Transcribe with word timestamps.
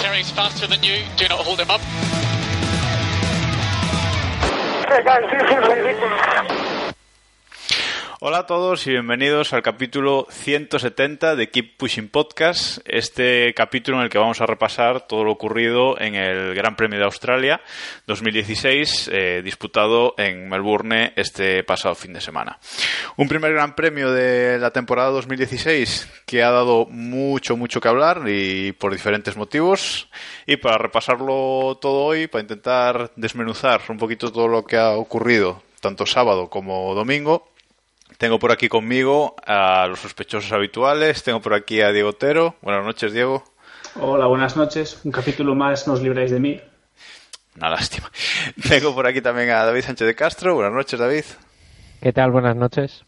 Valtteri's 0.00 0.30
faster 0.30 0.66
than 0.66 0.82
you. 0.82 1.04
Do 1.18 1.28
not 1.28 1.40
hold 1.40 1.60
him 1.60 1.70
up. 1.70 1.80
Hey 4.88 5.04
guys, 5.04 5.30
this 5.30 6.54
is. 6.54 6.59
Hola 8.22 8.40
a 8.40 8.46
todos 8.46 8.86
y 8.86 8.90
bienvenidos 8.90 9.54
al 9.54 9.62
capítulo 9.62 10.26
170 10.28 11.36
de 11.36 11.48
Keep 11.48 11.78
Pushing 11.78 12.10
Podcast, 12.10 12.80
este 12.84 13.54
capítulo 13.54 13.96
en 13.96 14.02
el 14.02 14.10
que 14.10 14.18
vamos 14.18 14.42
a 14.42 14.46
repasar 14.46 15.06
todo 15.06 15.24
lo 15.24 15.32
ocurrido 15.32 15.98
en 15.98 16.16
el 16.16 16.54
Gran 16.54 16.76
Premio 16.76 16.98
de 16.98 17.06
Australia 17.06 17.62
2016, 18.06 19.08
eh, 19.10 19.40
disputado 19.42 20.12
en 20.18 20.50
Melbourne 20.50 21.14
este 21.16 21.64
pasado 21.64 21.94
fin 21.94 22.12
de 22.12 22.20
semana. 22.20 22.58
Un 23.16 23.26
primer 23.26 23.54
Gran 23.54 23.74
Premio 23.74 24.12
de 24.12 24.58
la 24.58 24.70
temporada 24.70 25.08
2016 25.12 26.06
que 26.26 26.42
ha 26.42 26.50
dado 26.50 26.84
mucho, 26.90 27.56
mucho 27.56 27.80
que 27.80 27.88
hablar 27.88 28.24
y 28.26 28.72
por 28.72 28.92
diferentes 28.92 29.38
motivos. 29.38 30.10
Y 30.46 30.58
para 30.58 30.76
repasarlo 30.76 31.78
todo 31.80 32.04
hoy, 32.04 32.26
para 32.26 32.42
intentar 32.42 33.12
desmenuzar 33.16 33.80
un 33.88 33.96
poquito 33.96 34.30
todo 34.30 34.46
lo 34.46 34.66
que 34.66 34.76
ha 34.76 34.90
ocurrido, 34.90 35.62
tanto 35.80 36.04
sábado 36.04 36.50
como 36.50 36.94
domingo, 36.94 37.50
tengo 38.20 38.38
por 38.38 38.52
aquí 38.52 38.68
conmigo 38.68 39.34
a 39.46 39.86
los 39.86 40.00
sospechosos 40.00 40.52
habituales. 40.52 41.22
Tengo 41.22 41.40
por 41.40 41.54
aquí 41.54 41.80
a 41.80 41.90
Diego 41.90 42.10
Otero. 42.10 42.54
Buenas 42.60 42.84
noches, 42.84 43.14
Diego. 43.14 43.42
Hola, 43.94 44.26
buenas 44.26 44.58
noches. 44.58 45.00
Un 45.04 45.10
capítulo 45.10 45.54
más, 45.54 45.88
nos 45.88 46.02
libráis 46.02 46.30
de 46.30 46.38
mí. 46.38 46.60
Una 47.56 47.70
lástima. 47.70 48.12
Tengo 48.68 48.94
por 48.94 49.06
aquí 49.06 49.22
también 49.22 49.48
a 49.48 49.64
David 49.64 49.80
Sánchez 49.80 50.06
de 50.06 50.14
Castro. 50.14 50.54
Buenas 50.54 50.74
noches, 50.74 51.00
David. 51.00 51.24
¿Qué 52.02 52.12
tal? 52.12 52.30
Buenas 52.30 52.56
noches. 52.56 53.06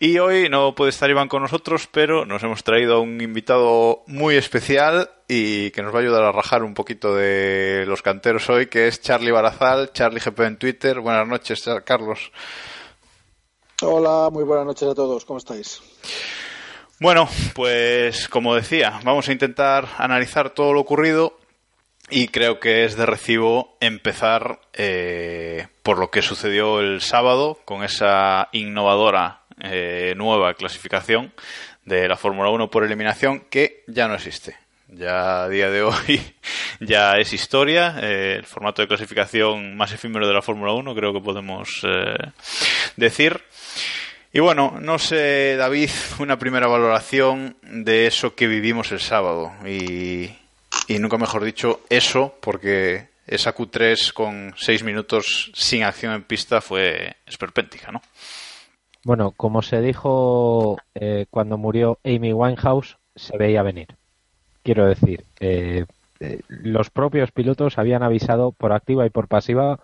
Y 0.00 0.18
hoy 0.18 0.48
no 0.48 0.74
puede 0.74 0.90
estar 0.90 1.08
Iván 1.08 1.28
con 1.28 1.42
nosotros, 1.42 1.86
pero 1.86 2.26
nos 2.26 2.42
hemos 2.42 2.64
traído 2.64 2.96
a 2.96 3.00
un 3.00 3.20
invitado 3.20 4.02
muy 4.08 4.34
especial 4.34 5.08
y 5.28 5.70
que 5.70 5.82
nos 5.82 5.94
va 5.94 5.98
a 5.98 6.02
ayudar 6.02 6.24
a 6.24 6.32
rajar 6.32 6.64
un 6.64 6.74
poquito 6.74 7.14
de 7.14 7.84
los 7.86 8.02
canteros 8.02 8.50
hoy, 8.50 8.66
que 8.66 8.88
es 8.88 9.00
Charlie 9.00 9.30
Barazal, 9.30 9.92
Charlie 9.92 10.18
GP 10.18 10.40
en 10.40 10.56
Twitter. 10.56 10.98
Buenas 10.98 11.28
noches, 11.28 11.64
Carlos. 11.84 12.32
Hola, 13.82 14.28
muy 14.30 14.44
buenas 14.44 14.66
noches 14.66 14.88
a 14.88 14.94
todos, 14.94 15.24
¿cómo 15.24 15.38
estáis? 15.38 15.80
Bueno, 16.98 17.28
pues 17.54 18.28
como 18.28 18.54
decía, 18.54 19.00
vamos 19.04 19.28
a 19.28 19.32
intentar 19.32 19.88
analizar 19.96 20.50
todo 20.50 20.74
lo 20.74 20.80
ocurrido 20.80 21.38
y 22.10 22.28
creo 22.28 22.60
que 22.60 22.84
es 22.84 22.96
de 22.96 23.06
recibo 23.06 23.78
empezar 23.80 24.60
eh, 24.74 25.68
por 25.82 25.98
lo 25.98 26.10
que 26.10 26.20
sucedió 26.20 26.80
el 26.80 27.00
sábado 27.00 27.58
con 27.64 27.82
esa 27.82 28.48
innovadora 28.52 29.44
eh, 29.62 30.12
nueva 30.14 30.52
clasificación 30.54 31.32
de 31.86 32.06
la 32.06 32.16
Fórmula 32.16 32.50
1 32.50 32.70
por 32.70 32.84
eliminación 32.84 33.46
que 33.48 33.84
ya 33.86 34.08
no 34.08 34.14
existe. 34.14 34.56
Ya 34.92 35.44
a 35.44 35.48
día 35.48 35.70
de 35.70 35.82
hoy 35.82 36.20
ya 36.80 37.12
es 37.18 37.32
historia. 37.32 37.96
Eh, 38.02 38.36
el 38.38 38.44
formato 38.44 38.82
de 38.82 38.88
clasificación 38.88 39.76
más 39.76 39.92
efímero 39.92 40.26
de 40.26 40.34
la 40.34 40.42
Fórmula 40.42 40.72
1 40.72 40.94
creo 40.94 41.12
que 41.12 41.20
podemos 41.20 41.82
eh, 41.84 42.32
decir. 42.96 43.40
Y 44.32 44.40
bueno, 44.40 44.78
no 44.80 44.98
sé, 44.98 45.56
David, 45.56 45.90
una 46.18 46.38
primera 46.38 46.66
valoración 46.66 47.56
de 47.62 48.06
eso 48.06 48.34
que 48.34 48.46
vivimos 48.46 48.92
el 48.92 49.00
sábado. 49.00 49.52
Y, 49.66 50.30
y 50.88 50.98
nunca 50.98 51.18
mejor 51.18 51.44
dicho 51.44 51.80
eso, 51.88 52.34
porque 52.40 53.08
esa 53.26 53.54
Q3 53.54 54.12
con 54.12 54.54
seis 54.56 54.82
minutos 54.82 55.52
sin 55.54 55.84
acción 55.84 56.14
en 56.14 56.24
pista 56.24 56.60
fue 56.60 57.16
esperpéntica, 57.26 57.92
¿no? 57.92 58.02
Bueno, 59.04 59.32
como 59.32 59.62
se 59.62 59.80
dijo 59.80 60.76
eh, 60.94 61.26
cuando 61.30 61.56
murió 61.56 61.98
Amy 62.04 62.32
Winehouse, 62.32 62.98
se 63.14 63.38
veía 63.38 63.62
venir. 63.62 63.99
Quiero 64.62 64.86
decir, 64.86 65.24
eh, 65.40 65.86
los 66.48 66.90
propios 66.90 67.32
pilotos 67.32 67.78
habían 67.78 68.02
avisado 68.02 68.52
por 68.52 68.72
activa 68.72 69.06
y 69.06 69.10
por 69.10 69.26
pasiva 69.26 69.80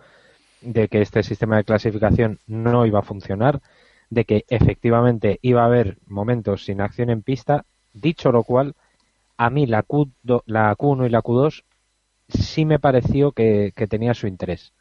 de 0.61 0.89
que 0.89 1.01
este 1.01 1.23
sistema 1.23 1.57
de 1.57 1.65
clasificación 1.65 2.39
no 2.47 2.85
iba 2.87 2.99
a 2.99 3.03
funcionar, 3.03 3.61
de 4.11 4.25
que 4.25 4.45
efectivamente 4.49 5.39
iba 5.43 5.63
a 5.63 5.67
haber 5.67 5.97
momentos 6.07 6.65
sin 6.65 6.81
acción 6.81 7.11
en 7.11 7.23
pista, 7.23 7.65
dicho 7.95 8.33
lo 8.33 8.43
cual, 8.43 8.75
a 9.39 9.51
mí 9.51 9.67
la, 9.67 9.83
Q, 9.83 10.11
la 10.47 10.75
Q1 10.77 11.07
y 11.07 11.11
la 11.11 11.23
Q2 11.23 11.65
sí 12.29 12.65
me 12.65 12.79
pareció 12.79 13.33
que, 13.33 13.73
tenía 13.89 14.15
su 14.15 14.27
interés. 14.27 14.73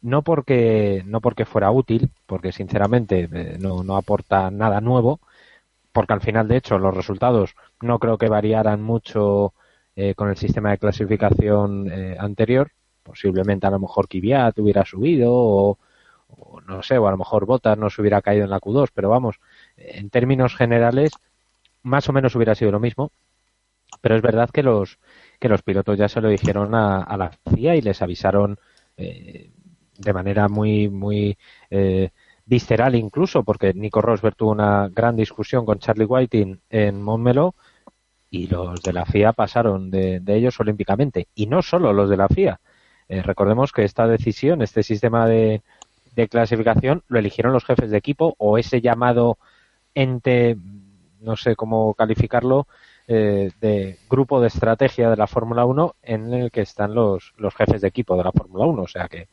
No 0.00 0.22
porque, 0.22 1.02
no 1.06 1.20
porque 1.20 1.44
fuera 1.44 1.72
útil, 1.72 2.10
porque 2.26 2.52
sinceramente 2.52 3.28
eh, 3.32 3.58
no 3.58 3.96
aporta 3.96 4.50
nada 4.50 4.80
nuevo, 4.80 5.20
porque 5.92 6.12
al 6.12 6.20
final, 6.20 6.46
de 6.46 6.56
hecho, 6.58 6.78
los 6.78 6.94
resultados 6.94 7.56
no 7.80 7.98
creo 7.98 8.18
que 8.18 8.28
variaran 8.28 8.82
mucho 8.82 9.54
eh, 9.96 10.14
con 10.14 10.28
el 10.30 10.36
sistema 10.36 10.70
de 10.70 10.78
clasificación 10.78 11.90
eh, 11.90 12.16
anterior. 12.18 12.70
Posiblemente 13.02 13.66
a 13.66 13.70
lo 13.70 13.80
mejor 13.80 14.08
Kvyat 14.08 14.58
hubiera 14.58 14.84
subido 14.84 15.32
o, 15.32 15.78
o, 16.28 16.60
no 16.60 16.82
sé, 16.82 16.98
o 16.98 17.06
a 17.08 17.10
lo 17.10 17.18
mejor 17.18 17.46
Bottas 17.46 17.78
no 17.78 17.90
se 17.90 18.00
hubiera 18.00 18.22
caído 18.22 18.44
en 18.44 18.50
la 18.50 18.60
Q2, 18.60 18.90
pero 18.94 19.08
vamos, 19.08 19.40
en 19.76 20.10
términos 20.10 20.54
generales 20.54 21.12
más 21.82 22.08
o 22.08 22.12
menos 22.12 22.34
hubiera 22.36 22.54
sido 22.54 22.70
lo 22.70 22.80
mismo. 22.80 23.12
Pero 24.00 24.16
es 24.16 24.22
verdad 24.22 24.50
que 24.50 24.62
los 24.62 24.98
que 25.40 25.48
los 25.48 25.62
pilotos 25.62 25.98
ya 25.98 26.08
se 26.08 26.20
lo 26.20 26.28
dijeron 26.28 26.74
a, 26.74 27.02
a 27.02 27.16
la 27.16 27.30
FIA 27.30 27.76
y 27.76 27.80
les 27.80 28.02
avisaron 28.02 28.58
eh, 28.96 29.50
de 29.96 30.12
manera 30.12 30.48
muy 30.48 30.88
muy 30.88 31.38
eh, 31.70 32.10
visceral 32.44 32.94
incluso, 32.94 33.42
porque 33.44 33.74
Nico 33.74 34.00
Rosberg 34.00 34.36
tuvo 34.36 34.52
una 34.52 34.88
gran 34.88 35.16
discusión 35.16 35.64
con 35.66 35.78
Charlie 35.78 36.04
Whiting 36.04 36.60
en 36.70 37.02
Montmeló 37.02 37.54
y 38.30 38.46
los 38.46 38.82
de 38.82 38.92
la 38.92 39.06
FIA 39.06 39.32
pasaron 39.32 39.90
de, 39.90 40.20
de 40.20 40.36
ellos 40.36 40.58
olímpicamente. 40.60 41.28
Y 41.34 41.46
no 41.46 41.62
solo 41.62 41.92
los 41.92 42.10
de 42.10 42.16
la 42.16 42.28
FIA. 42.28 42.60
Eh, 43.08 43.22
recordemos 43.22 43.72
que 43.72 43.84
esta 43.84 44.06
decisión, 44.06 44.62
este 44.62 44.82
sistema 44.82 45.26
de, 45.26 45.62
clasificación, 46.30 47.04
lo 47.08 47.18
eligieron 47.18 47.52
los 47.52 47.64
jefes 47.64 47.90
de 47.90 47.96
equipo 47.96 48.34
o 48.38 48.58
ese 48.58 48.80
llamado 48.80 49.38
ente, 49.94 50.56
no 51.20 51.36
sé 51.36 51.54
cómo 51.56 51.94
calificarlo, 51.94 52.66
eh, 53.06 53.50
de 53.60 53.98
grupo 54.10 54.40
de 54.40 54.48
estrategia 54.48 55.10
de 55.10 55.16
la 55.16 55.28
Fórmula 55.28 55.64
1 55.64 55.94
en 56.02 56.34
el 56.34 56.50
que 56.50 56.62
están 56.62 56.94
los, 56.94 57.34
los 57.38 57.54
jefes 57.54 57.80
de 57.80 57.88
equipo 57.88 58.16
de 58.16 58.24
la 58.24 58.32
Fórmula 58.32 58.66
1. 58.66 58.82
O 58.82 58.88
sea 58.88 59.08
que 59.08 59.28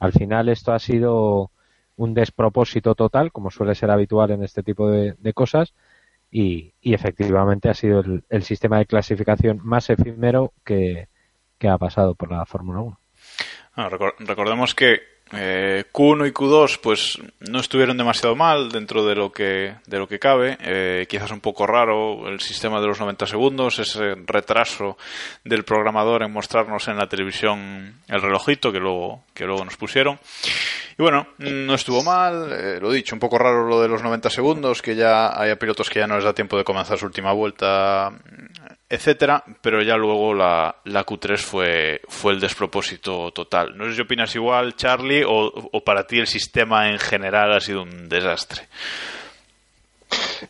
al 0.00 0.12
final 0.12 0.48
esto 0.48 0.72
ha 0.72 0.78
sido 0.80 1.50
un 1.96 2.14
despropósito 2.14 2.94
total, 2.96 3.30
como 3.32 3.50
suele 3.50 3.76
ser 3.76 3.90
habitual 3.90 4.32
en 4.32 4.42
este 4.42 4.62
tipo 4.64 4.90
de 4.90 5.32
cosas, 5.34 5.72
y, 6.36 6.74
efectivamente 6.82 7.68
ha 7.68 7.74
sido 7.74 8.02
el, 8.28 8.42
sistema 8.42 8.78
de 8.78 8.86
clasificación 8.86 9.60
más 9.62 9.88
efímero 9.88 10.52
que, 10.64 11.06
ha 11.62 11.78
pasado 11.78 12.16
por 12.16 12.32
la 12.32 12.44
Fórmula 12.44 12.80
1. 12.80 13.00
Ah, 13.74 13.88
recordemos 13.88 14.74
que 14.74 15.13
eh, 15.32 15.84
Q1 15.92 16.28
y 16.28 16.32
Q2 16.32 16.78
pues 16.82 17.18
no 17.40 17.58
estuvieron 17.58 17.96
demasiado 17.96 18.36
mal 18.36 18.70
dentro 18.70 19.04
de 19.06 19.14
lo 19.14 19.32
que 19.32 19.74
de 19.86 19.98
lo 19.98 20.06
que 20.06 20.18
cabe. 20.18 20.58
Eh, 20.60 21.06
quizás 21.08 21.30
un 21.30 21.40
poco 21.40 21.66
raro 21.66 22.28
el 22.28 22.40
sistema 22.40 22.80
de 22.80 22.86
los 22.86 23.00
90 23.00 23.26
segundos 23.26 23.78
ese 23.78 24.14
retraso 24.26 24.98
del 25.42 25.64
programador 25.64 26.22
en 26.22 26.32
mostrarnos 26.32 26.88
en 26.88 26.98
la 26.98 27.08
televisión 27.08 27.94
el 28.08 28.22
relojito 28.22 28.70
que 28.70 28.80
luego 28.80 29.24
que 29.32 29.46
luego 29.46 29.64
nos 29.64 29.76
pusieron. 29.76 30.18
Y 30.98 31.02
bueno 31.02 31.26
no 31.38 31.74
estuvo 31.74 32.02
mal 32.02 32.52
eh, 32.52 32.78
lo 32.80 32.92
dicho 32.92 33.16
un 33.16 33.20
poco 33.20 33.38
raro 33.38 33.66
lo 33.66 33.80
de 33.80 33.88
los 33.88 34.02
90 34.02 34.28
segundos 34.30 34.82
que 34.82 34.94
ya 34.94 35.40
haya 35.40 35.58
pilotos 35.58 35.88
que 35.88 36.00
ya 36.00 36.06
no 36.06 36.16
les 36.16 36.24
da 36.24 36.34
tiempo 36.34 36.58
de 36.58 36.64
comenzar 36.64 36.98
su 36.98 37.06
última 37.06 37.32
vuelta 37.32 38.12
etcétera, 38.94 39.44
pero 39.60 39.82
ya 39.82 39.96
luego 39.96 40.34
la, 40.34 40.76
la, 40.84 41.04
Q3 41.04 41.38
fue, 41.38 42.00
fue 42.08 42.32
el 42.32 42.40
despropósito 42.40 43.32
total. 43.32 43.76
No 43.76 43.86
sé 43.86 43.94
si 43.94 44.02
opinas 44.02 44.34
igual, 44.34 44.76
Charlie, 44.76 45.24
o, 45.24 45.52
o 45.72 45.84
para 45.84 46.06
ti 46.06 46.18
el 46.18 46.26
sistema 46.26 46.90
en 46.90 46.98
general 46.98 47.52
ha 47.52 47.60
sido 47.60 47.82
un 47.82 48.08
desastre. 48.08 48.68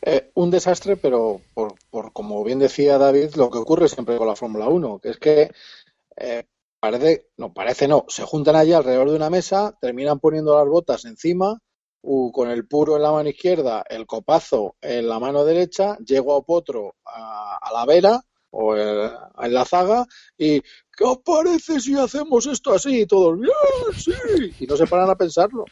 Eh, 0.02 0.30
un 0.34 0.50
desastre, 0.50 0.96
pero 0.96 1.40
por, 1.54 1.74
por, 1.90 2.12
como 2.12 2.42
bien 2.44 2.58
decía 2.58 2.98
David, 2.98 3.34
lo 3.36 3.50
que 3.50 3.58
ocurre 3.58 3.88
siempre 3.88 4.16
con 4.16 4.26
la 4.26 4.36
Fórmula 4.36 4.68
1, 4.68 4.98
que 4.98 5.10
es 5.10 5.18
que 5.18 5.50
eh, 6.16 6.44
parece, 6.80 7.28
no, 7.36 7.52
parece 7.52 7.88
no, 7.88 8.04
se 8.08 8.24
juntan 8.24 8.56
allí 8.56 8.72
alrededor 8.72 9.10
de 9.10 9.16
una 9.16 9.30
mesa, 9.30 9.76
terminan 9.80 10.20
poniendo 10.20 10.56
las 10.56 10.68
botas 10.68 11.04
encima, 11.04 11.58
uh, 12.02 12.32
con 12.32 12.50
el 12.50 12.66
puro 12.66 12.96
en 12.96 13.02
la 13.02 13.12
mano 13.12 13.28
izquierda, 13.28 13.84
el 13.88 14.06
copazo 14.06 14.76
en 14.80 15.08
la 15.08 15.18
mano 15.18 15.44
derecha, 15.44 15.96
llego 16.04 16.36
a 16.36 16.42
Potro 16.42 16.96
a, 17.04 17.58
a 17.60 17.72
la 17.72 17.86
vera, 17.86 18.20
o 18.54 18.76
eh, 18.76 19.10
en 19.42 19.54
la 19.54 19.64
zaga 19.64 20.06
y 20.38 20.60
¿qué 20.60 21.04
os 21.04 21.18
parece 21.18 21.80
si 21.80 21.98
hacemos 21.98 22.46
esto 22.46 22.72
así? 22.72 23.00
Y 23.00 23.06
todos, 23.06 23.38
bien, 23.38 23.52
sí, 23.96 24.12
y 24.60 24.66
no 24.66 24.76
se 24.76 24.86
paran 24.86 25.10
a 25.10 25.16
pensarlo. 25.16 25.64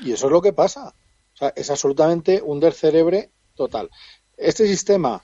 Y 0.00 0.12
eso 0.12 0.26
es 0.26 0.32
lo 0.32 0.40
que 0.40 0.52
pasa. 0.52 0.94
O 1.34 1.36
sea, 1.36 1.52
es 1.56 1.70
absolutamente 1.70 2.40
un 2.42 2.60
descerebre 2.60 3.30
total. 3.54 3.90
Este 4.36 4.66
sistema, 4.66 5.22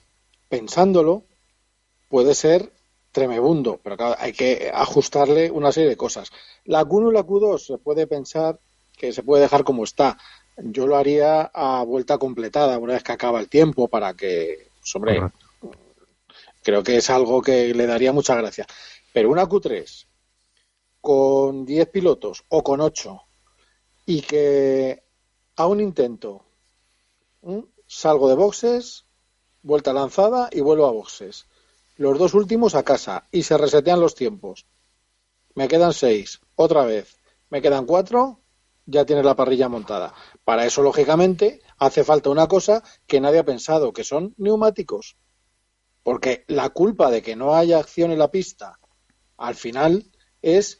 pensándolo, 0.49 1.23
puede 2.09 2.35
ser 2.35 2.71
tremebundo, 3.11 3.79
pero 3.83 4.15
hay 4.17 4.33
que 4.33 4.71
ajustarle 4.73 5.51
una 5.51 5.71
serie 5.71 5.89
de 5.89 5.97
cosas. 5.97 6.31
La 6.65 6.83
Q1 6.83 7.11
y 7.11 7.13
la 7.13 7.25
Q2 7.25 7.59
se 7.59 7.77
puede 7.77 8.07
pensar 8.07 8.59
que 8.97 9.13
se 9.13 9.23
puede 9.23 9.43
dejar 9.43 9.63
como 9.63 9.83
está. 9.83 10.17
Yo 10.57 10.87
lo 10.87 10.97
haría 10.97 11.43
a 11.53 11.83
vuelta 11.83 12.17
completada 12.17 12.77
una 12.77 12.93
vez 12.93 13.03
que 13.03 13.13
acaba 13.13 13.39
el 13.39 13.49
tiempo 13.49 13.87
para 13.87 14.13
que, 14.13 14.69
pues, 14.79 14.95
hombre, 14.95 15.21
creo 16.61 16.83
que 16.83 16.97
es 16.97 17.09
algo 17.09 17.41
que 17.41 17.73
le 17.73 17.87
daría 17.87 18.13
mucha 18.13 18.35
gracia. 18.35 18.65
Pero 19.13 19.29
una 19.29 19.47
Q3 19.47 20.07
con 21.01 21.65
10 21.65 21.89
pilotos 21.89 22.43
o 22.49 22.63
con 22.63 22.81
8 22.81 23.21
y 24.05 24.21
que 24.21 25.03
a 25.55 25.67
un 25.67 25.79
intento 25.79 26.45
salgo 27.87 28.29
de 28.29 28.35
boxes, 28.35 29.05
vuelta 29.63 29.93
lanzada 29.93 30.49
y 30.51 30.61
vuelvo 30.61 30.85
a 30.85 30.91
boxes. 30.91 31.47
Los 31.97 32.17
dos 32.17 32.33
últimos 32.33 32.75
a 32.75 32.83
casa 32.83 33.27
y 33.31 33.43
se 33.43 33.57
resetean 33.57 33.99
los 33.99 34.15
tiempos. 34.15 34.65
Me 35.53 35.67
quedan 35.67 35.93
seis, 35.93 36.39
otra 36.55 36.85
vez. 36.85 37.17
Me 37.49 37.61
quedan 37.61 37.85
cuatro, 37.85 38.39
ya 38.85 39.05
tienes 39.05 39.25
la 39.25 39.35
parrilla 39.35 39.69
montada. 39.69 40.13
Para 40.43 40.65
eso, 40.65 40.81
lógicamente, 40.81 41.61
hace 41.77 42.03
falta 42.03 42.29
una 42.29 42.47
cosa 42.47 42.83
que 43.07 43.19
nadie 43.19 43.39
ha 43.39 43.45
pensado, 43.45 43.93
que 43.93 44.03
son 44.03 44.33
neumáticos. 44.37 45.17
Porque 46.03 46.43
la 46.47 46.69
culpa 46.69 47.11
de 47.11 47.21
que 47.21 47.35
no 47.35 47.55
haya 47.55 47.79
acción 47.79 48.11
en 48.11 48.19
la 48.19 48.31
pista, 48.31 48.79
al 49.37 49.55
final, 49.55 50.05
es 50.41 50.79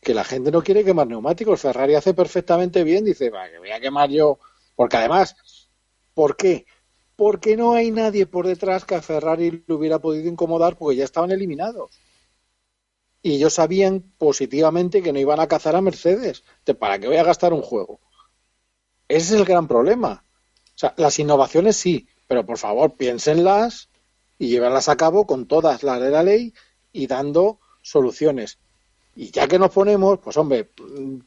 que 0.00 0.14
la 0.14 0.24
gente 0.24 0.50
no 0.50 0.62
quiere 0.62 0.84
quemar 0.84 1.06
neumáticos. 1.06 1.60
Ferrari 1.60 1.94
hace 1.94 2.14
perfectamente 2.14 2.84
bien, 2.84 3.04
dice, 3.04 3.30
va, 3.30 3.48
que 3.48 3.58
voy 3.58 3.70
a 3.70 3.80
quemar 3.80 4.10
yo. 4.10 4.38
Porque 4.76 4.96
además, 4.96 5.36
¿por 6.14 6.36
qué? 6.36 6.66
Porque 7.16 7.56
no 7.56 7.72
hay 7.72 7.90
nadie 7.90 8.26
por 8.26 8.46
detrás 8.46 8.84
que 8.84 8.94
a 8.94 9.02
Ferrari 9.02 9.64
le 9.66 9.74
hubiera 9.74 9.98
podido 9.98 10.28
incomodar 10.28 10.76
porque 10.76 10.96
ya 10.96 11.04
estaban 11.04 11.32
eliminados. 11.32 11.98
Y 13.22 13.34
ellos 13.34 13.54
sabían 13.54 14.12
positivamente 14.16 15.02
que 15.02 15.12
no 15.12 15.18
iban 15.18 15.40
a 15.40 15.48
cazar 15.48 15.74
a 15.74 15.80
Mercedes. 15.80 16.44
De, 16.64 16.74
¿Para 16.74 16.98
qué 16.98 17.08
voy 17.08 17.16
a 17.16 17.24
gastar 17.24 17.52
un 17.52 17.62
juego? 17.62 18.00
Ese 19.08 19.34
es 19.34 19.40
el 19.40 19.44
gran 19.44 19.66
problema. 19.66 20.24
O 20.68 20.78
sea, 20.78 20.94
las 20.96 21.18
innovaciones 21.18 21.76
sí, 21.76 22.06
pero 22.28 22.46
por 22.46 22.58
favor 22.58 22.94
piénsenlas 22.94 23.87
y 24.38 24.48
llévenlas 24.48 24.88
a 24.88 24.96
cabo 24.96 25.26
con 25.26 25.46
todas 25.46 25.82
las 25.82 26.00
de 26.00 26.10
la 26.10 26.22
ley 26.22 26.54
y 26.92 27.06
dando 27.06 27.58
soluciones. 27.82 28.58
Y 29.16 29.32
ya 29.32 29.48
que 29.48 29.58
nos 29.58 29.72
ponemos, 29.72 30.20
pues 30.20 30.36
hombre, 30.36 30.70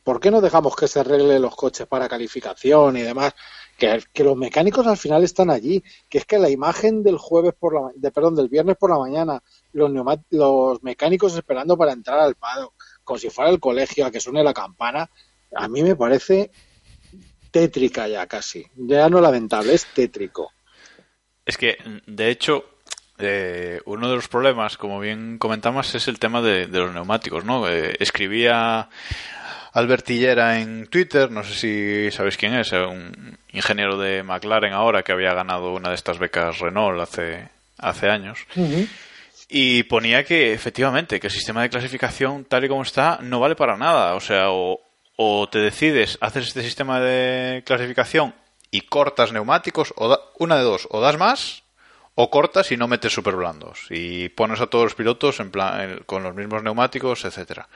¿por 0.03 0.21
qué 0.21 0.31
no 0.31 0.39
dejamos 0.39 0.77
que 0.77 0.87
se 0.87 1.01
arreglen 1.01 1.41
los 1.41 1.55
coches 1.55 1.87
para 1.87 2.07
calificación 2.07 2.95
y 2.95 3.01
demás? 3.01 3.33
Que, 3.77 4.23
los 4.23 4.37
mecánicos 4.37 4.87
al 4.87 4.95
final 4.95 5.25
están 5.25 5.49
allí. 5.49 5.83
Que 6.09 6.19
es 6.19 6.25
que 6.25 6.39
la 6.39 6.49
imagen 6.49 7.03
del 7.03 7.17
jueves 7.17 7.53
por 7.59 7.73
la, 7.73 7.91
de, 7.93 8.11
perdón, 8.11 8.35
del 8.35 8.47
viernes 8.47 8.77
por 8.77 8.91
la 8.91 8.97
mañana, 8.97 9.43
los, 9.73 9.91
los 10.29 10.83
mecánicos 10.83 11.35
esperando 11.35 11.75
para 11.77 11.91
entrar 11.91 12.19
al 12.19 12.35
pado, 12.35 12.73
como 13.03 13.19
si 13.19 13.29
fuera 13.29 13.51
el 13.51 13.59
colegio 13.59 14.05
a 14.05 14.11
que 14.11 14.21
suene 14.21 14.41
la 14.41 14.53
campana, 14.53 15.09
a 15.53 15.67
mí 15.67 15.83
me 15.83 15.97
parece 15.97 16.49
tétrica 17.51 18.07
ya 18.07 18.25
casi. 18.25 18.65
Ya 18.75 19.09
no 19.09 19.19
lamentable, 19.19 19.73
es 19.73 19.85
tétrico. 19.93 20.53
Es 21.45 21.57
que, 21.57 21.77
de 22.07 22.29
hecho, 22.29 22.63
eh, 23.23 23.81
uno 23.85 24.09
de 24.09 24.15
los 24.15 24.27
problemas, 24.27 24.77
como 24.77 24.99
bien 24.99 25.37
comentamos, 25.37 25.93
es 25.95 26.07
el 26.07 26.19
tema 26.19 26.41
de, 26.41 26.67
de 26.67 26.79
los 26.79 26.93
neumáticos, 26.93 27.45
¿no? 27.45 27.67
Eh, 27.69 27.95
escribía 27.99 28.89
Albert 29.73 30.05
Tillera 30.05 30.59
en 30.59 30.87
Twitter, 30.87 31.31
no 31.31 31.43
sé 31.43 31.53
si 31.53 32.11
sabéis 32.15 32.37
quién 32.37 32.53
es, 32.55 32.71
eh, 32.73 32.81
un 32.83 33.37
ingeniero 33.53 33.97
de 33.97 34.23
McLaren 34.23 34.73
ahora 34.73 35.03
que 35.03 35.11
había 35.11 35.33
ganado 35.33 35.73
una 35.73 35.89
de 35.89 35.95
estas 35.95 36.19
becas 36.19 36.59
Renault 36.59 36.99
hace, 37.01 37.47
hace 37.77 38.09
años. 38.09 38.39
Y 39.53 39.83
ponía 39.83 40.23
que 40.23 40.53
efectivamente 40.53 41.19
que 41.19 41.27
el 41.27 41.33
sistema 41.33 41.61
de 41.61 41.69
clasificación 41.69 42.45
tal 42.45 42.63
y 42.63 42.69
como 42.69 42.83
está 42.83 43.19
no 43.21 43.39
vale 43.41 43.55
para 43.55 43.75
nada. 43.77 44.15
O 44.15 44.21
sea, 44.21 44.49
o, 44.51 44.79
o 45.17 45.49
te 45.49 45.59
decides, 45.59 46.17
haces 46.21 46.47
este 46.47 46.63
sistema 46.63 46.99
de 47.01 47.61
clasificación 47.65 48.33
y 48.71 48.81
cortas 48.81 49.33
neumáticos, 49.33 49.93
o 49.97 50.07
da- 50.07 50.21
una 50.39 50.55
de 50.55 50.63
dos, 50.63 50.87
o 50.89 51.01
das 51.01 51.17
más, 51.17 51.63
o 52.15 52.29
cortas 52.29 52.71
y 52.71 52.77
no 52.77 52.87
metes 52.87 53.13
super 53.13 53.35
blandos. 53.35 53.87
Y 53.89 54.29
pones 54.29 54.59
a 54.61 54.67
todos 54.67 54.83
los 54.85 54.95
pilotos 54.95 55.39
en 55.39 55.51
plan, 55.51 55.81
en- 55.81 55.99
con 56.05 56.23
los 56.23 56.35
mismos 56.35 56.61
neumáticos, 56.63 57.25
etcétera. 57.25 57.67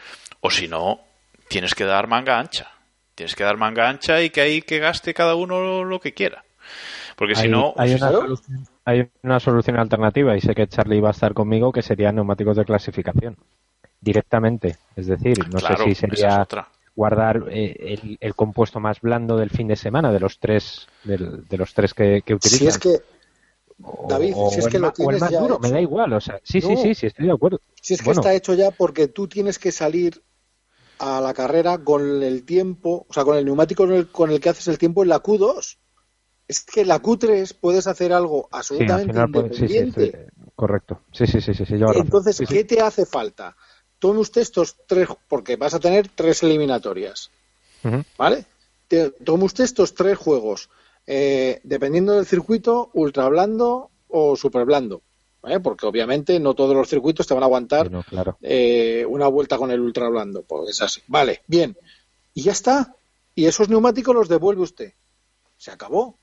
O 0.41 0.49
si 0.51 0.67
no, 0.67 0.99
tienes 1.47 1.73
que 1.75 1.85
dar 1.85 2.07
manga 2.07 2.39
ancha. 2.39 2.71
Tienes 3.15 3.35
que 3.35 3.43
dar 3.45 3.55
manga 3.57 3.87
ancha 3.87 4.21
y 4.21 4.29
que 4.29 4.41
ahí 4.41 4.61
que 4.61 4.79
gaste 4.79 5.13
cada 5.13 5.35
uno 5.35 5.61
lo, 5.61 5.83
lo 5.85 5.99
que 5.99 6.13
quiera. 6.13 6.43
Porque 7.15 7.33
si 7.35 7.43
hay, 7.43 7.49
no, 7.49 7.73
hay, 7.77 7.93
una 7.93 8.11
solución, 8.11 8.67
hay 8.83 9.09
una 9.23 9.39
solución 9.39 9.79
alternativa 9.79 10.35
y 10.35 10.41
sé 10.41 10.53
que 10.53 10.67
Charlie 10.67 10.99
va 10.99 11.09
a 11.09 11.11
estar 11.11 11.33
conmigo 11.33 11.71
que 11.71 11.81
serían 11.81 12.15
neumáticos 12.15 12.57
de 12.57 12.65
clasificación 12.65 13.37
directamente. 14.01 14.75
Es 14.95 15.07
decir, 15.07 15.37
no 15.49 15.59
claro, 15.59 15.77
sé 15.77 15.83
si 15.85 15.91
esa 15.91 16.07
es 16.07 16.19
sería 16.19 16.41
otra. 16.41 16.67
guardar 16.95 17.43
eh, 17.49 17.75
el, 18.01 18.17
el 18.19 18.35
compuesto 18.35 18.79
más 18.79 18.99
blando 19.01 19.37
del 19.37 19.49
fin 19.49 19.67
de 19.67 19.75
semana 19.75 20.11
de 20.11 20.19
los 20.19 20.39
tres 20.39 20.87
del- 21.03 21.47
de 21.47 21.57
los 21.57 21.73
tres 21.73 21.93
que, 21.93 22.21
que 22.25 22.33
utilizan. 22.35 22.59
Si 22.59 22.67
es 22.67 22.77
que, 22.77 22.89
David, 23.77 24.33
o 24.35 24.49
si 24.51 24.59
es 24.59 24.65
el 24.65 24.71
que 24.71 24.79
lo 24.79 24.91
tienes 24.93 25.19
más 25.21 25.31
ya 25.31 25.39
duro, 25.39 25.59
me 25.59 25.71
da 25.71 25.81
igual. 25.81 26.13
O 26.13 26.21
sea, 26.21 26.39
sí, 26.43 26.61
sí, 26.61 26.75
No. 26.75 26.81
sí, 26.81 26.95
sí, 26.95 27.07
estoy 27.07 27.25
de 27.27 27.31
acuerdo. 27.33 27.59
si 27.81 27.93
es 27.93 27.99
que 27.99 28.05
Bueno. 28.05 28.21
está 28.21 28.33
hecho 28.33 28.53
ya 28.53 28.71
porque 28.71 29.07
tú 29.07 29.27
tienes 29.27 29.59
que 29.59 29.71
salir 29.71 30.23
a 30.99 31.19
la 31.21 31.33
carrera 31.33 31.77
con 31.83 32.23
el 32.23 32.45
tiempo, 32.45 33.05
o 33.09 33.13
sea, 33.13 33.23
con 33.25 33.37
el 33.37 33.45
neumático 33.45 33.83
con 33.85 33.93
el, 33.93 34.07
con 34.07 34.31
el 34.31 34.39
que 34.39 34.49
haces 34.49 34.67
el 34.69 34.77
tiempo 34.77 35.03
en 35.03 35.09
la 35.09 35.21
Q2. 35.21 35.77
Es 36.47 36.63
que 36.63 36.81
en 36.81 36.87
la 36.87 37.01
Q3 37.01 37.55
puedes 37.59 37.87
hacer 37.87 38.13
algo 38.13 38.43
Sí, 38.43 38.47
al 38.53 38.59
absolutamente 38.59 39.13
final 39.13 39.31
puede- 39.31 39.49
sí, 39.49 39.55
sí, 39.67 39.73
independiente. 39.77 40.27
correcto. 40.55 41.01
Sí, 41.11 41.27
sí, 41.27 41.41
sí, 41.41 41.53
sí, 41.53 41.65
sí. 41.65 41.73
Entonces, 41.95 42.37
Sí, 42.37 42.45
sí. 42.45 42.53
¿qué 42.53 42.63
te 42.63 42.81
hace 42.81 43.05
falta? 43.05 43.55
Tome 43.99 44.19
usted 44.19 44.41
estos 44.41 44.77
tres, 44.87 45.09
porque 45.27 45.55
vas 45.57 45.73
a 45.73 45.79
tener 45.79 46.07
tres 46.09 46.43
eliminatorias. 46.43 47.31
¿vale? 48.17 48.45
Te- 48.87 49.11
Tome 49.11 49.43
usted 49.45 49.63
estos 49.63 49.93
tres 49.93 50.17
juegos, 50.17 50.69
eh, 51.07 51.59
dependiendo 51.63 52.13
del 52.13 52.25
circuito, 52.25 52.89
ultra 52.93 53.27
blando 53.29 53.89
o 54.07 54.35
super 54.35 54.65
blando. 54.65 55.01
Porque 55.61 55.85
obviamente 55.85 56.39
no 56.39 56.55
todos 56.55 56.75
los 56.75 56.89
circuitos 56.89 57.27
te 57.27 57.35
van 57.35 57.43
a 57.43 57.45
aguantar 57.45 57.85
Sí, 57.87 57.93
no, 57.93 58.01
claro. 58.03 58.37
eh, 58.41 59.05
una 59.07 59.27
vuelta 59.27 59.57
con 59.59 59.69
el 59.69 59.79
ultra 59.79 60.09
blando, 60.09 60.41
pues 60.41 60.71
es 60.71 60.81
así. 60.81 61.01
Vale, 61.07 61.41
bien. 61.45 61.77
Y 62.33 62.41
ya 62.41 62.51
está. 62.51 62.95
Y 63.35 63.45
esos 63.45 63.69
neumáticos 63.69 64.15
los 64.15 64.27
devuelve 64.27 64.63
usted. 64.63 64.93
Se 65.57 65.69
acabó. 65.69 66.17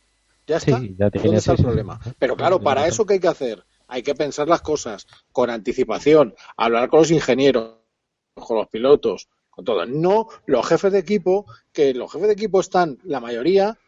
Ya 0.48 0.58
Sí, 0.58 0.72
está. 0.72 0.82
ya 0.82 0.88
¿Dónde 1.06 1.20
tiene- 1.20 1.36
está 1.36 1.52
el 1.52 1.58
problema? 1.62 2.00
Pero 2.18 2.36
claro, 2.36 2.60
para 2.60 2.88
eso, 2.88 3.06
¿qué 3.06 3.14
hay 3.14 3.20
que 3.20 3.28
hacer? 3.28 3.64
Hay 3.86 4.02
que 4.02 4.16
pensar 4.16 4.48
las 4.48 4.60
cosas 4.62 5.06
con 5.30 5.50
anticipación, 5.50 6.34
hablar 6.56 6.88
con 6.88 7.00
los 7.00 7.10
ingenieros, 7.12 7.76
con 8.34 8.56
los 8.56 8.66
pilotos, 8.68 9.28
con 9.50 9.64
todo. 9.64 9.86
No 9.86 10.26
los 10.46 10.66
jefes 10.66 10.90
de 10.90 10.98
equipo, 10.98 11.46
que 11.72 11.94
los 11.94 12.10
jefes 12.10 12.26
de 12.26 12.32
equipo 12.34 12.58
están, 12.58 12.98
la 13.04 13.20
mayoría, 13.20 13.78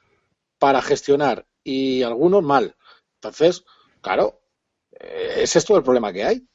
para 0.64 0.80
gestionar 0.80 1.44
y 1.62 2.02
algunos 2.02 2.42
mal. 2.42 2.74
Entonces, 3.16 3.66
claro, 4.00 4.40
eh, 4.98 5.40
ese 5.42 5.58
es 5.58 5.64
todo 5.66 5.76
el 5.76 5.84
problema 5.84 6.10
que 6.10 6.24
hay. 6.24 6.46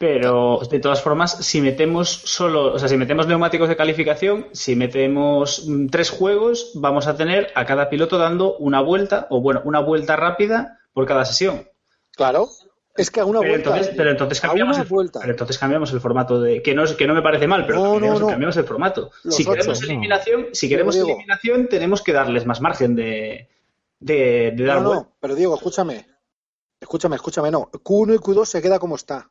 Pero 0.00 0.58
de 0.68 0.80
todas 0.80 1.00
formas, 1.00 1.30
si 1.46 1.60
metemos 1.60 2.08
solo, 2.08 2.72
o 2.74 2.78
sea, 2.80 2.88
si 2.88 2.96
metemos 2.96 3.28
neumáticos 3.28 3.68
de 3.68 3.76
calificación, 3.76 4.48
si 4.50 4.74
metemos 4.74 5.64
mm, 5.64 5.86
tres 5.90 6.10
juegos, 6.10 6.72
vamos 6.74 7.06
a 7.06 7.16
tener 7.16 7.52
a 7.54 7.64
cada 7.66 7.88
piloto 7.88 8.18
dando 8.18 8.56
una 8.56 8.80
vuelta, 8.80 9.28
o 9.30 9.40
bueno, 9.40 9.62
una 9.64 9.78
vuelta 9.78 10.16
rápida 10.16 10.80
por 10.92 11.06
cada 11.06 11.24
sesión. 11.24 11.68
Claro, 12.16 12.48
es 12.96 13.10
que 13.10 13.20
a 13.20 13.24
una 13.24 13.40
Pero 13.40 13.52
vuelta. 13.52 13.70
entonces, 13.70 13.94
pero 13.96 14.10
entonces 14.10 14.38
a 14.44 14.48
cambiamos 14.48 14.78
el, 14.78 14.84
vuelta. 14.86 15.20
pero 15.20 15.32
entonces 15.32 15.58
cambiamos 15.58 15.92
el 15.92 16.00
formato 16.00 16.40
de 16.40 16.62
que 16.62 16.74
no 16.74 16.84
es- 16.84 16.92
que 16.94 17.06
no 17.06 17.14
me 17.14 17.22
parece 17.22 17.46
mal, 17.46 17.64
pero 17.66 17.78
No, 17.82 17.92
cambiamos, 17.92 18.20
no. 18.20 18.26
cambiamos 18.28 18.56
el 18.56 18.64
formato. 18.64 19.10
Los 19.24 19.34
si 19.36 19.42
ocho. 19.42 19.52
queremos 19.52 19.82
eliminación, 19.82 20.46
si 20.52 20.68
queremos 20.68 20.96
eliminación, 20.96 21.68
tenemos 21.68 22.02
que 22.02 22.12
darles 22.12 22.44
más 22.46 22.60
margen 22.60 22.94
de, 22.94 23.48
de, 24.00 24.52
de 24.56 24.64
dar 24.64 24.82
No, 24.82 24.88
vuelta. 24.88 25.04
no, 25.06 25.16
pero 25.20 25.34
Diego, 25.34 25.54
escúchame. 25.54 26.06
Escúchame, 26.80 27.16
escúchame, 27.16 27.50
no. 27.50 27.70
Q1 27.70 28.14
y 28.16 28.18
Q2 28.18 28.44
se 28.46 28.60
queda 28.60 28.78
como 28.78 28.96
está. 28.96 29.30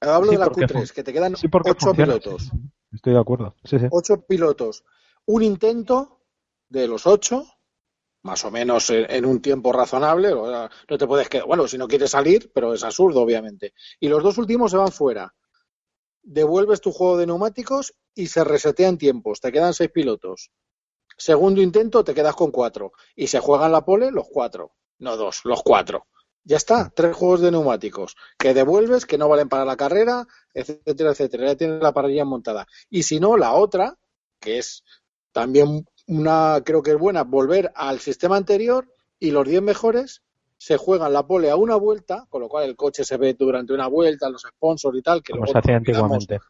Hablo 0.00 0.26
Sí, 0.30 0.34
de 0.34 0.38
la 0.38 0.44
porque 0.46 0.66
Q3, 0.66 0.72
fun- 0.72 0.94
que 0.94 1.02
te 1.04 1.12
quedan 1.12 1.36
Sí, 1.36 1.46
ocho 1.52 1.74
funciona, 1.86 2.12
pilotos. 2.18 2.42
sí, 2.42 2.48
sí. 2.50 2.58
Estoy 2.92 3.12
de 3.14 3.18
acuerdo. 3.20 3.54
Sí, 3.64 3.78
sí. 3.78 3.86
Ocho 3.90 4.20
pilotos. 4.26 4.84
Un 5.24 5.42
intento 5.42 6.20
de 6.68 6.86
los 6.86 7.06
ocho, 7.06 7.46
más 8.26 8.44
o 8.44 8.50
menos 8.50 8.90
en, 8.90 9.24
un 9.24 9.40
tiempo 9.40 9.72
razonable. 9.72 10.30
No 10.32 10.98
te 10.98 11.06
puedes 11.06 11.28
quedar. 11.28 11.46
Bueno, 11.46 11.66
si 11.68 11.78
no 11.78 11.86
quieres 11.86 12.10
salir, 12.10 12.50
pero 12.52 12.74
es 12.74 12.82
absurdo, 12.82 13.22
obviamente. 13.22 13.72
Y 14.00 14.08
los 14.08 14.22
dos 14.22 14.36
últimos 14.36 14.72
se 14.72 14.76
van 14.76 14.92
fuera. 14.92 15.32
Devuelves 16.22 16.80
tu 16.80 16.90
juego 16.90 17.16
de 17.16 17.26
neumáticos 17.26 17.94
y 18.14 18.26
se 18.26 18.42
resetean 18.42 18.98
tiempos. 18.98 19.40
Te 19.40 19.52
quedan 19.52 19.72
seis 19.72 19.90
pilotos. 19.90 20.50
Segundo 21.16 21.62
intento, 21.62 22.02
te 22.02 22.14
quedas 22.14 22.34
con 22.34 22.50
cuatro. 22.50 22.92
Y 23.14 23.28
se 23.28 23.38
juegan 23.38 23.70
la 23.70 23.84
pole 23.84 24.10
los 24.10 24.26
cuatro. 24.28 24.74
No 24.98 25.16
dos, 25.16 25.42
los 25.44 25.62
cuatro. 25.62 26.08
Ya 26.42 26.56
está, 26.56 26.92
tres 26.94 27.16
juegos 27.16 27.40
de 27.40 27.50
neumáticos 27.52 28.16
que 28.38 28.54
devuelves, 28.54 29.06
que 29.06 29.18
no 29.18 29.28
valen 29.28 29.48
para 29.48 29.64
la 29.64 29.76
carrera, 29.76 30.26
etcétera, 30.52 31.12
etcétera. 31.12 31.46
Ya 31.46 31.56
tienes 31.56 31.80
la 31.80 31.92
parrilla 31.92 32.24
montada. 32.24 32.66
Y 32.90 33.04
si 33.04 33.20
no, 33.20 33.36
la 33.36 33.54
otra, 33.54 33.96
que 34.40 34.58
es 34.58 34.82
también 35.32 35.86
una, 36.06 36.62
creo 36.64 36.82
que 36.82 36.92
es 36.92 36.98
buena, 36.98 37.24
volver 37.24 37.72
al 37.74 38.00
sistema 38.00 38.36
anterior 38.36 38.88
y 39.18 39.30
los 39.30 39.46
10 39.46 39.62
mejores 39.62 40.22
se 40.58 40.76
juegan 40.76 41.12
la 41.12 41.26
pole 41.26 41.50
a 41.50 41.56
una 41.56 41.76
vuelta, 41.76 42.26
con 42.30 42.40
lo 42.40 42.48
cual 42.48 42.64
el 42.64 42.76
coche 42.76 43.04
se 43.04 43.16
ve 43.16 43.34
durante 43.34 43.72
una 43.72 43.88
vuelta, 43.88 44.30
los 44.30 44.42
sponsors 44.42 44.96
y 44.96 45.02
tal. 45.02 45.22
Que 45.22 45.32
Como 45.32 45.46
se 45.46 45.58
hacía 45.58 45.76
antiguamente. 45.76 46.40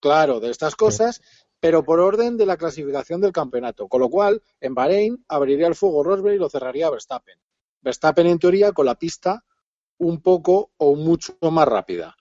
Claro, 0.00 0.40
de 0.40 0.50
estas 0.50 0.74
cosas, 0.74 1.22
pero 1.60 1.84
por 1.84 2.00
orden 2.00 2.36
de 2.36 2.46
la 2.46 2.56
clasificación 2.56 3.20
del 3.20 3.32
campeonato. 3.32 3.88
Con 3.88 4.00
lo 4.00 4.10
cual, 4.10 4.42
en 4.60 4.74
Bahrein 4.74 5.24
abriría 5.28 5.66
el 5.66 5.74
fuego 5.74 6.02
Rosberg 6.02 6.34
y 6.34 6.38
lo 6.38 6.50
cerraría 6.50 6.90
Verstappen. 6.90 7.38
Verstappen, 7.80 8.26
en 8.26 8.38
teoría, 8.38 8.72
con 8.72 8.86
la 8.86 8.96
pista 8.96 9.44
un 9.98 10.20
poco 10.20 10.72
o 10.76 10.96
mucho 10.96 11.36
más 11.50 11.66
rápida. 11.66 12.16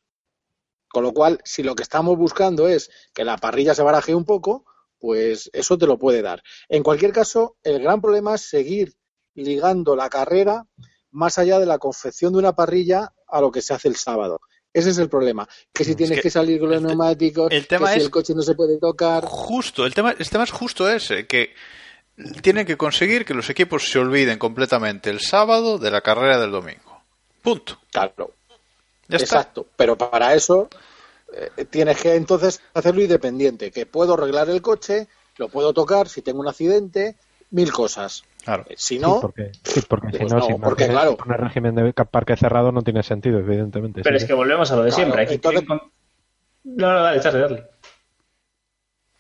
Con 0.88 1.04
lo 1.04 1.14
cual, 1.14 1.40
si 1.44 1.64
lo 1.64 1.76
que 1.76 1.84
estamos 1.84 2.18
buscando 2.18 2.68
es 2.68 2.90
que 3.14 3.26
la 3.26 3.38
parrilla 3.38 3.74
se 3.74 3.82
baraje 3.82 4.14
un 4.14 4.26
poco, 4.26 4.66
pues 5.04 5.50
eso 5.52 5.78
te 5.78 5.86
lo 5.86 5.98
puede 5.98 6.22
dar. 6.22 6.42
En 6.70 6.82
cualquier 6.82 7.12
caso, 7.12 7.58
el 7.62 7.82
gran 7.84 8.00
problema 8.00 8.36
es 8.36 8.42
seguir 8.44 8.94
ligando 9.36 9.98
la 9.98 10.10
carrera 10.10 10.66
más 11.12 11.38
allá 11.38 11.60
de 11.60 11.66
la 11.66 11.78
confección 11.78 12.32
de 12.32 12.40
una 12.40 12.56
parrilla 12.56 13.12
a 13.28 13.42
lo 13.42 13.52
que 13.52 13.62
se 13.62 13.74
hace 13.74 13.90
el 13.90 13.98
sábado. 13.98 14.40
Ese 14.72 14.92
es 14.92 14.98
el 15.00 15.10
problema. 15.10 15.46
Que 15.74 15.84
si 15.84 15.94
tienes 15.96 16.20
que 16.20 16.24
que, 16.24 16.30
salir 16.30 16.58
con 16.58 16.70
los 16.70 16.78
el 16.78 16.84
te- 16.84 16.88
neumáticos, 16.88 17.52
el 17.52 17.68
tema 17.68 17.88
que 17.88 17.94
si 17.96 18.00
es- 18.00 18.06
el 18.06 18.12
coche 18.12 18.34
no 18.34 18.42
se 18.44 18.56
puede 18.56 18.78
tocar. 18.80 19.26
Justo, 19.26 19.86
el 19.86 19.94
tema, 19.94 20.16
el 20.18 20.30
tema 20.30 20.46
es 20.46 20.52
justo 20.52 20.88
ese, 20.90 21.28
que 21.28 21.54
tienen 22.42 22.66
que 22.66 22.78
conseguir 22.78 23.26
que 23.26 23.34
los 23.34 23.50
equipos 23.50 23.90
se 23.90 24.00
olviden 24.00 24.40
completamente 24.40 25.10
el 25.10 25.20
sábado 25.20 25.80
de 25.80 25.92
la 25.92 26.00
carrera 26.00 26.40
del 26.40 26.52
domingo. 26.52 27.04
Punto. 27.42 27.78
Claro, 27.92 28.32
Ya 29.10 29.18
está. 29.18 29.40
exacto. 29.40 29.68
Pero 29.76 29.98
para 29.98 30.34
eso 30.34 30.70
eh, 31.58 31.66
tienes 31.66 32.02
que 32.02 32.16
entonces 32.16 32.62
hacerlo 32.74 33.02
independiente. 33.02 33.72
Que 33.72 33.86
puedo 33.86 34.14
arreglar 34.14 34.50
el 34.50 34.62
coche, 34.62 35.08
lo 35.38 35.50
puedo 35.50 35.74
tocar 35.74 36.08
si 36.08 36.22
tengo 36.22 36.40
un 36.42 36.48
accidente, 36.48 37.16
mil 37.52 37.72
cosas. 37.72 38.24
Claro. 38.44 38.66
Eh, 38.70 38.76
Si 38.78 38.96
Sí, 38.96 39.00
no, 39.00 39.22
porque, 39.22 39.52
sí, 39.64 39.82
porque 39.88 40.12
si 40.12 40.18
pues 40.20 40.34
no, 40.34 40.40
no, 40.40 40.46
si 40.46 40.54
porque, 40.56 40.88
claro. 40.88 41.12
si 41.12 41.18
pones 41.18 41.40
régimen 41.40 41.76
de 41.76 41.94
parque 41.94 42.36
cerrado 42.36 42.72
no 42.72 42.82
tiene 42.82 43.04
sentido, 43.04 43.40
evidentemente. 43.40 44.02
Pero 44.04 44.18
sí, 44.20 44.24
es 44.24 44.28
que 44.28 44.34
volvemos 44.34 44.70
a 44.72 44.76
lo 44.76 44.84
de 44.84 44.90
Claro, 44.92 45.04
siempre. 45.12 45.34
Entonces- 45.34 45.64
con- 45.68 45.82
No, 46.66 46.94
no, 46.94 47.04
dale, 47.04 47.20
dale. 47.20 47.68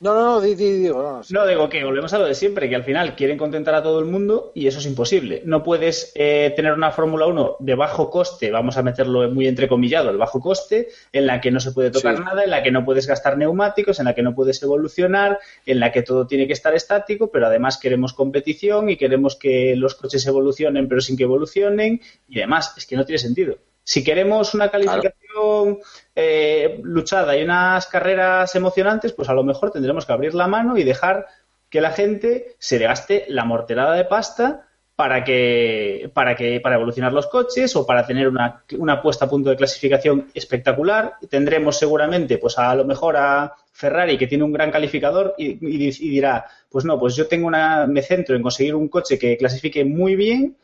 No, 0.03 0.13
no, 0.13 0.23
no, 0.23 0.41
di, 0.41 0.53
di, 0.55 0.71
digo, 0.73 1.01
no, 1.01 1.17
no, 1.17 1.23
sí. 1.23 1.33
No, 1.33 1.47
digo 1.47 1.69
que 1.69 1.83
volvemos 1.83 2.13
a 2.13 2.19
lo 2.19 2.25
de 2.25 2.35
siempre, 2.35 2.69
que 2.69 2.75
al 2.75 2.83
final 2.83 3.15
quieren 3.15 3.37
contentar 3.37 3.73
a 3.73 3.81
todo 3.81 3.99
el 3.99 4.05
mundo 4.05 4.51
y 4.53 4.67
eso 4.67 4.79
es 4.79 4.85
imposible. 4.85 5.41
No 5.45 5.63
puedes 5.63 6.11
eh, 6.15 6.53
tener 6.55 6.73
una 6.73 6.91
Fórmula 6.91 7.25
1 7.25 7.55
de 7.59 7.75
bajo 7.75 8.09
coste, 8.09 8.51
vamos 8.51 8.77
a 8.77 8.83
meterlo 8.83 9.29
muy 9.31 9.47
entrecomillado, 9.47 10.09
el 10.09 10.17
bajo 10.17 10.39
coste, 10.39 10.89
en 11.11 11.25
la 11.25 11.41
que 11.41 11.51
no 11.51 11.59
se 11.59 11.71
puede 11.71 11.89
tocar 11.89 12.17
Sí. 12.17 12.23
nada, 12.23 12.43
en 12.43 12.49
la 12.49 12.61
que 12.61 12.71
no 12.71 12.83
puedes 12.85 13.07
gastar 13.07 13.37
neumáticos, 13.37 13.99
en 13.99 14.05
la 14.05 14.13
que 14.13 14.21
no 14.23 14.35
puedes 14.35 14.61
evolucionar, 14.61 15.39
en 15.65 15.79
la 15.79 15.91
que 15.91 16.01
todo 16.03 16.27
tiene 16.27 16.47
que 16.47 16.53
estar 16.53 16.75
estático, 16.75 17.31
pero 17.31 17.47
además 17.47 17.77
queremos 17.77 18.13
competición 18.13 18.89
y 18.89 18.97
queremos 18.97 19.35
que 19.37 19.75
los 19.77 19.95
coches 19.95 20.27
evolucionen, 20.27 20.87
pero 20.87 21.01
sin 21.01 21.15
que 21.17 21.23
evolucionen 21.23 22.01
y 22.27 22.35
demás. 22.39 22.73
Es 22.77 22.85
que 22.85 22.95
no 22.97 23.05
tiene 23.05 23.19
sentido. 23.19 23.57
Si 23.83 24.03
queremos 24.03 24.53
una 24.53 24.69
calificación 24.69 25.79
eh, 26.15 26.79
luchada 26.83 27.35
y 27.37 27.43
unas 27.43 27.85
carreras 27.87 28.53
emocionantes, 28.55 29.13
pues 29.13 29.29
a 29.29 29.33
lo 29.33 29.43
mejor 29.43 29.71
tendremos 29.71 30.05
que 30.05 30.13
abrir 30.13 30.33
la 30.35 30.47
mano 30.47 30.77
y 30.77 30.83
dejar 30.83 31.25
que 31.69 31.81
la 31.81 31.91
gente 31.91 32.55
se 32.59 32.79
le 32.79 32.85
gaste 32.85 33.25
la 33.29 33.45
morterada 33.45 33.93
de 33.95 34.05
pasta 34.05 34.67
para 34.95 35.23
que 35.23 36.11
para 36.13 36.35
que 36.35 36.59
para 36.61 36.75
evolucionar 36.75 37.11
los 37.13 37.25
coches 37.25 37.75
o 37.75 37.83
para 37.85 38.05
tener 38.05 38.27
una, 38.27 38.63
una 38.77 39.01
puesta 39.01 39.25
a 39.25 39.29
punto 39.29 39.49
de 39.49 39.55
clasificación 39.55 40.29
espectacular. 40.35 41.15
Tendremos 41.29 41.77
seguramente 41.77 42.37
pues 42.37 42.59
a 42.59 42.75
lo 42.75 42.85
mejor 42.85 43.17
a 43.17 43.53
Ferrari 43.71 44.19
que 44.19 44.27
tiene 44.27 44.43
un 44.43 44.53
gran 44.53 44.69
calificador 44.71 45.33
y, 45.37 45.47
y- 45.47 45.87
y 45.89 46.09
dirá 46.09 46.45
pues 46.69 46.85
no 46.85 46.99
pues 46.99 47.15
yo 47.15 47.27
tengo 47.27 47.47
una 47.47 47.87
me 47.87 48.03
centro 48.03 48.35
en 48.35 48.43
conseguir 48.43 48.75
un 48.75 48.87
coche 48.87 49.17
que 49.17 49.35
clasifique 49.35 49.83
muy 49.83 50.15
bien 50.15 50.55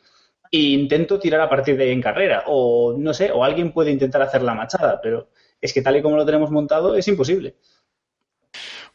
e 0.51 0.57
intento 0.57 1.19
tirar 1.19 1.41
a 1.41 1.49
partir 1.49 1.77
de 1.77 1.85
ahí 1.85 1.91
en 1.91 2.01
carrera 2.01 2.43
o 2.47 2.95
no 2.97 3.13
sé 3.13 3.31
o 3.31 3.43
alguien 3.43 3.71
puede 3.71 3.91
intentar 3.91 4.21
hacer 4.21 4.41
la 4.41 4.55
machada 4.55 4.99
pero 5.01 5.29
es 5.61 5.73
que 5.73 5.81
tal 5.81 5.97
y 5.97 6.01
como 6.01 6.17
lo 6.17 6.25
tenemos 6.25 6.51
montado 6.51 6.95
es 6.95 7.07
imposible 7.07 7.55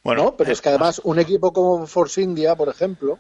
Bueno, 0.03 0.25
¿no? 0.25 0.37
Pero 0.37 0.53
es 0.53 0.61
que 0.61 0.69
además 0.69 1.01
un 1.05 1.19
equipo 1.19 1.53
como 1.53 1.87
Force 1.87 2.21
India, 2.21 2.57
por 2.57 2.69
ejemplo, 2.69 3.19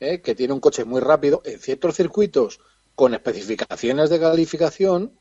¿eh? 0.00 0.20
que 0.20 0.34
tiene 0.34 0.54
un 0.54 0.60
coche 0.60 0.84
muy 0.84 1.00
rápido, 1.00 1.42
en 1.44 1.58
ciertos 1.58 1.96
circuitos 1.96 2.60
con 2.94 3.14
especificaciones 3.14 4.10
de 4.10 4.18
calificación, 4.18 5.20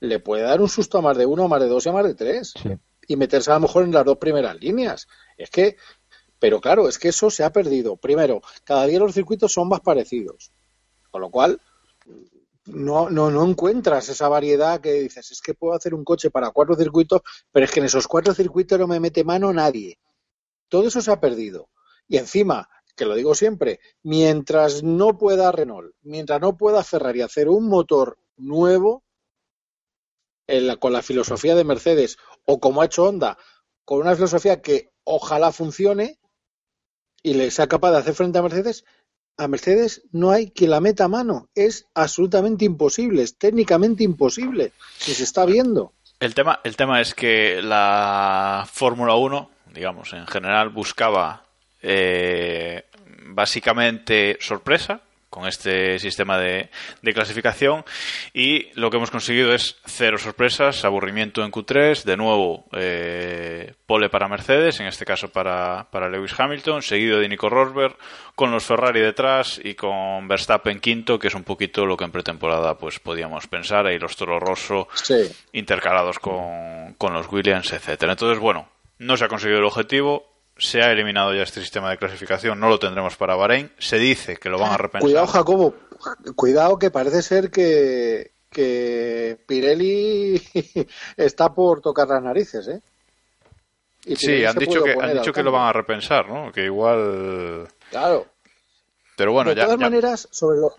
le 0.00 0.20
puede 0.20 0.42
dar 0.42 0.60
un 0.60 0.68
susto 0.68 0.98
a 0.98 1.02
más 1.02 1.16
de 1.16 1.26
uno, 1.26 1.44
a 1.44 1.48
más 1.48 1.60
de 1.60 1.68
dos 1.68 1.86
y 1.86 1.88
a 1.88 1.92
más 1.92 2.04
de 2.04 2.14
tres. 2.14 2.54
Sí. 2.60 2.70
Y 3.08 3.16
meterse 3.16 3.50
a 3.50 3.54
lo 3.54 3.60
mejor 3.60 3.84
en 3.84 3.92
las 3.92 4.04
dos 4.04 4.18
primeras 4.18 4.56
líneas. 4.60 5.08
Es 5.36 5.50
que, 5.50 5.76
pero 6.38 6.60
claro, 6.60 6.88
es 6.88 6.98
que 6.98 7.08
eso 7.08 7.30
se 7.30 7.44
ha 7.44 7.52
perdido. 7.52 7.96
Primero, 7.96 8.40
cada 8.64 8.86
día 8.86 9.00
los 9.00 9.14
circuitos 9.14 9.52
son 9.52 9.68
más 9.68 9.80
parecidos. 9.80 10.52
Con 11.10 11.20
lo 11.20 11.30
cual, 11.30 11.60
no, 12.66 13.10
no, 13.10 13.30
no 13.30 13.44
encuentras 13.44 14.08
esa 14.08 14.28
variedad 14.28 14.80
que 14.80 14.92
dices, 14.94 15.30
es 15.32 15.40
que 15.40 15.54
puedo 15.54 15.74
hacer 15.74 15.94
un 15.94 16.04
coche 16.04 16.30
para 16.30 16.50
cuatro 16.50 16.76
circuitos, 16.76 17.22
pero 17.50 17.64
es 17.66 17.72
que 17.72 17.80
en 17.80 17.86
esos 17.86 18.06
cuatro 18.08 18.34
circuitos 18.34 18.78
no 18.78 18.86
me 18.86 19.00
mete 19.00 19.24
mano 19.24 19.52
nadie. 19.52 19.98
Todo 20.68 20.88
eso 20.88 21.00
se 21.00 21.12
ha 21.12 21.20
perdido. 21.20 21.70
Y 22.08 22.18
encima, 22.18 22.68
que 22.96 23.06
lo 23.06 23.14
digo 23.14 23.34
siempre, 23.34 23.80
mientras 24.02 24.82
no 24.82 25.18
pueda 25.18 25.52
Renault, 25.52 25.94
mientras 26.02 26.40
no 26.40 26.56
pueda 26.56 26.84
Ferrari 26.84 27.22
hacer 27.22 27.48
un 27.48 27.68
motor 27.68 28.18
nuevo 28.36 29.04
en 30.46 30.66
la- 30.68 30.76
con 30.76 30.92
la 30.92 31.02
filosofía 31.02 31.54
de 31.56 31.64
Mercedes 31.64 32.16
o 32.46 32.60
como 32.60 32.80
ha 32.80 32.86
hecho 32.86 33.04
Honda, 33.04 33.38
con 33.84 33.98
una 34.00 34.14
filosofía 34.14 34.62
que 34.62 34.92
ojalá 35.04 35.50
funcione 35.52 36.20
y 37.22 37.34
le 37.34 37.50
sea 37.50 37.66
capaz 37.68 37.90
de 37.92 37.98
hacer 37.98 38.14
frente 38.14 38.38
a 38.38 38.42
Mercedes, 38.42 38.84
a 39.36 39.48
Mercedes 39.48 40.02
no 40.12 40.30
hay 40.30 40.50
quien 40.50 40.70
la 40.70 40.80
meta 40.80 41.08
mano. 41.08 41.48
Es 41.54 41.86
absolutamente 41.94 42.64
imposible, 42.64 43.22
es 43.22 43.36
técnicamente 43.38 44.04
imposible. 44.04 44.72
Si 44.98 45.14
se 45.14 45.24
está 45.24 45.44
viendo. 45.44 45.92
El 46.20 46.34
tema, 46.34 46.60
el 46.64 46.76
tema 46.76 47.00
es 47.00 47.14
que 47.14 47.60
la 47.62 48.68
Fórmula 48.70 49.14
1, 49.14 49.50
digamos, 49.74 50.12
en 50.12 50.26
general 50.26 50.68
buscaba 50.68 51.44
eh, 51.82 52.84
básicamente 53.26 54.38
sorpresa 54.40 55.00
con 55.32 55.48
este 55.48 55.98
sistema 55.98 56.36
de, 56.38 56.68
de 57.00 57.14
clasificación 57.14 57.86
y 58.34 58.68
lo 58.78 58.90
que 58.90 58.98
hemos 58.98 59.10
conseguido 59.10 59.54
es 59.54 59.78
cero 59.86 60.18
sorpresas, 60.18 60.84
aburrimiento 60.84 61.42
en 61.42 61.50
Q3, 61.50 62.04
de 62.04 62.16
nuevo 62.18 62.66
eh, 62.72 63.72
pole 63.86 64.10
para 64.10 64.28
Mercedes, 64.28 64.78
en 64.80 64.86
este 64.86 65.06
caso 65.06 65.30
para, 65.30 65.88
para 65.90 66.10
Lewis 66.10 66.38
Hamilton, 66.38 66.82
seguido 66.82 67.18
de 67.18 67.30
Nico 67.30 67.48
Rosberg, 67.48 67.96
con 68.34 68.50
los 68.50 68.64
Ferrari 68.64 69.00
detrás 69.00 69.58
y 69.64 69.74
con 69.74 70.28
Verstappen 70.28 70.80
quinto, 70.80 71.18
que 71.18 71.28
es 71.28 71.34
un 71.34 71.44
poquito 71.44 71.86
lo 71.86 71.96
que 71.96 72.04
en 72.04 72.12
pretemporada 72.12 72.76
pues 72.76 73.00
podíamos 73.00 73.46
pensar, 73.46 73.86
ahí 73.86 73.98
los 73.98 74.14
Toro 74.16 74.38
Rosso 74.38 74.86
Sí. 74.92 75.30
intercalados 75.52 76.18
con, 76.18 76.92
con 76.98 77.14
los 77.14 77.26
Williams, 77.32 77.72
etcétera. 77.72 78.12
Entonces, 78.12 78.38
bueno, 78.38 78.68
no 78.98 79.16
se 79.16 79.24
ha 79.24 79.28
conseguido 79.28 79.60
el 79.60 79.64
objetivo, 79.64 80.31
se 80.62 80.80
ha 80.82 80.92
eliminado 80.92 81.34
ya 81.34 81.42
este 81.42 81.60
sistema 81.60 81.90
de 81.90 81.98
clasificación, 81.98 82.60
no 82.60 82.68
lo 82.68 82.78
tendremos 82.78 83.16
para 83.16 83.34
Bahrein, 83.34 83.70
se 83.78 83.98
dice 83.98 84.36
que 84.36 84.48
lo 84.48 84.58
van 84.58 84.72
a 84.72 84.76
repensar. 84.76 85.02
Cuidado, 85.02 85.26
Jacobo. 85.26 85.74
Cuidado, 86.36 86.78
que 86.78 86.90
parece 86.90 87.22
ser 87.22 87.50
que, 87.50 88.30
que 88.50 89.38
Pirelli 89.46 90.40
está 91.16 91.52
por 91.52 91.80
tocar 91.80 92.08
las 92.08 92.22
narices, 92.22 92.68
¿eh? 92.68 92.80
Y 94.04 94.16
Sí, 94.16 94.44
han 94.44 94.56
dicho 94.56 94.82
que 94.82 94.92
han 95.00 95.14
dicho 95.14 95.32
que 95.32 95.42
lo 95.44 95.52
van 95.52 95.68
a 95.68 95.72
repensar, 95.72 96.28
¿no? 96.28 96.50
Que 96.50 96.64
igual 96.64 97.68
Claro. 97.90 98.26
pero 99.16 99.32
bueno, 99.32 99.50
de 99.50 99.56
ya, 99.56 99.64
todas 99.64 99.78
ya- 99.78 99.84
maneras, 99.86 100.28
sobre 100.32 100.58
lo, 100.58 100.74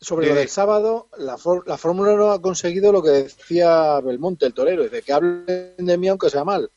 sobre 0.00 0.26
Sí, 0.26 0.32
lo 0.32 0.38
del 0.38 0.48
sábado, 0.48 1.08
la, 1.18 1.36
for- 1.36 1.66
la 1.66 1.76
Fórmula 1.76 2.14
no 2.14 2.30
ha 2.30 2.40
conseguido 2.40 2.92
lo 2.92 3.02
que 3.02 3.10
decía 3.10 3.98
Belmonte, 4.00 4.46
el 4.46 4.54
torero, 4.54 4.88
de 4.88 5.02
que 5.02 5.12
hablen 5.12 5.74
de 5.78 5.98
mí 5.98 6.06
aunque 6.08 6.30
sea 6.30 6.44
mal. 6.44 6.70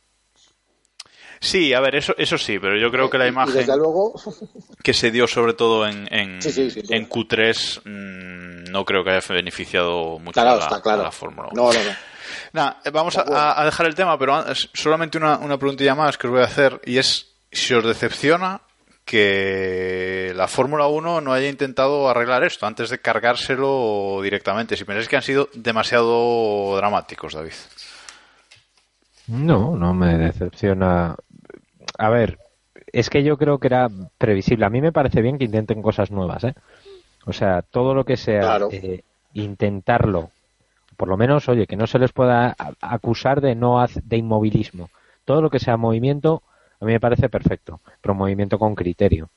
Sí, 1.39 1.73
a 1.73 1.79
ver, 1.79 1.95
eso 1.95 2.15
eso 2.17 2.37
sí, 2.37 2.57
pero 2.59 2.77
yo 2.77 2.91
creo 2.91 3.09
que 3.09 3.17
la 3.17 3.27
imagen 3.27 3.53
desde 3.55 3.77
luego, 3.77 4.13
que 4.83 4.93
se 4.93 5.11
dio 5.11 5.27
sobre 5.27 5.53
todo 5.53 5.87
en, 5.87 6.07
en, 6.11 6.41
Sí, 6.41 6.51
sí, 6.51 6.71
sin 6.71 6.83
duda. 6.83 6.95
en 6.97 7.09
Q3 7.09 7.81
mm, 7.85 8.71
no 8.71 8.85
creo 8.85 9.03
que 9.03 9.11
haya 9.11 9.21
beneficiado 9.29 10.19
mucho 10.19 10.33
claro, 10.33 10.51
a 10.51 10.55
la, 10.57 10.63
está 10.63 10.81
claro. 10.81 11.01
a 11.01 11.05
la 11.05 11.11
Fórmula 11.11 11.49
1. 11.51 11.61
No, 11.61 11.71
no, 11.71 11.83
no. 11.83 11.95
Nada, 12.53 12.81
eh, 12.83 12.89
vamos 12.89 13.17
a, 13.17 13.61
a 13.61 13.65
dejar 13.65 13.85
el 13.85 13.95
tema, 13.95 14.17
pero 14.17 14.43
solamente 14.73 15.17
una, 15.17 15.37
una 15.37 15.57
preguntilla 15.57 15.95
más 15.95 16.17
que 16.17 16.27
os 16.27 16.33
voy 16.33 16.41
a 16.41 16.45
hacer 16.45 16.81
y 16.85 16.97
es 16.97 17.33
si 17.51 17.73
os 17.73 17.83
decepciona 17.83 18.61
que 19.05 20.33
la 20.35 20.49
Fórmula 20.49 20.87
1 20.87 21.21
no 21.21 21.31
haya 21.31 21.47
intentado 21.47 22.09
arreglar 22.09 22.43
esto 22.43 22.65
antes 22.65 22.89
de 22.89 22.99
cargárselo 22.99 24.19
directamente. 24.21 24.75
Si 24.75 24.83
pensáis 24.83 25.07
que 25.07 25.15
han 25.15 25.21
sido 25.21 25.49
demasiado 25.53 26.75
dramáticos, 26.75 27.33
David. 27.33 27.53
No, 29.27 29.75
no 29.77 29.93
me 29.93 30.17
decepciona. 30.17 31.15
A 31.97 32.09
ver, 32.09 32.39
es 32.91 33.09
que 33.09 33.23
yo 33.23 33.37
creo 33.37 33.59
que 33.59 33.67
era 33.67 33.89
previsible. 34.17 34.65
A 34.65 34.69
mí 34.69 34.81
me 34.81 34.91
parece 34.91 35.21
bien 35.21 35.37
que 35.37 35.45
intenten 35.45 35.81
cosas 35.81 36.11
nuevas, 36.11 36.43
¿eh? 36.43 36.53
O 37.25 37.33
sea, 37.33 37.61
todo 37.61 37.93
lo 37.93 38.05
que 38.05 38.17
sea 38.17 38.41
Claro. 38.41 38.69
eh, 38.71 39.01
intentarlo 39.33 40.31
por 40.97 41.07
lo 41.07 41.15
menos, 41.15 41.47
oye, 41.47 41.67
que 41.67 41.75
no 41.75 41.87
se 41.87 41.99
les 41.99 42.11
pueda 42.11 42.55
acusar 42.81 43.39
de 43.39 43.55
no 43.55 43.85
de 44.03 44.17
inmovilismo. 44.17 44.89
Todo 45.23 45.41
lo 45.41 45.49
que 45.49 45.59
sea 45.59 45.77
movimiento, 45.77 46.41
a 46.81 46.85
mí 46.85 46.91
me 46.91 46.99
parece 46.99 47.29
perfecto, 47.29 47.79
pero 48.01 48.15
movimiento 48.15 48.57
con 48.57 48.73
criterio. 48.73 49.29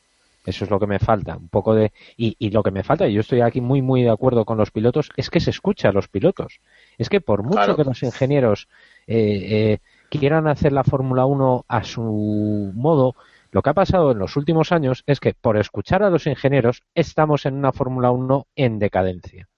Eso 0.46 0.64
es 0.64 0.70
lo 0.70 0.80
que 0.80 0.86
me 0.86 0.98
falta, 0.98 1.36
un 1.36 1.48
poco 1.48 1.74
de 1.74 1.92
y, 2.16 2.34
y, 2.38 2.48
lo 2.50 2.62
que 2.62 2.70
me 2.70 2.82
falta, 2.82 3.06
y 3.06 3.12
yo 3.12 3.20
estoy 3.20 3.42
aquí 3.42 3.60
muy 3.60 3.82
muy 3.82 4.02
de 4.02 4.10
acuerdo 4.10 4.46
con 4.46 4.56
los 4.56 4.70
pilotos, 4.70 5.10
es 5.16 5.28
que 5.28 5.38
se 5.38 5.50
escucha 5.50 5.90
a 5.90 5.92
los 5.92 6.08
pilotos. 6.08 6.60
Es 6.96 7.10
que 7.10 7.20
por 7.20 7.42
mucho 7.42 7.76
que 7.76 7.84
los 7.84 8.02
ingenieros 8.02 8.66
eh, 9.06 9.18
eh, 9.50 9.78
quieran 10.10 10.48
hacer 10.48 10.72
la 10.72 10.84
Fórmula 10.84 11.24
1 11.24 11.64
a 11.68 11.84
su 11.84 12.72
modo, 12.74 13.14
lo 13.52 13.62
que 13.62 13.70
ha 13.70 13.74
pasado 13.74 14.12
en 14.12 14.18
los 14.18 14.36
últimos 14.36 14.72
años 14.72 15.02
es 15.06 15.18
que 15.18 15.34
por 15.34 15.56
escuchar 15.56 16.02
a 16.02 16.10
los 16.10 16.26
ingenieros 16.26 16.82
estamos 16.94 17.46
en 17.46 17.54
una 17.54 17.72
Fórmula 17.72 18.10
1 18.10 18.46
en 18.54 18.78
decadencia. 18.78 19.48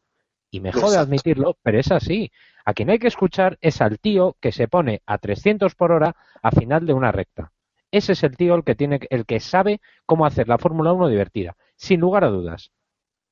Y 0.51 0.61
me 0.61 0.73
jode 0.73 0.99
admitirlo, 0.99 1.57
pero 1.63 1.79
es 1.79 1.91
así. 1.91 2.31
A 2.65 2.75
quien 2.75 2.91
hay 2.91 2.99
que 2.99 3.09
escuchar 3.09 3.59
es 3.61 3.81
al 3.81 3.99
tío 3.99 4.37
que 4.41 4.53
se 4.53 4.69
pone 4.69 5.03
a 5.07 5.19
300 5.19 5.75
por 5.75 5.93
hora 5.93 6.15
a 6.43 6.51
final 6.51 6.87
de 6.87 6.93
una 6.93 7.13
recta. 7.13 7.53
Ese 7.91 8.13
es 8.13 8.23
el 8.23 8.37
tío 8.37 8.55
el 8.55 8.65
que 8.65 8.75
tiene, 8.75 9.01
el 9.11 9.27
que 9.27 9.41
sabe 9.41 9.81
cómo 10.07 10.27
hacer 10.27 10.49
la 10.49 10.59
Fórmula 10.59 10.93
1 10.93 11.09
divertida, 11.09 11.57
sin 11.77 12.01
lugar 12.01 12.25
a 12.25 12.29
dudas. 12.29 12.71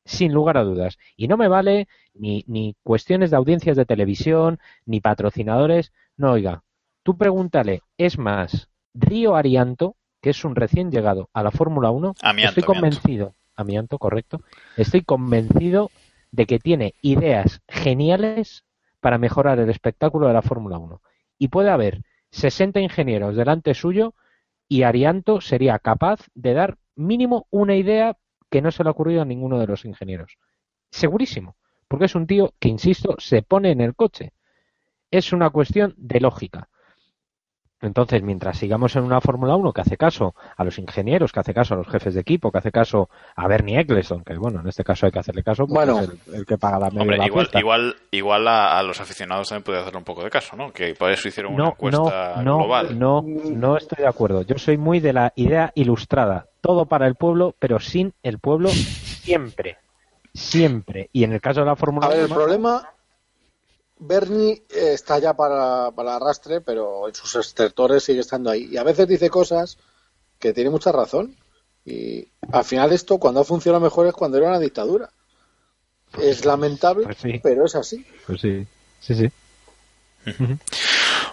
Sin 0.05 0.33
lugar 0.33 0.57
a 0.57 0.65
dudas. 0.65 0.99
Y 1.17 1.29
no 1.29 1.37
me 1.37 1.49
vale 1.49 1.89
ni, 2.15 2.45
ni 2.47 2.75
cuestiones 2.83 3.31
de 3.31 3.37
audiencias 3.37 3.77
de 3.77 3.85
televisión, 3.85 4.59
ni 4.87 5.01
patrocinadores. 5.01 5.93
No, 6.17 6.33
oiga, 6.33 6.63
tú 7.11 7.17
pregúntale, 7.17 7.83
es 7.99 8.19
más, 8.19 8.69
Río 8.95 9.35
Arianto, 9.35 9.97
que 10.23 10.31
es 10.31 10.45
un 10.45 10.55
recién 10.55 10.93
llegado 10.93 11.29
a 11.33 11.43
la 11.43 11.51
Fórmula 11.51 11.91
1, 11.91 12.15
estoy 12.45 12.63
convencido, 12.63 13.35
amianto, 13.57 13.99
correcto, 13.99 14.43
estoy 14.77 15.03
convencido 15.03 15.91
de 16.31 16.47
que 16.47 16.61
tiene 16.61 16.95
ideas 17.03 17.63
geniales 17.67 18.65
para 19.01 19.19
mejorar 19.19 19.59
el 19.59 19.71
espectáculo 19.71 20.29
de 20.29 20.35
la 20.35 20.43
Fórmula 20.43 20.79
1. 20.79 21.03
Y 21.37 21.49
puede 21.49 21.71
haber 21.71 22.03
60 22.31 22.79
ingenieros 22.79 23.35
delante 23.35 23.75
suyo 23.75 24.15
y 24.69 24.85
Arianto 24.85 25.41
sería 25.41 25.81
capaz 25.81 26.21
de 26.35 26.55
dar 26.55 26.79
mínimo 26.95 27.49
una 27.51 27.75
idea 27.75 28.19
que 28.51 28.63
no 28.63 28.71
se 28.71 28.85
le 28.85 28.89
ha 28.89 28.93
ocurrido 28.93 29.23
a 29.23 29.25
ninguno 29.25 29.59
de 29.59 29.67
los 29.67 29.85
ingenieros. 29.85 30.39
Segurísimo, 30.93 31.57
porque 31.89 32.05
es 32.05 32.15
un 32.15 32.29
tío 32.29 32.55
que, 32.61 32.69
insisto, 32.69 33.17
se 33.19 33.43
pone 33.43 33.73
en 33.73 33.81
el 33.81 33.97
coche. 33.97 34.33
Es 35.11 35.33
una 35.33 35.51
cuestión 35.51 35.93
de 35.97 36.21
lógica. 36.21 36.69
Entonces, 37.83 38.23
mientras 38.23 38.59
sigamos 38.59 38.95
en 38.97 39.05
una 39.05 39.21
Fórmula 39.21 39.57
1 39.57 39.73
que 39.73 39.81
hace 39.81 39.97
caso 39.97 40.35
a 40.57 40.65
los 40.65 40.79
ingenieros, 40.79 41.33
que 41.33 41.41
hace 41.41 41.55
caso 41.55 41.75
a 41.75 41.77
los 41.79 41.89
jefes 41.89 42.15
de 42.15 42.21
equipo, 42.21 42.53
que 42.53 42.59
hace 42.59 42.71
caso 42.71 43.09
a 43.35 43.49
Bernie 43.49 43.81
Eccleston, 43.81 44.23
que 44.23 44.37
bueno, 44.37 44.61
en 44.61 44.69
este 44.69 44.85
caso 44.85 45.07
hay 45.07 45.13
que 45.13 45.19
hacerle 45.19 45.43
caso 45.43 45.67
porque 45.67 45.91
es 45.91 46.35
el, 46.35 46.47
que 46.47 46.59
paga 46.59 46.79
la 46.79 46.91
media 46.91 47.27
igual, 47.27 47.49
igual, 47.55 47.97
igual 48.11 48.49
a, 48.49 48.83
los 48.83 49.01
aficionados 49.01 49.49
también 49.49 49.65
puede 49.65 49.79
hacerle 49.79 49.99
un 49.99 50.05
poco 50.05 50.23
de 50.23 50.31
caso, 50.31 50.57
¿no? 50.57 50.73
Que 50.73 50.95
por 50.95 51.11
eso 51.11 51.29
hicieron 51.29 51.55
una 51.55 51.69
encuesta 51.69 52.43
no, 52.43 52.59
global. 52.59 52.99
No, 52.99 53.23
no 53.23 53.77
estoy 53.77 54.03
de 54.03 54.09
acuerdo. 54.09 54.43
Yo 54.43 54.59
soy 54.59 54.77
muy 54.77 55.01
de 55.01 55.15
la 55.15 55.33
idea 55.37 55.73
ilustrada. 55.75 56.47
Todo 56.61 56.85
para 56.85 57.07
el 57.07 57.15
pueblo, 57.15 57.55
pero 57.59 57.81
sin 57.81 58.13
el 58.23 58.39
pueblo 58.39 58.69
siempre. 58.69 59.79
Siempre. 60.35 61.09
Y 61.13 61.25
en 61.25 61.33
el 61.33 61.41
caso 61.41 61.61
de 61.61 61.67
la 61.67 61.77
Fórmula 61.77 62.09
1... 62.09 62.15
A 62.15 62.17
ver, 62.17 62.27
el 62.27 62.35
problema 62.35 62.89
Bernie 64.01 64.65
eh, 64.71 64.95
está 64.95 65.19
ya 65.19 65.35
para, 65.35 65.91
para 65.93 66.17
arrastre, 66.17 66.61
pero 66.61 67.07
en 67.07 67.15
sus 67.15 67.37
extractores 67.37 68.03
sigue 68.03 68.21
estando 68.21 68.51
ahí. 68.51 68.69
Y 68.73 68.77
a 68.79 68.83
veces 68.83 69.07
dice 69.07 69.31
cosas 69.31 69.79
que 70.39 70.53
tiene 70.53 70.71
mucha 70.71 70.91
razón. 70.91 71.37
Y 71.85 72.29
al 72.51 72.65
final 72.65 72.93
esto, 72.93 73.19
cuando 73.19 73.41
ha 73.41 73.45
funcionado 73.45 73.83
mejor 73.83 74.07
es 74.07 74.15
cuando 74.15 74.39
era 74.39 74.49
una 74.49 74.59
dictadura. 74.59 75.11
Es 76.19 76.45
lamentable, 76.45 77.05
pues 77.05 77.41
pero 77.43 77.67
es 77.67 77.75
así. 77.77 78.05
Pues 78.27 78.41
sí, 78.41 78.67
sí, 79.01 79.15
sí. 79.15 79.31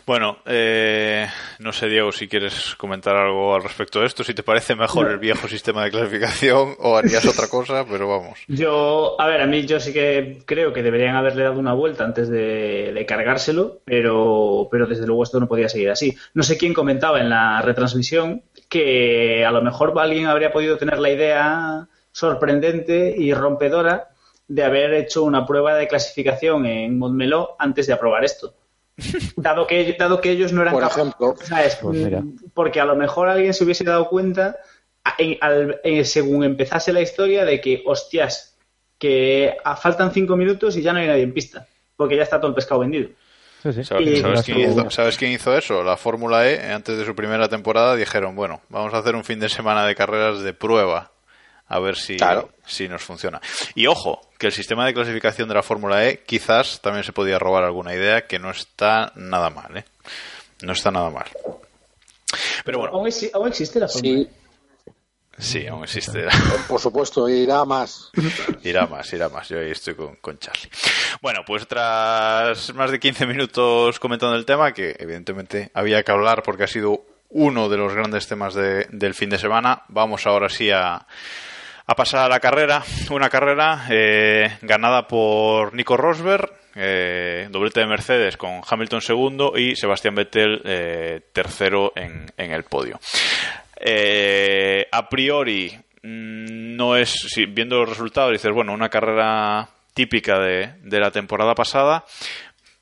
Bueno, 0.08 0.38
eh, 0.46 1.28
no 1.60 1.74
sé, 1.74 1.90
Diego, 1.90 2.14
si 2.14 2.30
quieres 2.30 2.76
comentar 2.78 3.14
algo 3.18 3.54
al 3.54 3.62
respecto 3.62 4.00
de 4.00 4.06
esto, 4.06 4.24
si 4.24 4.34
te 4.34 4.42
parece 4.42 4.74
mejor 4.74 5.12
el 5.12 5.18
viejo 5.18 5.50
sistema 5.50 5.84
de 5.84 5.92
clasificación 5.92 6.76
o 6.80 6.96
harías 6.96 7.26
otra 7.26 7.50
cosa, 7.50 7.86
pero 7.86 8.08
vamos. 8.08 8.40
Yo, 8.48 9.20
a 9.20 9.28
ver, 9.28 9.42
a 9.42 9.48
mí 9.48 9.66
yo 9.66 9.82
sí 9.82 9.92
que 9.92 10.44
creo 10.46 10.72
que 10.72 10.82
deberían 10.82 11.18
haberle 11.18 11.44
dado 11.44 11.60
una 11.60 11.74
vuelta 11.74 12.06
antes 12.06 12.30
de, 12.30 13.06
cargárselo, 13.06 13.82
pero, 13.84 14.70
pero 14.72 14.88
desde 14.88 15.06
luego 15.06 15.24
esto 15.24 15.42
no 15.42 15.48
podía 15.50 15.68
seguir 15.68 15.90
así. 15.90 16.16
No 16.34 16.44
sé 16.44 16.58
quién 16.58 16.74
comentaba 16.74 17.20
en 17.20 17.30
la 17.30 17.62
retransmisión 17.62 18.44
que 18.70 19.44
a 19.44 19.52
lo 19.52 19.62
mejor 19.62 19.94
alguien 20.00 20.28
habría 20.28 20.54
podido 20.54 20.78
tener 20.78 21.00
la 21.00 21.10
idea 21.10 21.88
sorprendente 22.14 23.14
y 23.18 23.34
rompedora 23.34 24.08
de 24.48 24.64
haber 24.64 24.94
hecho 24.94 25.26
una 25.26 25.46
prueba 25.46 25.76
de 25.76 25.90
clasificación 25.90 26.66
en 26.66 26.98
Montmeló 26.98 27.58
antes 27.60 27.88
de 27.88 27.94
aprobar 27.94 28.24
esto 28.24 28.54
dado 29.36 29.68
que 29.68 29.96
dado 29.98 30.22
que 30.22 30.32
ellos 30.32 30.52
no 30.52 30.62
eran 30.62 30.74
por 30.74 30.84
ejemplo. 30.84 31.36
pues 31.82 32.18
porque 32.54 32.80
a 32.80 32.86
lo 32.86 32.96
mejor 32.96 33.30
alguien 33.30 33.54
se 33.54 33.64
hubiese 33.64 33.84
dado 33.84 34.10
cuenta 34.10 34.58
según 36.04 36.44
empezase 36.44 36.92
la 36.92 37.02
historia 37.02 37.46
de 37.46 37.62
que 37.62 37.84
hostias 37.86 38.58
que 38.98 39.56
faltan 39.80 40.12
cinco 40.12 40.36
minutos 40.36 40.76
y 40.76 40.82
ya 40.82 40.94
no 40.94 41.00
hay 41.00 41.08
nadie 41.08 41.24
en 41.24 41.34
pista 41.34 41.68
porque 41.96 42.16
ya 42.16 42.24
está 42.24 42.40
todo 42.40 42.50
el 42.50 42.56
pescado 42.56 42.82
vendido. 42.82 43.10
¿Sabes, 43.62 45.18
quién 45.18 45.32
hizo, 45.32 45.58
eso? 45.58 45.84
La 45.84 45.98
Fórmula 45.98 46.48
E, 46.48 46.72
antes 46.72 46.98
de 46.98 47.06
su 47.06 47.16
primera 47.16 47.50
temporada, 47.50 47.96
dijeron, 47.96 48.36
bueno, 48.36 48.62
vamos 48.70 48.94
a 48.94 49.00
hacer 49.00 49.16
un 49.16 49.24
fin 49.24 49.40
de 49.40 49.50
semana 49.50 49.86
de 49.86 49.96
carreras 49.96 50.42
de 50.42 50.54
prueba 50.54 51.12
a 51.68 51.80
ver 51.80 51.96
si, 51.96 52.18
si 52.66 52.88
nos 52.88 53.02
funciona. 53.02 53.42
Y 53.76 53.88
ojo, 53.88 54.22
que 54.38 54.48
el 54.48 54.54
sistema 54.54 54.86
de 54.86 54.94
clasificación 54.94 55.48
de 55.48 55.56
la 55.56 55.64
Fórmula 55.64 56.06
E 56.08 56.24
quizás 56.24 56.82
también 56.82 57.04
se 57.04 57.14
podía 57.14 57.40
robar 57.40 57.64
alguna 57.64 57.94
idea 57.94 58.28
que 58.28 58.40
no 58.40 58.52
está 58.52 59.12
nada 59.16 59.50
mal, 59.50 59.78
¿eh? 59.78 59.86
No 60.62 60.74
está 60.74 60.92
nada 60.92 61.10
mal. 61.10 61.26
Pero 62.66 62.80
bueno. 62.80 62.96
¿Aún, 62.96 63.08
existe 63.48 63.80
la 63.80 63.88
Fórmula 63.88 64.22
E? 64.22 64.28
Sí, 65.40 65.68
aún 65.68 65.84
existe. 65.84 66.26
Por 66.68 66.80
supuesto, 66.80 67.30
irá 67.30 67.64
más. 67.64 68.10
Irá 68.64 68.88
más, 68.88 69.14
irá 69.14 69.30
más. 69.30 69.48
Yo 69.50 69.60
ahí 69.60 69.70
estoy 69.70 69.94
con, 69.94 70.16
con, 70.16 70.40
Charlie. 70.40 70.70
Bueno, 71.22 71.42
pues 71.46 71.68
tras 71.68 72.74
más 72.74 72.90
de 72.90 73.00
15 73.00 73.28
minutos 73.28 74.00
comentando 74.00 74.36
el 74.36 74.46
tema, 74.46 74.74
que 74.74 74.96
evidentemente 74.98 75.70
había 75.76 76.02
que 76.02 76.12
hablar 76.12 76.42
porque 76.42 76.64
ha 76.64 76.68
sido 76.68 77.04
uno 77.30 77.70
de 77.70 77.78
los 77.78 77.94
grandes 77.94 78.28
temas 78.28 78.56
de, 78.56 78.88
del 78.92 79.14
fin 79.14 79.30
de 79.30 79.38
semana, 79.38 79.84
vamos 79.90 80.26
ahora 80.26 80.50
sí 80.50 80.72
a, 80.72 81.06
a 81.88 81.96
pasar 81.96 82.26
a 82.26 82.30
la 82.30 82.42
carrera, 82.42 82.84
una 83.12 83.30
carrera 83.30 83.88
eh, 83.90 84.58
ganada 84.62 85.08
por 85.08 85.74
Nico 85.74 85.96
Rosberg, 85.96 86.52
eh, 86.76 87.48
doblete 87.50 87.80
de 87.80 87.88
Mercedes 87.88 88.36
con 88.36 88.62
Hamilton 88.70 89.02
segundo 89.02 89.54
y 89.58 89.76
Sebastián 89.78 90.14
Vettel 90.14 90.62
eh, 90.66 91.22
tercero 91.32 91.94
en, 91.96 92.26
en, 92.36 92.52
el 92.52 92.64
podio. 92.64 93.00
a 94.92 95.10
priori, 95.10 95.80
mm, 96.04 96.76
no 96.76 96.98
es, 96.98 97.10
si, 97.10 97.46
viendo 97.46 97.78
los 97.78 97.90
resultados, 97.90 98.34
dices, 98.34 98.52
bueno, 98.52 98.74
una 98.74 98.90
carrera 98.90 99.70
típica 99.94 100.40
de, 100.40 100.74
de 100.84 101.00
la 101.00 101.12
temporada 101.12 101.56
pasada, 101.56 102.04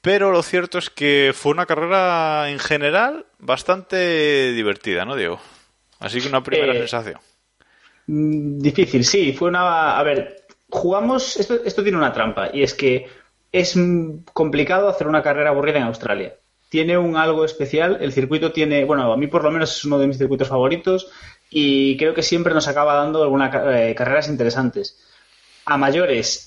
pero 0.01 0.31
lo 0.31 0.41
cierto 0.41 0.79
es 0.79 0.89
que 0.89 1.31
fue 1.33 1.51
una 1.51 1.67
carrera 1.67 2.49
en 2.49 2.57
general 2.57 3.27
bastante 3.37 4.51
divertida, 4.53 5.05
¿no, 5.05 5.15
Diego? 5.15 5.39
Así 5.99 6.19
que 6.21 6.27
una 6.27 6.43
primera 6.43 6.73
sensación. 6.73 7.19
Mm, 8.07 8.59
difícil, 8.59 9.03
sí. 9.05 9.33
Fue 9.33 9.49
una. 9.49 9.97
A 9.97 10.03
ver, 10.03 10.45
jugamos. 10.69 11.37
Esto, 11.37 11.55
esto 11.63 11.83
tiene 11.83 11.97
una 11.97 12.13
trampa 12.13 12.49
y 12.53 12.63
es 12.63 12.73
que 12.73 13.07
es 13.51 13.77
complicado 14.33 14.89
hacer 14.89 15.07
una 15.07 15.23
carrera 15.23 15.49
aburrida 15.49 15.77
en 15.77 15.83
Australia. 15.83 16.35
Tiene 16.69 16.97
un 16.97 17.15
algo 17.15 17.45
especial. 17.45 17.97
El 18.01 18.11
circuito 18.11 18.51
tiene. 18.51 18.85
Bueno, 18.85 19.11
a 19.11 19.17
mí 19.17 19.27
por 19.27 19.43
lo 19.43 19.51
menos 19.51 19.77
es 19.77 19.85
uno 19.85 19.97
de 19.99 20.07
mis 20.07 20.17
circuitos 20.17 20.47
favoritos 20.47 21.09
y 21.49 21.97
creo 21.97 22.13
que 22.13 22.23
siempre 22.23 22.53
nos 22.53 22.67
acaba 22.67 22.95
dando 22.95 23.23
algunas 23.23 23.53
eh, 23.55 23.95
carreras 23.95 24.27
interesantes. 24.27 24.99
A 25.67 25.77
mayores, 25.77 26.45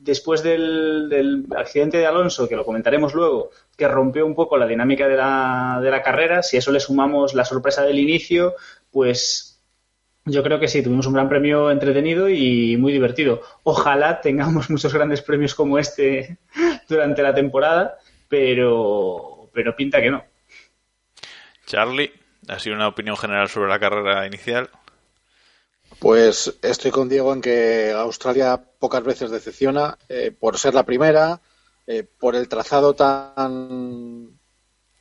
después 0.00 0.42
del, 0.42 1.08
del, 1.08 1.46
accidente 1.56 1.98
de 1.98 2.06
Alonso, 2.06 2.48
que 2.48 2.56
lo 2.56 2.64
comentaremos 2.64 3.14
luego, 3.14 3.50
que 3.76 3.86
rompió 3.86 4.26
un 4.26 4.34
poco 4.34 4.56
la 4.56 4.66
dinámica 4.66 5.06
de 5.06 5.16
la, 5.16 5.78
de 5.80 5.88
la 5.88 6.02
carrera, 6.02 6.42
si 6.42 6.56
a 6.56 6.58
eso 6.58 6.72
le 6.72 6.80
sumamos 6.80 7.32
la 7.32 7.44
sorpresa 7.44 7.84
del 7.84 8.00
inicio, 8.00 8.54
pues 8.90 9.53
yo 10.26 10.42
creo 10.42 10.58
que 10.58 10.68
sí, 10.68 10.82
tuvimos 10.82 11.06
un 11.06 11.14
gran 11.14 11.28
premio 11.28 11.70
entretenido 11.70 12.28
y 12.28 12.76
muy 12.76 12.92
divertido. 12.92 13.42
Ojalá 13.62 14.20
tengamos 14.20 14.70
muchos 14.70 14.92
grandes 14.92 15.22
premios 15.22 15.54
como 15.54 15.78
este 15.78 16.38
durante 16.88 17.22
la 17.22 17.34
temporada, 17.34 17.98
pero, 18.28 19.50
pero 19.52 19.76
pinta 19.76 20.00
que 20.00 20.10
no. 20.10 20.24
Charlie, 21.66 22.12
¿ha 22.48 22.58
sido 22.58 22.76
una 22.76 22.88
opinión 22.88 23.16
general 23.16 23.48
sobre 23.48 23.70
la 23.70 23.78
carrera 23.78 24.26
inicial? 24.26 24.70
Pues 25.98 26.58
estoy 26.62 26.90
con 26.90 27.08
Diego 27.08 27.32
en 27.32 27.40
que 27.40 27.92
Australia 27.92 28.60
pocas 28.78 29.02
veces 29.04 29.30
decepciona 29.30 29.96
eh, 30.08 30.32
por 30.38 30.58
ser 30.58 30.74
la 30.74 30.84
primera, 30.84 31.40
eh, 31.86 32.04
por 32.18 32.34
el 32.34 32.48
trazado 32.48 32.94
tan 32.94 34.38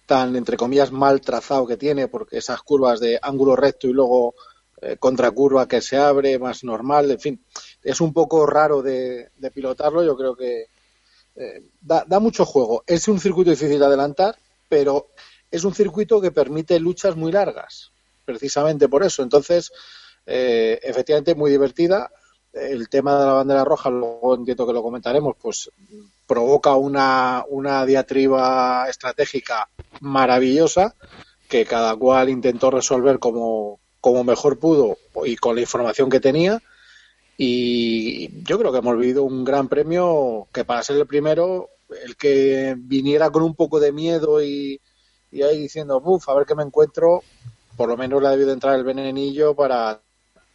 tan 0.05 0.35
entre 0.35 0.57
comillas 0.57 0.91
mal 0.91 1.21
trazado 1.21 1.65
que 1.65 1.77
tiene, 1.77 2.07
porque 2.07 2.37
esas 2.37 2.61
curvas 2.61 2.99
de 2.99 3.19
ángulo 3.21 3.55
recto 3.55 3.87
y 3.87 3.93
luego 3.93 4.35
eh, 4.85 4.97
contracurva 4.99 5.67
que 5.67 5.81
se 5.81 5.97
abre, 5.97 6.37
más 6.37 6.63
normal, 6.63 7.09
en 7.11 7.19
fin, 7.19 7.45
es 7.81 8.01
un 8.01 8.11
poco 8.11 8.45
raro 8.45 8.81
de, 8.81 9.29
pilotarlo, 9.53 10.03
yo 10.03 10.17
creo 10.17 10.35
que, 10.35 10.67
eh, 11.35 11.63
da, 11.79 12.03
da 12.05 12.19
mucho 12.19 12.45
juego. 12.45 12.83
Es 12.85 13.07
un 13.07 13.19
circuito 13.19 13.49
difícil 13.49 13.79
de 13.79 13.85
adelantar, 13.85 14.37
pero 14.67 15.07
es 15.49 15.63
un 15.63 15.73
circuito 15.73 16.19
que 16.19 16.31
permite 16.31 16.79
luchas 16.79 17.15
muy 17.15 17.31
largas, 17.31 17.91
precisamente 18.25 18.89
por 18.89 19.03
eso. 19.03 19.23
Entonces, 19.23 19.71
eh, 20.25 20.79
efectivamente, 20.81 21.35
muy 21.35 21.51
divertida. 21.51 22.11
El 22.51 22.89
tema 22.89 23.17
de 23.19 23.25
la 23.25 23.33
bandera 23.33 23.63
roja, 23.63 23.89
luego 23.89 24.35
entiendo 24.35 24.67
que 24.67 24.73
lo 24.73 24.83
comentaremos, 24.83 25.35
pues 25.41 25.71
provoca 26.27 26.75
una, 26.75 27.45
una 27.49 27.85
diatriba 27.85 28.87
estratégica 28.89 29.69
maravillosa 30.01 30.95
que 31.47 31.65
cada 31.65 31.95
cual 31.95 32.29
intentó 32.29 32.69
resolver 32.71 33.19
como, 33.19 33.79
como 34.03 34.25
mejor 34.25 34.59
pudo 34.59 34.97
y 35.23 35.37
con 35.37 35.55
la 35.55 35.61
información 35.61 36.09
que 36.09 36.19
tenía. 36.19 36.61
Y 37.37 38.43
yo 38.43 38.59
creo 38.59 38.73
que 38.73 38.79
hemos 38.79 38.99
vivido 38.99 39.23
un 39.23 39.45
gran 39.45 39.69
premio 39.69 40.45
que 40.51 40.65
para 40.65 40.83
ser 40.83 40.97
el 40.97 41.07
primero, 41.07 41.69
el 42.05 42.17
que 42.17 42.75
viniera 42.77 43.29
con 43.29 43.43
un 43.43 43.55
poco 43.55 43.79
de 43.79 43.93
miedo 43.93 44.43
y, 44.43 44.81
y 45.31 45.41
ahí 45.43 45.57
diciendo, 45.57 46.01
uff, 46.03 46.27
a 46.27 46.33
ver 46.33 46.45
qué 46.45 46.53
me 46.53 46.63
encuentro, 46.63 47.23
por 47.77 47.87
lo 47.87 47.95
menos 47.95 48.21
le 48.21 48.27
ha 48.27 48.31
debido 48.31 48.51
entrar 48.51 48.75
el 48.75 48.83
venenillo 48.83 49.55
para 49.55 50.01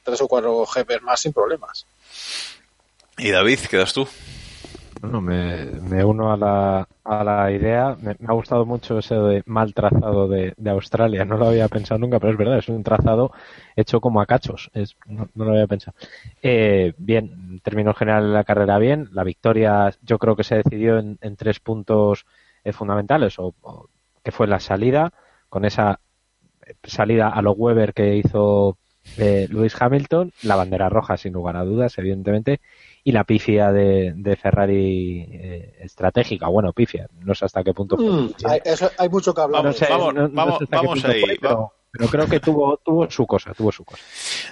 tres 0.02 0.20
o 0.20 0.28
cuatro 0.28 0.66
GPs 0.66 1.00
más 1.00 1.18
sin 1.18 1.32
problemas. 1.32 1.86
Y 3.16 3.30
David, 3.30 3.60
quedas 3.60 3.94
tú. 3.94 4.06
Bueno, 5.00 5.20
me, 5.20 5.64
me 5.82 6.04
uno 6.04 6.32
a 6.32 6.36
la, 6.36 6.88
a 7.04 7.24
la 7.24 7.52
idea. 7.52 7.96
Me, 8.00 8.16
ha 8.26 8.32
gustado 8.32 8.66
mucho 8.66 8.98
ese 8.98 9.14
de 9.14 9.42
mal 9.46 9.72
trazado 9.72 10.26
de, 10.28 10.54
de 10.56 10.70
Australia. 10.70 11.24
No 11.24 11.36
lo 11.36 11.46
había 11.46 11.68
pensado 11.68 11.98
nunca, 12.00 12.18
pero 12.18 12.32
es 12.32 12.38
verdad, 12.38 12.58
es 12.58 12.68
un 12.68 12.82
trazado 12.82 13.30
hecho 13.76 14.00
como 14.00 14.20
a 14.20 14.26
cachos. 14.26 14.70
Es, 14.74 14.96
no, 15.06 15.28
lo 15.34 15.50
había 15.52 15.66
pensado. 15.68 15.96
Eh, 16.42 16.94
bien, 16.98 17.60
términos 17.62 17.96
general 17.96 18.32
la 18.32 18.44
carrera 18.44 18.78
bien. 18.78 19.08
La 19.12 19.24
victoria 19.24 19.94
yo 20.02 20.18
creo 20.18 20.34
que 20.36 20.44
se 20.44 20.56
decidió 20.56 20.98
en, 20.98 21.18
en 21.20 21.36
tres 21.36 21.60
puntos 21.60 22.26
eh, 22.64 22.72
fundamentales, 22.72 23.38
o, 23.38 23.54
o 23.62 23.88
que 24.24 24.32
fue 24.32 24.48
la 24.48 24.58
salida, 24.60 25.12
con 25.48 25.64
esa 25.64 26.00
salida 26.82 27.28
a 27.28 27.42
lo 27.42 27.52
Weber 27.52 27.94
que 27.94 28.16
hizo 28.16 28.78
eh, 29.16 29.46
Lewis 29.50 29.80
Hamilton, 29.80 30.32
la 30.42 30.56
bandera 30.56 30.88
roja 30.88 31.16
sin 31.16 31.32
lugar 31.32 31.56
a 31.56 31.64
dudas, 31.64 31.96
evidentemente, 31.98 32.60
y 33.08 33.12
la 33.12 33.24
pifia 33.24 33.72
de, 33.72 34.12
de 34.14 34.36
Ferrari 34.36 35.26
eh, 35.32 35.76
estratégica. 35.80 36.46
Bueno, 36.48 36.74
pifia, 36.74 37.08
no 37.24 37.34
sé 37.34 37.46
hasta 37.46 37.64
qué 37.64 37.72
punto. 37.72 37.96
Mm, 37.96 38.28
hay, 38.44 38.60
eso- 38.66 38.90
hay 38.98 39.08
mucho 39.08 39.32
que 39.32 39.40
hablar. 39.40 39.62
Vamos, 39.62 39.80
No 39.80 39.86
sé, 39.86 39.92
vamos, 39.92 40.14
no- 40.14 40.28
no 40.28 40.96
sé 40.96 41.06
ahí. 41.06 41.20
fue, 41.22 41.38
pero, 41.40 41.72
pero 41.90 42.06
creo 42.08 42.26
que 42.28 42.38
tuvo, 42.40 42.76
tuvo 42.84 43.10
su 43.10 43.26
cosa, 43.26 43.52
tuvo 43.54 43.72
su 43.72 43.84
cosa. 43.84 44.02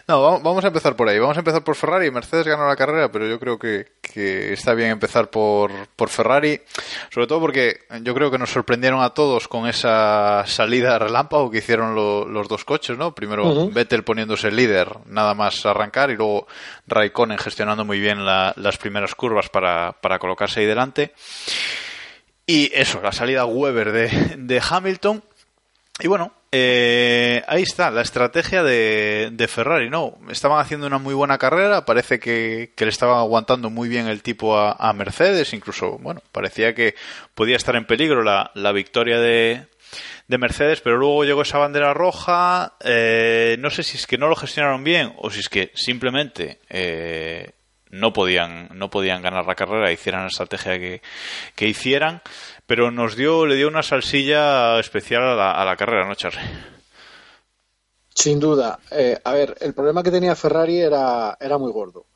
No, 0.09 0.41
vamos- 0.41 0.65
a 0.65 0.69
empezar 0.69 0.97
por 0.97 1.09
ahí. 1.09 1.19
Vamos 1.19 1.37
a 1.37 1.41
empezar 1.41 1.63
por 1.63 1.77
Ferrari. 1.77 2.11
Mercedes 2.11 2.47
ganó 2.47 2.67
la 2.67 2.77
carrera, 2.77 3.13
pero 3.13 3.27
yo 3.27 3.39
creo 3.39 3.59
que, 3.59 3.93
que 4.01 4.53
está 4.55 4.73
bien 4.75 4.91
empezar 4.91 5.29
por, 5.31 5.71
por 5.97 6.09
Ferrari. 6.09 6.61
Sobre 7.13 7.27
todo 7.27 7.41
porque 7.41 7.81
yo 8.03 8.15
creo 8.15 8.31
que 8.31 8.39
nos 8.39 8.51
sorprendieron 8.51 9.03
a 9.03 9.11
todos 9.11 9.49
con 9.49 9.69
esa 9.69 10.45
salida 10.47 10.99
relámpago 10.99 11.51
que 11.51 11.59
hicieron 11.59 11.95
lo- 11.95 12.25
los 12.27 12.49
dos 12.49 12.65
coches, 12.65 12.97
¿no? 12.97 13.15
Primero. 13.15 13.45
Vettel 13.73 14.03
poniéndose 14.05 14.49
el 14.49 14.57
líder, 14.57 14.89
nada 15.07 15.35
más 15.35 15.65
arrancar, 15.67 16.11
y 16.11 16.17
luego 16.17 16.47
Raikkonen 16.87 17.39
gestionando 17.39 17.85
muy 17.85 18.01
bien 18.01 18.25
la- 18.25 18.55
las 18.57 18.79
primeras 18.79 19.15
curvas 19.15 19.49
para, 19.51 19.93
para 19.93 20.19
colocarse 20.19 20.61
ahí 20.61 20.67
delante. 20.67 21.13
Y 22.47 22.71
eso, 22.75 23.01
la 23.03 23.13
salida 23.13 23.45
Weber 23.45 23.93
de, 23.93 24.35
de 24.39 24.63
Hamilton. 24.71 25.23
Y 25.99 26.07
bueno, 26.09 26.33
eh, 26.53 27.43
ahí 27.47 27.63
está, 27.63 27.91
la 27.91 28.03
estrategia 28.03 28.63
de, 28.63 29.49
Ferrari, 29.49 29.91
¿no? 29.91 30.19
Estaban 30.31 30.61
haciendo 30.61 30.87
una 30.87 30.99
muy 30.99 31.15
buena 31.15 31.39
carrera, 31.39 31.85
parece 31.85 32.19
que, 32.19 32.73
le 32.77 32.89
estaban 32.89 33.19
aguantando 33.19 33.71
muy 33.71 33.89
bien 33.89 34.07
el 34.07 34.23
tipo 34.23 34.59
a, 34.59 34.93
Mercedes, 34.93 35.53
incluso, 35.53 35.99
bueno, 35.99 36.23
parecía 36.33 36.75
que 36.75 36.95
podía 37.35 37.57
estar 37.57 37.77
en 37.77 37.87
peligro 37.87 38.23
la, 38.23 38.51
la 38.55 38.73
victoria 38.73 39.21
de, 39.21 39.67
de 40.29 40.39
Mercedes, 40.39 40.81
pero 40.81 40.97
luego 40.97 41.25
llegó 41.25 41.43
esa 41.43 41.59
bandera 41.59 41.95
roja, 41.95 42.75
eh, 42.85 43.57
no 43.61 43.71
sé 43.71 43.83
si 43.83 43.97
es 43.97 44.07
que 44.07 44.19
no 44.19 44.29
lo 44.29 44.37
gestionaron 44.37 44.83
bien 44.83 45.13
o 45.19 45.31
si 45.31 45.41
es 45.41 45.49
que 45.49 45.71
simplemente 45.75 46.61
eh, 46.69 47.53
no 47.99 48.13
podían 48.13 48.69
no 48.75 48.91
podían 48.91 49.23
ganar 49.23 49.47
la 49.47 49.55
carrera, 49.55 49.93
hicieran 49.93 50.23
la 50.23 50.29
estrategia 50.29 50.79
que, 50.79 51.03
que 51.55 51.69
hicieran, 51.69 52.23
pero 52.67 52.91
nos 52.91 53.17
dio 53.17 53.47
le 53.47 53.57
dio 53.57 53.69
una 53.69 53.83
salsilla 53.83 54.79
especial 54.79 55.23
a 55.23 55.35
la, 55.35 55.51
a 55.53 55.65
la 55.65 55.77
carrera, 55.77 56.07
¿no, 56.07 56.15
Charlie? 56.15 56.41
Sin 58.17 58.41
duda. 58.41 58.79
Eh, 58.91 59.21
a 59.23 59.33
ver, 59.35 59.57
el 59.61 59.75
problema 59.75 60.03
que 60.03 60.11
tenía 60.11 60.35
Ferrari 60.35 60.81
era, 60.81 61.37
era 61.39 61.59
muy 61.59 61.71
gordo. 61.71 62.07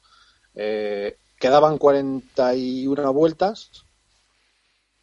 Eh, 0.55 1.19
quedaban 1.39 1.77
41 1.77 3.13
vueltas, 3.13 3.71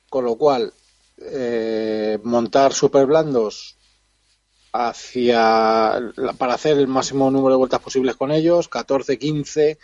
con 0.10 0.26
lo 0.26 0.36
cual 0.36 0.74
eh, 1.20 2.18
montar 2.24 2.74
super 2.74 3.06
blandos 3.06 3.78
hacia 4.74 6.00
para 6.38 6.56
hacer 6.56 6.78
el 6.78 6.88
máximo 6.88 7.30
número 7.32 7.54
de 7.54 7.58
vueltas 7.58 7.80
posibles 7.80 8.16
con 8.16 8.32
ellos, 8.32 8.68
14, 8.68 9.18
15 9.20 9.78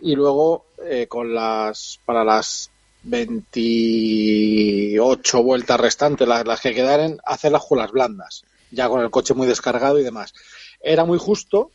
y 0.00 0.14
luego 0.14 0.66
eh, 0.84 1.08
con 1.08 1.34
las 1.34 1.98
para 2.04 2.24
las 2.24 2.70
28 3.02 5.42
vueltas 5.42 5.80
restantes, 5.80 6.28
las, 6.28 6.60
que 6.60 6.74
quedaren, 6.74 7.18
hacer 7.24 7.52
las 7.52 7.62
julas 7.62 7.90
blandas, 7.90 8.44
ya 8.70 8.88
con 8.88 9.00
el 9.00 9.10
coche 9.10 9.34
muy 9.34 9.46
descargado 9.46 9.98
y 9.98 10.04
demás. 10.04 10.34
Era 10.80 11.04
muy 11.04 11.18
justo, 11.18 11.70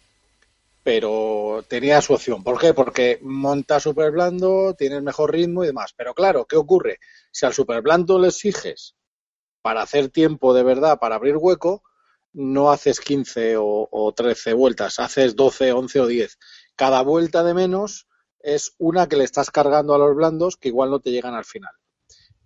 pero 0.84 1.64
tenía 1.68 2.02
su 2.02 2.14
opción. 2.14 2.44
¿Por 2.44 2.60
qué? 2.60 2.74
Porque 2.74 3.20
monta 3.22 3.80
super 3.80 4.12
blando, 4.12 4.76
tienes 4.78 5.02
mejor 5.02 5.32
ritmo 5.32 5.64
y 5.64 5.68
demás. 5.68 5.94
Pero 5.96 6.14
claro, 6.14 6.46
¿qué 6.46 6.56
ocurre? 6.56 7.00
Si 7.32 7.46
al 7.46 7.54
super 7.54 7.82
blando 7.82 8.20
le 8.20 8.28
exiges 8.28 8.96
para 9.62 9.82
hacer 9.82 10.10
tiempo 10.10 10.54
de 10.54 10.64
verdad, 10.64 11.00
para 11.00 11.16
abrir 11.16 11.38
hueco, 11.38 11.84
no 12.34 12.72
haces 12.72 13.00
15 13.00 13.58
o, 13.58 13.88
o 13.90 14.14
13 14.14 14.54
vueltas, 14.54 15.00
haces 15.00 15.36
12, 15.36 15.72
11 15.72 16.00
o 16.02 16.08
10. 16.08 16.38
Cada 16.76 17.02
vuelta 17.02 17.44
de 17.44 17.54
menos 17.54 18.08
es 18.44 18.76
una 18.78 19.08
que 19.08 19.16
le 19.16 19.24
estás 19.24 19.50
cargando 19.50 19.96
a 19.96 19.98
los 19.98 20.16
blandos 20.16 20.58
que 20.58 20.68
igual 20.68 20.92
no 20.92 21.00
te 21.00 21.12
llegan 21.12 21.34
al 21.34 21.46
final. 21.46 21.72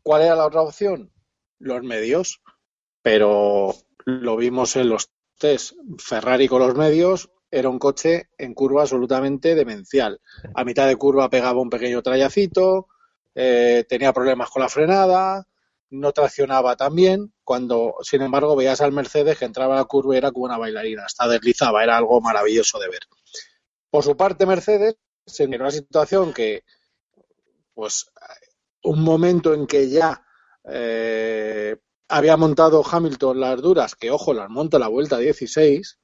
¿Cuál 0.04 0.22
era 0.22 0.36
la 0.36 0.46
otra 0.46 0.62
opción? 0.62 1.12
Los 1.60 1.84
medios. 1.84 2.42
Pero 3.02 3.76
lo 4.06 4.38
vimos 4.38 4.76
en 4.76 4.90
los 4.90 5.12
test. 5.38 5.74
Ferrari 5.98 6.48
con 6.48 6.62
los 6.62 6.76
medios 6.76 7.30
era 7.50 7.70
un 7.70 7.80
coche 7.80 8.30
en 8.38 8.54
curva 8.54 8.82
absolutamente 8.84 9.56
demencial. 9.56 10.22
A 10.54 10.64
mitad 10.64 10.88
de 10.88 10.96
curva 10.96 11.30
pegaba 11.30 11.62
un 11.62 11.70
pequeño 11.70 12.02
trayacito, 12.02 12.88
eh, 13.34 13.86
tenía 13.88 14.14
problemas 14.14 14.50
con 14.50 14.62
la 14.62 14.70
frenada, 14.70 15.48
no 15.90 16.12
traccionaba 16.12 16.76
tan 16.76 16.96
bien, 16.96 17.34
cuando, 17.44 17.96
sin 18.02 18.22
embargo, 18.22 18.56
veías 18.56 18.82
al 18.82 18.92
Mercedes 18.92 19.38
que 19.38 19.46
entraba 19.46 19.76
a 19.76 19.78
la 19.78 19.86
curva 19.86 20.16
y 20.16 20.18
era 20.18 20.32
como 20.32 20.46
una 20.46 20.58
bailarina, 20.58 21.06
hasta 21.06 21.28
deslizaba, 21.28 21.84
era 21.84 21.98
algo 21.98 22.20
maravilloso 22.20 22.78
de 22.80 22.90
ver. 22.90 23.02
Por 23.90 24.04
su 24.04 24.18
parte, 24.18 24.46
Mercedes, 24.46 24.98
en 25.40 25.62
una 25.62 25.72
situación 25.72 26.34
que, 26.34 26.64
pues, 27.74 28.12
un 28.84 29.02
momento 29.02 29.54
en 29.54 29.68
que 29.68 29.90
ya 29.90 30.24
eh, 30.64 31.78
había 32.08 32.38
montado 32.38 32.84
Hamilton 32.90 33.40
las 33.40 33.62
duras, 33.62 33.96
que 33.96 34.12
ojo, 34.12 34.34
las 34.34 34.50
monta 34.50 34.80
la 34.80 34.88
vuelta 34.88 35.18
16, 35.18 36.00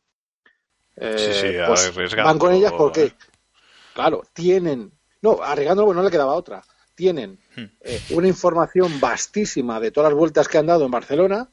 eh, 0.96 1.16
Sí, 1.18 1.48
sí, 1.48 1.58
pues 1.66 2.16
van 2.16 2.38
con 2.38 2.54
ellas 2.54 2.74
porque, 2.74 3.06
¿eh? 3.06 3.16
claro, 3.94 4.24
tienen, 4.34 4.92
no, 5.22 5.42
arriesgando 5.42 5.86
porque 5.86 5.98
no 5.98 6.04
le 6.04 6.12
quedaba 6.12 6.34
otra, 6.34 6.64
tienen 6.96 7.40
Hmm. 7.56 7.66
eh, 7.82 8.02
una 8.12 8.28
información 8.28 9.00
vastísima 9.00 9.80
de 9.80 9.92
todas 9.92 10.12
las 10.12 10.18
vueltas 10.18 10.48
que 10.48 10.58
han 10.58 10.66
dado 10.66 10.86
en 10.86 10.92
Barcelona, 10.92 11.50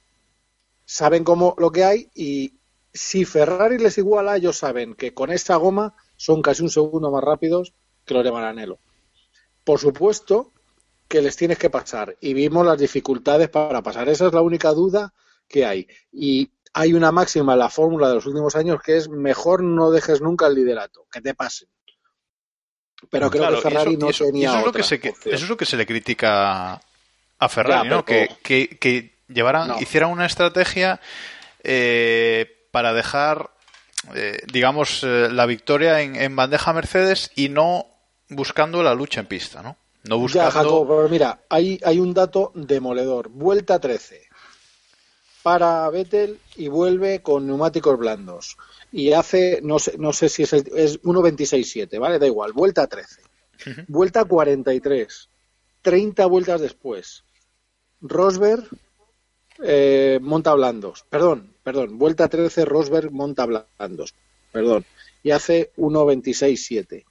saben 0.85 1.25
cómo 1.25 1.55
lo 1.59 1.71
que 1.71 1.85
hay 1.85 2.11
y 2.15 2.55
si 2.93 3.25
Ferrari 3.25 3.79
les 3.79 3.99
iguala, 3.99 4.37
ellos 4.37 4.57
saben 4.57 4.95
que 4.95 5.13
con 5.13 5.31
esta 5.31 5.57
goma 5.57 5.95
son 6.21 6.43
casi 6.43 6.63
un 6.63 6.69
segundo 6.69 7.11
más 7.11 7.25
rápidos 7.25 7.73
que 8.05 8.13
los 8.13 8.23
de 8.23 8.31
Maranello. 8.31 8.79
Por 9.65 9.79
supuesto 9.81 10.53
que 11.09 11.23
les 11.23 11.35
tienes 11.35 11.57
que 11.57 11.71
pasar 11.71 12.15
y 12.21 12.35
vimos 12.35 12.67
las 12.67 12.79
dificultades 12.79 13.49
para 13.49 13.81
pasar. 13.83 14.07
Esa 14.11 14.27
es 14.27 14.33
la 14.35 14.43
única 14.43 14.71
duda 14.73 15.15
que 15.49 15.65
hay. 15.65 15.89
Y 16.13 16.51
hay 16.75 16.93
una 16.93 17.11
máxima 17.11 17.55
en 17.55 17.59
la 17.61 17.71
fórmula 17.71 18.09
de 18.09 18.17
los 18.17 18.27
últimos 18.27 18.55
años 18.55 18.81
que 18.85 18.99
es 18.99 19.09
mejor 19.09 19.63
no 19.63 19.91
dejes 19.91 20.21
nunca 20.21 20.47
el 20.47 20.55
liderato, 20.57 21.07
que 21.11 21.23
te 21.23 21.33
pasen. 21.35 21.69
Pero 23.11 23.31
creo 23.31 23.43
Claro, 23.45 23.57
que 23.57 23.63
Ferrari 23.63 23.93
eso, 23.93 24.01
no 24.01 24.11
eso- 24.11 24.25
tenía 24.27 24.49
eso 24.51 24.59
es 24.59 24.63
lo 24.65 24.69
otra 24.71 24.83
que 24.83 24.89
se, 24.89 24.95
eso 25.31 25.45
es 25.45 25.49
lo 25.49 25.57
que 25.57 25.65
se 25.65 25.77
le 25.79 25.87
critica 25.87 26.75
a 27.39 27.49
Ferrari, 27.49 27.89
Ya, 27.89 27.95
¿no? 27.97 28.05
Que, 28.05 28.29
que, 28.43 28.69
que 28.79 29.15
llevaran, 29.29 29.69
No. 29.69 29.81
hicieran 29.81 30.11
una 30.11 30.27
estrategia 30.27 31.01
eh, 31.63 32.67
para 32.71 32.93
dejar, 32.93 33.51
eh, 34.15 34.39
digamos, 34.53 35.03
eh, 35.05 35.29
la 35.31 35.47
victoria 35.47 36.01
en, 36.01 36.17
en 36.17 36.35
bandeja 36.35 36.73
Mercedes 36.73 37.31
y 37.35 37.49
no 37.49 37.87
buscando 38.29 38.83
la 38.83 38.95
lucha 38.95 39.21
en 39.21 39.27
pista, 39.27 39.63
¿no? 39.63 39.77
No 40.05 40.17
Ya, 40.17 40.23
buscando... 40.23 40.51
Jacobo, 40.51 40.89
pero 40.89 41.09
mira, 41.09 41.41
hay, 41.49 41.79
hay 41.85 41.99
un 41.99 42.15
dato 42.15 42.53
demoledor. 42.55 43.29
Vuelta 43.29 43.79
13. 43.79 44.23
Para 45.43 45.89
Vettel 45.91 46.39
y 46.57 46.69
vuelve 46.69 47.23
con 47.23 47.47
neumáticos 47.47 47.99
blandos. 47.99 48.57
Y 48.93 49.13
hace, 49.13 49.61
no 49.63 49.79
sé, 49.79 49.97
no 49.99 50.13
sé 50.13 50.29
si 50.29 50.43
es, 50.45 50.53
el, 50.53 50.71
es 50.75 51.01
1.26.7, 51.03 51.99
¿vale? 51.99 52.19
Da 52.19 52.27
igual, 52.27 52.53
vuelta 52.53 52.87
13. 52.87 53.23
Vuelta 53.89 54.25
43. 54.25 55.29
30 55.83 56.27
vueltas 56.27 56.61
después, 56.61 57.25
Rosberg 58.01 58.65
eh, 59.63 60.19
monta 60.21 60.55
blandos. 60.55 61.05
Perdón, 61.09 61.50
perdón. 61.63 61.99
Vuelta 61.99 62.29
13, 62.29 62.65
Rosberg 62.65 63.11
monta 63.11 63.47
blandos. 63.47 64.15
Perdón. 64.53 64.85
Y 65.23 65.31
hace 65.31 65.73
1.26.7. 65.77 67.05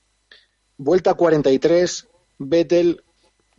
Vuelta 0.78 1.14
43, 1.14 2.08
Vettel 2.40 3.04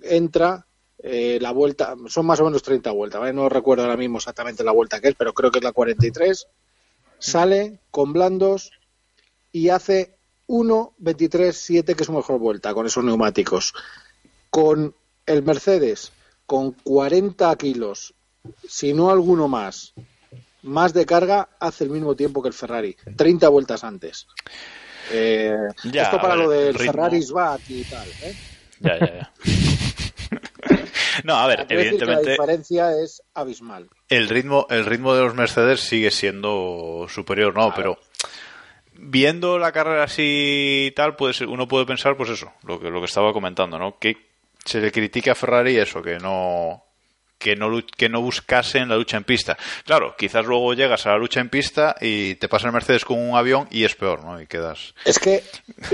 entra. 0.03 0.67
Eh, 1.03 1.39
la 1.41 1.53
vuelta, 1.53 1.97
son 2.09 2.27
más 2.27 2.41
o 2.41 2.45
menos 2.45 2.63
30 2.63 2.91
vueltas, 2.91 3.23
¿vale? 3.23 3.33
no 3.33 3.49
recuerdo 3.49 3.85
ahora 3.85 3.97
mismo 3.97 4.19
exactamente 4.19 4.63
la 4.63 4.73
vuelta 4.73 5.01
que 5.01 5.09
es, 5.09 5.15
pero 5.15 5.33
creo 5.33 5.51
que 5.51 5.59
es 5.59 5.65
la 5.65 5.73
43. 5.73 6.47
Sale 7.19 7.81
con 7.91 8.13
blandos 8.13 8.71
y 9.51 9.71
hace 9.71 10.19
1.23.7, 10.47 11.95
que 11.95 12.03
es 12.03 12.07
su 12.07 12.13
mejor 12.13 12.39
vuelta 12.39 12.75
con 12.75 12.85
esos 12.85 13.03
neumáticos. 13.03 13.73
Con 14.51 14.95
el 15.25 15.43
Mercedes, 15.43 16.13
con 16.45 16.73
40 16.73 17.57
kilos 17.57 18.15
si 18.69 18.93
no 18.93 19.11
alguno 19.11 19.49
más, 19.49 19.93
más 20.63 20.93
de 20.93 21.07
carga, 21.07 21.49
hace 21.59 21.85
el 21.85 21.91
mismo 21.91 22.15
tiempo 22.15 22.43
que 22.43 22.49
el 22.49 22.55
Ferrari, 22.55 22.97
30 23.17 23.49
vueltas 23.49 23.85
antes. 23.85 24.27
Eh, 25.13 25.57
esto 25.93 26.21
para 26.21 26.37
lo 26.37 26.51
del 26.51 26.79
Ferrari 26.79 27.21
SVAT 27.23 27.61
y 27.69 27.85
tal. 27.85 28.09
¿eh? 28.23 28.35
Ya, 28.81 28.99
ya, 28.99 29.07
ya. 29.07 29.33
no, 31.25 31.35
a 31.35 31.47
ver, 31.47 31.67
evidentemente. 31.69 32.25
la 32.25 32.31
diferencia 32.31 32.93
es 32.93 33.23
abismal. 33.35 33.89
El 34.09 34.29
ritmo, 34.29 34.67
el 34.71 34.87
ritmo 34.87 35.15
de 35.15 35.23
los 35.25 35.35
Mercedes 35.35 35.81
sigue 35.81 36.11
siendo 36.11 37.07
superior, 37.09 37.55
¿no? 37.55 37.73
Pero 37.75 37.99
viendo 38.95 39.59
la 39.59 39.73
carrera 39.73 40.05
así 40.05 40.87
y 40.89 40.91
tal, 40.93 41.17
puede 41.17 41.35
ser, 41.35 41.49
uno 41.49 41.67
puede 41.67 41.87
pensar, 41.87 42.17
pues 42.17 42.31
eso, 42.31 42.53
lo 42.65 42.79
que, 42.79 42.91
lo 42.91 43.01
que 43.01 43.07
estaba 43.07 43.33
comentando, 43.33 43.79
¿no? 43.79 43.99
Que 43.99 44.17
se 44.65 44.81
le 44.81 44.93
critica 44.93 45.33
a 45.33 45.35
Ferrari 45.35 45.77
eso, 45.77 46.03
que 46.03 46.19
no 46.19 46.85
que 47.41 47.57
no, 47.57 47.71
que 47.97 48.11
no 48.11 48.21
buscasen 48.21 48.91
la 48.91 48.97
lucha 48.97 49.17
en 49.17 49.25
pista. 49.25 49.57
Claro, 49.85 50.15
quizás 50.17 50.45
luego 50.45 50.75
llegas 50.75 51.07
a 51.07 51.13
la 51.13 51.17
lucha 51.17 51.41
en 51.41 51.49
pista 51.49 51.97
y 51.99 52.35
te 52.35 52.49
pasa 52.49 52.67
el 52.67 52.75
Mercedes 52.75 53.07
con 53.07 53.19
un 53.19 53.35
avión 53.35 53.67
y 53.71 53.85
es 53.85 53.97
peor, 53.97 54.23
¿no? 54.23 54.41
Y 54.41 54.47
quedas. 54.47 54.95
Es 55.07 55.19
que 55.19 55.43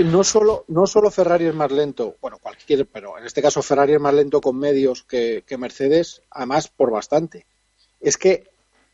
no 0.03 0.25
solo, 0.25 0.65
no 0.67 0.85
solo 0.85 1.09
Ferrari 1.09 1.45
es 1.45 1.55
más 1.55 1.71
lento, 1.71 2.17
bueno, 2.21 2.37
cualquier, 2.39 2.85
pero 2.85 3.17
en 3.17 3.25
este 3.25 3.41
caso 3.41 3.63
Ferrari 3.63 3.93
es 3.93 4.01
más 4.01 4.13
lento 4.13 4.41
con 4.41 4.59
medios 4.59 5.03
que, 5.03 5.43
Mercedes, 5.57 6.21
además 6.31 6.67
por 6.67 6.91
bastante. 6.91 7.45
Es 8.01 8.17
que 8.17 8.49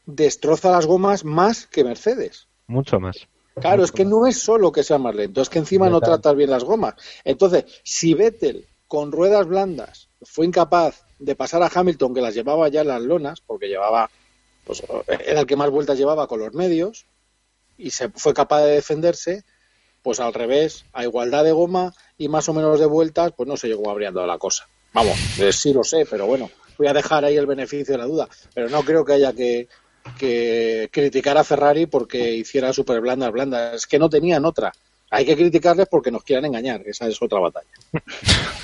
destroza 0.06 0.72
las 0.72 0.86
gomas 0.86 1.26
más 1.26 1.66
que 1.66 1.84
Mercedes. 1.84 2.48
Mucho 2.68 3.00
más. 3.00 3.28
Claro, 3.60 3.84
es 3.84 3.92
que 3.92 4.06
no 4.06 4.28
es 4.28 4.40
solo 4.40 4.72
que 4.72 4.84
sea 4.84 5.00
más 5.00 5.16
lento, 5.16 5.42
es 5.42 5.50
que 5.50 5.60
encima 5.60 5.90
no 5.90 6.02
tratas 6.02 6.36
bien 6.36 6.52
las 6.52 6.64
gomas. 6.64 6.94
Entonces, 7.24 7.66
si 7.84 8.14
Vettel 8.14 8.68
con 8.88 9.12
ruedas 9.12 9.48
blandas 9.48 10.08
fue 10.22 10.46
incapaz 10.46 11.04
de 11.24 11.36
pasar 11.36 11.64
a 11.64 11.72
Hamilton, 11.74 12.14
que 12.14 12.22
las 12.22 12.34
llevaba 12.34 12.68
ya 12.68 12.82
en 12.82 12.88
las 12.88 13.02
lonas, 13.02 13.42
porque 13.42 13.68
llevaba, 13.68 14.10
pues 14.66 14.84
era 15.26 15.42
el 15.42 15.46
que 15.46 15.56
más 15.56 15.70
vueltas 15.70 15.98
llevaba 15.98 16.28
con 16.28 16.40
los 16.40 16.54
medios, 16.54 17.06
y 17.78 17.92
se 17.92 18.10
fue 18.10 18.34
capaz 18.34 18.62
de 18.64 18.72
defenderse, 18.72 19.44
pues 20.02 20.20
al 20.20 20.34
revés, 20.34 20.86
a 20.94 21.04
igualdad 21.04 21.44
de 21.44 21.54
goma 21.54 21.94
y 22.18 22.28
más 22.28 22.50
o 22.50 22.54
menos 22.54 22.80
de 22.80 22.86
vueltas, 22.86 23.32
pues 23.36 23.48
no 23.48 23.58
se 23.58 23.68
llegó 23.68 23.90
abriendo 23.90 24.26
la 24.26 24.38
cosa. 24.38 24.68
Vamos, 24.94 25.18
eh, 25.40 25.54
sí 25.54 25.74
lo 25.74 25.84
sé, 25.84 26.06
pero 26.10 26.28
bueno, 26.28 26.52
voy 26.78 26.88
a 26.88 26.94
dejar 26.94 27.26
ahí 27.26 27.38
el 27.38 27.48
beneficio 27.48 27.94
de 27.94 27.98
la 27.98 28.06
duda. 28.06 28.28
Pero 28.54 28.70
no 28.70 28.84
creo 28.84 29.06
que 29.06 29.14
haya 29.14 29.34
que, 29.34 29.68
que 30.18 30.90
criticar 30.92 31.38
a 31.38 31.44
Ferrari 31.44 31.86
porque 31.86 32.34
hiciera 32.34 32.74
super 32.74 33.00
blandas, 33.00 33.32
blandas. 33.32 33.76
Es 33.76 33.88
que 33.88 33.98
no 33.98 34.10
tenían 34.10 34.46
otra 34.46 34.74
hay 35.14 35.26
que 35.26 35.36
criticarles 35.36 35.88
porque 35.88 36.10
nos 36.10 36.24
quieran 36.24 36.46
engañar, 36.46 36.82
esa 36.88 37.08
es 37.08 37.22
otra 37.22 37.40
batalla. 37.40 37.68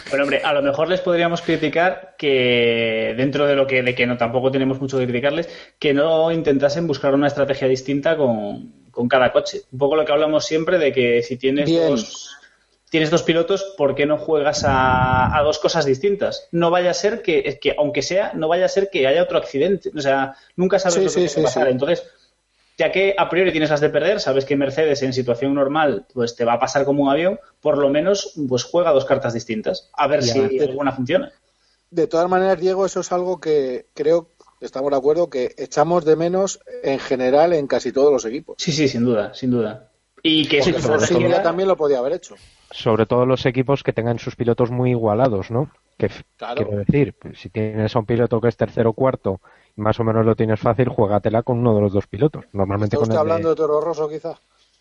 Bueno, 0.09 0.23
hombre, 0.23 0.41
a 0.43 0.51
lo 0.53 0.63
mejor 0.63 0.89
les 0.89 1.01
podríamos 1.01 1.43
criticar 1.43 2.15
que 2.17 3.13
dentro 3.15 3.45
de 3.45 3.55
lo 3.55 3.67
que, 3.67 3.83
de 3.83 3.93
que 3.93 4.07
no 4.07 4.17
tampoco 4.17 4.49
tenemos 4.49 4.81
mucho 4.81 4.97
que 4.97 5.05
criticarles, 5.05 5.47
que 5.77 5.93
no 5.93 6.31
intentasen 6.31 6.87
buscar 6.87 7.13
una 7.13 7.27
estrategia 7.27 7.67
distinta 7.67 8.17
con, 8.17 8.73
cada 9.07 9.31
coche. 9.31 9.61
Un 9.71 9.77
poco 9.77 9.95
lo 9.95 10.03
que 10.03 10.11
hablamos 10.11 10.45
siempre 10.45 10.79
de 10.79 10.91
que 10.91 11.21
si 11.21 11.37
tienes 11.37 11.69
dos 11.71 12.35
tienes 12.89 13.11
dos 13.11 13.21
pilotos, 13.21 13.75
¿por 13.77 13.93
qué 13.93 14.07
no 14.07 14.17
juegas 14.17 14.63
a, 14.65 15.39
dos 15.43 15.59
cosas 15.59 15.85
distintas? 15.85 16.47
No 16.51 16.71
vaya 16.71 16.89
a 16.89 16.95
ser 16.95 17.21
que, 17.21 17.59
que, 17.61 17.75
aunque 17.77 18.01
sea, 18.01 18.31
no 18.33 18.47
vaya 18.47 18.65
a 18.65 18.69
ser 18.69 18.89
que 18.89 19.05
haya 19.05 19.21
otro 19.21 19.37
accidente. 19.37 19.91
O 19.95 20.01
sea, 20.01 20.35
nunca 20.55 20.79
sabes 20.79 20.97
lo 20.97 21.21
que 21.21 21.29
puede 21.29 21.43
pasar. 21.43 21.67
Entonces, 21.69 22.03
ya 22.79 22.93
que 22.93 23.13
a 23.17 23.27
priori 23.27 23.51
tienes 23.51 23.69
las 23.69 23.81
de 23.81 23.89
perder, 23.89 24.21
sabes 24.21 24.45
que 24.45 24.55
Mercedes 24.55 25.03
en 25.03 25.11
situación 25.11 25.53
normal 25.53 26.05
pues 26.13 26.37
te 26.37 26.45
va 26.45 26.53
a 26.53 26.59
pasar 26.59 26.85
como 26.85 27.03
un 27.03 27.09
avión, 27.09 27.37
por 27.59 27.77
lo 27.77 27.89
menos 27.89 28.33
pues 28.47 28.63
juega 28.63 28.91
dos 28.91 29.03
cartas 29.03 29.33
distintas, 29.33 29.89
a 29.93 30.07
ver 30.07 30.23
si 30.23 30.59
alguna 30.61 30.93
funciona. 30.93 31.29
De 31.91 32.07
todas 32.07 32.29
maneras, 32.29 32.57
Diego, 32.57 32.85
eso 32.85 33.01
es 33.01 33.11
algo 33.11 33.41
que 33.41 33.87
creo 33.93 34.29
estamos 34.61 34.91
de 34.91 34.97
acuerdo 34.97 35.29
que 35.29 35.53
echamos 35.57 36.05
de 36.05 36.15
menos 36.15 36.61
en 36.81 36.99
general 36.99 37.51
en 37.51 37.67
casi 37.67 37.91
todos 37.91 38.13
los 38.13 38.23
equipos. 38.23 38.55
Sí, 38.59 38.71
sí, 38.71 38.87
sin 38.87 39.03
duda, 39.03 39.33
sin 39.33 39.51
duda. 39.51 39.89
Y 40.23 40.47
que 40.47 40.59
eso 40.59 40.71
también 41.43 41.67
lo 41.67 41.75
podía 41.75 41.99
haber 41.99 42.13
hecho. 42.13 42.35
Sobre 42.71 43.05
todo 43.05 43.25
los 43.25 43.45
equipos 43.45 43.83
que 43.83 43.91
tengan 43.91 44.19
sus 44.19 44.37
pilotos 44.37 44.71
muy 44.71 44.91
igualados, 44.91 45.51
¿no? 45.51 45.69
Que, 45.97 46.09
Quiero 46.37 46.77
decir, 46.77 47.13
pues, 47.19 47.39
si 47.39 47.49
tienes 47.49 47.93
a 47.93 47.99
un 47.99 48.05
piloto 48.05 48.39
que 48.39 48.47
es 48.47 48.55
tercero 48.55 48.91
o 48.91 48.93
cuarto 48.93 49.41
más 49.75 49.99
o 49.99 50.03
menos 50.03 50.25
lo 50.25 50.35
tienes 50.35 50.59
fácil, 50.59 50.89
juégatela 50.89 51.43
con 51.43 51.59
uno 51.59 51.75
de 51.75 51.81
los 51.81 51.93
dos 51.93 52.07
pilotos. 52.07 52.45
Normalmente 52.53 52.95
¿Está 52.95 53.03
usted 53.03 53.17
hablando 53.17 53.49
de... 53.49 53.55
Toro 53.55 53.81
Rosso, 53.81 54.09
quizá? 54.09 54.35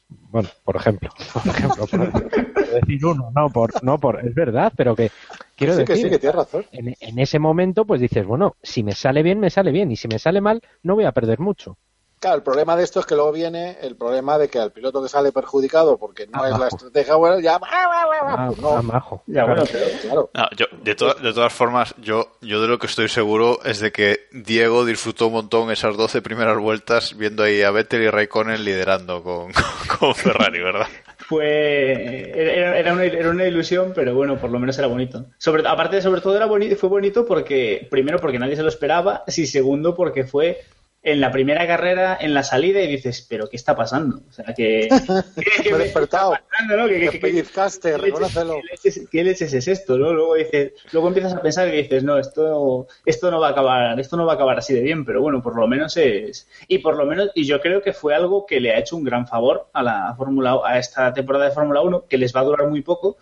Bueno, 0.09 0.49
por 0.65 0.77
ejemplo, 0.77 1.11
por 1.33 1.47
ejemplo, 1.47 1.87
decir 2.81 3.05
uno, 3.05 3.31
no 3.35 3.51
por, 3.51 3.83
no 3.83 3.99
por, 3.99 4.25
es 4.27 4.35
verdad, 4.35 4.73
pero 4.75 4.97
que 4.97 5.11
quiero 5.55 5.77
decir, 5.77 5.87
que 5.87 5.97
sí, 5.97 6.11
que 6.11 6.19
tienes 6.19 6.37
razón. 6.37 6.65
En, 6.73 6.95
en, 6.99 7.19
ese 7.19 7.39
momento, 7.39 7.85
pues 7.85 8.01
dices, 8.01 8.27
bueno, 8.27 8.57
si 8.63 8.83
me 8.83 8.93
sale 8.93 9.23
bien, 9.23 9.39
me 9.39 9.51
sale 9.51 9.71
bien, 9.71 9.91
y 9.93 9.97
si 9.97 10.09
me 10.09 10.19
sale 10.19 10.41
mal, 10.41 10.63
no 10.83 10.95
voy 10.95 11.05
a 11.05 11.13
perder 11.13 11.41
mucho. 11.41 11.77
Claro, 12.21 12.37
el 12.37 12.43
problema 12.43 12.75
de 12.75 12.83
esto 12.83 12.99
es 12.99 13.07
que 13.07 13.15
luego 13.15 13.31
viene 13.31 13.79
el 13.81 13.95
problema 13.95 14.39
de 14.39 14.49
que 14.49 14.59
al 14.59 14.73
piloto 14.73 15.01
que 15.03 15.09
sale 15.09 15.31
perjudicado 15.31 15.99
porque 15.99 16.27
no 16.27 16.45
es 16.45 16.59
la 16.59 16.67
estrategia 16.67 17.15
buena, 17.15 17.41
ya, 17.41 17.61
ah, 17.63 18.51
no. 18.61 19.23
Ya, 19.27 19.45
bueno, 19.45 19.63
claro. 20.03 20.31
yo, 20.57 20.67
de, 20.83 20.95
de, 20.95 21.33
todas 21.33 21.53
formas, 21.53 21.95
yo, 21.99 22.33
yo 22.41 22.61
de 22.61 22.67
lo 22.67 22.79
que 22.79 22.87
estoy 22.87 23.09
seguro 23.09 23.61
es 23.65 23.79
de 23.79 23.93
que 23.93 24.27
Diego 24.33 24.85
disfrutó 24.85 25.29
un 25.29 25.35
montón 25.35 25.71
esas 25.71 25.97
12 25.97 26.21
primeras 26.23 26.59
vueltas 26.59 27.17
viendo 27.17 27.45
ahí 27.45 27.63
a 27.63 27.71
Vettel 27.71 28.03
y 28.03 28.11
Raikkonen 28.11 28.65
liderando 28.65 29.23
con, 29.23 29.53
con 29.99 30.15
Ferrari, 30.15 30.61
¿verdad? 30.61 30.89
Fue, 31.19 32.33
era, 32.35 32.93
una, 32.93 33.05
era 33.05 33.31
una 33.31 33.47
ilusión, 33.47 33.93
pero 33.95 34.15
bueno, 34.15 34.39
por 34.39 34.51
lo 34.51 34.59
menos 34.59 34.79
era 34.79 34.89
bonito. 34.89 35.27
Sobre, 35.37 35.67
aparte, 35.69 36.01
sobre 36.01 36.21
todo 36.21 36.37
era 36.37 36.47
bonito, 36.47 36.75
fue 36.77 36.89
bonito 36.89 37.25
porque, 37.27 37.87
primero, 37.91 38.19
porque 38.19 38.39
nadie 38.39 38.57
se 38.57 38.63
lo 38.63 38.69
esperaba, 38.69 39.25
y 39.27 39.47
segundo, 39.47 39.95
porque 39.95 40.25
fue 40.25 40.63
en 41.13 41.21
la 41.21 41.33
primera 41.33 41.67
carrera, 41.67 42.19
en 42.21 42.35
la 42.35 42.43
salida, 42.43 42.83
y 42.83 42.87
dices, 42.87 43.27
¿pero 43.29 43.49
qué 43.49 43.57
está 43.57 43.75
pasando? 43.75 44.21
O 44.29 44.33
sea, 44.33 44.53
que. 44.55 44.89
¿Qué, 45.63 45.71
me 45.71 45.77
he 45.77 45.85
despertado. 45.85 46.35
¿no? 46.69 46.87
¿Qué, 46.87 47.11
qué, 47.11 49.07
¿qué, 49.11 49.25
leches, 49.25 49.53
es 49.55 49.69
esto? 49.69 49.97
¿no? 49.97 50.13
Luego, 50.13 50.35
dices, 50.35 50.73
luego 50.93 51.09
empiezas 51.09 51.35
a 51.35 51.41
pensar 51.41 51.71
que 51.71 51.79
dices, 51.79 52.05
no, 52.05 52.19
esto, 52.19 52.87
esto 53.07 53.31
no 53.31 53.41
va 53.41 53.49
a 53.49 53.51
acabar, 53.53 53.99
esto 53.99 54.17
no 54.17 54.27
va 54.27 54.33
a 54.33 54.35
acabar 54.35 54.59
así 54.59 54.75
de 54.75 54.83
bien, 54.83 55.05
pero 55.05 55.23
bueno, 55.23 55.43
por 55.43 55.57
lo 55.57 55.67
menos 55.67 55.97
es. 55.97 56.47
Y 56.67 56.79
por 56.79 56.97
lo 56.97 57.07
menos, 57.07 57.31
y 57.35 57.47
yo 57.47 57.61
creo 57.61 57.81
que 57.81 57.93
fue 57.93 58.15
algo 58.15 58.45
que 58.45 58.61
le 58.61 58.73
ha 58.73 58.79
hecho 58.79 58.97
un 58.97 59.05
gran 59.05 59.27
favor 59.27 59.69
a 59.73 59.83
la 59.83 60.15
Fórmula 60.17 60.61
a 60.65 60.79
esta 60.79 61.13
temporada 61.13 61.47
de 61.47 61.53
Fórmula 61.53 61.81
1, 61.81 62.05
que 62.07 62.19
les 62.19 62.35
va 62.35 62.41
a 62.41 62.45
durar 62.45 62.69
muy 62.69 62.83
poco, 62.83 63.17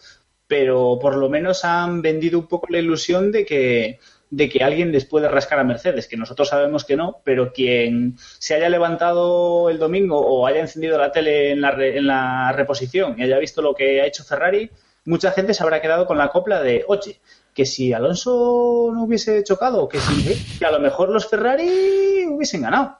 pero 0.46 0.98
por 1.00 1.16
lo 1.16 1.28
menos 1.28 1.64
han 1.64 2.02
vendido 2.02 2.38
un 2.38 2.46
poco 2.46 2.66
la 2.70 2.78
ilusión 2.78 3.32
de 3.32 3.44
que 3.44 3.98
de 4.30 4.48
que 4.48 4.64
alguien 4.64 4.92
les 4.92 5.04
puede 5.04 5.28
rascar 5.28 5.58
a 5.58 5.64
Mercedes, 5.64 6.08
que 6.08 6.16
nosotros 6.16 6.48
sabemos 6.48 6.84
que 6.84 6.96
no, 6.96 7.20
pero 7.24 7.52
quien 7.52 8.16
se 8.18 8.54
haya 8.54 8.68
levantado 8.68 9.70
el 9.70 9.78
domingo 9.78 10.18
o 10.18 10.46
haya 10.46 10.60
encendido 10.60 10.98
la 10.98 11.12
tele 11.12 11.52
en 11.52 11.60
la, 11.60 11.70
en 11.78 12.06
la 12.06 12.52
reposición 12.52 13.14
y 13.18 13.22
haya 13.22 13.38
visto 13.38 13.62
lo 13.62 13.74
que 13.74 14.00
ha 14.00 14.06
hecho 14.06 14.24
Ferrari, 14.24 14.70
mucha 15.04 15.30
gente 15.30 15.54
se 15.54 15.62
habrá 15.62 15.80
quedado 15.80 16.06
con 16.06 16.18
la 16.18 16.28
copla 16.28 16.62
de, 16.62 16.84
oye, 16.88 17.20
que 17.54 17.64
si 17.64 17.92
Alonso 17.92 18.90
no 18.92 19.04
hubiese 19.04 19.42
chocado, 19.44 19.88
que 19.88 19.98
si 19.98 20.56
que 20.58 20.66
a 20.66 20.70
lo 20.70 20.80
mejor 20.80 21.08
los 21.08 21.26
Ferrari 21.26 22.26
hubiesen 22.28 22.62
ganado. 22.62 22.98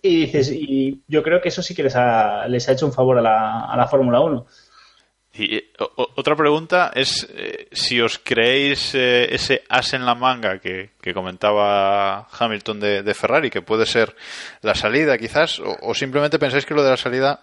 Y 0.00 0.26
dices, 0.26 0.50
y 0.52 1.02
yo 1.08 1.22
creo 1.22 1.40
que 1.40 1.48
eso 1.48 1.62
sí 1.62 1.74
que 1.74 1.82
les 1.82 1.96
ha, 1.96 2.46
les 2.46 2.68
ha 2.68 2.72
hecho 2.72 2.84
un 2.84 2.92
favor 2.92 3.18
a 3.18 3.22
la, 3.22 3.64
a 3.64 3.76
la 3.76 3.88
Fórmula 3.88 4.20
1. 4.20 4.46
Y 5.36 5.56
eh, 5.56 5.72
otra 5.78 6.36
pregunta 6.36 6.92
es 6.94 7.28
eh, 7.34 7.66
si 7.72 8.00
os 8.00 8.20
creéis 8.20 8.94
eh, 8.94 9.34
ese 9.34 9.62
as 9.68 9.92
en 9.92 10.06
la 10.06 10.14
manga 10.14 10.60
que, 10.60 10.90
comentaba 11.12 12.28
Hamilton 12.38 12.80
de, 12.80 13.14
Ferrari, 13.14 13.50
que 13.50 13.62
puede 13.62 13.84
ser 13.84 14.14
la 14.62 14.74
salida 14.74 15.18
quizás, 15.18 15.60
o, 15.60 15.92
simplemente 15.94 16.38
pensáis 16.38 16.64
que 16.64 16.74
lo 16.74 16.84
de 16.84 16.90
la 16.90 16.96
salida 16.96 17.40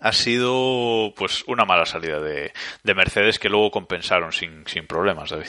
ha 0.00 0.12
sido 0.12 1.12
pues 1.16 1.44
una 1.46 1.64
mala 1.64 1.86
salida 1.86 2.20
de, 2.20 2.52
Mercedes 2.82 3.38
que 3.38 3.48
luego 3.48 3.70
compensaron 3.70 4.32
sin, 4.32 4.66
sin 4.66 4.86
problemas, 4.86 5.30
David. 5.30 5.46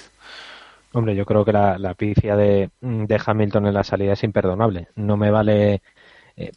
Hombre, 0.94 1.16
yo 1.16 1.26
creo 1.26 1.44
que 1.44 1.52
la, 1.52 1.78
la 1.80 1.96
picia 1.96 2.36
de, 2.36 2.70
de, 2.80 3.22
Hamilton 3.26 3.68
en 3.68 3.74
la 3.74 3.84
salida 3.84 4.14
es 4.14 4.24
imperdonable. 4.24 4.88
No 4.96 5.18
me 5.18 5.30
vale. 5.32 5.82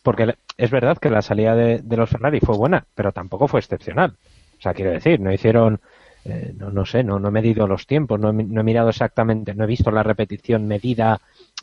porque 0.03 0.37
es 0.57 0.71
verdad 0.71 0.99
que 0.99 1.11
la 1.11 1.23
salida 1.23 1.57
de, 1.57 1.81
de 1.83 1.97
los 1.97 2.11
Ferrari 2.11 2.41
fue 2.41 2.57
buena, 2.57 2.85
pero 2.95 3.11
tampoco 3.11 3.49
fue 3.49 3.61
excepcional. 3.61 4.15
O 4.59 4.61
sea, 4.63 4.75
quiero 4.75 4.91
decir, 4.93 5.21
no 5.21 5.33
hicieron 5.33 5.81
eh, 6.25 6.53
no, 6.57 6.71
no 6.71 6.85
sé, 6.85 7.03
no, 7.05 7.19
no 7.19 7.29
he 7.29 7.31
medido 7.31 7.67
los 7.67 7.87
tiempos, 7.87 8.19
no 8.21 8.31
he, 8.31 8.33
no 8.33 8.61
he 8.61 8.65
mirado 8.65 8.89
exactamente, 8.91 9.55
no 9.55 9.65
he 9.65 9.69
visto 9.69 9.91
la 9.91 10.03
repetición 10.03 10.67
medida 10.67 11.21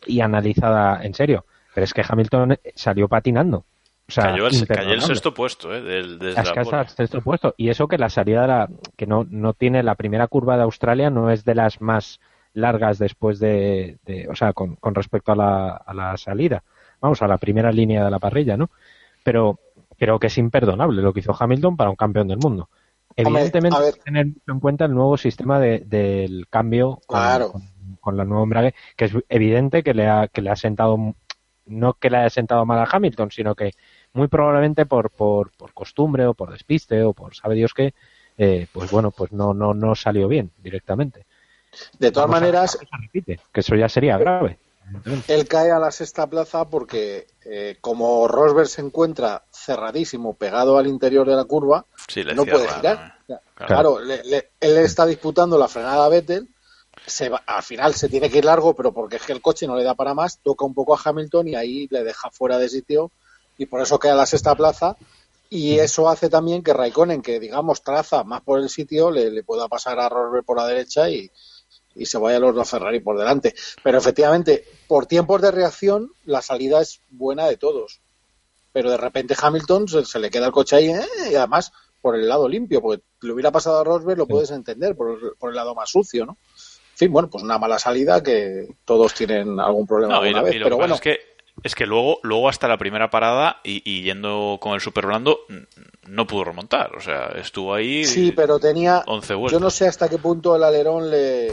y 0.08 0.22
analizada 0.22 1.04
en 1.04 1.14
serio. 1.14 1.46
Pero 1.74 1.84
es 1.84 1.94
que 1.94 2.04
Hamilton 2.08 2.58
salió 2.74 3.08
patinando. 3.08 3.66
O 4.08 4.12
sea, 4.12 4.26
Cayó 4.26 4.48
el, 4.48 4.52
cayó 4.52 4.54
el 4.54 4.60
imperdonable. 4.62 5.02
sexto 5.02 5.34
puesto, 5.34 5.76
¿eh? 5.76 5.82
Del, 5.82 6.20
desde 6.20 6.36
Las 6.44 6.56
la 6.72 6.88
sexto 6.88 7.22
puesto. 7.22 7.54
Y 7.58 7.70
eso 7.70 7.88
que 7.88 7.98
la 7.98 8.10
salida 8.10 8.42
de 8.44 8.48
la, 8.48 8.70
que 8.96 9.06
no, 9.08 9.26
no 9.30 9.54
tiene 9.54 9.84
la 9.84 9.96
primera 9.96 10.28
curva 10.28 10.56
de 10.58 10.64
Australia, 10.64 11.10
no 11.10 11.30
es 11.32 11.44
de 11.44 11.56
las 11.56 11.82
más 11.82 12.20
largas 12.54 12.98
después 12.98 13.40
de, 13.40 13.98
de- 14.06 14.28
o 14.30 14.36
sea, 14.36 14.54
con, 14.54 14.76
con 14.78 14.96
respecto 14.96 15.32
a 15.34 15.36
la, 15.36 15.70
a 15.76 15.94
la 15.94 16.16
salida. 16.18 16.64
Vamos, 17.02 17.22
a 17.22 17.28
la 17.28 17.38
primera 17.38 17.72
línea 17.72 18.06
de 18.06 18.12
la 18.12 18.20
parrilla, 18.20 18.56
¿no? 18.56 18.70
Pero 19.24 19.60
creo 19.98 20.18
que 20.20 20.28
es 20.28 20.38
imperdonable 20.38 21.02
lo 21.02 21.12
que 21.12 21.20
hizo 21.20 21.36
Hamilton 21.38 21.76
para 21.76 21.90
un 21.90 21.96
campeón 21.96 22.28
del 22.28 22.38
mundo. 22.38 22.70
Evidentemente, 23.18 23.78
hay 23.78 23.94
que 23.94 24.00
tener 24.00 24.26
mucho 24.28 24.52
en 24.52 24.60
cuenta 24.60 24.86
el 24.86 24.94
nuevo 24.94 25.18
sistema 25.18 25.60
de- 25.60 25.80
del 25.80 26.48
cambio 26.50 27.00
con, 27.08 27.20
Claro. 27.20 27.52
con, 27.52 27.64
con 28.02 28.18
la 28.18 28.26
nueva 28.26 28.44
embrague, 28.44 28.76
que 28.98 29.06
es 29.06 29.14
evidente 29.30 29.84
que 29.84 29.94
le 29.94 30.08
ha, 30.08 30.28
que 30.28 30.42
le 30.42 30.50
ha 30.50 30.56
sentado, 30.56 30.98
no 31.66 31.94
que 31.94 32.10
le 32.10 32.18
haya 32.18 32.30
sentado 32.30 32.66
mal 32.66 32.80
a 32.80 32.88
Hamilton, 32.92 33.32
sino 33.32 33.56
que 33.56 33.72
muy 34.14 34.28
probablemente 34.28 34.86
por, 34.86 35.10
por, 35.12 35.52
por 35.58 35.74
costumbre 35.74 36.26
o 36.28 36.34
por 36.34 36.52
despiste 36.52 37.04
o 37.04 37.14
por 37.14 37.36
sabe 37.36 37.56
Dios 37.56 37.74
qué, 37.74 37.94
eh, 38.38 38.68
pues 38.74 38.92
bueno, 38.92 39.12
pues 39.12 39.32
no, 39.32 39.54
no, 39.54 39.74
no 39.74 39.96
salió 39.96 40.28
bien 40.28 40.52
directamente. 40.62 41.26
De 42.00 42.12
todas 42.12 42.28
Vamos 42.30 42.38
a- 42.38 42.40
maneras, 42.42 42.72
se 42.72 42.98
repite, 43.02 43.40
que 43.52 43.60
eso 43.62 43.76
ya 43.76 43.88
sería 43.90 44.18
grave. 44.18 44.58
Él 45.28 45.48
cae 45.48 45.72
a 45.72 45.80
la 45.80 45.92
sexta 45.92 46.28
plaza 46.28 46.70
porque 46.70 47.28
eh, 47.44 47.78
como 47.82 48.28
Rosberg 48.28 48.68
se 48.68 48.82
encuentra 48.82 49.44
cerradísimo, 49.52 50.34
pegado 50.36 50.78
al 50.78 50.88
interior 50.88 51.28
de 51.28 51.36
la 51.36 51.44
curva, 51.46 51.86
Sí, 52.08 52.24
no 52.24 52.44
cierra, 52.44 52.58
puede 52.60 52.70
girar. 52.70 53.16
¿no? 53.28 53.40
Claro, 53.56 54.00
le- 54.00 54.24
le- 54.24 54.52
él 54.60 54.78
está 54.78 55.06
disputando 55.06 55.58
la 55.58 55.68
frenada 55.68 56.06
a 56.06 56.10
Vettel, 56.10 56.48
se 57.06 57.30
va- 57.30 57.44
al 57.46 57.64
final 57.64 57.94
se 57.94 58.10
tiene 58.10 58.30
que 58.30 58.38
ir 58.40 58.46
largo, 58.46 58.74
pero 58.76 58.94
porque 58.94 59.18
es 59.18 59.24
que 59.24 59.34
el 59.34 59.42
coche 59.42 59.68
no 59.68 59.76
le 59.76 59.84
da 59.84 59.96
para 59.96 60.14
más, 60.14 60.40
toca 60.40 60.66
un 60.66 60.74
poco 60.74 60.96
a 60.96 61.02
Hamilton 61.04 61.48
y 61.50 61.56
ahí 61.56 61.88
le 61.92 62.04
deja 62.04 62.30
fuera 62.32 62.58
de 62.58 62.70
sitio 62.70 63.12
y 63.58 63.66
por 63.66 63.82
eso 63.82 64.00
queda 64.00 64.14
a 64.14 64.18
la 64.18 64.26
sexta 64.26 64.56
plaza. 64.56 64.96
Y 65.50 65.78
eso 65.78 66.10
hace 66.10 66.28
también 66.30 66.64
que 66.64 66.74
Raikkonen, 66.74 67.22
que 67.22 67.40
digamos 67.40 67.84
traza 67.84 68.24
más 68.24 68.42
por 68.42 68.60
el 68.60 68.68
sitio, 68.70 69.12
le, 69.12 69.30
le 69.30 69.44
pueda 69.44 69.68
pasar 69.68 70.00
a 70.00 70.10
Rosberg 70.10 70.44
por 70.44 70.58
la 70.58 70.66
derecha 70.68 71.08
y, 71.10 71.30
y 71.96 72.06
se 72.06 72.18
vaya 72.18 72.40
los 72.40 72.54
dos 72.54 72.70
Ferrari 72.70 73.00
por 73.00 73.18
delante. 73.18 73.56
Pero 73.84 73.98
efectivamente, 73.98 74.66
por 74.88 75.06
tiempos 75.06 75.42
de 75.42 75.52
reacción, 75.52 76.12
la 76.26 76.42
salida 76.42 76.82
es 76.82 77.00
buena 77.10 77.48
de 77.48 77.58
todos. 77.58 78.00
Pero 78.74 78.92
de 78.92 78.98
repente 78.98 79.36
Hamilton 79.42 79.88
se, 79.88 80.06
se 80.06 80.20
le 80.20 80.30
queda 80.30 80.48
el 80.48 80.52
coche 80.52 80.76
ahí 80.76 80.90
¿eh? 80.90 81.06
y 81.32 81.36
además 81.36 81.72
por 82.02 82.16
el 82.16 82.28
lado 82.28 82.48
limpio, 82.48 82.82
porque 82.82 83.02
le 83.22 83.32
hubiera 83.34 83.52
pasado 83.52 83.80
a 83.80 83.84
Rosberg, 83.84 84.18
lo 84.20 84.28
puedes 84.28 84.52
entender, 84.52 84.96
por, 84.96 85.12
el- 85.12 85.32
por 85.40 85.50
el 85.50 85.56
lado 85.56 85.74
más 85.74 85.90
sucio, 85.90 86.26
¿no? 86.26 86.38
En 86.54 86.98
fin, 86.98 87.12
bueno, 87.12 87.30
pues 87.30 87.44
una 87.44 87.58
mala 87.58 87.80
salida 87.80 88.22
que 88.22 88.68
todos 88.86 89.14
tienen 89.14 89.60
algún 89.60 89.88
problema 89.88 90.16
No, 90.16 90.24
y 90.26 90.28
alguna 90.28 90.42
lo, 90.42 90.46
vez. 90.46 90.62
Pero 90.64 90.78
bueno, 90.78 90.96
es 90.96 91.02
que 91.02 91.18
es 91.64 91.74
que 91.74 91.86
luego 91.86 92.20
luego 92.24 92.48
hasta 92.50 92.68
la 92.68 92.78
primera 92.78 93.10
parada 93.10 93.60
y, 93.64 93.82
y 93.90 94.04
yendo 94.04 94.58
con 94.62 94.74
el 94.74 94.82
super 94.82 95.06
blando 95.08 95.40
no 96.08 96.28
pudo 96.28 96.44
remontar, 96.44 96.96
o 96.96 97.00
sea, 97.00 97.28
estuvo 97.38 97.74
ahí 97.74 98.04
sí, 98.06 98.34
pero 98.34 98.60
tenía. 98.60 99.04
11 99.08 99.34
Yo 99.34 99.40
vueltas. 99.40 99.62
no 99.62 99.70
sé 99.72 99.88
hasta 99.88 100.08
qué 100.10 100.18
punto 100.18 100.56
el 100.56 100.64
alerón 100.64 101.10
le, 101.10 101.52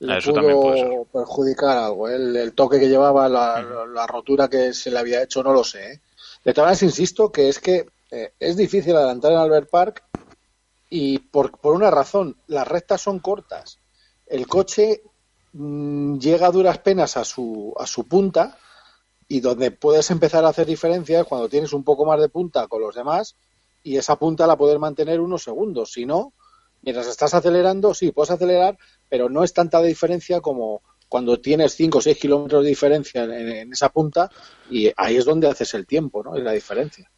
le 0.00 0.18
eso 0.18 0.32
también 0.32 0.60
puede 0.60 0.84
pudo 0.84 1.04
perjudicar 1.04 1.76
algo. 1.76 2.08
¿eh? 2.08 2.16
El, 2.16 2.36
el 2.36 2.54
toque 2.54 2.80
que 2.80 2.88
llevaba, 2.88 3.28
la, 3.28 3.86
la 3.92 4.06
rotura 4.06 4.48
que 4.48 4.72
se 4.72 4.90
le 4.90 4.98
había 4.98 5.22
hecho, 5.22 5.42
no 5.42 5.52
lo 5.52 5.62
sé. 5.62 5.92
¿eh? 5.92 6.00
De 6.44 6.54
todas 6.54 6.68
maneras, 6.68 6.82
insisto 6.82 7.30
que 7.30 7.48
es 7.48 7.58
que 7.58 7.86
eh, 8.10 8.32
es 8.40 8.56
difícil 8.56 8.96
adelantar 8.96 9.32
en 9.32 9.38
Albert 9.38 9.70
Park 9.70 10.04
y 10.88 11.18
por, 11.18 11.58
por 11.58 11.74
una 11.74 11.90
razón, 11.90 12.36
las 12.46 12.66
rectas 12.66 13.02
son 13.02 13.20
cortas. 13.20 13.78
El 14.26 14.46
coche 14.46 15.02
mm, 15.52 16.18
llega 16.18 16.46
a 16.46 16.50
duras 16.50 16.78
penas 16.78 17.16
a 17.16 17.24
su, 17.24 17.74
a 17.78 17.86
su 17.86 18.08
punta 18.08 18.58
y 19.28 19.40
donde 19.40 19.70
puedes 19.70 20.10
empezar 20.10 20.44
a 20.44 20.48
hacer 20.48 20.66
diferencias 20.66 21.26
cuando 21.26 21.48
tienes 21.48 21.72
un 21.72 21.84
poco 21.84 22.04
más 22.04 22.20
de 22.20 22.28
punta 22.28 22.66
con 22.66 22.80
los 22.80 22.94
demás 22.94 23.36
y 23.82 23.96
esa 23.96 24.16
punta 24.16 24.46
la 24.46 24.56
puedes 24.56 24.78
mantener 24.78 25.20
unos 25.20 25.42
segundos. 25.42 25.92
Si 25.92 26.06
no, 26.06 26.32
mientras 26.82 27.06
estás 27.06 27.34
acelerando, 27.34 27.94
sí, 27.94 28.12
puedes 28.12 28.30
acelerar, 28.30 28.78
pero 29.10 29.28
no 29.28 29.44
es 29.44 29.52
tanta 29.52 29.82
diferencia 29.82 30.40
como 30.40 30.80
cuando 31.08 31.38
tienes 31.40 31.74
5 31.74 31.98
o 31.98 32.00
6 32.00 32.16
kilómetros 32.16 32.62
de 32.62 32.68
diferencia 32.70 33.24
en, 33.24 33.32
en 33.32 33.72
esa 33.72 33.88
punta 33.90 34.30
y 34.70 34.90
ahí 34.96 35.16
es 35.16 35.24
donde 35.24 35.48
haces 35.48 35.74
el 35.74 35.84
tiempo, 35.86 36.22
¿no? 36.22 36.36
Es 36.36 36.42
la 36.44 36.52
diferencia. 36.52 37.10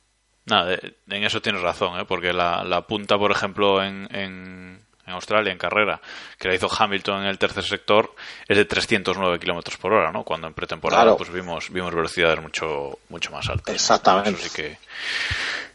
No, 0.47 0.65
de- 0.67 0.97
en 1.11 1.23
eso 1.25 1.41
tienes 1.43 1.61
razón, 1.63 2.01
¿eh? 2.01 2.05
porque 2.09 2.33
la, 2.33 2.65
la 2.65 2.87
punta, 2.87 3.17
por 3.19 3.31
ejemplo, 3.31 3.85
en, 3.85 4.09
en, 4.11 4.81
en 5.07 5.13
Australia, 5.13 5.53
en 5.53 5.59
carrera, 5.59 6.01
que 6.39 6.49
la 6.49 6.55
hizo 6.55 6.69
Hamilton 6.75 7.23
en 7.23 7.29
el 7.29 7.39
tercer 7.39 7.63
sector, 7.65 8.15
es 8.49 8.57
de 8.57 8.65
309 8.65 9.39
kilómetros 9.39 9.77
por 9.77 9.93
hora, 9.93 10.11
¿no? 10.11 10.25
Cuando 10.25 10.47
en 10.47 10.55
pretemporada 10.55 11.03
Claro. 11.03 11.17
pues 11.19 11.31
vimos, 11.31 11.71
vimos 11.71 11.95
velocidades 11.95 12.41
mucho, 12.41 12.99
mucho 13.11 13.31
más 13.31 13.47
altas. 13.51 13.75
Exactamente. 13.75 14.31
Eso 14.31 14.49
sí 14.49 14.51
que, 14.51 14.79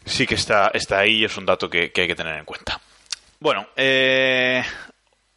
sí 0.06 0.26
que 0.28 0.36
está, 0.36 0.72
está 0.74 1.00
ahí 1.00 1.18
y 1.18 1.26
es 1.26 1.38
un 1.38 1.46
dato 1.46 1.70
que, 1.70 1.92
que 1.92 2.02
hay 2.02 2.08
que 2.08 2.16
tener 2.16 2.36
en 2.38 2.46
cuenta. 2.46 2.82
Bueno, 3.40 3.68
eh, 3.76 4.64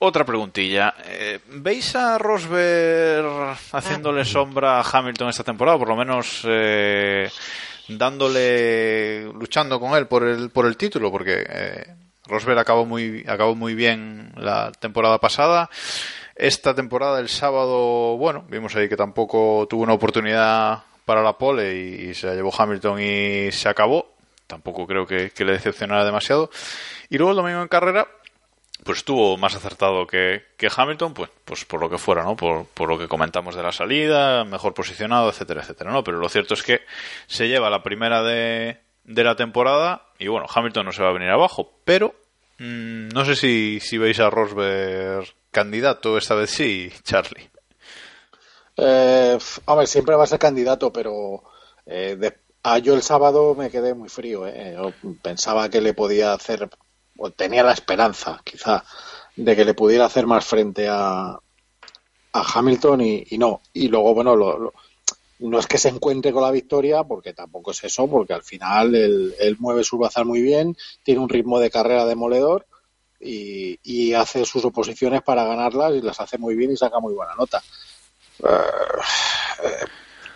otra 0.03 0.25
preguntilla. 0.25 0.95
Eh, 1.05 1.41
¿Veis 1.47 1.95
a 1.95 2.17
Rosberg 2.17 3.57
haciéndole 3.73 4.25
sombra 4.25 4.81
a 4.81 4.85
Hamilton 4.91 5.29
esta 5.29 5.45
temporada? 5.45 5.79
Por 5.79 5.89
lo 5.89 5.97
menos 5.97 6.43
eh, 6.45 7.29
dándole, 7.87 9.25
luchando 9.25 9.79
con 9.79 9.95
él 9.97 10.07
por 10.07 10.27
el, 10.27 10.51
por 10.51 10.65
el 10.65 10.79
título, 10.79 11.11
porque 11.11 11.45
eh, 11.47 11.87
Rosberg 12.27 12.59
acabó 12.59 12.87
muy, 12.87 13.25
acabó 13.29 13.55
muy 13.55 13.75
bien 13.75 14.33
la 14.37 14.73
temporada 14.73 15.19
pasada. 15.19 15.69
Esta 16.35 16.75
temporada, 16.75 17.21
el 17.21 17.29
sábado, 17.29 18.17
bueno, 18.17 18.47
vimos 18.49 18.75
ahí 18.77 18.89
que 18.89 18.97
tampoco 18.97 19.67
tuvo 19.69 19.83
una 19.83 19.93
oportunidad 19.93 20.83
para 21.05 21.23
la 21.23 21.35
pole 21.37 21.77
y, 21.77 22.15
se 22.15 22.27
la 22.27 22.35
llevó 22.35 22.51
Hamilton 22.57 23.01
y 23.03 23.53
se 23.53 23.69
acabó. 23.69 24.15
Tampoco 24.47 24.87
creo 24.87 25.07
que, 25.07 25.31
que 25.31 25.45
le 25.45 25.53
decepcionara 25.53 26.07
demasiado. 26.07 26.51
Y 27.11 27.19
luego 27.19 27.33
el 27.33 27.37
domingo 27.37 27.61
en 27.61 27.69
carrera, 27.69 28.09
pues 28.85 28.99
estuvo 28.99 29.37
más 29.37 29.55
acertado 29.55 30.07
que, 30.07 30.45
que 30.57 30.71
Hamilton, 30.75 31.15
pues, 31.15 31.31
pues 31.45 31.65
por 31.65 31.81
lo 31.81 31.91
que 31.91 31.99
fuera, 31.99 32.23
¿no? 32.23 32.37
Por, 32.37 32.67
por 32.67 32.89
lo 32.89 32.99
que 32.99 33.09
comentamos 33.09 33.55
de 33.55 33.63
la 33.63 33.73
salida, 33.73 34.45
mejor 34.45 34.75
posicionado, 34.75 35.29
etcétera, 35.29 35.63
etcétera, 35.63 35.93
¿no? 35.93 36.05
Pero 36.05 36.19
lo 36.19 36.29
cierto 36.29 36.55
es 36.55 36.63
que 36.63 36.81
se 37.27 37.49
lleva 37.49 37.71
la 37.71 37.83
primera 37.83 38.23
de, 38.23 38.79
de 39.05 39.25
la 39.25 39.37
temporada 39.37 40.07
y 40.19 40.29
bueno, 40.29 40.47
Hamilton 40.53 40.87
no 40.87 40.93
se 40.93 41.03
va 41.03 41.11
a 41.11 41.15
venir 41.15 41.31
abajo, 41.31 41.73
pero 41.85 42.15
mm, 42.59 43.09
no 43.09 43.25
sé 43.25 43.37
si, 43.37 43.81
si 43.81 43.99
veis 43.99 44.21
a 44.21 44.31
Rosberg 44.31 45.27
candidato 45.51 46.17
esta 46.17 46.35
vez 46.35 46.51
sí, 46.51 46.91
Charlie. 47.03 47.51
Eh, 48.77 49.39
ver, 49.77 49.87
siempre 49.87 50.17
va 50.17 50.25
a 50.25 50.27
ser 50.27 50.39
candidato, 50.39 50.93
pero 50.93 51.43
eh, 51.87 52.33
ah, 52.63 52.79
yo 52.79 52.95
el 52.95 53.03
sábado 53.03 53.55
me 53.55 53.71
quedé 53.71 53.95
muy 53.95 54.09
frío. 54.09 54.47
¿eh? 54.47 54.77
Pensaba 55.23 55.69
que 55.69 55.81
le 55.81 55.93
podía 55.93 56.33
hacer, 56.33 56.69
o 57.23 57.31
tenía 57.31 57.63
la 57.63 57.73
esperanza, 57.73 58.41
quizá, 58.43 58.83
de 59.37 59.55
que 59.55 59.65
le 59.67 59.75
pudiera 59.75 60.07
hacer 60.07 60.27
más 60.27 60.45
frente 60.47 60.89
a, 60.89 61.39
a 62.33 62.43
Hamilton 62.55 63.01
y, 63.03 63.39
no. 63.39 63.61
Y 63.75 63.89
luego, 63.89 64.15
bueno, 64.15 64.35
lo- 64.35 64.73
no 65.41 65.59
es 65.59 65.67
que 65.67 65.79
se 65.79 65.89
encuentre 65.91 66.33
con 66.33 66.43
la 66.43 66.51
victoria, 66.51 67.05
porque 67.05 67.35
tampoco 67.35 67.73
es 67.73 67.85
eso, 67.85 68.09
porque 68.09 68.33
al 68.33 68.43
final 68.43 68.95
él, 68.95 69.35
él 69.39 69.57
mueve 69.59 69.85
su 69.85 69.99
bazar 69.99 70.25
muy 70.25 70.41
bien, 70.41 70.77
tiene 71.03 71.21
un 71.21 71.29
ritmo 71.29 71.61
de 71.61 71.71
carrera 71.71 72.07
demoledor 72.07 72.67
y, 73.21 74.13
hace 74.15 74.45
sus 74.45 74.65
oposiciones 74.65 75.23
para 75.23 75.45
ganarlas 75.45 75.95
y 75.95 76.01
las 76.01 76.21
hace 76.21 76.39
muy 76.39 76.57
bien 76.57 76.73
y 76.73 76.77
saca 76.77 77.01
muy 77.01 77.15
buena 77.15 77.35
nota. 77.35 77.63
Eh, 78.41 79.87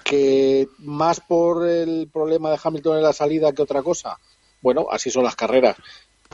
que 0.05 0.69
más 0.79 1.21
por 1.21 1.67
el 1.67 2.09
problema 2.13 2.51
de 2.51 2.59
Hamilton 2.63 2.99
en 2.99 3.03
la 3.03 3.13
salida 3.15 3.53
que 3.53 3.63
otra 3.63 3.83
cosa. 3.83 4.19
Bueno, 4.61 4.87
así 4.91 5.11
son 5.11 5.25
las 5.25 5.37
carreras, 5.37 5.77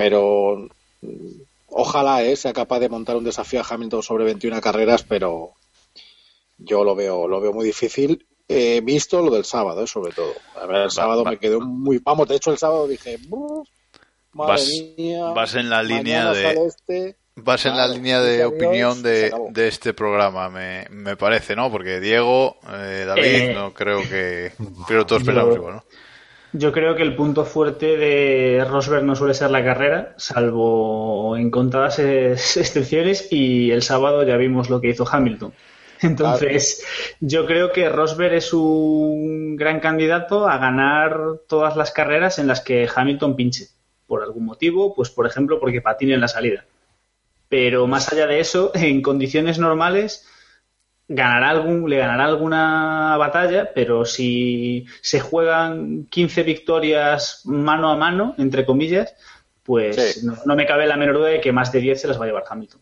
pero 0.01 0.67
ojalá 1.67 2.23
eh, 2.23 2.35
sea 2.35 2.55
capaz 2.55 2.79
de 2.81 2.89
montar 2.89 3.17
un 3.17 3.25
desafío 3.25 3.61
a 3.61 3.67
Hamilton 3.69 4.03
sobre 4.03 4.25
21 4.25 4.59
carreras, 4.63 5.03
pero 5.03 5.51
yo 6.57 6.85
lo 6.85 6.95
veo, 6.95 7.29
lo 7.29 7.39
veo 7.39 7.53
muy 7.53 7.67
difícil. 7.67 8.27
He 8.49 8.81
visto 8.81 9.21
lo 9.21 9.31
del 9.31 9.45
sábado, 9.45 9.85
eh, 9.85 9.87
sobre 9.87 10.13
todo. 10.13 10.33
A 10.57 10.65
ver, 10.65 10.83
el 10.85 10.91
sábado 10.91 11.23
va. 11.23 11.33
me 11.33 11.39
quedé 11.39 11.59
muy. 11.59 11.99
Vamos, 12.03 12.27
de 12.29 12.37
hecho, 12.37 12.51
el 12.51 12.57
sábado 12.57 12.89
dije. 12.89 13.19
"Buf, 13.29 13.69
Madre 14.33 14.53
Vas- 14.55 14.71
mía, 14.97 15.25
vas 15.35 15.55
en 15.57 15.69
la 15.69 15.83
línea 15.83 16.33
de- 16.33 16.67
este". 16.67 17.17
Vas 17.37 17.65
en 17.67 17.77
la 17.77 17.87
línea 17.89 18.21
de 18.21 18.45
opinión 18.45 19.03
de, 19.03 19.33
de 19.51 19.69
este 19.69 19.93
programa, 19.95 20.49
me, 20.51 20.87
me 20.91 21.17
parece, 21.17 21.55
¿no? 21.57 21.71
Porque 21.71 22.01
Diego, 22.01 22.57
eh, 22.73 23.05
David, 23.07 23.23
Eh, 23.25 23.53
no 23.55 23.73
creo 23.75 24.01
que... 24.03 24.53
Pero 24.89 25.05
todos 25.07 25.23
pensamos 25.25 25.55
igual, 25.57 25.75
¿no? 25.77 25.85
Yo 26.53 26.73
creo 26.73 26.97
que 26.97 27.03
el 27.03 27.15
punto 27.15 27.45
fuerte 27.45 27.97
de 27.97 28.65
Rosberg 28.69 29.05
no 29.05 29.15
suele 29.15 29.35
ser 29.35 29.51
la 29.51 29.63
carrera, 29.65 30.15
salvo 30.17 31.37
en 31.37 31.51
contadas 31.51 31.99
ex- 32.01 32.57
excepciones, 32.57 33.29
y 33.31 33.71
el 33.71 33.83
sábado 33.83 34.25
ya 34.25 34.37
vimos 34.37 34.69
lo 34.69 34.81
que 34.81 34.89
hizo 34.89 35.07
Hamilton. 35.09 35.53
Entonces, 36.03 36.85
yo 37.21 37.47
creo 37.47 37.73
que 37.73 37.89
Rosberg 37.89 38.35
es 38.35 38.53
un 38.53 39.55
gran 39.57 39.81
candidato 39.81 40.49
a 40.49 40.59
ganar 40.59 41.19
todas 41.47 41.77
las 41.77 41.93
carreras 41.93 42.39
en 42.39 42.47
las 42.49 42.61
que 42.63 42.89
Hamilton 42.93 43.37
pinche. 43.37 43.67
Por 44.07 44.23
algún 44.25 44.45
motivo, 44.47 44.93
pues 44.95 45.09
por 45.11 45.27
ejemplo, 45.27 45.61
porque 45.61 45.83
patine 45.83 46.15
en 46.15 46.21
la 46.21 46.27
salida. 46.29 46.65
Pero 47.49 47.87
más 47.87 48.13
allá 48.13 48.27
de 48.27 48.41
eso, 48.41 48.73
en 48.75 49.03
condiciones 49.03 49.59
normales 49.59 50.27
ganará 51.13 51.51
algún, 51.51 51.91
le 51.91 51.99
ganará 51.99 52.25
alguna 52.25 53.17
batalla, 53.19 53.71
pero 53.75 54.05
si 54.05 54.87
se 55.03 55.19
juegan 55.19 56.07
15 56.09 56.45
victorias 56.45 57.43
mano 57.45 57.91
a 57.91 57.97
mano, 57.97 58.35
entre 58.39 58.65
comillas, 58.65 59.13
pues 59.65 59.97
Sí. 59.97 60.27
no, 60.27 60.35
no 60.47 60.55
me 60.57 60.67
cabe 60.67 60.87
la 60.87 60.97
menor 60.97 61.17
duda 61.19 61.29
de 61.31 61.41
que 61.41 61.51
más 61.53 61.73
de 61.73 61.81
10 61.81 62.01
se 62.01 62.07
las 62.09 62.19
va 62.21 62.25
a 62.25 62.29
llevar 62.29 62.45
Hamilton. 62.49 62.81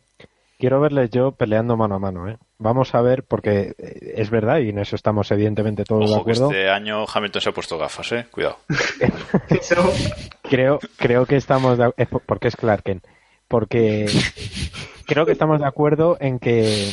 Quiero 0.59 0.81
verles 0.81 1.11
yo 1.11 1.33
peleando 1.33 1.76
mano 1.76 1.95
a 1.95 1.99
mano, 2.01 2.29
¿eh? 2.29 2.37
Vamos 2.59 2.93
a 2.95 3.01
ver, 3.01 3.22
porque 3.22 3.74
eh, 3.79 4.14
es 4.16 4.29
verdad, 4.29 4.59
y 4.59 4.70
en 4.70 4.81
eso 4.81 4.97
estamos 4.97 5.31
evidentemente 5.31 5.85
todos 5.85 6.11
de 6.11 6.14
que 6.16 6.20
acuerdo. 6.20 6.51
este 6.51 6.68
año 6.68 7.05
Hamilton 7.12 7.41
se 7.43 7.49
ha 7.49 7.53
puesto 7.53 7.79
gafas, 7.79 8.12
eh. 8.12 8.26
Cuidado. 8.31 8.59
Creo, 10.43 10.79
creo 10.97 11.26
que 11.26 11.37
estamos 11.37 11.79
de, 11.79 11.93
porque 12.26 12.49
es 12.49 12.57
Clarken. 12.57 13.03
Porque 13.47 14.07
creo 15.07 15.26
que 15.26 15.33
estamos 15.33 15.61
de 15.61 15.66
acuerdo 15.66 16.16
en 16.20 16.39
que 16.39 16.91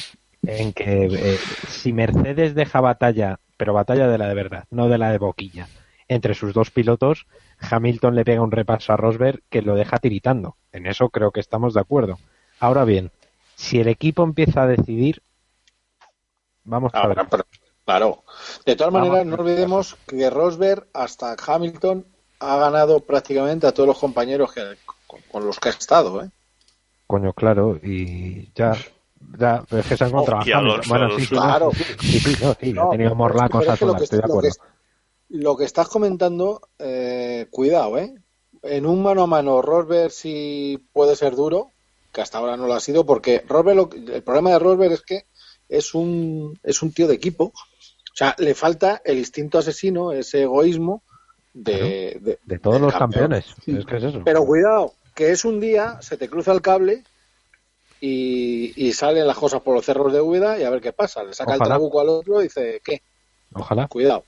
en 0.48 0.74
que 0.74 1.06
eh, 1.06 1.38
si 1.70 1.94
Mercedes 1.94 2.56
deja 2.56 2.82
batalla, 2.82 3.40
pero 3.58 3.74
batalla 3.74 4.08
de 4.08 4.18
la 4.18 4.28
de 4.28 4.34
verdad, 4.36 4.66
no 4.70 4.88
de 4.90 4.98
la 4.98 5.12
de 5.12 5.18
boquilla, 5.18 5.68
entre 6.08 6.34
sus 6.36 6.54
dos 6.54 6.72
pilotos, 6.72 7.26
Hamilton 7.60 8.16
le 8.16 8.26
pega 8.26 8.42
un 8.42 8.52
repaso 8.52 8.94
a 8.94 8.98
Rosberg 8.98 9.42
que 9.50 9.62
lo 9.62 9.76
deja 9.76 9.98
tiritando. 9.98 10.56
En 10.72 10.86
eso 10.86 11.10
creo 11.10 11.32
que 11.32 11.40
estamos 11.40 11.74
de 11.74 11.82
acuerdo. 11.82 12.20
Ahora 12.60 12.86
bien, 12.86 13.12
si 13.56 13.80
el 13.80 13.88
equipo 13.88 14.24
empieza 14.24 14.64
a 14.64 14.68
decidir, 14.68 15.22
vamos 16.64 16.94
a 16.94 17.08
ver. 17.08 17.18
Pero- 17.30 17.46
claro. 17.86 18.24
De 18.66 18.76
todas 18.76 18.92
Vamos. 18.94 19.10
maneras, 19.10 19.28
no 19.28 19.36
olvidemos 19.36 19.96
que 20.08 20.30
Rosberg 20.30 20.88
hasta 20.94 21.36
Hamilton 21.46 22.06
ha 22.40 22.58
ganado 22.58 23.00
prácticamente 23.00 23.66
a 23.68 23.74
todos 23.74 23.88
los 23.88 23.98
compañeros 24.00 24.52
que, 24.54 24.62
con, 25.08 25.22
con 25.32 25.46
los 25.46 25.60
que 25.60 25.70
ha 25.70 25.72
estado, 25.72 26.24
¿eh? 26.24 26.30
Coño, 27.08 27.34
claro, 27.34 27.80
y 27.84 28.52
ya, 28.56 28.76
ya, 29.38 29.64
pero 29.70 29.82
es 29.82 29.88
que 29.88 29.98
se 29.98 30.04
han 30.06 30.12
Oh, 30.14 30.26
Bueno, 30.88 31.20
sí, 31.20 31.28
Claro. 31.28 31.72
sí, 32.00 32.20
sí, 32.20 32.36
no, 32.42 32.56
sí, 32.60 32.74
No, 32.74 32.90
tenido 32.90 33.16
morlacos 33.16 33.62
es 33.68 33.80
que 33.80 33.86
estoy 34.04 34.18
de 34.22 34.28
lo 34.28 34.34
acuerdo. 34.34 34.50
que- 34.50 34.76
lo 35.38 35.58
que 35.58 35.64
estás 35.66 35.88
comentando, 35.90 36.62
eh, 36.80 37.48
cuidado, 37.50 37.98
¿eh? 37.98 38.14
En 38.62 38.86
un 38.86 39.02
mano 39.04 39.24
a 39.24 39.28
mano, 39.28 39.62
Rosberg 39.62 40.12
sí 40.12 40.88
puede 40.94 41.16
ser 41.16 41.36
duro, 41.36 41.72
que 42.12 42.22
hasta 42.22 42.38
ahora 42.38 42.58
no 42.58 42.68
lo 42.68 42.74
ha 42.74 42.80
sido, 42.80 43.06
porque 43.06 43.44
Rosberg, 43.48 43.76
lo- 43.76 43.90
el 44.14 44.24
problema 44.24 44.52
de 44.52 44.60
Rosberg 44.60 44.94
es 44.94 45.02
que 45.02 45.26
es 45.68 45.94
un, 45.96 46.58
es 46.64 46.82
un 46.82 46.92
tío 46.94 47.08
de 47.08 47.16
equipo. 47.16 47.46
O 47.46 48.18
sea, 48.18 48.36
le 48.38 48.54
falta 48.56 49.02
el 49.04 49.18
instinto 49.18 49.58
asesino, 49.60 50.12
ese 50.14 50.44
egoísmo 50.44 51.04
de, 51.54 52.18
de- 52.22 52.40
De 52.46 52.60
todos 52.60 52.80
los 52.80 52.94
campeón. 52.94 53.32
campeones, 53.32 53.56
es 53.66 53.86
que 53.86 53.98
es 53.98 54.04
eso. 54.04 54.22
Pero 54.24 54.46
cuidado, 54.46 54.94
que 55.14 55.32
es 55.32 55.44
un 55.44 55.60
día, 55.60 55.98
se 56.02 56.16
te 56.18 56.30
cruza 56.30 56.52
el 56.54 56.62
cable 56.62 57.04
y, 58.06 58.74
y 58.88 58.94
salen 58.94 59.26
las 59.28 59.38
cosas 59.38 59.62
por 59.62 59.74
los 59.74 59.86
cerros 59.86 60.14
de 60.14 60.22
Úbeda 60.22 60.60
y 60.60 60.64
a 60.64 60.70
ver 60.70 60.82
qué 60.82 60.94
pasa. 60.94 61.24
Le 61.24 61.34
saca 61.34 61.52
Ojalá. 61.52 61.64
el 61.66 61.70
trabuco 61.70 62.02
al 62.02 62.10
otro 62.10 62.40
y 62.42 62.44
dice, 62.46 62.82
¿qué? 62.84 63.02
Ojalá. 63.54 63.88
Cuidado. 63.88 64.24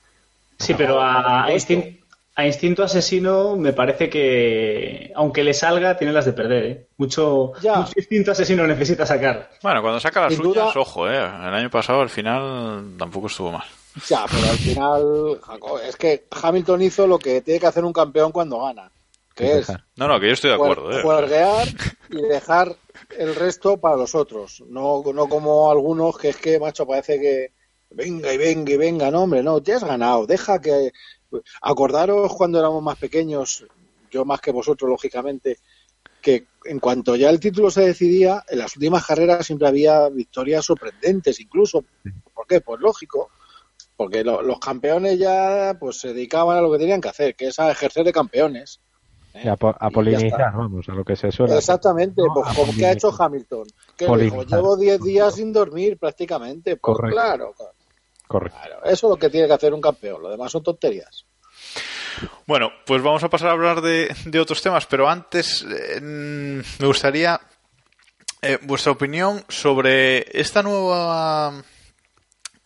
Sí, 0.59 0.73
pero 0.73 0.99
a, 0.99 1.45
a 1.45 1.51
Esto. 1.51 1.73
instin- 1.73 1.99
a 2.35 2.45
instinto 2.45 2.83
asesino 2.83 3.55
me 3.55 3.73
parece 3.73 4.09
que, 4.09 5.11
aunque 5.15 5.43
le 5.43 5.53
salga, 5.55 5.97
tiene 5.97 6.13
las 6.13 6.25
de 6.25 6.33
perder. 6.33 6.65
¿eh? 6.65 6.87
Mucho, 6.97 7.53
Ya. 7.61 7.77
mucho 7.77 7.93
instinto 7.95 8.31
asesino 8.31 8.65
necesita 8.67 9.05
sacar. 9.05 9.49
Bueno, 9.63 9.81
cuando 9.81 9.99
saca 9.99 10.21
las 10.21 10.33
Sin 10.33 10.43
suyas, 10.43 10.65
duda- 10.73 10.81
ojo, 10.81 11.09
eh. 11.09 11.17
El 11.17 11.53
año 11.53 11.69
pasado 11.71 12.01
al 12.01 12.09
final 12.09 12.93
tampoco 12.97 13.27
estuvo 13.27 13.51
mal. 13.51 13.65
Ya, 14.07 14.25
pero 14.29 14.43
al 14.51 14.57
final, 14.57 15.39
es 15.87 15.95
que 15.95 16.25
Hamilton 16.29 16.81
hizo 16.83 17.07
lo 17.07 17.17
que 17.17 17.41
tiene 17.41 17.59
que 17.59 17.65
hacer 17.65 17.83
un 17.83 17.93
campeón 17.93 18.31
cuando 18.31 18.59
gana, 18.61 18.91
que 19.33 19.45
es 19.53 19.67
Dejar. 19.67 19.83
No, 19.95 20.07
no, 20.07 20.19
que 20.19 20.27
yo 20.27 20.33
estoy 20.33 20.49
de 20.51 20.55
acuerdo, 20.55 20.89
juer- 21.01 21.31
eh. 21.31 21.73
y 22.11 22.21
dejar 22.21 22.75
el 23.09 23.35
resto 23.35 23.77
para 23.79 23.95
los 23.97 24.15
otros. 24.15 24.63
No, 24.67 25.03
no 25.13 25.29
como 25.29 25.71
algunos 25.71 26.17
que 26.17 26.29
es 26.29 26.37
que, 26.37 26.59
macho, 26.59 26.85
parece 26.87 27.19
que 27.19 27.53
venga 27.89 28.33
y 28.33 28.37
venga 28.37 28.71
y 28.73 28.77
venga, 28.77 29.11
no, 29.11 29.23
hombre, 29.23 29.43
no, 29.43 29.61
te 29.61 29.73
has 29.73 29.83
ganado, 29.83 30.25
deja 30.25 30.59
que... 30.61 30.91
Acordaros 31.61 32.33
cuando 32.35 32.57
éramos 32.59 32.81
más 32.81 32.97
pequeños, 32.97 33.65
yo 34.09 34.23
más 34.23 34.39
que 34.39 34.51
vosotros, 34.51 34.89
lógicamente, 34.89 35.59
que 36.21 36.47
en 36.65 36.79
cuanto 36.79 37.15
ya 37.15 37.29
el 37.29 37.39
título 37.39 37.71
se 37.71 37.81
decidía, 37.81 38.43
en 38.49 38.59
las 38.59 38.75
últimas 38.75 39.05
carreras 39.05 39.45
siempre 39.45 39.67
había 39.67 40.09
victorias 40.09 40.65
sorprendentes, 40.65 41.39
incluso. 41.39 41.85
¿Por 42.33 42.47
qué? 42.47 42.61
Pues 42.61 42.79
lógico, 42.79 43.29
porque 43.95 44.23
lo- 44.23 44.41
los 44.41 44.59
campeones 44.59 45.19
ya 45.19 45.77
pues 45.79 45.99
se 45.99 46.09
dedicaban 46.13 46.57
a 46.57 46.61
lo 46.61 46.71
que 46.71 46.79
tenían 46.79 47.01
que 47.01 47.09
hacer, 47.09 47.35
que 47.35 47.47
es 47.47 47.59
a 47.59 47.71
ejercer 47.71 48.05
de 48.05 48.13
campeones. 48.13 48.79
¿Eh? 49.37 49.41
Y 49.45 49.47
a, 49.47 49.55
po- 49.55 49.75
polinizar, 49.93 50.53
vamos, 50.55 50.87
a 50.89 50.93
lo 50.93 51.03
que 51.05 51.15
se 51.15 51.31
suele. 51.31 51.55
Exactamente, 51.57 52.21
No, 52.21 52.33
pues 52.33 52.55
como 52.55 52.73
que 52.75 52.85
ha 52.85 52.91
hecho. 52.91 53.11
Hamilton. 53.17 53.63
Que 53.95 54.05
dijo, 54.17 54.43
llevo 54.43 54.75
10 54.77 55.01
días 55.01 55.35
sin 55.35 55.53
dormir 55.53 55.97
prácticamente. 55.97 56.77
Pues 56.77 56.95
Correcto. 56.97 57.15
claro, 57.15 57.53
Correcto. 58.27 58.57
claro, 58.61 58.83
eso 58.85 59.07
es 59.07 59.11
lo 59.11 59.17
que 59.17 59.29
tiene 59.29 59.47
que 59.47 59.53
hacer 59.53 59.73
un 59.73 59.81
campeón, 59.81 60.21
lo 60.21 60.29
demás 60.29 60.51
son 60.51 60.63
tonterías. 60.63 61.25
Bueno, 62.47 62.69
pues 62.85 63.01
vamos 63.03 63.23
a 63.23 63.29
pasar 63.29 63.49
a 63.49 63.51
hablar 63.53 63.81
de, 63.81 64.13
de 64.25 64.39
otros 64.39 64.61
temas, 64.61 64.85
pero 64.87 65.07
antes 65.09 65.63
eh, 65.69 66.01
mm, 66.01 66.81
me 66.81 66.87
gustaría 66.87 67.39
eh, 68.41 68.57
vuestra 68.63 68.91
opinión 68.91 69.43
sobre 69.47 70.25
esta 70.39 70.63
nueva... 70.63 71.61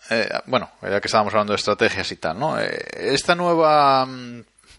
eh, 0.09 0.29
bueno, 0.45 0.69
ya 0.81 1.01
que 1.01 1.07
estábamos 1.07 1.33
hablando 1.33 1.51
de 1.53 1.57
estrategias 1.57 2.11
y 2.11 2.15
tal, 2.15 2.39
¿no? 2.39 2.59
Eh, 2.59 2.79
esta 3.13 3.35
nueva... 3.35 4.07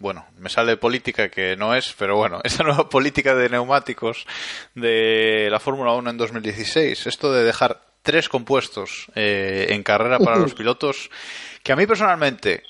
Bueno, 0.03 0.27
me 0.37 0.51
sale 0.51 0.77
política 0.77 1.29
que 1.29 1.55
no 1.55 1.77
es, 1.77 1.95
pero 1.97 2.17
bueno, 2.17 2.41
esta 2.45 2.65
nueva 2.65 2.89
política 2.89 3.37
de 3.37 3.49
neumáticos 3.49 4.27
de 4.75 5.47
la 5.49 5.61
Fórmula 5.61 5.93
1 5.93 6.11
en 6.11 6.17
2016, 6.17 7.07
esto 7.07 7.33
de 7.33 7.45
dejar 7.45 7.81
tres 8.03 8.29
compuestos 8.29 9.07
eh, 9.15 9.69
en 9.69 9.85
carrera 9.85 10.19
para 10.19 10.39
los 10.39 10.55
pilotos, 10.55 11.09
que 11.63 11.71
a 11.71 11.77
mí 11.77 11.87
personalmente 11.87 12.65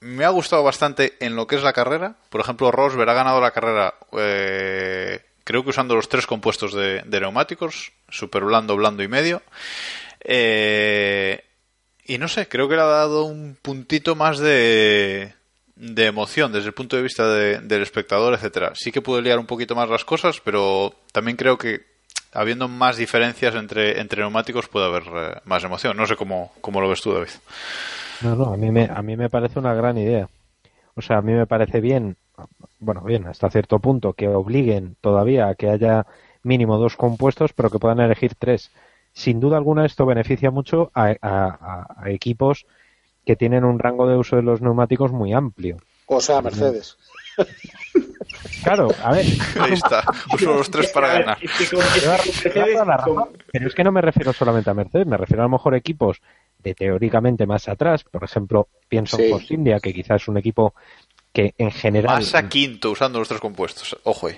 me 0.00 0.26
ha 0.26 0.28
gustado 0.28 0.62
bastante 0.64 1.14
en 1.20 1.34
lo 1.34 1.46
que 1.46 1.56
es 1.56 1.62
la 1.62 1.72
carrera. 1.72 2.16
Por 2.28 2.42
ejemplo, 2.42 2.70
Rosberg 2.70 3.08
ha 3.08 3.14
ganado 3.14 3.40
la 3.40 3.52
carrera, 3.52 3.94
eh, 4.12 5.24
creo 5.44 5.64
que 5.64 5.70
usando 5.70 5.96
los 5.96 6.10
tres 6.10 6.26
compuestos 6.26 6.74
de, 6.74 7.00
de 7.06 7.20
neumáticos, 7.20 7.92
super 8.10 8.44
blando, 8.44 8.76
blando 8.76 9.02
y 9.02 9.08
medio. 9.08 9.40
Eh, 10.20 11.42
y 12.04 12.18
no 12.18 12.28
sé, 12.28 12.48
creo 12.48 12.68
que 12.68 12.76
le 12.76 12.82
ha 12.82 12.84
dado 12.84 13.24
un 13.24 13.56
puntito 13.62 14.14
más 14.14 14.38
de, 14.38 15.35
de 15.76 16.06
emoción 16.06 16.52
desde 16.52 16.68
el 16.68 16.74
punto 16.74 16.96
de 16.96 17.02
vista 17.02 17.28
de- 17.28 17.58
del 17.60 17.82
espectador, 17.82 18.34
etcétera. 18.34 18.72
Sí 18.74 18.90
que 18.90 19.02
puede 19.02 19.22
liar 19.22 19.38
un 19.38 19.46
poquito 19.46 19.74
más 19.74 19.88
las 19.88 20.04
cosas, 20.04 20.40
pero 20.42 20.94
también 21.12 21.36
creo 21.36 21.58
que 21.58 21.82
habiendo 22.32 22.66
más 22.68 22.96
diferencias 22.96 23.54
entre, 23.54 24.00
entre 24.00 24.22
neumáticos 24.22 24.68
puede 24.68 24.86
haber 24.86 25.02
eh, 25.14 25.40
más 25.44 25.62
emoción. 25.64 25.96
No 25.96 26.06
sé 26.06 26.16
cómo, 26.16 26.52
cómo 26.60 26.80
lo 26.80 26.88
ves 26.88 27.00
tú, 27.02 27.12
David. 27.12 27.28
No, 28.22 28.34
no, 28.34 28.52
a 28.52 28.56
mí, 28.56 28.70
me, 28.70 28.84
a 28.84 29.02
mí 29.02 29.16
me 29.16 29.28
parece 29.28 29.58
una 29.58 29.74
gran 29.74 29.98
idea. 29.98 30.28
O 30.94 31.02
sea, 31.02 31.18
a 31.18 31.22
mí 31.22 31.32
me 31.32 31.46
parece 31.46 31.80
bien, 31.80 32.16
bueno, 32.78 33.02
bien, 33.02 33.26
hasta 33.26 33.50
cierto 33.50 33.78
punto, 33.78 34.14
que 34.14 34.28
obliguen 34.28 34.96
todavía 35.02 35.48
a 35.48 35.54
que 35.54 35.68
haya 35.68 36.06
mínimo 36.42 36.78
dos 36.78 36.96
compuestos, 36.96 37.52
pero 37.52 37.68
que 37.68 37.78
puedan 37.78 38.00
elegir 38.00 38.34
tres. 38.34 38.70
Sin 39.12 39.40
duda 39.40 39.58
alguna, 39.58 39.84
esto 39.84 40.06
beneficia 40.06 40.50
mucho 40.50 40.90
a 40.94 42.06
equipos 42.06 42.66
que 43.26 43.36
tienen 43.36 43.64
un 43.64 43.78
rango 43.78 44.06
de 44.06 44.16
uso 44.16 44.36
de 44.36 44.42
los 44.42 44.62
neumáticos 44.62 45.12
muy 45.12 45.34
amplio. 45.34 45.76
O 46.06 46.20
sea, 46.20 46.40
Mercedes. 46.40 46.96
Claro, 48.62 48.88
a 49.02 49.12
ver, 49.12 49.26
Ahí 49.60 49.72
está, 49.74 50.02
uso 50.32 50.54
los 50.54 50.70
tres 50.70 50.90
para 50.90 51.08
ganar. 51.08 51.38
Pero 53.52 53.66
es 53.68 53.74
que 53.74 53.84
no 53.84 53.92
me 53.92 54.00
refiero 54.00 54.32
solamente 54.32 54.70
a 54.70 54.74
Mercedes, 54.74 55.06
me 55.06 55.16
refiero 55.16 55.42
a 55.42 55.46
lo 55.46 55.50
mejor 55.50 55.74
a 55.74 55.78
equipos 55.78 56.20
de 56.62 56.74
teóricamente 56.74 57.46
más 57.46 57.68
atrás. 57.68 58.04
Por 58.04 58.24
ejemplo, 58.24 58.68
pienso 58.88 59.16
Sí. 59.16 59.24
en 59.24 59.30
Force 59.30 59.54
India, 59.54 59.80
que 59.80 59.92
quizás 59.92 60.22
es 60.22 60.28
un 60.28 60.38
equipo 60.38 60.74
que 61.32 61.54
en 61.58 61.70
general. 61.70 62.16
Más 62.16 62.34
a 62.34 62.48
quinto 62.48 62.90
usando 62.90 63.18
los 63.18 63.28
tres 63.28 63.40
compuestos. 63.40 63.96
Ojo 64.04 64.28
ahí. 64.28 64.36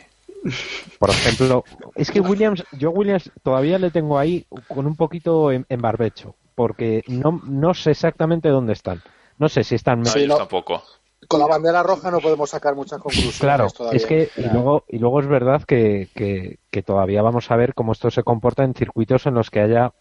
Por 0.99 1.11
ejemplo, 1.11 1.65
es 1.95 2.11
que 2.11 2.21
Williams, 2.21 2.65
yo 2.73 2.91
Williams 2.91 3.31
todavía 3.43 3.79
le 3.79 3.91
tengo 3.91 4.19
ahí 4.19 4.47
con 4.69 4.87
un 4.87 4.97
poquito 4.97 5.51
en, 5.53 5.67
en 5.69 5.81
barbecho, 5.81 6.35
porque 6.59 7.03
no, 7.09 7.41
no 7.45 7.73
sé 7.73 7.93
exactamente 7.93 8.49
dónde 8.51 8.75
están. 8.75 9.01
No 9.39 9.49
sé 9.49 9.65
si 9.65 9.77
están. 9.77 10.01
No, 10.01 10.07
Sí, 10.07 10.19
ellos 10.19 10.31
no. 10.31 10.37
tampoco. 10.39 10.83
Con 11.27 11.41
la 11.41 11.47
bandera 11.47 11.83
roja 11.83 12.11
no 12.11 12.21
podemos 12.21 12.51
sacar 12.51 12.75
muchas 12.75 13.01
conclusiones 13.01 13.39
Claro, 13.41 13.71
todavía. 13.71 13.97
es 13.97 14.07
que 14.07 14.29
y 14.37 14.49
luego, 14.53 14.85
y 14.89 14.99
luego 14.99 15.21
es 15.21 15.27
verdad 15.27 15.63
que, 15.65 16.09
que, 16.15 16.59
que 16.71 16.83
todavía 16.83 17.23
vamos 17.23 17.51
a 17.51 17.57
ver 17.57 17.75
cómo 17.75 17.93
esto 17.93 18.11
se 18.11 18.23
comporta 18.23 18.65
en 18.65 18.75
circuitos 18.75 19.27
en 19.27 19.35
los 19.35 19.51
que 19.51 19.61
haya 19.61 19.93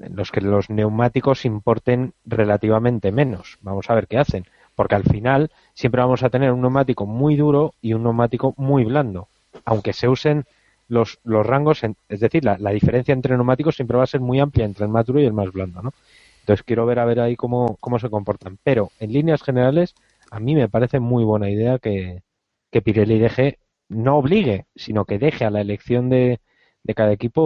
en 0.00 0.16
los 0.16 0.30
que 0.32 0.40
los 0.40 0.70
neumáticos 0.70 1.44
importen 1.44 2.14
relativamente 2.24 3.12
menos. 3.12 3.58
Vamos 3.62 3.88
a 3.90 3.94
ver 3.94 4.06
qué 4.08 4.18
hacen, 4.18 4.44
porque 4.74 4.96
al 4.96 5.04
final 5.04 5.50
siempre 5.72 6.00
vamos 6.00 6.22
a 6.22 6.30
tener 6.30 6.52
un 6.52 6.60
neumático 6.60 7.06
muy 7.06 7.36
duro 7.36 7.74
y 7.80 7.94
un 7.94 8.02
neumático 8.02 8.54
muy 8.56 8.84
blando, 8.84 9.28
aunque 9.64 9.92
se 9.92 10.08
usen 10.08 10.46
los, 10.88 11.18
los 11.24 11.46
rangos, 11.46 11.82
en- 11.84 11.96
es 12.08 12.20
decir, 12.20 12.44
la, 12.44 12.56
la 12.58 12.70
diferencia 12.70 13.12
entre 13.12 13.34
neumáticos 13.36 13.76
siempre 13.76 13.96
va 13.96 14.04
a 14.04 14.06
ser 14.06 14.20
muy 14.20 14.40
amplia 14.40 14.64
entre 14.66 14.84
el 14.84 14.90
más 14.90 15.06
duro 15.06 15.20
y 15.20 15.24
el 15.24 15.32
más 15.32 15.50
blando, 15.52 15.82
¿no? 15.82 15.92
Entonces 16.40 16.62
quiero 16.64 16.84
ver 16.86 16.98
a 16.98 17.04
ver 17.06 17.20
ahí 17.20 17.36
cómo, 17.36 17.76
cómo 17.80 17.98
se 17.98 18.10
comportan. 18.10 18.58
Pero 18.62 18.90
en 19.00 19.12
líneas 19.12 19.42
generales, 19.42 19.94
a 20.30 20.40
mí 20.40 20.54
me 20.54 20.68
parece 20.68 21.00
muy 21.00 21.24
buena 21.24 21.50
idea 21.50 21.78
que, 21.78 22.22
que 22.70 22.82
Pirelli 22.82 23.18
deje, 23.18 23.58
no 23.88 24.16
obligue, 24.18 24.66
sino 24.76 25.04
que 25.06 25.18
deje 25.18 25.44
a 25.44 25.50
la 25.50 25.60
elección 25.62 26.10
de, 26.10 26.40
de 26.82 26.94
cada 26.94 27.12
equipo, 27.12 27.40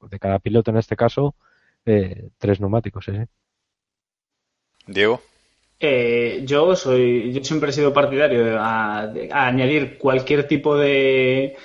o 0.00 0.08
de 0.08 0.18
cada 0.18 0.38
piloto 0.40 0.70
en 0.72 0.78
este 0.78 0.96
caso, 0.96 1.34
eh, 1.86 2.30
tres 2.38 2.60
neumáticos. 2.60 3.08
¿eh? 3.08 3.26
Diego. 4.86 5.20
Eh, 5.84 6.42
yo 6.46 6.76
soy, 6.76 7.32
yo 7.32 7.42
siempre 7.42 7.70
he 7.70 7.72
sido 7.72 7.92
partidario 7.92 8.56
a, 8.60 9.00
a 9.02 9.46
añadir 9.48 9.98
cualquier 9.98 10.46
tipo 10.46 10.76
de, 10.76 11.56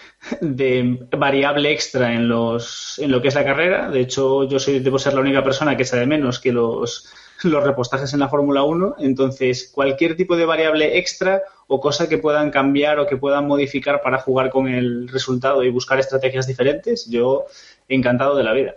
de 0.41 1.07
variable 1.11 1.71
extra 1.71 2.13
en 2.13 2.27
los, 2.27 2.99
en 2.99 3.11
lo 3.11 3.21
que 3.21 3.29
es 3.29 3.35
la 3.35 3.45
carrera. 3.45 3.89
De 3.89 4.01
hecho, 4.01 4.43
yo 4.43 4.59
soy, 4.59 4.79
debo 4.79 4.99
ser 4.99 5.13
la 5.13 5.21
única 5.21 5.43
persona 5.43 5.77
que 5.77 5.85
sabe 5.85 6.05
menos 6.05 6.39
que 6.39 6.51
los, 6.51 7.11
los 7.43 7.63
repostajes 7.63 8.13
en 8.13 8.19
la 8.19 8.29
Fórmula 8.29 8.63
1. 8.63 8.95
Entonces, 8.99 9.71
cualquier 9.73 10.15
tipo 10.15 10.35
de 10.35 10.45
variable 10.45 10.97
extra 10.97 11.41
o 11.67 11.79
cosa 11.79 12.09
que 12.09 12.17
puedan 12.17 12.51
cambiar 12.51 12.99
o 12.99 13.07
que 13.07 13.17
puedan 13.17 13.47
modificar 13.47 14.01
para 14.01 14.19
jugar 14.19 14.49
con 14.49 14.67
el 14.67 15.07
resultado 15.07 15.63
y 15.63 15.69
buscar 15.69 15.99
estrategias 15.99 16.47
diferentes, 16.47 17.09
yo 17.09 17.45
encantado 17.87 18.35
de 18.35 18.43
la 18.43 18.53
vida. 18.53 18.75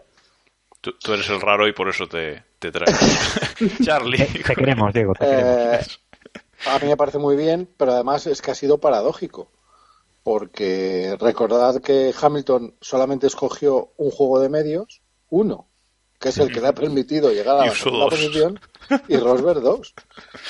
Tú, 0.80 0.92
tú 0.98 1.12
eres 1.12 1.28
el 1.28 1.40
raro 1.40 1.68
y 1.68 1.72
por 1.72 1.88
eso 1.88 2.07
te, 2.07 2.42
te 2.59 2.70
traigo. 2.70 2.98
Charlie. 3.84 4.18
Te, 4.18 4.42
te 4.42 4.55
queremos, 4.55 4.92
Diego, 4.94 5.12
te 5.12 5.26
queremos. 5.26 5.46
Eh, 5.46 5.80
a 6.66 6.78
mí 6.78 6.88
me 6.88 6.96
parece 6.96 7.18
muy 7.18 7.36
bien, 7.36 7.68
pero 7.76 7.92
además 7.92 8.26
es 8.26 8.40
que 8.42 8.51
ha 8.51 8.55
sido 8.55 8.78
paradójico. 8.78 9.51
Porque 10.23 11.16
recordad 11.18 11.81
que 11.81 12.14
Hamilton 12.21 12.77
solamente 12.81 13.27
escogió 13.27 13.93
un 13.97 14.11
juego 14.11 14.41
de 14.41 14.51
medios, 14.51 15.03
uno, 15.31 15.70
que 16.21 16.29
es 16.29 16.39
el 16.39 16.53
que 16.53 16.61
le 16.61 16.68
ha 16.68 16.75
permitido 16.75 17.33
llegar 17.33 17.57
a 17.57 17.66
la 17.66 17.75
segunda 17.75 18.05
dos. 18.05 18.11
posición, 18.11 18.61
y 19.09 19.16
Rosberg 19.16 19.61
dos. 19.62 19.95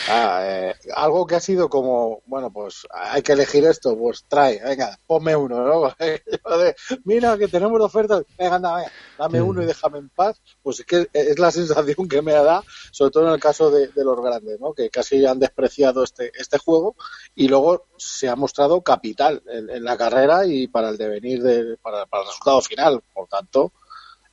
Ah, 0.08 0.40
eh, 0.44 0.74
algo 0.96 1.26
que 1.28 1.36
ha 1.36 1.40
sido 1.40 1.68
como, 1.68 2.22
bueno, 2.26 2.52
pues 2.52 2.86
hay 2.90 3.22
que 3.22 3.32
elegir 3.32 3.64
esto, 3.64 3.96
pues 3.96 4.24
trae, 4.26 4.60
venga, 4.64 4.98
ponme 5.06 5.36
uno, 5.36 5.64
¿no? 5.64 5.94
Mira 7.04 7.38
que 7.38 7.46
tenemos 7.46 7.78
de 7.78 7.84
ofertas, 7.84 8.24
venga, 8.36 8.56
anda, 8.56 8.76
venga, 8.76 8.92
dame 9.16 9.40
uno 9.40 9.62
y 9.62 9.66
déjame 9.66 9.98
en 9.98 10.08
paz. 10.08 10.40
Pues 10.60 10.80
es 10.80 10.86
que 10.86 11.08
es 11.12 11.38
la 11.38 11.52
sensación 11.52 12.08
que 12.08 12.20
me 12.20 12.32
da, 12.32 12.64
sobre 12.90 13.12
todo 13.12 13.28
en 13.28 13.34
el 13.34 13.40
caso 13.40 13.70
de, 13.70 13.88
de 13.88 14.04
los 14.04 14.20
grandes, 14.20 14.58
¿no? 14.58 14.72
Que 14.72 14.90
casi 14.90 15.24
han 15.24 15.38
despreciado 15.38 16.02
este, 16.02 16.32
este 16.34 16.58
juego 16.58 16.96
y 17.36 17.46
luego 17.46 17.86
se 17.96 18.28
ha 18.28 18.34
mostrado 18.34 18.82
capital 18.82 19.40
en, 19.46 19.70
en 19.70 19.84
la 19.84 19.96
carrera 19.96 20.44
y 20.46 20.66
para 20.66 20.88
el 20.88 20.98
devenir, 20.98 21.42
de, 21.44 21.76
para, 21.76 22.06
para 22.06 22.24
el 22.24 22.28
resultado 22.28 22.60
final. 22.60 23.02
Por 23.14 23.28
tanto, 23.28 23.72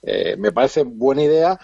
eh, 0.07 0.35
me 0.37 0.51
parece 0.51 0.83
buena 0.83 1.23
idea. 1.23 1.59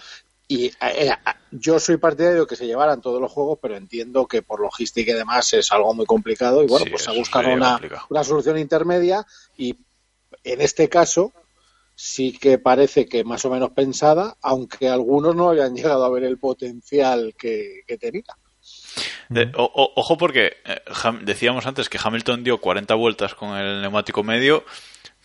Y 0.46 0.66
eh, 0.66 1.10
yo 1.52 1.78
soy 1.80 1.96
partidario 1.96 2.42
de 2.42 2.46
que 2.46 2.54
se 2.56 2.66
llevaran 2.66 3.00
todos 3.00 3.20
los 3.20 3.32
juegos, 3.32 3.58
pero 3.62 3.76
entiendo 3.76 4.26
que 4.26 4.42
por 4.42 4.60
logística 4.60 5.10
y 5.12 5.14
demás 5.14 5.52
es 5.54 5.72
algo 5.72 5.94
muy 5.94 6.04
complicado. 6.04 6.62
Y 6.62 6.66
bueno, 6.66 6.84
Sí, 6.84 6.90
pues 6.90 7.02
se 7.04 7.10
ha 7.10 7.14
buscado 7.14 7.46
una, 7.54 7.78
una 8.10 8.24
solución 8.24 8.58
intermedia. 8.58 9.26
Y 9.56 9.76
en 10.44 10.60
este 10.60 10.88
caso 10.90 11.32
sí 11.96 12.36
que 12.36 12.58
parece 12.58 13.06
que 13.06 13.24
más 13.24 13.44
o 13.46 13.50
menos 13.50 13.70
pensada, 13.70 14.36
aunque 14.42 14.88
algunos 14.88 15.34
no 15.34 15.50
hayan 15.50 15.74
llegado 15.76 16.04
a 16.04 16.10
ver 16.10 16.24
el 16.24 16.38
potencial 16.38 17.34
que, 17.38 17.80
que 17.86 17.96
tenía. 17.96 18.24
De- 19.30 19.50
o- 19.56 19.64
o- 19.74 19.92
ojo 19.96 20.16
porque 20.18 20.52
eh, 20.66 20.82
Ham- 20.88 21.24
decíamos 21.24 21.66
antes 21.66 21.88
que 21.88 21.98
Hamilton 22.02 22.44
dio 22.44 22.60
40 22.60 22.94
vueltas 22.94 23.34
con 23.34 23.56
el 23.56 23.80
neumático 23.80 24.22
medio, 24.22 24.64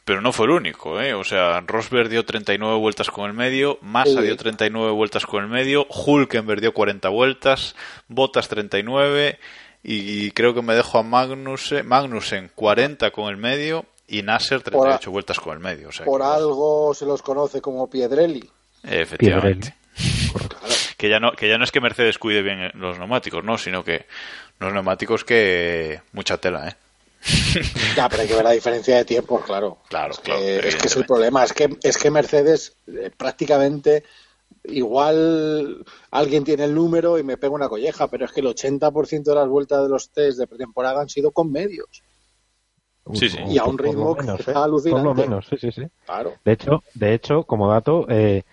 pero 0.09 0.21
no 0.21 0.33
fue 0.33 0.47
el 0.47 0.51
único, 0.53 0.99
¿eh? 0.99 1.13
O 1.13 1.23
sea, 1.23 1.61
Rosberg 1.61 2.09
dio 2.09 2.25
39 2.25 2.77
vueltas 2.79 3.11
con 3.11 3.29
el 3.29 3.35
medio, 3.35 3.77
Massa 3.83 4.09
Sí. 4.21 4.21
dio 4.23 4.35
39 4.35 4.91
vueltas 4.91 5.27
con 5.27 5.43
el 5.43 5.49
medio, 5.51 5.85
Hulkenberg 5.87 6.61
dio 6.61 6.73
40 6.73 7.09
vueltas, 7.09 7.75
Bottas 8.07 8.47
39 8.47 9.37
y 9.83 10.31
creo 10.31 10.55
que 10.55 10.63
me 10.63 10.73
dejo 10.73 10.97
a 10.97 11.03
Magnussen, 11.03 11.87
Magnussen 11.87 12.49
40 12.55 13.11
con 13.11 13.29
el 13.29 13.37
medio 13.37 13.85
y 14.07 14.23
Nasser 14.23 14.63
38 14.63 15.11
vueltas 15.11 15.39
con 15.39 15.53
el 15.53 15.59
medio. 15.59 15.89
O 15.89 15.91
sea, 15.91 16.05
Por 16.07 16.21
que- 16.21 16.27
algo 16.27 16.91
se 16.95 17.05
los 17.05 17.21
conoce 17.21 17.61
como 17.61 17.87
Piedrelli. 17.87 18.49
Efectivamente. 18.83 19.75
Que 20.97 21.07
ya 21.09 21.19
no, 21.19 21.31
que 21.33 21.47
ya 21.47 21.57
no 21.59 21.63
es 21.63 21.71
que 21.71 21.79
Mercedes 21.81 22.17
cuide 22.17 22.41
bien 22.41 22.71
los 22.73 22.97
neumáticos, 22.97 23.43
no, 23.43 23.57
sino 23.59 23.83
que 23.83 24.05
los 24.59 24.73
neumáticos 24.73 25.23
que 25.23 26.01
mucha 26.13 26.37
tela, 26.37 26.67
¿eh? 26.67 26.75
Ya, 27.95 28.07
pero 28.09 28.21
hay 28.21 28.27
que 28.27 28.35
ver 28.35 28.43
la 28.43 28.51
diferencia 28.51 28.95
de 28.97 29.05
tiempos, 29.05 29.43
claro. 29.43 29.77
Claro, 29.89 30.11
es 30.13 30.19
que, 30.19 30.31
claro, 30.31 30.67
es 30.67 30.75
que 30.75 30.87
es 30.87 30.95
el 30.95 31.05
problema. 31.05 31.43
Es 31.43 31.53
que, 31.53 31.69
es 31.83 31.97
que 31.97 32.11
Mercedes 32.11 32.77
eh, 32.87 33.11
prácticamente 33.15 34.03
igual 34.65 35.85
alguien 36.11 36.43
tiene 36.43 36.65
el 36.65 36.75
número 36.75 37.17
y 37.17 37.23
me 37.23 37.37
pega 37.37 37.53
una 37.53 37.69
colleja, 37.69 38.07
pero 38.07 38.25
es 38.25 38.31
que 38.31 38.41
el 38.41 38.47
80% 38.47 39.31
de 39.31 39.35
las 39.35 39.47
vueltas 39.47 39.83
de 39.83 39.89
los 39.89 40.09
test 40.09 40.39
de 40.39 40.47
pretemporada 40.47 41.01
han 41.01 41.09
sido 41.09 41.31
con 41.31 41.51
medios. 41.51 42.03
Sí, 43.13 43.29
sí. 43.29 43.39
Y 43.49 43.57
a 43.57 43.63
un 43.65 43.77
Por 43.77 43.85
lo 43.87 43.91
ritmo 43.91 44.15
que 44.15 44.21
está 44.21 44.51
¿eh? 44.51 44.53
Por 44.53 44.63
alucinante. 44.63 45.03
lo 45.07 45.15
menos, 45.15 45.47
sí, 45.49 45.57
sí, 45.57 45.71
sí. 45.71 45.81
Claro. 46.05 46.33
De 46.45 46.51
hecho, 46.51 46.83
de 46.93 47.13
hecho, 47.13 47.43
como 47.43 47.69
dato, 47.69 48.05
eh, 48.09 48.43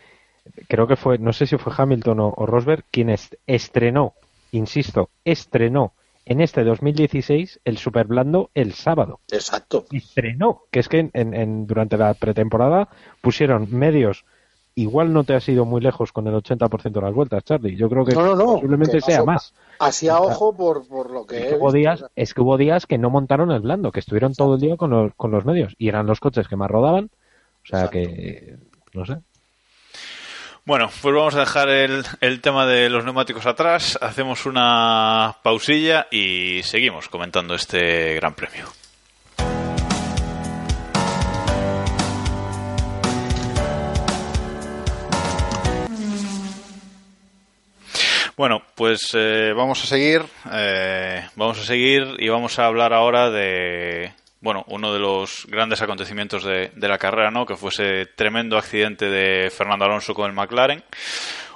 creo 0.68 0.86
que 0.86 0.96
fue, 0.96 1.18
no 1.18 1.32
sé 1.32 1.46
si 1.46 1.58
fue 1.58 1.72
Hamilton 1.76 2.20
o, 2.20 2.28
o 2.36 2.46
Rosberg 2.46 2.84
quien 2.90 3.10
est- 3.10 3.34
estrenó, 3.46 4.14
insisto, 4.52 5.10
estrenó 5.24 5.92
en 6.26 6.40
este 6.40 6.64
2016 6.64 7.60
el 7.64 7.78
Super 7.78 8.06
Blando 8.06 8.50
el 8.54 8.74
sábado. 8.74 9.20
Exacto. 9.32 9.86
Estrenó, 9.90 10.64
que 10.70 10.80
es 10.80 10.88
que 10.88 11.08
en, 11.12 11.66
durante 11.66 11.96
la 11.96 12.12
pretemporada 12.14 12.88
pusieron 13.22 13.68
medios. 13.70 14.24
Igual 14.78 15.14
no 15.14 15.24
te 15.24 15.34
has 15.34 15.48
ido 15.48 15.64
muy 15.64 15.80
lejos 15.80 16.12
con 16.12 16.26
el 16.26 16.34
80% 16.34 16.90
de 16.92 17.00
las 17.00 17.14
vueltas, 17.14 17.42
Charlie. 17.44 17.76
Yo 17.76 17.88
creo 17.88 18.04
que 18.04 18.12
No, 18.14 18.22
no, 18.26 18.36
no. 18.36 18.44
posiblemente 18.56 18.98
que 18.98 19.00
sea 19.00 19.24
más. 19.24 19.54
Así 19.78 20.08
a 20.08 20.20
ojo 20.20 20.54
por, 20.54 20.86
por 20.86 21.10
lo 21.10 21.24
que 21.24 21.36
Es 21.38 21.44
he 21.44 21.48
que, 21.48 21.54
hubo 21.54 21.66
visto. 21.72 21.78
días, 21.78 22.04
es 22.14 22.34
que 22.34 22.40
hubo 22.42 22.58
días 22.58 22.86
que 22.86 22.98
no 22.98 23.08
montaron 23.08 23.50
el 23.52 23.60
blando, 23.60 23.90
que 23.90 24.00
estuvieron 24.00 24.34
todo 24.34 24.56
el 24.56 24.60
día 24.60 24.76
con 24.76 24.90
los, 24.90 25.14
con 25.14 25.30
los 25.30 25.46
medios 25.46 25.74
y 25.78 25.88
eran 25.88 26.06
los 26.06 26.20
coches 26.20 26.46
que 26.48 26.56
más 26.56 26.70
rodaban. 26.70 27.06
O 27.64 27.66
sea 27.68 27.84
Exacto. 27.86 27.92
que, 27.92 28.56
no 28.92 29.06
sé. 29.06 29.16
Bueno, 30.66 30.90
pues 31.00 31.14
vamos 31.14 31.36
a 31.36 31.40
dejar 31.40 31.68
el, 31.68 32.04
el 32.20 32.40
tema 32.40 32.66
de 32.66 32.90
los 32.90 33.04
neumáticos 33.04 33.46
atrás, 33.46 33.96
hacemos 34.02 34.46
una 34.46 35.36
pausilla 35.44 36.08
y 36.10 36.60
seguimos 36.64 37.08
comentando 37.08 37.54
este 37.54 38.16
gran 38.16 38.34
premio. 38.34 38.66
Bueno, 48.36 48.60
pues 48.74 49.12
eh, 49.14 49.52
vamos 49.56 49.84
a 49.84 49.86
seguir, 49.86 50.24
eh, 50.52 51.28
vamos 51.36 51.60
a 51.60 51.64
seguir 51.64 52.16
y 52.18 52.28
vamos 52.28 52.58
a 52.58 52.66
hablar 52.66 52.92
ahora 52.92 53.30
de, 53.30 54.12
bueno, 54.40 54.64
uno 54.68 54.92
de 54.92 54.98
los 54.98 55.46
grandes 55.48 55.82
acontecimientos 55.82 56.44
de, 56.44 56.70
de 56.74 56.88
la 56.88 56.98
carrera, 56.98 57.30
¿no? 57.30 57.46
Que 57.46 57.56
fue 57.56 57.70
ese 57.70 58.06
tremendo 58.06 58.58
accidente 58.58 59.06
de 59.06 59.50
Fernando 59.50 59.84
Alonso 59.84 60.14
con 60.14 60.26
el 60.26 60.36
McLaren, 60.36 60.82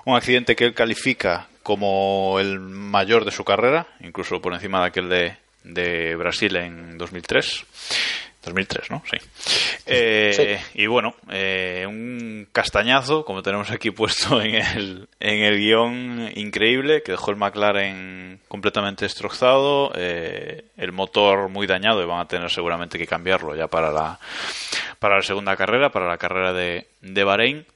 un 0.05 0.17
accidente 0.17 0.57
que 0.57 0.65
él 0.65 0.75
califica 0.75 1.49
como 1.63 2.39
el 2.41 2.59
mayor 2.59 3.25
de 3.25 3.31
su 3.31 3.45
carrera, 3.45 3.87
incluso 4.01 4.41
por 4.41 4.55
encima 4.55 4.81
de 4.81 4.87
aquel 4.87 5.09
de, 5.09 5.37
de 5.65 6.17
Brasil 6.17 6.57
en 6.57 6.99
2003. 6.99 7.67
2003, 8.43 8.91
¿no? 8.91 9.03
Sí. 9.11 9.19
Eh, 9.87 10.61
Y 10.75 10.87
bueno, 10.87 11.15
eh, 11.31 11.85
un 11.87 12.49
castañazo, 12.53 13.25
como 13.25 13.43
tenemos 13.43 13.71
aquí 13.71 13.91
puesto 13.91 14.41
en 14.41 14.55
el, 14.55 15.09
en 15.21 15.43
el 15.43 15.59
guion, 15.59 16.31
increíble, 16.35 17.03
que 17.03 17.13
dejó 17.13 17.31
el 17.31 17.37
McLaren 17.37 18.41
completamente 18.49 19.05
destrozado, 19.05 19.93
eh, 19.95 20.65
el 20.77 20.93
motor 20.93 21.49
muy 21.49 21.67
dañado 21.67 22.03
y 22.03 22.07
van 22.07 22.21
a 22.21 22.29
tener 22.29 22.51
seguramente 22.51 22.99
que 22.99 23.07
cambiarlo 23.07 23.55
ya 23.55 23.69
para 23.69 23.91
la, 23.91 24.19
para 24.99 25.17
la 25.17 25.23
segunda 25.23 25.57
carrera, 25.57 25.91
para 25.91 26.09
la 26.09 26.19
carrera 26.19 26.53
de, 26.53 26.87
de 27.03 27.25
Bahrein. 27.25 27.67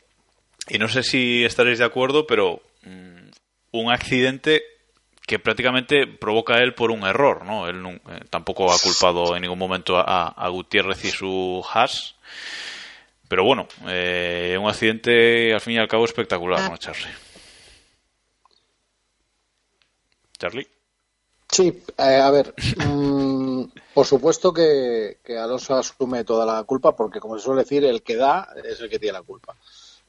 Y 0.69 0.79
no 0.79 0.89
sé 0.89 1.03
si 1.03 1.45
estaréis 1.45 1.79
de 1.79 1.85
acuerdo, 1.85 2.27
pero 2.27 2.63
mm, 2.85 3.29
un 3.73 3.93
accidente 3.93 4.63
que 5.27 5.39
prácticamente 5.39 6.07
provoca 6.07 6.59
él 6.59 6.75
por 6.75 6.91
un 6.91 7.05
error, 7.05 7.45
¿no? 7.45 7.67
Él 7.69 7.83
eh, 7.87 8.21
tampoco 8.29 8.71
ha 8.71 8.79
culpado 8.79 9.35
en 9.35 9.43
ningún 9.43 9.59
momento 9.59 9.97
a, 9.97 10.29
a 10.29 10.49
Gutiérrez 10.49 11.05
y 11.05 11.11
su 11.11 11.65
Haas. 11.73 12.17
Pero 13.29 13.45
bueno, 13.45 13.67
eh, 13.89 14.57
un 14.61 14.69
accidente 14.69 15.55
al 15.55 15.61
fin 15.61 15.75
y 15.75 15.79
al 15.79 15.89
cabo 15.89 16.05
espectacular, 16.05 16.71
¿no, 16.71 16.77
Charlie? 16.77 17.11
Charlie. 20.39 20.69
Sí, 21.51 21.83
eh, 21.99 22.21
a 22.21 22.31
ver, 22.31 22.53
mm, 22.87 23.65
por 23.95 24.07
supuesto 24.07 24.53
que, 24.53 25.19
que 25.25 25.39
Alonso 25.39 25.75
asume 25.77 26.25
toda 26.25 26.45
la 26.45 26.65
culpa 26.65 26.95
porque, 26.95 27.21
como 27.21 27.39
se 27.39 27.45
suele 27.45 27.63
decir, 27.63 27.85
el 27.85 28.03
que 28.03 28.17
da 28.17 28.49
es 28.63 28.81
el 28.81 28.91
que 28.91 28.99
tiene 28.99 29.19
la 29.19 29.23
culpa. 29.23 29.57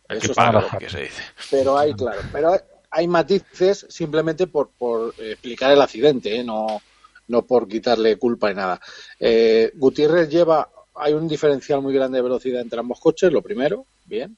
El 0.09 0.17
Eso 0.17 0.27
que 0.27 0.31
está 0.31 0.45
paga, 0.51 0.61
claro. 0.61 0.79
que 0.79 0.89
se 0.89 1.01
dice. 1.01 1.23
Pero 1.51 1.77
hay, 1.77 1.93
claro, 1.93 2.21
pero 2.31 2.53
hay 2.95 3.09
matices 3.09 3.85
simplemente 3.89 4.47
por, 4.47 4.69
por 4.69 5.13
explicar 5.19 5.69
el 5.69 5.81
accidente, 5.81 6.33
¿eh? 6.33 6.45
no, 6.45 6.81
no 7.27 7.45
por 7.45 7.67
quitarle 7.67 8.17
culpa 8.17 8.51
y 8.51 8.55
nada. 8.55 8.79
Eh, 9.19 9.73
Gutiérrez 9.75 10.29
lleva, 10.29 10.69
hay 10.95 11.11
un 11.11 11.27
diferencial 11.27 11.81
muy 11.81 11.93
grande 11.93 12.19
de 12.19 12.21
velocidad 12.21 12.61
entre 12.61 12.79
ambos 12.79 13.01
coches, 13.01 13.33
lo 13.33 13.41
primero, 13.41 13.85
bien. 14.05 14.37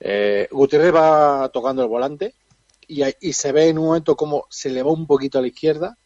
Eh, 0.00 0.48
Gutiérrez 0.50 0.92
va 0.92 1.50
tocando 1.50 1.82
el 1.82 1.88
volante 1.88 2.34
y, 2.88 3.02
y 3.20 3.32
se 3.32 3.52
ve 3.52 3.68
en 3.68 3.78
un 3.78 3.86
momento 3.86 4.16
como 4.16 4.46
se 4.50 4.68
le 4.68 4.82
va 4.82 4.90
un 4.90 5.06
poquito 5.06 5.38
a 5.38 5.42
la 5.42 5.46
izquierda, 5.46 5.96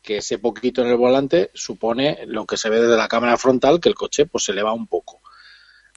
que 0.00 0.18
ese 0.18 0.38
poquito 0.38 0.80
en 0.80 0.88
el 0.88 0.96
volante 0.96 1.50
supone 1.52 2.24
lo 2.26 2.46
que 2.46 2.56
se 2.56 2.70
ve 2.70 2.80
desde 2.80 2.96
la 2.96 3.08
cámara 3.08 3.36
frontal, 3.36 3.78
que 3.78 3.90
el 3.90 3.94
coche 3.94 4.24
pues 4.24 4.44
se 4.44 4.54
le 4.54 4.62
va 4.62 4.72
un 4.72 4.86
poco. 4.86 5.20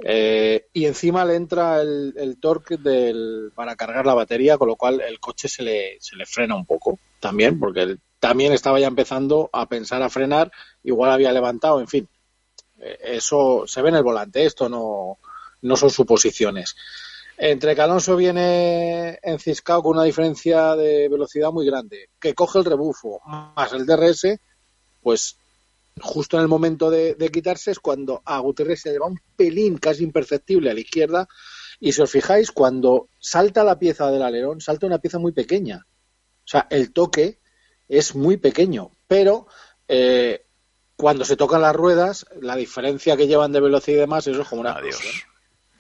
Eh, 0.04 0.68
y 0.74 0.86
encima 0.86 1.26
le 1.26 1.36
entra 1.36 1.82
el, 1.82 2.14
el 2.18 2.40
torque 2.40 2.78
del, 2.78 3.52
para 3.56 3.76
cargar 3.76 4.06
la 4.06 4.14
batería, 4.14 4.58
con 4.58 4.68
lo 4.68 4.76
cual 4.76 5.02
el 5.02 5.20
coche 5.20 5.48
se 5.48 5.64
le, 5.64 5.98
se 6.00 6.16
le 6.16 6.26
frena 6.26 6.56
un 6.56 6.66
poco 6.66 7.00
también, 7.20 7.60
porque 7.60 7.98
también 8.20 8.54
estaba 8.54 8.80
ya 8.80 8.88
empezando 8.88 9.50
a 9.54 9.68
pensar 9.68 10.02
a 10.04 10.10
frenar, 10.10 10.52
igual 10.84 11.12
había 11.12 11.32
levantado, 11.32 11.80
en 11.80 11.88
fin. 11.88 12.08
Eh, 12.80 12.98
Eso 13.04 13.64
se 13.66 13.82
ve 13.82 13.90
en 13.90 13.96
el 13.96 14.04
volante, 14.04 14.46
esto 14.46 14.70
no, 14.70 15.18
no 15.62 15.76
son 15.76 15.90
suposiciones. 15.90 16.76
Entre 17.40 17.76
que 17.76 17.82
Alonso 17.82 18.16
viene 18.16 19.20
enciscado 19.22 19.84
con 19.84 19.98
una 19.98 20.04
diferencia 20.04 20.76
de 20.76 21.08
velocidad 21.08 21.52
muy 21.52 21.66
grande, 21.68 22.10
que 22.20 22.34
coge 22.34 22.60
el 22.60 22.66
rebufo 22.66 23.20
más 23.26 23.74
el 23.74 23.86
DRS, 23.86 24.40
pues 25.04 25.38
justo 26.02 26.38
en 26.38 26.44
el 26.44 26.48
momento 26.48 26.90
de, 26.90 27.16
de 27.16 27.30
quitarse 27.30 27.72
es 27.72 27.80
cuando 27.80 28.22
a 28.26 28.40
Gutiérrez 28.40 28.82
se 28.82 28.92
le 28.92 29.00
va 29.00 29.08
un 29.08 29.20
pelín 29.36 29.78
casi 29.78 30.04
imperceptible 30.04 30.70
a 30.70 30.74
la 30.74 30.80
izquierda 30.80 31.28
y 31.80 31.92
si 31.92 32.02
os 32.02 32.12
fijáis, 32.12 32.52
cuando 32.52 33.10
salta 33.20 33.64
la 33.64 33.78
pieza 33.78 34.10
del 34.10 34.24
alerón, 34.24 34.62
salta 34.62 34.88
una 34.88 35.00
pieza 35.00 35.20
muy 35.20 35.32
pequeña. 35.32 35.86
O 35.88 36.48
sea, 36.50 36.68
el 36.70 36.92
toque 36.92 37.40
es 37.88 38.16
muy 38.16 38.38
pequeño, 38.38 38.92
pero 39.08 39.48
eh, 39.88 40.46
cuando 40.96 41.26
se 41.26 41.38
tocan 41.38 41.62
las 41.62 41.76
ruedas, 41.76 42.26
la 42.42 42.56
diferencia 42.56 43.16
que 43.16 43.28
llevan 43.28 43.52
de 43.52 43.60
velocidad 43.60 43.98
y 43.98 44.02
demás, 44.02 44.28
eso 44.28 44.42
es 44.42 44.48
como 44.48 44.62
una 44.62 44.74
Adiós. 44.74 45.00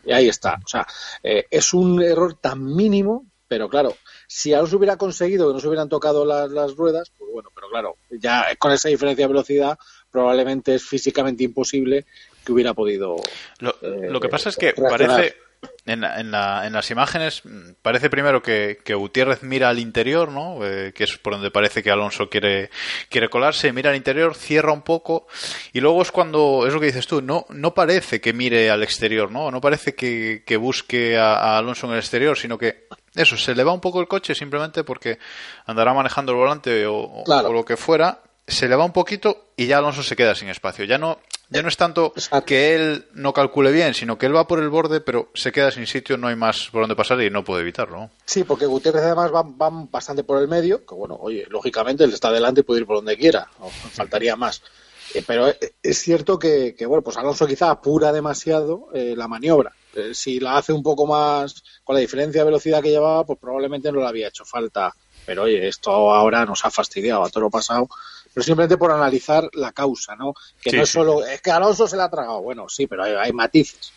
Y 0.03 0.11
ahí 0.11 0.29
está. 0.29 0.59
O 0.63 0.67
sea, 0.67 0.85
eh, 1.23 1.45
es 1.49 1.73
un 1.73 2.01
error 2.01 2.35
tan 2.35 2.63
mínimo, 2.63 3.25
pero 3.47 3.67
claro, 3.67 3.95
si 4.27 4.53
Alonso 4.53 4.77
hubiera 4.77 4.97
conseguido 4.97 5.47
que 5.47 5.53
no 5.53 5.59
se 5.59 5.67
hubieran 5.67 5.89
tocado 5.89 6.25
las, 6.25 6.51
las 6.51 6.75
ruedas, 6.75 7.11
pues 7.17 7.31
bueno, 7.33 7.49
pero 7.53 7.69
claro, 7.69 7.95
ya 8.09 8.45
con 8.57 8.71
esa 8.71 8.89
diferencia 8.89 9.25
de 9.25 9.33
velocidad, 9.33 9.77
probablemente 10.21 10.73
es 10.75 10.83
físicamente 10.83 11.43
imposible 11.43 12.05
que 12.43 12.51
hubiera 12.51 12.73
podido. 12.73 13.17
Lo, 13.59 13.71
Eh, 13.83 14.07
lo 14.09 14.19
que 14.19 14.29
pasa 14.29 14.49
es 14.49 14.55
que 14.57 14.71
reaccionar. 14.71 14.97
parece, 15.17 15.35
en, 15.85 16.01
la- 16.01 16.19
en, 16.19 16.31
la- 16.31 16.65
en 16.65 16.73
las 16.73 16.89
imágenes, 16.89 17.41
mm, 17.45 17.73
parece 17.83 18.09
primero 18.09 18.41
que, 18.41 18.79
que 18.83 18.95
Gutiérrez 18.95 19.43
mira 19.43 19.69
al 19.69 19.77
interior, 19.79 20.31
¿no? 20.31 20.65
Eh, 20.65 20.91
que 20.95 21.03
es 21.03 21.17
por 21.19 21.33
donde 21.33 21.51
parece 21.51 21.83
que 21.83 21.91
Alonso 21.91 22.29
quiere, 22.29 22.69
quiere 23.09 23.29
colarse, 23.29 23.71
mira 23.73 23.91
al 23.91 23.95
interior, 23.95 24.33
cierra 24.33 24.71
un 24.71 24.81
poco, 24.81 25.27
y 25.73 25.81
luego 25.81 26.01
es 26.01 26.11
cuando, 26.11 26.65
es 26.67 26.73
lo 26.73 26.79
que 26.79 26.87
dices 26.87 27.05
tú, 27.05 27.21
no, 27.21 27.45
no 27.49 27.73
parece 27.75 28.19
que 28.21 28.33
mire 28.33 28.71
al 28.71 28.81
exterior, 28.81 29.31
¿no? 29.31 29.51
No 29.51 29.61
parece 29.61 29.93
que, 29.93 30.41
que 30.45 30.57
busque 30.57 31.15
a, 31.17 31.35
a 31.35 31.57
Alonso 31.59 31.85
en 31.85 31.93
el 31.93 31.99
exterior, 31.99 32.35
sino 32.37 32.57
que 32.57 32.87
eso, 33.15 33.35
se 33.37 33.53
le 33.55 33.63
va 33.63 33.71
un 33.73 33.81
poco 33.81 33.99
el 33.99 34.07
coche 34.07 34.33
simplemente 34.35 34.83
porque 34.83 35.17
andará 35.65 35.93
manejando 35.93 36.31
el 36.33 36.37
volante 36.37 36.85
o, 36.85 36.95
o- 36.97 37.23
Claro. 37.23 37.49
o 37.49 37.53
lo 37.53 37.65
que 37.65 37.75
fuera, 37.77 38.21
se 38.47 38.69
le 38.69 38.75
va 38.75 38.85
un 38.85 38.93
poquito 38.93 39.51
y 39.57 39.67
ya 39.67 39.77
Alonso 39.77 40.01
se 40.03 40.15
queda 40.15 40.33
sin 40.33 40.47
espacio. 40.47 40.85
Ya 40.85 40.97
no, 40.97 41.19
ya 41.49 41.61
no 41.61 41.67
es 41.67 41.75
tanto 41.75 42.13
Exacto. 42.15 42.45
que 42.45 42.75
él 42.75 43.05
no 43.13 43.33
calcule 43.33 43.71
bien, 43.71 43.93
sino 43.93 44.17
que 44.17 44.25
él 44.25 44.35
va 44.35 44.47
por 44.47 44.59
el 44.59 44.69
borde, 44.69 45.01
pero 45.01 45.29
se 45.33 45.51
queda 45.51 45.69
sin 45.69 45.85
sitio, 45.85 46.17
no 46.17 46.27
hay 46.27 46.35
más 46.35 46.69
por 46.71 46.81
donde 46.81 46.95
pasar 46.95 47.21
y 47.21 47.29
no 47.29 47.43
puede 47.43 47.61
evitarlo. 47.61 48.09
Sí, 48.25 48.45
porque 48.45 48.65
Gutiérrez 48.65 49.03
además 49.03 49.33
va, 49.33 49.41
va 49.43 49.69
bastante 49.91 50.23
por 50.23 50.41
el 50.41 50.47
medio, 50.47 50.85
que 50.85 50.95
bueno, 50.95 51.17
oye, 51.19 51.45
lógicamente 51.49 52.05
él 52.05 52.13
está 52.13 52.31
delante 52.31 52.61
y 52.61 52.63
puede 52.63 52.81
ir 52.81 52.87
por 52.87 52.97
donde 52.97 53.17
quiera, 53.17 53.49
no 53.59 53.69
faltaría 53.69 54.35
más. 54.35 54.61
Eh, 55.13 55.23
pero 55.25 55.49
eh, 55.49 55.57
es 55.81 55.99
cierto 55.99 56.39
que, 56.39 56.75
que, 56.77 56.85
bueno, 56.85 57.01
pues 57.01 57.17
Alonso 57.17 57.47
quizá 57.47 57.69
apura 57.69 58.11
demasiado 58.11 58.89
eh, 58.93 59.13
la 59.15 59.27
maniobra. 59.27 59.73
Eh, 59.95 60.13
si 60.13 60.39
la 60.39 60.57
hace 60.57 60.73
un 60.73 60.83
poco 60.83 61.07
más 61.07 61.63
con 61.83 61.95
la 61.95 62.01
diferencia 62.01 62.41
de 62.41 62.45
velocidad 62.45 62.81
que 62.81 62.89
llevaba, 62.91 63.25
pues 63.25 63.39
probablemente 63.39 63.91
no 63.91 63.99
le 63.99 64.07
había 64.07 64.27
hecho 64.27 64.45
falta. 64.45 64.93
Pero 65.25 65.43
oye, 65.43 65.67
esto 65.67 65.91
ahora 65.91 66.45
nos 66.45 66.63
ha 66.65 66.71
fastidiado 66.71 67.23
a 67.23 67.29
todo 67.29 67.41
lo 67.45 67.49
pasado. 67.49 67.89
Pero 68.37 68.45
simplemente 68.45 68.77
por 68.77 68.91
analizar 68.91 69.49
la 69.53 69.71
causa, 69.71 70.15
¿no? 70.15 70.35
Que 70.61 70.69
Sí, 70.69 70.75
no 70.77 70.83
es 70.83 70.89
sí. 70.89 70.93
solo, 70.93 71.25
es 71.25 71.41
que 71.41 71.49
Alonso 71.49 71.87
se 71.87 71.97
la 71.97 72.03
ha 72.03 72.09
tragado. 72.11 72.39
Bueno, 72.43 72.69
sí, 72.69 72.85
pero 72.85 73.03
hay, 73.03 73.13
hay 73.13 73.33
matices. 73.33 73.91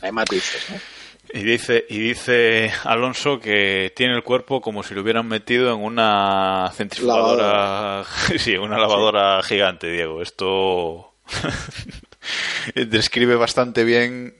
Hay 0.00 0.10
matices, 0.10 0.66
¿no? 0.70 0.76
Y 1.32 1.44
dice, 1.44 1.86
y 1.88 2.00
dice 2.00 2.72
Alonso 2.82 3.38
que 3.38 3.92
tiene 3.94 4.16
el 4.16 4.24
cuerpo 4.24 4.60
como 4.60 4.82
si 4.82 4.92
lo 4.92 5.02
hubieran 5.02 5.28
metido 5.28 5.72
en 5.72 5.84
una 5.84 6.68
centrifugadora, 6.74 8.04
sí, 8.38 8.56
una 8.56 8.76
lavadora 8.76 9.40
gigante, 9.44 9.88
Diego. 9.88 10.20
Esto 10.20 11.14
describe 12.74 13.36
bastante 13.36 13.84
bien 13.84 14.34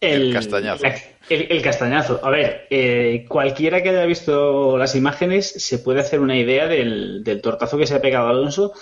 el, 0.00 0.32
castañazo. 0.32 0.84
el- 1.28 1.46
el 1.50 1.62
castañazo. 1.62 2.20
A 2.22 2.30
ver, 2.30 2.66
eh, 2.70 3.24
cualquiera 3.28 3.82
que 3.82 3.90
haya 3.90 4.04
visto 4.06 4.76
las 4.78 4.94
imágenes 4.94 5.48
se 5.50 5.78
puede 5.78 6.00
hacer 6.00 6.20
una 6.20 6.36
idea 6.38 6.66
del, 6.66 7.24
del 7.24 7.40
tortazo 7.40 7.78
que 7.78 7.86
se 7.86 7.94
ha 7.94 8.00
pegado 8.00 8.28
Alonso. 8.28 8.72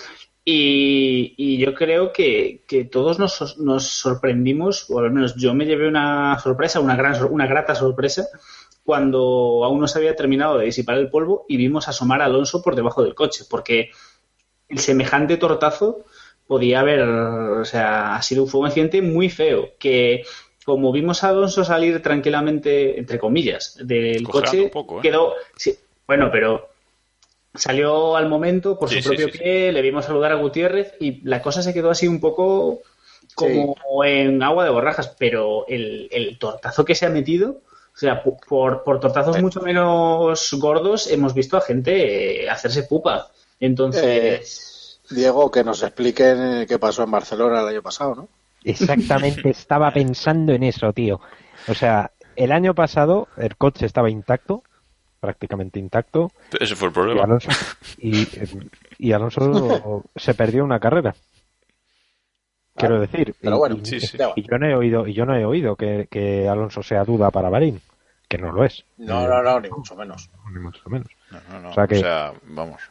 Y, 0.47 1.33
y 1.37 1.57
yo 1.57 1.73
creo 1.73 2.13
que, 2.13 2.63
que 2.67 2.85
todos 2.85 3.17
nos, 3.17 3.57
nos 3.57 3.87
sorprendimos, 3.87 4.85
o 4.91 4.99
al 4.99 5.11
menos 5.11 5.35
yo 5.35 5.55
me 5.55 5.65
llevé 5.65 5.87
una 5.87 6.37
sorpresa, 6.37 6.79
una 6.79 6.95
gran, 6.95 7.15
una 7.31 7.47
grata 7.47 7.73
sorpresa, 7.73 8.27
cuando 8.83 9.63
aún 9.63 9.79
no 9.79 9.87
se 9.87 9.97
había 9.97 10.15
terminado 10.15 10.59
de 10.59 10.65
disipar 10.65 10.99
el 10.99 11.09
polvo 11.09 11.45
y 11.49 11.57
vimos 11.57 11.87
asomar 11.87 12.21
a 12.21 12.25
Alonso 12.25 12.61
por 12.61 12.75
debajo 12.75 13.01
del 13.03 13.15
coche, 13.15 13.43
porque 13.49 13.89
el 14.69 14.77
semejante 14.77 15.37
tortazo 15.37 16.05
podía 16.45 16.81
haber, 16.81 17.01
o 17.01 17.65
sea, 17.65 18.15
ha 18.15 18.21
sido 18.21 18.43
un 18.43 18.49
fuego 18.49 18.67
accidente 18.67 19.01
muy 19.01 19.29
feo, 19.31 19.69
que 19.79 20.25
como 20.65 20.91
vimos 20.91 21.23
a 21.23 21.29
Alonso 21.29 21.63
salir 21.63 22.01
tranquilamente, 22.01 22.99
entre 22.99 23.19
comillas, 23.19 23.77
del 23.81 24.27
coche, 24.27 24.69
poco, 24.73 24.97
¿eh? 24.97 25.01
quedó, 25.03 25.33
sí, 25.55 25.77
bueno, 26.07 26.29
pero 26.31 26.69
salió 27.53 28.17
al 28.17 28.27
momento 28.27 28.77
por 28.77 28.89
Sí, 28.89 29.01
su 29.01 29.09
propio 29.09 29.27
sí, 29.27 29.31
sí. 29.33 29.37
pie, 29.37 29.71
le 29.71 29.81
vimos 29.81 30.05
saludar 30.05 30.31
a 30.31 30.35
Gutiérrez 30.35 30.95
y 30.99 31.21
la 31.27 31.41
cosa 31.41 31.61
se 31.61 31.73
quedó 31.73 31.91
así 31.91 32.07
un 32.07 32.19
poco 32.19 32.81
como 33.35 33.75
en 34.03 34.41
agua 34.43 34.63
de 34.63 34.71
borrajas, 34.71 35.15
pero 35.19 35.67
el, 35.67 36.07
el 36.11 36.37
tortazo 36.39 36.83
que 36.83 36.95
se 36.95 37.05
ha 37.05 37.09
metido, 37.09 37.61
o 37.93 37.97
sea, 37.97 38.23
por, 38.23 38.83
por 38.83 38.99
tortazos 38.99 39.41
mucho 39.41 39.61
menos 39.61 40.53
gordos 40.53 41.09
hemos 41.11 41.33
visto 41.33 41.57
a 41.57 41.61
gente 41.61 42.43
eh, 42.43 42.49
hacerse 42.49 42.83
pupa. 42.83 43.29
Entonces, 43.59 44.99
Diego, 45.09 45.51
que 45.51 45.63
nos 45.63 45.83
expliquen 45.83 46.61
eh, 46.61 46.65
qué 46.67 46.79
pasó 46.79 47.03
en 47.03 47.11
Barcelona 47.11 47.61
el 47.61 47.67
año 47.67 47.81
pasado, 47.81 48.15
¿no? 48.15 48.29
Exactamente, 48.65 49.49
estaba 49.49 49.91
pensando 49.91 50.51
en 50.53 50.63
eso, 50.63 50.91
tío. 50.91 51.19
O 51.67 51.73
sea, 51.73 52.11
el 52.35 52.51
año 52.51 52.73
pasado 52.73 53.27
el 53.37 53.55
coche 53.55 53.85
estaba 53.85 54.09
intacto, 54.09 54.63
prácticamente 55.19 55.79
intacto, 55.79 56.31
Ese 56.59 56.75
fue 56.75 56.87
el 56.89 56.91
y 56.91 56.93
problema. 56.93 57.23
Alonso, 57.23 57.49
y, 57.97 58.23
eh, 58.23 58.47
y 58.97 59.11
Alonso 59.13 60.03
se 60.15 60.33
perdió 60.33 60.63
una 60.63 60.79
carrera. 60.79 61.15
Quiero 62.75 62.99
decir, 62.99 63.33
Pero 63.41 63.55
y- 63.55 63.59
bueno, 63.59 63.75
y, 63.81 63.85
sí, 63.85 63.99
sí. 64.01 64.17
Da 64.17 64.25
igual. 64.25 64.39
y 64.39 64.43
yo 64.49 64.57
no 64.57 64.67
he 64.67 64.75
oído, 64.75 65.07
y 65.07 65.13
yo 65.13 65.25
no 65.25 65.35
he 65.35 65.45
oído 65.45 65.75
que, 65.77 66.07
que 66.11 66.47
Alonso 66.49 66.83
sea 66.83 67.05
duda 67.05 67.31
para 67.31 67.49
Bahrein, 67.49 67.79
que 68.27 68.37
no 68.37 68.51
lo 68.51 68.65
es. 68.65 68.83
No, 68.97 69.25
no, 69.27 69.41
no, 69.41 69.59
ni 69.61 69.69
mucho 69.69 69.95
menos. 69.95 70.29
Ni 70.51 70.59
mucho 70.59 70.81
menos. 70.89 71.07
No, 71.31 71.39
no, 71.49 71.61
no. 71.61 71.69
O 71.69 71.73
sea 71.73 71.87
que- 71.87 71.95
O 71.95 71.99
sea, 71.99 72.33
vamos. 72.43 72.81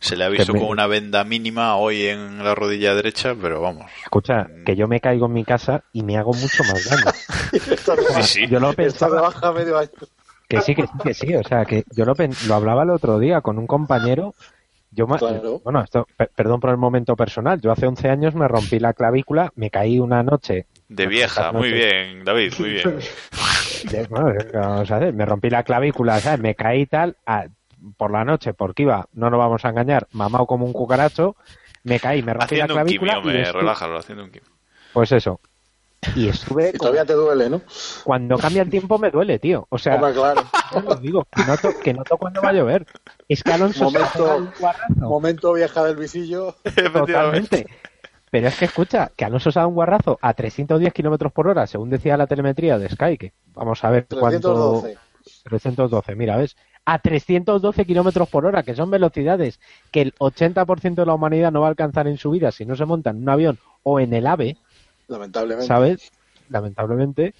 Se 0.00 0.16
le 0.16 0.24
ha 0.24 0.28
visto 0.28 0.52
me- 0.52 0.60
con 0.60 0.68
una 0.68 0.86
venda 0.86 1.24
mínima 1.24 1.76
hoy 1.76 2.06
en 2.06 2.42
la 2.44 2.54
rodilla 2.54 2.94
derecha, 2.94 3.34
pero 3.40 3.60
vamos. 3.60 3.90
Escucha, 4.02 4.46
que 4.64 4.76
yo 4.76 4.86
me 4.88 5.00
caigo 5.00 5.26
en 5.26 5.32
mi 5.32 5.44
casa 5.44 5.82
y 5.92 6.02
me 6.02 6.16
hago 6.16 6.32
mucho 6.32 6.62
más 6.64 6.84
daño. 6.88 7.12
Sí, 8.18 8.22
sí. 8.22 8.46
Yo 8.48 8.60
lo 8.60 8.72
pensaba, 8.74 9.20
baja 9.22 9.52
medio 9.52 9.78
año. 9.78 9.88
que 10.48 10.60
sí, 10.60 10.74
que 10.74 10.82
sí, 10.82 10.92
que 11.02 11.14
sí. 11.14 11.34
O 11.34 11.42
sea, 11.42 11.64
que 11.64 11.84
yo 11.96 12.04
lo, 12.04 12.14
pen- 12.14 12.34
lo 12.46 12.54
hablaba 12.54 12.82
el 12.82 12.90
otro 12.90 13.18
día 13.18 13.40
con 13.40 13.58
un 13.58 13.66
compañero. 13.66 14.34
Yo 14.90 15.06
ma- 15.06 15.18
Claro. 15.18 15.60
Bueno, 15.64 15.82
esto, 15.82 16.06
per- 16.16 16.30
perdón 16.34 16.60
por 16.60 16.70
el 16.70 16.76
momento 16.76 17.14
personal. 17.16 17.60
Yo 17.60 17.72
hace 17.72 17.86
11 17.86 18.08
años 18.08 18.34
me 18.34 18.48
rompí 18.48 18.78
la 18.78 18.92
clavícula, 18.92 19.52
me 19.56 19.70
caí 19.70 19.98
una 19.98 20.22
noche. 20.22 20.66
De 20.88 21.06
vieja, 21.06 21.52
muy 21.52 21.70
bien, 21.72 22.24
David, 22.24 22.52
muy 22.58 22.70
bien. 22.70 22.98
de- 23.90 24.06
bueno, 24.08 24.32
vamos 24.54 24.90
a 24.90 24.98
ver, 24.98 25.12
me 25.14 25.24
rompí 25.26 25.50
la 25.50 25.62
clavícula, 25.62 26.18
¿sabes? 26.20 26.40
Me 26.40 26.54
caí 26.54 26.86
tal 26.86 27.16
a- 27.26 27.46
por 27.96 28.10
la 28.10 28.24
noche 28.24 28.54
porque 28.54 28.82
iba, 28.82 29.06
no 29.12 29.30
nos 29.30 29.38
vamos 29.38 29.64
a 29.64 29.68
engañar, 29.70 30.06
mamado 30.12 30.46
como 30.46 30.64
un 30.66 30.72
cucaracho. 30.72 31.36
Me 31.84 32.00
caí, 32.00 32.22
me 32.22 32.34
rompí 32.34 32.56
la 32.56 32.64
un 32.64 32.70
clavícula. 32.70 33.14
quimio, 33.22 33.30
y 33.30 33.36
me 33.38 33.44
estu- 33.44 33.52
relájalo, 33.52 33.98
haciendo 33.98 34.24
un 34.24 34.30
quimio. 34.30 34.48
Pues 34.92 35.12
eso. 35.12 35.40
Y 36.14 36.28
estuve. 36.28 36.70
Y 36.74 36.78
todavía 36.78 37.04
te 37.04 37.12
duele, 37.14 37.48
¿no? 37.50 37.62
Cuando 38.04 38.36
cambia 38.38 38.62
el 38.62 38.70
tiempo 38.70 38.98
me 38.98 39.10
duele, 39.10 39.38
tío. 39.38 39.66
O 39.70 39.78
sea, 39.78 39.94
Hombre, 39.96 40.12
claro. 40.12 40.42
lo 40.88 40.94
digo, 40.96 41.26
que 41.34 41.44
noto, 41.44 41.70
que 41.82 41.94
noto 41.94 42.16
cuando 42.16 42.42
va 42.42 42.50
a 42.50 42.52
llover. 42.52 42.86
Es 43.28 43.42
que 43.42 43.52
Alonso 43.52 43.90
se 43.90 43.96
ha 43.96 44.00
Momento- 44.00 44.36
un 44.36 44.50
guarrazo. 44.58 44.94
Momento 44.96 45.52
vieja 45.54 45.84
del 45.84 45.96
visillo. 45.96 46.54
Totalmente. 46.92 47.66
Pero 48.30 48.48
es 48.48 48.58
que 48.58 48.66
escucha, 48.66 49.10
que 49.16 49.24
Alonso 49.24 49.50
se 49.50 49.58
ha 49.58 49.62
dado 49.62 49.70
un 49.70 49.74
guarrazo 49.76 50.18
a 50.20 50.34
310 50.34 50.92
kilómetros 50.92 51.32
por 51.32 51.48
hora, 51.48 51.66
según 51.66 51.88
decía 51.88 52.16
la 52.18 52.26
telemetría 52.26 52.78
de 52.78 52.88
Sky, 52.90 53.16
que 53.16 53.32
vamos 53.54 53.82
a 53.84 53.90
ver 53.90 54.06
cuánto. 54.08 54.82
312. 54.82 54.98
312, 55.44 56.14
mira, 56.14 56.36
¿ves? 56.36 56.56
A 56.90 56.98
312 57.00 57.84
kilómetros 57.84 58.28
por 58.30 58.46
hora, 58.46 58.62
que 58.62 58.74
son 58.74 58.90
velocidades 58.90 59.60
que 59.90 60.00
el 60.00 60.14
80% 60.18 60.94
de 61.02 61.06
la 61.06 61.12
humanidad 61.14 61.52
no 61.52 61.60
va 61.60 61.66
a 61.66 61.70
alcanzar 61.70 62.06
en 62.08 62.16
su 62.16 62.30
vida 62.30 62.50
si 62.50 62.64
no 62.64 62.76
se 62.76 62.86
monta 62.86 63.10
en 63.10 63.16
un 63.18 63.28
avión 63.28 63.58
o 63.82 64.00
en 64.00 64.14
el 64.14 64.26
AVE, 64.26 64.56
Lamentablemente. 65.06 65.66
¿sabes? 65.66 66.10
Lamentablemente. 66.48 67.34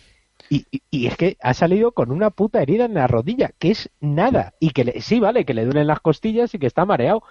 Y, 0.51 0.67
y- 0.71 0.83
y 0.91 1.07
es 1.07 1.17
que 1.17 1.37
ha 1.43 1.55
salido 1.55 1.93
con 1.93 2.11
una 2.13 2.31
puta 2.31 2.61
herida 2.63 2.85
en 2.85 2.95
la 2.95 3.07
rodilla, 3.07 3.51
que 3.59 3.71
es 3.71 3.91
nada. 4.01 4.53
Y 4.61 4.71
que 4.71 4.85
le- 4.85 5.01
sí, 5.01 5.19
vale, 5.19 5.45
que 5.45 5.55
le 5.55 5.65
duelen 5.65 5.87
las 5.87 6.01
costillas 6.01 6.55
y 6.55 6.59
que 6.59 6.67
está 6.67 6.85
mareado. 6.85 7.23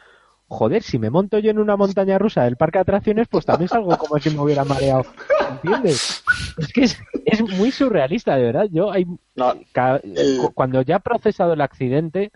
Joder, 0.49 0.81
si 0.81 0.97
me 0.97 1.09
monto 1.09 1.39
yo 1.39 1.51
en 1.51 1.59
una 1.59 1.75
montaña 1.75 2.17
rusa 2.17 2.43
del 2.43 2.55
parque 2.55 2.77
de 2.77 2.83
atracciones, 2.83 3.27
pues 3.29 3.45
también 3.45 3.67
salgo 3.67 3.97
como 3.97 4.17
si 4.19 4.29
me 4.29 4.41
hubiera 4.41 4.63
mareado. 4.63 5.03
¿Entiendes? 5.49 6.23
Es 6.57 6.67
que 6.73 6.83
es, 6.85 6.97
es 7.25 7.41
muy 7.41 7.71
surrealista, 7.71 8.35
de 8.37 8.43
verdad. 8.43 8.67
Yo 8.71 8.91
hay, 8.91 9.05
No, 9.35 9.53
ca- 9.73 9.99
el- 10.03 10.37
cu- 10.37 10.53
cuando 10.53 10.81
ya 10.81 10.97
ha 10.97 10.99
procesado 10.99 11.53
el 11.53 11.61
accidente, 11.61 12.31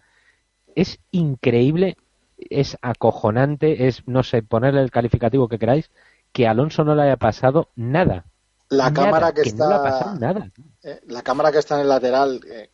es 0.76 1.00
increíble, 1.12 1.96
es 2.38 2.78
acojonante, 2.82 3.88
es, 3.88 4.06
no 4.08 4.24
sé, 4.24 4.44
ponerle 4.44 4.82
el 4.82 4.92
calificativo 4.92 5.48
que 5.48 5.60
queráis, 5.60 5.90
que 6.34 6.48
a 6.48 6.52
Alonso 6.52 6.84
no 6.84 6.96
le 6.96 7.04
haya 7.04 7.18
pasado 7.18 7.70
nada. 7.76 8.26
la 8.70 8.90
Nada, 8.90 9.06
cámara 9.06 9.32
que, 9.34 9.52
no 9.54 9.68
le 9.70 9.76
ha 9.76 9.78
está 9.78 9.82
pasado 9.84 10.20
nada. 10.20 10.52
eh, 10.84 11.00
la 11.08 11.22
cámara 11.22 11.52
que 11.52 11.60
está 11.60 11.76
en 11.76 11.82
el 11.82 11.90
lateral 11.90 12.42
eh, 12.50 12.70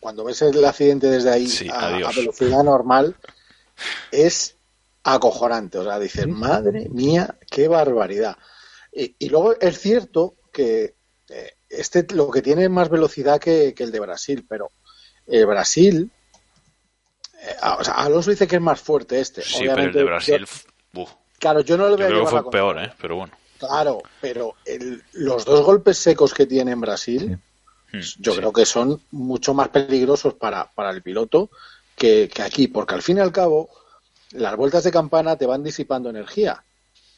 cuando 0.00 0.24
ves 0.24 0.42
el 0.42 0.64
accidente 0.64 1.08
desde 1.08 1.30
ahí 1.30 1.46
Sí, 1.46 1.68
a, 1.68 1.86
adiós. 1.88 2.16
a 2.16 2.20
velocidad 2.20 2.62
normal 2.64 3.14
es 4.10 4.55
acojonante 5.14 5.78
o 5.78 5.84
sea 5.84 5.98
dices 5.98 6.26
madre 6.28 6.88
mía 6.90 7.38
qué 7.50 7.68
barbaridad 7.68 8.36
y, 8.92 9.14
y 9.18 9.28
luego 9.28 9.54
es 9.60 9.78
cierto 9.78 10.36
que 10.52 10.96
eh, 11.28 11.52
este 11.68 12.06
lo 12.14 12.30
que 12.30 12.42
tiene 12.42 12.64
es 12.64 12.70
más 12.70 12.88
velocidad 12.88 13.38
que, 13.40 13.72
que 13.74 13.84
el 13.84 13.92
de 13.92 14.00
Brasil 14.00 14.44
pero 14.48 14.70
el 15.26 15.46
Brasil 15.46 16.10
eh, 17.42 17.56
o 17.78 17.84
sea, 17.84 17.94
Alonso 17.94 18.30
dice 18.30 18.46
que 18.46 18.56
es 18.56 18.62
más 18.62 18.80
fuerte 18.80 19.20
este 19.20 19.42
Sí, 19.42 19.52
pero 19.52 19.64
el 19.64 19.70
Obviamente, 19.70 19.98
de 19.98 20.04
Brasil, 20.04 20.46
yo- 20.94 21.02
uf, 21.02 21.10
claro 21.38 21.60
yo 21.60 21.76
no 21.76 21.88
yo 21.90 21.96
voy 21.96 22.04
a 22.04 22.08
creo 22.08 22.24
que 22.24 22.30
fue 22.30 22.50
peor. 22.50 22.82
¿eh? 22.82 22.92
Pero 23.00 23.16
bueno. 23.16 23.32
Claro, 23.58 24.02
pero 24.20 24.54
el- 24.64 25.02
los 25.12 25.44
dos 25.44 25.64
golpes 25.64 25.96
secos 25.98 26.34
que 26.34 26.46
tiene 26.46 26.72
en 26.72 26.80
Brasil, 26.80 27.38
yo 28.18 28.32
sí. 28.32 28.38
creo 28.38 28.52
que 28.52 28.66
son 28.66 29.00
mucho 29.12 29.54
más 29.54 29.68
peligrosos 29.68 30.34
para, 30.34 30.70
para 30.74 30.90
el 30.90 31.02
piloto 31.02 31.50
que, 31.94 32.28
que 32.28 32.42
aquí, 32.42 32.68
porque 32.68 32.94
al 32.94 33.02
fin 33.02 33.16
y 33.16 33.20
al 33.20 33.32
cabo, 33.32 33.70
las 34.32 34.56
vueltas 34.56 34.84
de 34.84 34.90
campana 34.90 35.36
te 35.36 35.46
van 35.46 35.62
disipando 35.62 36.10
energía. 36.10 36.64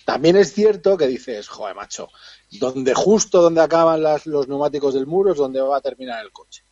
También 0.05 0.37
es 0.37 0.53
cierto 0.53 0.97
que 0.97 1.07
dices, 1.07 1.49
joder, 1.49 1.77
macho, 1.77 2.09
donde 2.53 2.95
justo 2.95 3.43
donde 3.43 3.61
acaban 3.61 4.03
las- 4.03 4.27
los 4.27 4.49
neumáticos 4.49 4.95
del 4.95 5.07
muro 5.07 5.33
es 5.33 5.39
donde 5.39 5.61
va 5.61 5.77
a 5.77 5.83
terminar 5.83 6.25
el 6.25 6.33
coche. 6.33 6.65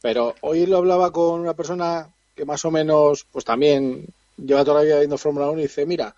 Pero 0.00 0.34
hoy 0.42 0.66
lo 0.66 0.78
hablaba 0.78 1.10
con 1.12 1.40
una 1.40 1.54
persona 1.54 2.12
que 2.34 2.44
más 2.44 2.64
o 2.64 2.70
menos, 2.70 3.26
pues 3.30 3.44
también 3.44 4.06
lleva 4.36 4.64
toda 4.64 4.78
la 4.78 4.84
vida 4.84 4.98
viendo 4.98 5.18
Fórmula 5.18 5.50
1 5.50 5.58
y 5.60 5.64
dice, 5.64 5.84
mira, 5.84 6.14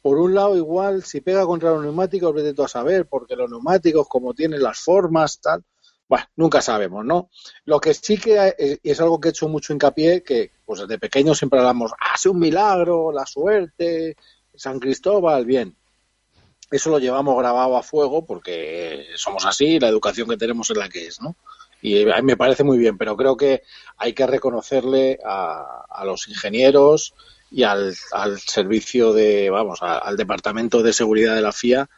por 0.00 0.18
un 0.18 0.34
lado 0.34 0.56
igual 0.56 1.02
si 1.02 1.20
pega 1.20 1.44
contra 1.44 1.70
los 1.70 1.82
neumáticos 1.82 2.32
vete 2.32 2.54
tú 2.54 2.62
a 2.62 2.68
saber, 2.68 3.06
porque 3.06 3.34
los 3.34 3.50
neumáticos 3.50 4.06
como 4.08 4.32
tienen 4.32 4.62
las 4.62 4.78
formas, 4.78 5.40
tal, 5.40 5.64
bueno, 6.08 6.26
nunca 6.36 6.60
sabemos, 6.62 7.04
¿no? 7.04 7.30
Lo 7.64 7.80
que 7.80 7.94
sí 7.94 8.16
que 8.16 8.54
es, 8.58 8.80
y 8.82 8.90
es 8.90 9.00
algo 9.00 9.20
que 9.20 9.28
he 9.28 9.30
hecho 9.30 9.48
mucho 9.48 9.72
hincapié, 9.72 10.22
que 10.22 10.52
pues 10.64 10.80
desde 10.80 10.98
pequeño 10.98 11.34
siempre 11.34 11.58
hablamos, 11.58 11.92
ah, 12.00 12.14
es 12.14 12.26
un 12.26 12.38
milagro, 12.38 13.12
la 13.12 13.26
suerte, 13.26 14.16
San 14.54 14.78
Cristóbal, 14.78 15.44
bien. 15.44 15.76
Eso 16.70 16.90
lo 16.90 16.98
llevamos 16.98 17.38
grabado 17.38 17.76
a 17.76 17.82
fuego 17.82 18.24
porque 18.24 19.06
somos 19.16 19.44
así, 19.44 19.78
la 19.78 19.88
educación 19.88 20.28
que 20.28 20.36
tenemos 20.36 20.70
es 20.70 20.76
la 20.76 20.88
que 20.88 21.06
es, 21.06 21.20
¿no? 21.20 21.36
Y 21.82 22.08
a 22.10 22.16
mí 22.16 22.22
me 22.22 22.36
parece 22.36 22.64
muy 22.64 22.78
bien, 22.78 22.98
pero 22.98 23.16
creo 23.16 23.36
que 23.36 23.62
hay 23.96 24.12
que 24.12 24.26
reconocerle 24.26 25.18
a, 25.24 25.84
a 25.88 26.04
los 26.04 26.26
ingenieros 26.28 27.14
y 27.50 27.62
al, 27.62 27.94
servicio 28.38 29.12
de, 29.12 29.50
vamos, 29.50 29.80
al 29.82 30.16
departamento 30.16 30.82
de 30.82 30.92
seguridad 30.92 31.34
de 31.34 31.42
la 31.42 31.52
FIA 31.52 31.88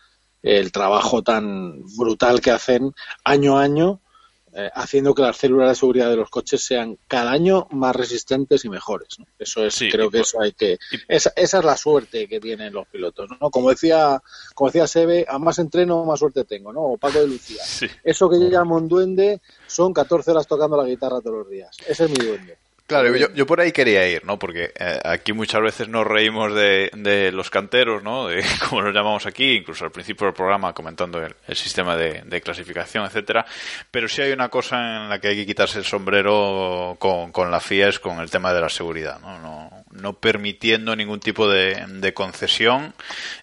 el 0.43 0.73
trabajo 0.73 1.23
tan 1.23 1.83
brutal 1.97 2.41
que 2.41 2.51
hacen 2.51 2.95
año 3.25 3.59
a 3.59 3.63
año, 3.63 4.01
eh, 4.55 4.71
haciendo 4.75 5.15
que 5.15 5.23
las 5.23 5.37
células 5.37 5.69
de 5.69 5.75
seguridad 5.75 6.09
de 6.09 6.17
los 6.17 6.31
coches 6.31 6.65
sean 6.65 6.99
cada 7.07 7.31
año 7.33 7.69
más 7.71 7.95
resistentes 7.95 8.65
y 8.65 8.71
mejores. 8.71 9.19
¿no? 9.19 9.27
Eso 9.39 9.65
es, 9.65 9.75
Sí, 9.75 9.91
creo 9.91 10.11
que 10.11 10.19
por- 10.19 10.27
eso 10.27 10.41
hay 10.41 10.53
que, 10.53 10.73
y- 10.91 10.97
esa, 11.07 11.33
esa 11.37 11.59
es 11.59 11.65
la 11.65 11.77
suerte 11.77 12.27
que 12.27 12.41
tienen 12.41 12.73
los 12.73 12.89
pilotos, 12.89 13.29
¿no? 13.41 13.51
Como 13.51 13.69
decía, 13.71 14.23
como 14.55 14.71
decía 14.71 14.87
Sebe, 14.87 15.27
a 15.29 15.39
más 15.39 15.59
entreno 15.59 16.03
más 16.05 16.19
suerte 16.19 16.45
tengo, 16.45 16.73
¿no? 16.73 16.81
O 16.83 16.97
Paco 16.97 17.21
de 17.21 17.27
Lucía. 17.29 17.63
Sí. 17.63 17.87
Eso 18.03 18.29
que 18.31 18.41
yo 18.41 18.49
llamo 18.49 18.77
un 18.77 18.89
duende 18.89 19.41
son 19.67 19.93
14 19.93 20.31
horas 20.31 20.47
tocando 20.47 20.77
la 20.77 20.89
guitarra 20.89 21.21
todos 21.21 21.39
los 21.41 21.51
días. 21.51 21.77
Ese 21.87 22.07
es 22.07 22.11
mi 22.11 22.25
duende. 22.25 22.57
Claro, 22.89 23.15
yo, 23.15 23.31
yo 23.35 23.45
por 23.45 23.61
ahí 23.61 23.71
quería 23.71 24.09
ir, 24.09 24.25
¿no? 24.25 24.39
Porque 24.39 24.73
eh, 24.75 24.99
aquí 25.05 25.35
muchas 25.35 25.61
veces 25.61 25.89
nos 25.91 26.07
reímos 26.07 26.55
de, 26.55 26.91
de 26.95 27.31
los 27.33 27.51
canteros, 27.51 28.03
¿no? 28.03 28.29
De 28.29 28.43
como 28.71 28.81
los 28.81 28.95
llamamos 28.95 29.27
aquí, 29.27 29.57
incluso 29.57 29.85
al 29.85 29.91
principio 29.91 30.27
del 30.27 30.33
programa 30.33 30.73
comentando 30.73 31.23
el, 31.23 31.37
el 31.47 31.55
sistema 31.55 31.97
de, 31.99 32.23
de 32.25 32.41
clasificación, 32.41 33.05
etcétera. 33.05 33.45
Pero 33.91 34.09
sí 34.09 34.23
hay 34.23 34.33
una 34.33 34.49
cosa 34.49 35.03
en 35.03 35.11
la 35.11 35.19
que 35.19 35.29
hay 35.29 35.37
que 35.37 35.45
quitarse 35.45 35.79
el 35.79 35.85
sombrero 35.85 36.97
con, 36.99 37.31
con 37.31 37.51
la 37.51 37.61
FIA 37.61 37.89
es 37.89 37.99
con 37.99 38.21
el 38.21 38.31
tema 38.31 38.55
de 38.55 38.61
la 38.63 38.71
seguridad, 38.71 39.21
¿no? 39.21 39.39
No, 39.39 39.78
no 39.91 40.15
permitiendo 40.15 40.95
ningún 40.95 41.21
tipo 41.21 41.49
de, 41.49 41.85
de 41.89 42.15
concesión 42.15 42.95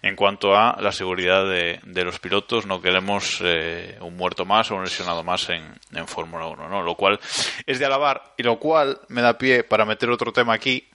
en 0.02 0.16
cuanto 0.16 0.56
a 0.56 0.80
la 0.80 0.92
seguridad 0.92 1.48
de, 1.48 1.80
de 1.84 2.04
los 2.04 2.18
pilotos. 2.18 2.66
No 2.66 2.80
queremos 2.80 3.40
eh, 3.42 3.98
un 4.00 4.16
muerto 4.16 4.44
más 4.44 4.70
o 4.70 4.76
un 4.76 4.84
lesionado 4.84 5.22
más 5.22 5.48
en, 5.50 5.74
en 5.92 6.08
Fórmula 6.08 6.46
1, 6.46 6.68
¿no? 6.68 6.82
Lo 6.82 6.94
cual 6.94 7.18
es 7.66 7.78
de 7.78 7.86
alabar 7.86 8.34
y 8.36 8.42
lo 8.42 8.58
cual 8.58 9.00
me 9.08 9.22
da 9.22 9.38
pie 9.38 9.64
para 9.64 9.84
meter 9.84 10.10
otro 10.10 10.32
tema 10.32 10.54
aquí 10.54 10.88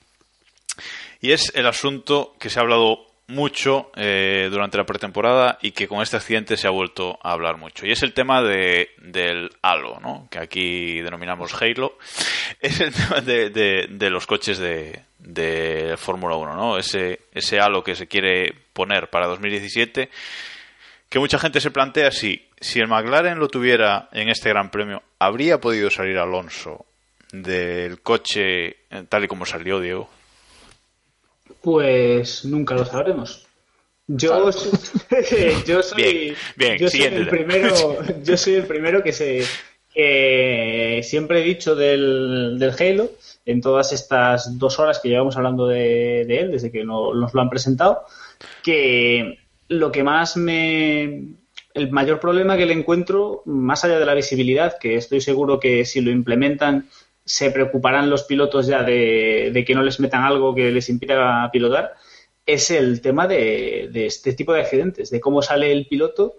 y 1.22 1.32
es 1.32 1.52
el 1.56 1.68
asunto 1.68 2.36
que 2.40 2.50
se 2.50 2.60
ha 2.60 2.64
hablado 2.64 3.11
mucho 3.28 3.92
eh, 3.96 4.50
durante 4.52 4.78
la 4.78 4.84
pretemporada 4.86 5.58
y 5.62 5.72
que 5.72 5.88
con 5.88 6.02
este 6.02 6.18
accidente 6.18 6.58
se 6.58 6.68
ha 6.68 6.72
vuelto 6.72 7.18
a 7.24 7.32
hablar 7.32 7.58
mucho. 7.58 7.86
Y 7.86 7.92
es 7.92 8.04
el 8.04 8.14
tema 8.14 8.42
de, 8.42 8.90
del 8.98 9.50
halo, 9.62 10.00
¿no? 10.02 10.28
que 10.30 10.40
aquí 10.40 11.00
denominamos 11.02 11.54
Halo. 11.62 11.98
Es 12.60 12.80
el 12.82 12.94
tema 12.94 13.22
de, 13.22 13.50
de- 13.50 13.88
de 13.90 14.10
los 14.10 14.28
coches 14.28 14.58
de, 14.60 15.02
de 15.20 15.96
Fórmula 15.98 16.36
1, 16.36 16.56
¿no? 16.56 16.78
ese, 16.78 17.22
ese 17.34 17.60
halo 17.60 17.84
que 17.84 17.96
se 17.96 18.08
quiere 18.08 18.54
poner 18.74 19.10
para 19.10 19.28
2017 19.28 20.10
que 21.10 21.20
mucha 21.20 21.40
gente 21.40 21.60
se 21.60 21.72
plantea 21.72 22.12
si, 22.12 22.48
si 22.60 22.80
el 22.80 22.88
McLaren 22.88 23.40
lo 23.40 23.48
tuviera 23.50 24.08
en 24.14 24.30
este 24.30 24.50
Gran 24.50 24.70
Premio, 24.72 25.02
¿habría 25.20 25.60
podido 25.60 25.90
salir 25.90 26.18
Alonso 26.18 26.86
del 27.34 28.02
coche 28.02 28.68
eh, 28.90 29.04
tal 29.10 29.24
y 29.26 29.28
como 29.28 29.46
salió, 29.46 29.80
Diego? 29.80 30.10
Pues 31.62 32.46
nunca 32.46 32.76
lo 32.76 32.86
sabremos. 32.86 33.46
Yo, 34.08 34.50
yo 35.66 35.82
soy, 35.84 36.02
Bien, 36.04 36.36
bien, 36.56 36.78
yo 36.78 36.90
soy 36.90 37.02
el 37.04 37.28
primero, 37.30 37.98
yo 38.24 38.36
soy 38.38 38.56
el 38.56 38.66
primero 38.66 39.04
que 39.04 39.14
se 39.14 39.44
que 39.94 41.02
siempre 41.04 41.42
he 41.42 41.44
dicho 41.44 41.76
del, 41.76 42.58
del 42.58 42.72
Halo 42.80 43.12
en 43.46 43.60
todas 43.62 43.92
estas 43.92 44.58
dos 44.58 44.80
horas 44.80 45.00
que 45.00 45.10
llevamos 45.10 45.36
hablando 45.36 45.68
de, 45.68 46.24
de 46.26 46.40
él 46.40 46.52
desde 46.52 46.72
que 46.72 46.86
no- 46.86 47.14
nos 47.14 47.34
lo 47.34 47.42
han 47.42 47.50
presentado 47.50 48.04
que 48.64 49.38
lo 49.68 49.92
que 49.92 50.04
más 50.04 50.38
me 50.38 51.24
el 51.74 51.92
mayor 51.92 52.20
problema 52.22 52.56
que 52.58 52.66
le 52.66 52.74
encuentro 52.74 53.42
más 53.46 53.84
allá 53.84 54.00
de 54.00 54.06
la 54.06 54.14
visibilidad 54.14 54.78
que 54.80 54.96
estoy 54.96 55.20
seguro 55.22 55.60
que 55.60 55.84
si 55.86 56.00
lo 56.02 56.10
implementan 56.12 56.88
se 57.26 57.52
preocuparán 57.52 58.10
los 58.10 58.24
pilotos 58.24 58.68
ya 58.68 58.84
de, 58.84 59.52
de 59.54 59.66
que 59.66 59.76
no 59.76 59.84
les 59.84 60.00
metan 60.00 60.24
algo 60.24 60.56
que 60.56 60.72
les 60.72 60.90
impida 60.90 61.50
pilotar, 61.52 61.94
es 62.46 62.72
el 62.72 63.02
tema 63.02 63.28
de, 63.28 63.90
de 63.92 64.06
este 64.06 64.34
tipo 64.34 64.54
de 64.54 64.62
accidentes, 64.62 65.10
de 65.10 65.20
cómo 65.20 65.42
sale 65.42 65.72
el 65.72 65.88
piloto 65.88 66.36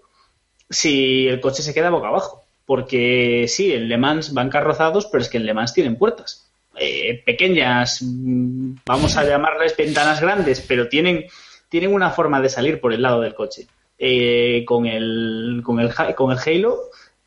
si 0.69 1.27
el 1.27 1.39
coche 1.39 1.63
se 1.63 1.73
queda 1.73 1.89
boca 1.89 2.07
abajo. 2.07 2.43
Porque 2.65 3.45
sí, 3.47 3.73
en 3.73 3.89
Le 3.89 3.97
Mans 3.97 4.33
van 4.33 4.49
carrozados, 4.49 5.07
pero 5.07 5.21
es 5.21 5.29
que 5.29 5.37
en 5.37 5.45
Le 5.45 5.53
Mans 5.53 5.73
tienen 5.73 5.97
puertas. 5.97 6.49
Eh, 6.79 7.21
pequeñas, 7.25 8.01
mm, 8.01 8.75
vamos 8.85 9.17
a 9.17 9.25
llamarles 9.25 9.75
ventanas 9.75 10.21
grandes, 10.21 10.61
pero 10.61 10.87
tienen, 10.87 11.25
tienen 11.69 11.93
una 11.93 12.09
forma 12.09 12.41
de 12.41 12.49
salir 12.49 12.79
por 12.79 12.93
el 12.93 13.01
lado 13.01 13.21
del 13.21 13.35
coche. 13.35 13.67
Eh, 13.99 14.63
con, 14.65 14.85
el, 14.85 15.61
con, 15.63 15.79
el, 15.79 15.93
con 16.15 16.31
el 16.31 16.39
Halo, 16.39 16.77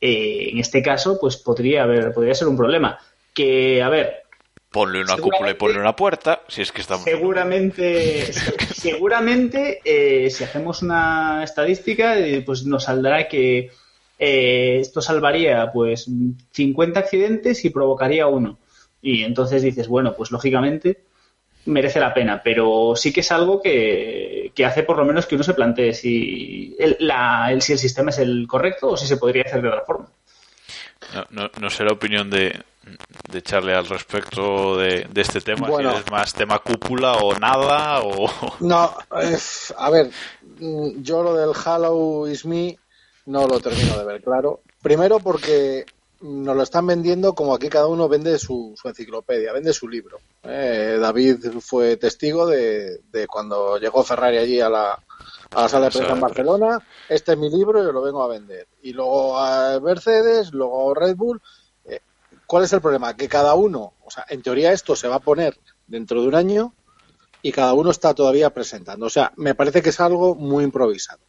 eh, 0.00 0.48
en 0.52 0.58
este 0.58 0.82
caso, 0.82 1.18
pues 1.20 1.36
podría 1.36 1.84
haber, 1.84 2.12
podría 2.12 2.34
ser 2.34 2.48
un 2.48 2.56
problema. 2.56 2.98
Que, 3.36 3.82
a 3.82 3.88
ver, 3.88 4.22
Ponle 4.70 5.00
una 5.00 5.16
cúpula 5.16 5.50
y 5.50 5.54
ponle 5.54 5.78
una 5.78 5.94
puerta, 5.96 6.42
si 6.48 6.60
es 6.62 6.72
que 6.72 6.80
estamos... 6.82 7.04
Seguramente, 7.04 8.32
seguramente 8.74 9.80
eh, 9.84 10.28
si 10.30 10.44
hacemos 10.44 10.82
una 10.82 11.42
estadística, 11.44 12.18
eh, 12.18 12.42
pues 12.44 12.64
nos 12.64 12.84
saldrá 12.84 13.28
que 13.28 13.70
eh, 14.18 14.78
esto 14.80 15.00
salvaría 15.00 15.70
pues 15.72 16.08
50 16.52 17.00
accidentes 17.00 17.64
y 17.64 17.70
provocaría 17.70 18.26
uno. 18.26 18.58
Y 19.00 19.22
entonces 19.24 19.62
dices, 19.62 19.88
bueno, 19.88 20.14
pues 20.14 20.30
lógicamente 20.30 21.04
merece 21.66 22.00
la 22.00 22.12
pena, 22.14 22.42
pero 22.44 22.94
sí 22.96 23.12
que 23.12 23.20
es 23.20 23.32
algo 23.32 23.60
que, 23.62 24.52
que 24.54 24.64
hace 24.64 24.82
por 24.82 24.96
lo 24.98 25.04
menos 25.04 25.26
que 25.26 25.34
uno 25.36 25.44
se 25.44 25.54
plantee 25.54 25.94
si 25.94 26.76
el, 26.78 26.96
la- 27.00 27.50
el- 27.50 27.62
si 27.62 27.72
el 27.72 27.78
sistema 27.78 28.10
es 28.10 28.18
el 28.18 28.46
correcto 28.48 28.88
o 28.90 28.96
si 28.96 29.06
se 29.06 29.16
podría 29.16 29.42
hacer 29.44 29.62
de 29.62 29.68
otra 29.68 29.82
forma. 29.86 30.08
No, 31.14 31.26
no, 31.30 31.50
no 31.60 31.70
sé 31.70 31.84
la 31.84 31.92
opinión 31.92 32.30
de, 32.30 32.62
de 33.30 33.42
Charlie 33.42 33.74
al 33.74 33.86
respecto 33.86 34.76
de, 34.76 35.06
de 35.10 35.20
este 35.20 35.40
tema, 35.40 35.68
Bueno. 35.68 35.92
si 35.92 35.98
es 35.98 36.10
más 36.10 36.32
tema 36.34 36.58
cúpula 36.58 37.14
o 37.14 37.34
nada, 37.38 38.00
o... 38.02 38.28
No, 38.60 38.94
eh, 39.20 39.38
a 39.76 39.90
ver, 39.90 40.10
mm, 40.58 41.02
yo 41.02 41.22
lo 41.22 41.34
del 41.34 41.50
Hello 41.54 42.26
is 42.28 42.44
me 42.44 42.78
no 43.26 43.46
lo 43.46 43.60
termino 43.60 43.98
de 43.98 44.04
ver 44.04 44.22
claro. 44.22 44.60
Primero 44.82 45.18
porque 45.18 45.84
nos 46.20 46.56
lo 46.56 46.62
están 46.62 46.86
vendiendo 46.86 47.34
como 47.34 47.54
aquí 47.54 47.68
cada 47.68 47.88
uno 47.88 48.08
vende 48.08 48.38
su, 48.38 48.74
su 48.80 48.88
enciclopedia, 48.88 49.52
vende 49.52 49.72
su 49.72 49.88
libro. 49.88 50.18
Eh, 50.44 50.96
David 51.00 51.58
fue 51.60 51.96
testigo 51.96 52.46
de, 52.46 53.00
de 53.10 53.26
cuando 53.26 53.78
llegó 53.78 54.02
Ferrari 54.04 54.38
allí 54.38 54.60
a 54.60 54.68
la, 54.68 54.98
Ahora 55.56 55.68
sale 55.68 55.86
prensa 55.88 56.04
Eso- 56.06 56.14
en 56.14 56.20
Barcelona, 56.20 56.86
este 57.08 57.32
es 57.32 57.38
mi 57.38 57.50
libro 57.50 57.82
y 57.82 57.92
lo 57.92 58.02
vengo 58.02 58.22
a 58.22 58.28
vender. 58.28 58.66
Y 58.82 58.92
luego 58.92 59.38
a 59.38 59.80
Mercedes, 59.80 60.52
luego 60.52 60.94
Red 60.94 61.16
Bull. 61.16 61.40
Eh, 61.84 62.00
¿Cuál 62.46 62.64
es 62.64 62.72
el 62.72 62.80
problema? 62.80 63.16
Que 63.16 63.28
cada 63.28 63.54
uno, 63.54 63.94
o 64.04 64.10
sea, 64.10 64.24
en 64.28 64.42
teoría 64.42 64.72
esto 64.72 64.94
se 64.94 65.08
va 65.08 65.16
a 65.16 65.20
poner 65.20 65.56
dentro 65.86 66.20
de 66.20 66.28
un 66.28 66.34
año 66.34 66.72
y 67.42 67.52
cada 67.52 67.72
uno 67.74 67.90
está 67.90 68.12
todavía 68.14 68.50
presentando. 68.50 69.06
O 69.06 69.10
sea, 69.10 69.32
me 69.36 69.54
parece 69.54 69.80
que 69.82 69.90
es 69.90 70.00
algo 70.00 70.34
muy 70.34 70.64
improvisado. 70.64 71.20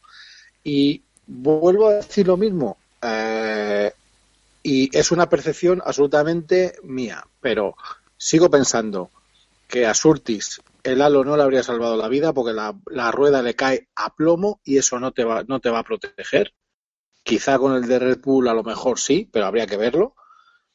Y 0.63 1.01
vuelvo 1.25 1.88
a 1.88 1.93
decir 1.95 2.28
lo 2.28 2.38
mismo. 2.38 2.78
eh, 3.01 3.91
y 4.63 4.89
es 4.97 5.11
una 5.11 5.30
percepción 5.30 5.82
absolutamente 5.86 6.75
mía, 6.84 7.25
pero 7.39 7.75
sigo 8.17 8.49
pensando 8.49 9.11
que 9.67 9.86
a 9.86 9.93
Surtis 9.93 10.59
el 10.88 11.01
halo 11.01 11.25
no 11.25 11.35
le 11.35 11.43
habría 11.43 11.63
salvado 11.63 11.97
la 11.97 12.07
vida 12.07 12.33
porque 12.33 12.53
la, 12.53 12.79
la 12.85 13.11
rueda 13.11 13.41
le 13.41 13.55
cae 13.55 13.89
a 13.95 14.15
plomo 14.15 14.61
y 14.63 14.77
eso 14.77 14.99
no 14.99 15.11
te 15.11 15.25
va, 15.25 15.43
no 15.43 15.59
te 15.59 15.69
va 15.69 15.79
a 15.79 15.83
proteger. 15.83 16.53
Quizá 17.23 17.59
con 17.59 17.75
el 17.75 17.88
de 17.88 17.99
Red 17.99 18.21
Bull 18.23 18.47
a 18.47 18.53
lo 18.53 18.63
mejor 18.63 18.97
sí, 18.97 19.29
pero 19.31 19.45
habría 19.45 19.67
que 19.67 19.75
verlo. 19.75 20.15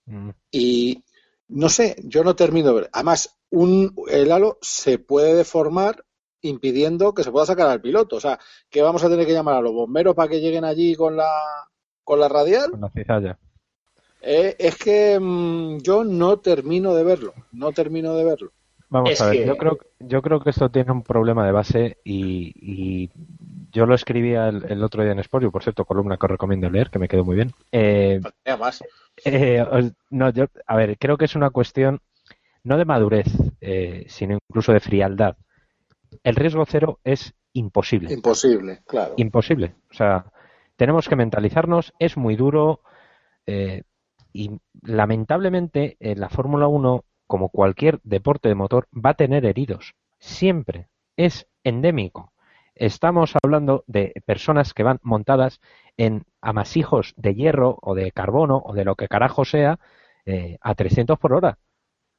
Mm. 0.04 0.30
Y 0.50 1.02
no 1.48 1.70
sé, 1.70 1.96
yo 2.04 2.22
no 2.24 2.36
termino 2.36 2.68
de 2.68 2.74
ver. 2.74 2.90
Además, 2.92 3.38
un, 3.48 3.94
el 4.08 4.30
halo 4.30 4.58
se 4.60 4.98
puede 4.98 5.34
deformar 5.34 6.04
impidiendo 6.42 7.14
que 7.14 7.24
se 7.24 7.32
pueda 7.32 7.46
sacar 7.46 7.68
al 7.68 7.80
piloto. 7.80 8.16
O 8.16 8.20
sea, 8.20 8.38
que 8.68 8.82
vamos 8.82 9.02
a 9.02 9.08
tener 9.08 9.26
que 9.26 9.32
llamar 9.32 9.54
a 9.54 9.62
los 9.62 9.72
bomberos 9.72 10.14
para 10.14 10.28
que 10.28 10.40
lleguen 10.40 10.66
allí 10.66 10.94
con 10.94 11.16
la, 11.16 11.30
con 12.04 12.20
la 12.20 12.28
radial. 12.28 12.70
Con 12.70 12.82
la 12.82 12.90
cizalla. 12.90 13.38
Eh, 14.20 14.56
es 14.58 14.76
que 14.76 15.18
mm, 15.18 15.78
yo 15.78 16.04
no 16.04 16.38
termino 16.40 16.94
de 16.94 17.02
verlo. 17.02 17.32
No 17.52 17.72
termino 17.72 18.14
de 18.14 18.24
verlo. 18.24 18.52
Vamos 18.92 19.12
Es 19.12 19.20
a 19.22 19.26
ver, 19.26 19.38
que- 19.38 19.46
yo 19.46 19.56
creo, 19.56 19.78
yo 20.00 20.20
creo 20.20 20.40
que 20.40 20.50
esto 20.50 20.70
tiene 20.70 20.92
un 20.92 21.02
problema 21.02 21.46
de 21.46 21.52
base 21.52 21.96
y, 22.04 22.52
y 22.56 23.10
yo 23.72 23.86
lo 23.86 23.94
escribía 23.94 24.48
el, 24.48 24.70
el 24.70 24.84
otro 24.84 25.02
día 25.02 25.12
en 25.12 25.18
Sport, 25.20 25.44
y 25.46 25.48
por 25.48 25.62
cierto, 25.62 25.86
columna 25.86 26.18
que 26.18 26.26
os 26.26 26.30
recomiendo 26.30 26.68
leer, 26.68 26.90
que 26.90 26.98
me 26.98 27.08
quedó 27.08 27.24
muy 27.24 27.36
bien. 27.36 27.52
Eh, 27.72 28.20
eh, 29.24 29.62
os- 29.62 29.92
no, 30.10 30.28
yo, 30.30 30.44
a 30.66 30.76
ver, 30.76 30.98
creo 30.98 31.16
que 31.16 31.24
es 31.24 31.34
una 31.34 31.48
cuestión 31.48 32.00
no 32.64 32.76
de 32.76 32.84
madurez, 32.84 33.26
eh, 33.62 34.04
sino 34.08 34.38
incluso 34.48 34.72
de 34.74 34.80
frialdad. 34.80 35.36
El 36.22 36.36
riesgo 36.36 36.64
cero 36.66 37.00
es 37.02 37.32
imposible. 37.54 38.12
Imposible, 38.12 38.82
claro. 38.86 39.14
Imposible. 39.16 39.74
O 39.90 39.94
sea, 39.94 40.26
tenemos 40.76 41.08
que 41.08 41.16
mentalizarnos, 41.16 41.94
es 41.98 42.18
muy 42.18 42.36
duro 42.36 42.80
eh, 43.46 43.82
y 44.32 44.50
lamentablemente 44.82 45.96
en 46.00 46.20
la 46.20 46.28
Fórmula 46.28 46.66
1, 46.68 47.04
como 47.32 47.48
cualquier 47.48 47.98
deporte 48.04 48.50
de 48.50 48.54
motor, 48.54 48.88
va 48.94 49.10
a 49.10 49.14
tener 49.14 49.46
heridos. 49.46 49.94
Siempre. 50.18 50.90
Es 51.16 51.46
endémico. 51.64 52.30
Estamos 52.74 53.32
hablando 53.42 53.84
de 53.86 54.12
personas 54.26 54.74
que 54.74 54.82
van 54.82 54.98
montadas 55.02 55.58
en 55.96 56.26
amasijos 56.42 57.14
de 57.16 57.34
hierro 57.34 57.78
o 57.80 57.94
de 57.94 58.12
carbono 58.12 58.60
o 58.62 58.74
de 58.74 58.84
lo 58.84 58.96
que 58.96 59.08
carajo 59.08 59.46
sea 59.46 59.78
eh, 60.26 60.58
a 60.60 60.74
300 60.74 61.18
por 61.18 61.32
hora. 61.32 61.56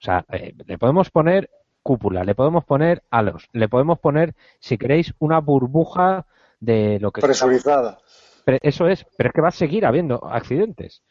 O 0.02 0.04
sea, 0.04 0.26
eh, 0.32 0.56
le 0.66 0.80
podemos 0.80 1.12
poner 1.12 1.52
cúpula, 1.84 2.24
le 2.24 2.34
podemos 2.34 2.66
poner 2.66 3.04
halos, 3.12 3.50
le 3.52 3.70
podemos 3.70 4.00
poner, 4.00 4.34
si 4.60 4.80
queréis, 4.80 5.14
una 5.20 5.40
burbuja 5.42 6.26
de 6.60 6.98
lo 7.00 7.12
que 7.12 7.22
Presurizada. 7.22 8.00
Pero 8.46 8.58
eso 8.64 8.88
es, 8.88 9.06
pero 9.16 9.30
es 9.30 9.36
que 9.36 9.42
va 9.42 9.50
a 9.50 9.52
seguir 9.52 9.86
habiendo 9.86 10.26
accidentes. 10.26 11.04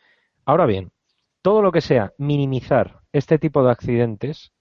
Ahora 0.44 0.66
bien, 0.66 0.90
todo 1.40 1.62
lo 1.62 1.70
que 1.70 1.80
sea 1.80 2.14
minimizar 2.18 3.01
este 3.12 3.38
tipo 3.38 3.62
de 3.64 3.70
accidentes 3.70 4.52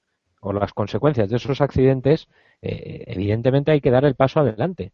o 0.42 0.54
las 0.54 0.74
consecuencias 0.74 1.30
de 1.30 1.38
esos 1.38 1.62
accidentes, 1.62 2.28
eh, 2.62 3.04
evidentemente 3.08 3.72
hay 3.72 3.82
que 3.82 3.92
dar 3.92 4.06
el 4.06 4.16
paso 4.16 4.40
adelante. 4.40 4.92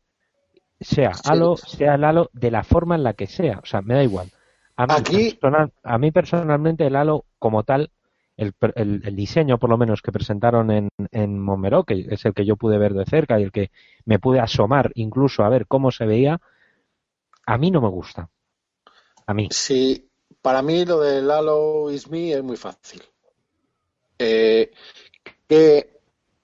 Sea 0.79 1.13
Sí. 1.13 1.21
halo, 1.25 1.57
sea 1.57 1.95
el 1.95 2.03
halo, 2.03 2.29
de 2.33 2.51
la 2.51 2.63
forma 2.63 2.95
en 2.95 3.03
la 3.03 3.13
que 3.13 3.27
sea. 3.27 3.59
O 3.63 3.65
sea, 3.65 3.81
me 3.81 3.95
da 3.95 4.03
igual. 4.03 4.29
A 4.75 4.85
mí, 4.85 4.93
Aquí- 4.95 5.31
personal- 5.31 5.71
a 5.83 5.97
mí 5.97 6.11
personalmente 6.11 6.85
el 6.85 6.95
halo 6.95 7.25
como 7.39 7.63
tal, 7.63 7.91
el, 8.35 8.53
el- 8.75 9.01
el 9.03 9.15
diseño 9.15 9.57
por 9.57 9.71
lo 9.71 9.77
menos 9.77 10.03
que 10.03 10.11
presentaron 10.11 10.69
en, 10.69 10.89
en 11.11 11.39
Montmeló, 11.39 11.83
que 11.83 12.05
es 12.11 12.23
el 12.25 12.33
que 12.35 12.45
yo 12.45 12.55
pude 12.57 12.77
ver 12.77 12.93
de 12.93 13.05
cerca 13.05 13.39
y 13.39 13.43
el 13.43 13.51
que 13.51 13.71
me 14.05 14.19
pude 14.19 14.39
asomar 14.39 14.91
incluso 14.93 15.43
a 15.43 15.49
ver 15.49 15.65
cómo 15.65 15.89
se 15.89 16.05
veía, 16.05 16.39
a 17.47 17.57
mí 17.57 17.71
no 17.71 17.81
me 17.81 17.89
gusta. 17.89 18.29
A 19.25 19.33
mí. 19.33 19.47
Sí, 19.49 20.09
para 20.43 20.61
mí 20.61 20.85
lo 20.85 20.99
del 20.99 21.31
Halo 21.31 21.89
is 21.89 22.07
me 22.09 22.31
es 22.33 22.43
muy 22.43 22.57
fácil. 22.57 23.01
Eh, 24.19 24.71
¿Qué 25.47 25.89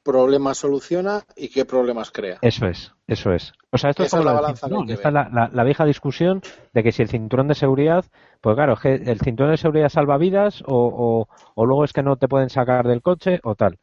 problemas 0.03 0.57
soluciona 0.57 1.23
y 1.35 1.49
qué 1.49 1.65
problemas 1.65 2.11
crea? 2.11 2.37
Eso 2.41 2.67
es, 2.67 2.91
eso 3.07 3.31
es. 3.33 3.53
O 3.71 3.77
sea, 3.77 3.89
esto 3.89 4.03
es 4.03 4.07
Esa 4.07 4.17
como 4.17 4.21
es 4.29 4.35
la 4.35 4.41
balanza 4.41 4.67
cinturón. 4.67 4.87
que 4.87 4.93
Esta 4.93 5.07
es 5.09 5.13
la, 5.13 5.29
la- 5.31 5.49
la 5.51 5.63
vieja 5.63 5.85
discusión 5.85 6.41
de 6.73 6.83
que 6.83 6.91
si 6.91 7.01
el 7.01 7.09
cinturón 7.09 7.47
de 7.47 7.55
seguridad, 7.55 8.05
pues 8.41 8.55
claro, 8.55 8.73
es 8.73 8.79
que 8.79 8.93
el 8.95 9.19
cinturón 9.21 9.51
de 9.51 9.57
seguridad 9.57 9.89
salva 9.89 10.17
vidas 10.17 10.61
o, 10.65 10.75
o, 10.75 11.27
o 11.55 11.65
luego 11.65 11.83
es 11.85 11.93
que 11.93 12.03
no 12.03 12.17
te 12.17 12.27
pueden 12.27 12.49
sacar 12.49 12.87
del 12.87 13.01
coche 13.01 13.39
o 13.43 13.55
tal. 13.55 13.79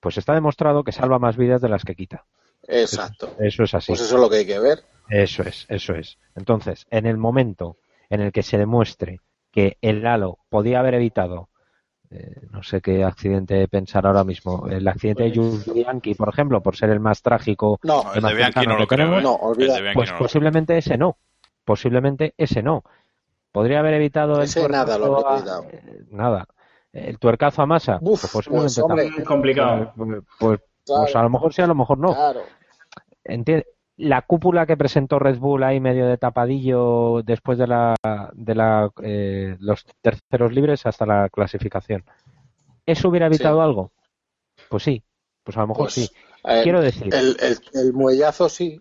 Pues 0.00 0.18
está 0.18 0.34
demostrado 0.34 0.84
que 0.84 0.92
salva 0.92 1.18
más 1.18 1.36
vidas 1.36 1.60
de 1.60 1.68
las 1.68 1.84
que 1.84 1.94
quita. 1.94 2.24
Exacto. 2.68 3.34
Eso 3.40 3.64
es 3.64 3.74
así. 3.74 3.92
Pues 3.92 4.00
eso 4.02 4.14
es 4.16 4.20
lo 4.20 4.28
que 4.30 4.36
hay 4.36 4.46
que 4.46 4.58
ver. 4.58 4.80
Eso 5.08 5.42
es, 5.42 5.66
eso 5.68 5.94
es. 5.94 6.18
Entonces, 6.36 6.86
en 6.90 7.06
el 7.06 7.16
momento 7.18 7.76
en 8.10 8.20
el 8.20 8.30
que 8.32 8.42
se 8.42 8.58
demuestre 8.58 9.20
que 9.50 9.78
el 9.80 10.06
Halo 10.06 10.38
podía 10.48 10.80
haber 10.80 10.94
evitado, 10.94 11.48
eh, 12.12 12.34
no 12.50 12.62
sé 12.62 12.80
qué 12.80 13.02
accidente 13.04 13.66
pensar 13.68 14.06
ahora 14.06 14.22
mismo, 14.24 14.66
el 14.68 14.86
accidente 14.86 15.24
de 15.24 15.34
Jules 15.34 15.72
Bianchi, 15.72 16.14
por 16.14 16.28
ejemplo, 16.28 16.60
por 16.62 16.76
ser 16.76 16.90
el 16.90 17.00
más 17.00 17.22
trágico, 17.22 17.80
No, 17.82 18.02
No, 18.04 18.10
el 18.12 18.16
el 18.16 18.22
más 18.22 18.30
de 18.32 18.36
Bianchi 18.36 18.52
cercano 18.54 18.74
no 18.74 18.80
lo 18.80 18.86
creo, 18.86 18.98
tenemos, 18.98 19.20
¿eh? 19.20 19.22
No, 19.24 19.34
olvida- 19.36 19.66
El 19.68 19.74
de 19.76 19.80
Bianchi 19.82 19.96
pues 19.96 20.12
no 20.12 20.18
posiblemente 20.18 20.76
ese 20.78 20.98
no. 20.98 21.16
Posiblemente 21.64 22.34
ese 22.36 22.62
no. 22.62 22.82
Podría 23.52 23.78
haber 23.80 23.94
evitado 23.94 24.36
el 24.38 24.42
Ese 24.44 24.68
nada 24.68 24.98
lo 24.98 25.26
a- 25.28 25.36
evitado. 25.38 25.64
eh, 25.70 26.04
nada. 26.10 26.46
El 26.92 27.18
tuercazo 27.18 27.62
a 27.62 27.66
masa. 27.66 27.98
Uf, 28.02 28.20
pues 28.20 28.32
posiblemente 28.48 28.80
pues, 28.82 28.90
hombre. 29.10 29.24
Complicado. 29.24 29.92
Pues, 29.96 30.08
pues- 30.38 30.60
Claro. 30.84 31.02
pues 31.04 31.16
a 31.16 31.22
lo 31.22 31.30
mejor 31.30 31.54
sí, 31.54 31.62
a 31.62 31.66
lo 31.68 31.74
mejor 31.74 31.98
no. 31.98 32.12
Claro. 32.14 32.40
Entiende- 33.24 33.66
La 34.04 34.22
cúpula 34.22 34.66
que 34.66 34.76
presentó 34.76 35.18
Red 35.18 35.38
Bull 35.38 35.62
ahí 35.62 35.78
medio 35.78 36.06
de 36.06 36.18
tapadillo 36.18 37.22
después 37.22 37.56
de 37.58 37.66
la 37.68 37.94
de 38.32 38.54
la 38.54 38.90
eh, 39.02 39.56
los 39.60 39.84
terceros 40.00 40.52
libres 40.52 40.84
hasta 40.86 41.06
la 41.06 41.28
clasificación. 41.28 42.04
¿Eso 42.84 43.08
hubiera 43.08 43.26
evitado 43.26 43.58
Sí. 43.58 43.62
algo? 43.62 43.92
Pues 44.68 44.82
sí, 44.82 45.02
pues 45.44 45.56
a 45.56 45.60
lo 45.60 45.68
mejor 45.68 45.84
Pues, 45.84 45.94
sí. 45.94 46.08
eh, 46.44 46.60
Quiero 46.64 46.80
decir, 46.80 47.14
el, 47.14 47.36
el, 47.40 47.58
el 47.74 47.92
muellazo 47.92 48.48
sí. 48.48 48.80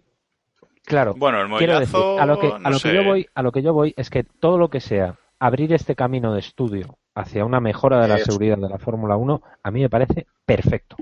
claro, 0.86 1.13
Bueno, 1.15 1.41
el 1.41 1.47
quiero 1.57 1.80
decir, 1.80 1.95
muellazo, 1.99 2.19
a 2.19 2.26
lo 2.26 2.39
que 2.39 2.47
a 2.47 2.57
no 2.59 2.69
lo 2.72 2.80
sé. 2.80 2.89
que 2.89 2.95
yo 2.95 3.03
voy, 3.03 3.28
a 3.36 3.43
lo 3.43 3.51
que 3.51 3.61
yo 3.61 3.74
voy 3.74 3.93
es 3.97 4.09
que 4.09 4.24
todo 4.24 4.57
lo 4.57 4.69
que 4.69 4.80
sea 4.80 5.19
abrir 5.39 5.72
este 5.74 5.95
camino 5.95 6.34
de 6.34 6.39
estudio 6.39 6.97
hacia 7.13 7.45
una 7.45 7.59
mejora 7.59 8.01
de 8.01 8.07
la 8.07 8.15
Eso. 8.15 8.26
seguridad 8.26 8.57
de 8.57 8.69
la 8.69 8.80
Fórmula 8.80 9.17
1 9.17 9.41
a 9.61 9.69
mí 9.72 9.82
me 9.82 9.89
parece 9.89 10.26
perfecto. 10.45 10.95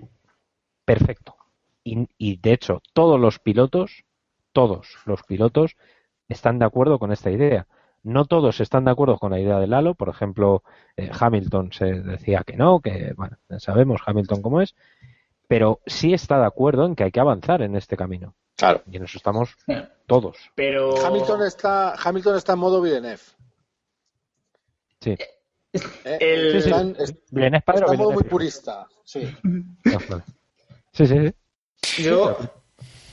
Perfecto. 0.84 1.36
Y, 1.84 2.08
y 2.18 2.38
de 2.38 2.54
hecho, 2.54 2.82
todos 2.94 3.20
los 3.20 3.40
pilotos, 3.40 4.04
todos 4.54 4.88
los 5.06 5.24
pilotos 5.24 5.76
están 6.28 6.60
de 6.60 6.66
acuerdo 6.66 7.00
con 7.00 7.12
esta 7.12 7.32
idea. 7.32 7.68
No 8.04 8.26
todos 8.26 8.62
están 8.62 8.86
de 8.86 8.92
acuerdo 8.92 9.18
con 9.18 9.32
la 9.32 9.40
idea 9.40 9.60
del 9.60 9.74
halo. 9.74 9.94
Por 9.96 10.10
ejemplo, 10.10 10.64
eh, 10.96 11.10
Hamilton 11.18 11.74
se 11.74 11.86
decía 11.86 12.44
que 12.46 12.56
no, 12.56 12.80
que 12.80 13.14
bueno, 13.18 13.38
sabemos 13.58 14.02
Hamilton 14.06 14.42
cómo 14.42 14.62
es, 14.62 14.74
pero 15.48 15.82
sí 15.86 16.14
está 16.14 16.40
de 16.40 16.46
acuerdo 16.46 16.86
en 16.86 16.96
que 16.96 17.04
hay 17.04 17.12
que 17.12 17.20
avanzar 17.20 17.62
en 17.62 17.76
este 17.76 17.98
camino. 17.98 18.36
Claro. 18.56 18.82
Y 18.90 18.98
en 18.98 19.04
eso 19.04 19.18
estamos 19.18 19.56
todos. 20.06 20.38
Pero. 20.56 20.96
Hamilton 21.06 21.44
está, 21.44 21.94
Hamilton 21.96 22.38
está 22.38 22.54
en 22.54 22.60
modo 22.60 22.82
Villeneuve. 22.82 23.20
Sí. 25.02 25.12
¿eh? 25.12 25.20
El- 26.20 26.56
Está 26.56 26.82
en- 26.82 26.96
es- 27.00 27.16
Villeneuve 27.32 27.62
padre 27.62 27.82
o 27.82 27.84
está 27.86 27.94
en 27.94 28.00
modo 28.00 28.12
muy 28.12 28.24
purista. 28.24 28.88
Sí. 29.04 29.22
Vale. 29.44 30.24
Sí, 30.94 31.06
sí, 31.08 31.16
sí. 31.82 32.04
Yo, 32.04 32.38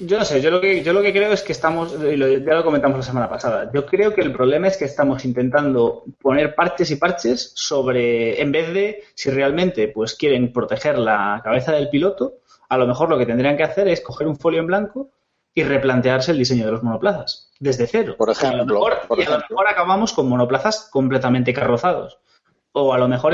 yo 0.01 0.19
no 0.19 0.25
sé, 0.25 0.41
yo 0.41 0.51
lo 0.51 0.61
que 0.61 0.83
yo 0.83 0.93
lo 0.93 1.03
que 1.03 1.13
creo 1.13 1.33
es 1.33 1.43
que 1.43 1.53
estamos, 1.53 1.95
y 1.95 2.17
lo- 2.17 2.29
ya 2.29 2.55
lo 2.55 2.65
comentamos 2.65 2.99
la 2.99 3.03
semana 3.05 3.29
pasada, 3.29 3.71
yo 3.73 3.87
creo 3.87 4.15
que 4.15 4.21
el 4.21 4.33
problema 4.33 4.69
es 4.69 4.77
que 4.77 4.85
estamos 4.85 5.25
intentando 5.25 6.05
poner 6.21 6.55
parches 6.55 6.91
y 6.91 6.97
parches 6.97 7.53
sobre, 7.55 8.41
en 8.41 8.53
vez 8.53 8.73
de 8.75 9.05
si 9.15 9.31
realmente 9.31 9.89
pues 9.89 10.15
quieren 10.15 10.53
proteger 10.53 10.99
la 10.99 11.41
cabeza 11.43 11.73
del 11.73 11.89
piloto, 11.89 12.35
a 12.69 12.77
lo 12.79 12.87
mejor 12.87 13.09
lo 13.09 13.19
que 13.19 13.27
tendrían 13.27 13.57
que 13.57 13.63
hacer 13.65 13.89
es 13.89 14.01
coger 14.01 14.27
un 14.27 14.37
folio 14.37 14.61
en 14.61 14.67
blanco 14.67 15.11
y 15.55 15.63
replantearse 15.63 16.33
el 16.33 16.39
diseño 16.39 16.67
de 16.67 16.73
los 16.73 16.83
monoplazas, 16.83 17.51
desde 17.59 17.87
cero. 17.87 18.15
Por 18.19 18.29
Y 18.29 18.33
a 18.33 18.35
lo 18.35 18.55
ejemplo, 18.55 18.75
mejor- 18.75 18.99
por 19.09 19.19
y 19.19 19.23
a 19.23 19.25
lo 19.25 19.31
ejemplo. 19.37 19.57
mejor 19.57 19.69
acabamos 19.73 20.13
con 20.13 20.29
monoplazas 20.29 20.89
completamente 20.93 21.55
carrozados. 21.55 22.19
O 22.79 22.93
a 22.93 22.99
lo 22.99 23.09
mejor 23.09 23.33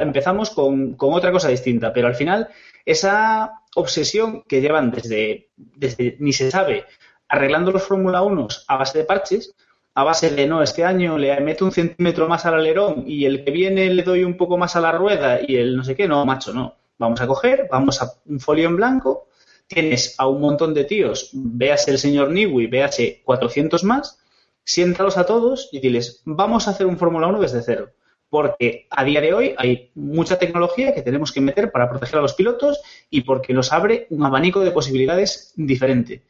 empezamos 0.00 0.50
con, 0.50 0.94
con 0.94 1.14
otra 1.14 1.30
cosa 1.30 1.48
distinta, 1.48 1.92
pero 1.92 2.08
al 2.08 2.16
final 2.16 2.48
esa 2.84 3.62
obsesión 3.76 4.42
que 4.48 4.60
llevan 4.60 4.90
desde, 4.90 5.50
desde 5.56 6.16
ni 6.18 6.32
se 6.32 6.50
sabe 6.50 6.86
arreglando 7.28 7.70
los 7.70 7.84
Fórmula 7.84 8.22
1 8.22 8.48
a 8.66 8.76
base 8.76 8.98
de 8.98 9.04
parches, 9.04 9.54
a 9.94 10.02
base 10.02 10.30
de 10.30 10.46
no, 10.48 10.60
este 10.60 10.84
año 10.84 11.16
le 11.16 11.40
meto 11.40 11.64
un 11.64 11.70
centímetro 11.70 12.28
más 12.28 12.44
al 12.46 12.54
alerón 12.54 13.04
y 13.06 13.26
el 13.26 13.44
que 13.44 13.52
viene 13.52 13.94
le 13.94 14.02
doy 14.02 14.24
un 14.24 14.36
poco 14.36 14.58
más 14.58 14.74
a 14.74 14.80
la 14.80 14.90
rueda 14.90 15.38
y 15.40 15.54
el 15.54 15.76
no 15.76 15.84
sé 15.84 15.94
qué, 15.94 16.08
no, 16.08 16.26
macho, 16.26 16.52
no. 16.52 16.74
Vamos 16.98 17.20
a 17.20 17.28
coger, 17.28 17.68
vamos 17.70 18.02
a 18.02 18.12
un 18.26 18.40
folio 18.40 18.68
en 18.68 18.76
blanco, 18.76 19.28
tienes 19.68 20.16
a 20.18 20.26
un 20.26 20.40
montón 20.40 20.74
de 20.74 20.84
tíos, 20.84 21.30
véase 21.32 21.92
el 21.92 21.98
señor 21.98 22.30
Niwi, 22.30 22.66
véase 22.66 23.22
400 23.24 23.84
más, 23.84 24.18
siéntalos 24.64 25.16
a 25.16 25.24
todos 25.24 25.68
y 25.70 25.78
diles, 25.78 26.22
vamos 26.24 26.66
a 26.66 26.72
hacer 26.72 26.86
un 26.86 26.98
Fórmula 26.98 27.28
1 27.28 27.40
desde 27.40 27.62
cero. 27.62 27.90
Porque 28.30 28.86
a 28.90 29.04
día 29.04 29.20
de 29.20 29.34
hoy 29.34 29.54
hay 29.58 29.90
mucha 29.94 30.38
tecnología 30.38 30.94
que 30.94 31.02
tenemos 31.02 31.32
que 31.32 31.40
meter 31.40 31.70
para 31.70 31.90
proteger 31.90 32.20
a 32.20 32.22
los 32.22 32.34
pilotos 32.34 32.80
y 33.10 33.22
porque 33.22 33.52
nos 33.52 33.72
abre 33.72 34.06
un 34.10 34.24
abanico 34.24 34.60
de 34.60 34.70
posibilidades 34.70 35.52
diferente. 35.56 36.22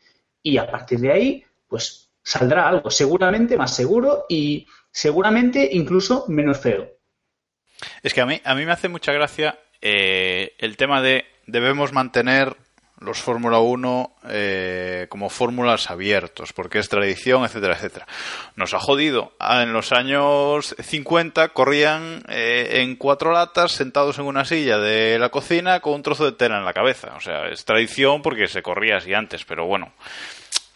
Y 0.42 0.56
a 0.56 0.68
partir 0.68 0.98
de 0.98 1.12
ahí, 1.12 1.44
pues 1.68 2.10
saldrá 2.22 2.68
algo 2.68 2.90
seguramente 2.90 3.56
más 3.56 3.76
seguro 3.76 4.24
y 4.28 4.66
seguramente 4.90 5.68
incluso 5.72 6.24
menos 6.28 6.58
feo. 6.58 6.88
Es 8.02 8.14
que 8.14 8.20
a 8.22 8.26
mí, 8.26 8.40
a 8.44 8.54
mí 8.54 8.64
me 8.64 8.72
hace 8.72 8.88
mucha 8.88 9.12
gracia 9.12 9.58
eh, 9.80 10.54
el 10.58 10.76
tema 10.76 11.00
de 11.00 11.24
debemos 11.46 11.92
mantener 11.92 12.56
los 13.00 13.18
Fórmula 13.18 13.58
1 13.58 14.12
eh, 14.28 15.06
como 15.08 15.30
fórmulas 15.30 15.90
abiertos, 15.90 16.52
porque 16.52 16.78
es 16.78 16.88
tradición, 16.88 17.44
etcétera, 17.44 17.74
etcétera. 17.74 18.06
Nos 18.56 18.74
ha 18.74 18.78
jodido. 18.78 19.32
Ah, 19.38 19.62
en 19.62 19.72
los 19.72 19.92
años 19.92 20.74
50 20.78 21.48
corrían 21.48 22.22
eh, 22.28 22.82
en 22.82 22.96
cuatro 22.96 23.32
latas 23.32 23.72
sentados 23.72 24.18
en 24.18 24.26
una 24.26 24.44
silla 24.44 24.78
de 24.78 25.18
la 25.18 25.30
cocina 25.30 25.80
con 25.80 25.94
un 25.94 26.02
trozo 26.02 26.26
de 26.26 26.32
tela 26.32 26.58
en 26.58 26.64
la 26.64 26.74
cabeza. 26.74 27.14
O 27.16 27.20
sea, 27.20 27.48
es 27.48 27.64
tradición 27.64 28.20
porque 28.20 28.48
se 28.48 28.62
corría 28.62 28.98
así 28.98 29.14
antes, 29.14 29.44
pero 29.46 29.66
bueno, 29.66 29.92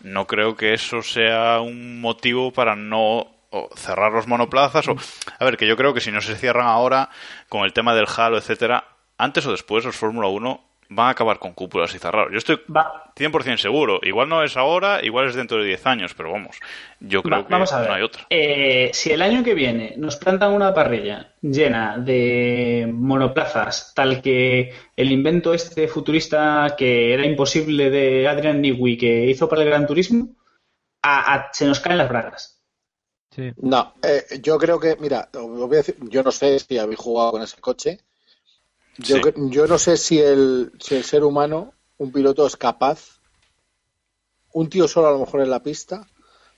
no 0.01 0.27
creo 0.27 0.57
que 0.57 0.73
eso 0.73 1.03
sea 1.03 1.61
un 1.61 2.01
motivo 2.01 2.53
para 2.53 2.75
no 2.75 3.31
cerrar 3.77 4.13
los 4.13 4.27
monoplazas 4.27 4.89
o 4.89 4.97
a 5.39 5.45
ver 5.45 5.57
que 5.57 5.69
yo 5.69 5.77
creo 5.77 5.95
que 5.95 6.01
si 6.01 6.11
no 6.11 6.21
se 6.21 6.35
cierran 6.35 6.67
ahora 6.67 7.11
con 7.49 7.65
el 7.65 7.73
tema 7.73 7.95
del 7.95 8.09
halo 8.17 8.37
etcétera 8.37 8.85
antes 9.17 9.47
o 9.47 9.53
después 9.53 9.85
los 9.85 9.95
Fórmula 9.95 10.27
1 10.27 10.61
van 10.89 11.09
a 11.09 11.11
acabar 11.11 11.39
con 11.39 11.53
cúpulas 11.53 11.95
y 11.95 11.99
cerrados. 11.99 12.31
Yo 12.33 12.39
estoy 12.39 12.61
100% 12.67 13.59
seguro. 13.59 14.01
Igual 14.03 14.29
no 14.29 14.43
es 14.43 14.57
ahora, 14.57 15.05
igual 15.05 15.29
es 15.29 15.35
dentro 15.35 15.59
de 15.59 15.67
10 15.67 15.87
años, 15.87 16.15
pero 16.15 16.33
vamos, 16.33 16.59
yo 17.01 17.23
creo 17.23 17.47
que 17.47 17.55
no 17.55 17.65
hay 17.91 18.03
otra. 18.03 18.27
Eh, 18.31 18.91
si 18.93 19.11
el 19.11 19.23
año 19.23 19.43
que 19.43 19.55
viene 19.55 19.95
nos 19.97 20.17
plantan 20.17 20.53
una 20.53 20.75
parrilla 20.75 21.35
llena 21.41 21.99
de 21.99 22.89
monoplazas, 22.93 23.93
tal 23.95 24.23
que 24.23 24.73
el 24.97 25.13
invento 25.13 25.55
este 25.55 25.89
futurista 25.89 26.75
que 26.77 27.13
era 27.15 27.27
imposible 27.27 27.91
de 27.91 28.29
Adrian 28.29 28.61
Newey 28.61 28.97
que 28.97 29.27
hizo 29.27 29.49
para 29.49 29.63
el 29.63 29.69
Gran 29.69 29.87
Turismo, 29.87 30.37
se 31.53 31.67
nos 31.67 31.81
caen 31.81 31.99
las 31.99 32.09
bragas. 32.09 32.55
No, 33.57 33.95
eh, 34.03 34.39
yo 34.41 34.59
creo 34.59 34.79
que, 34.79 34.97
mira, 34.97 35.29
yo 35.33 36.23
no 36.23 36.31
sé 36.31 36.59
si 36.61 36.79
habéis 36.79 37.01
jugado 37.01 37.33
con 37.33 37.43
ese 37.43 37.61
coche, 37.61 37.99
yo, 38.99 39.19
yo 39.37 39.67
no 39.67 39.79
sé 39.79 39.97
si 39.97 40.21
el, 40.21 40.73
si 40.79 40.95
el 40.95 41.05
ser 41.05 41.25
humano, 41.25 41.73
un 41.99 42.13
piloto, 42.13 42.47
es 42.47 42.57
capaz, 42.57 43.21
un 44.53 44.69
tío 44.69 44.89
solo 44.89 45.09
a 45.09 45.13
lo 45.13 45.19
mejor 45.19 45.41
en 45.41 45.51
la 45.51 45.63
pista, 45.63 46.07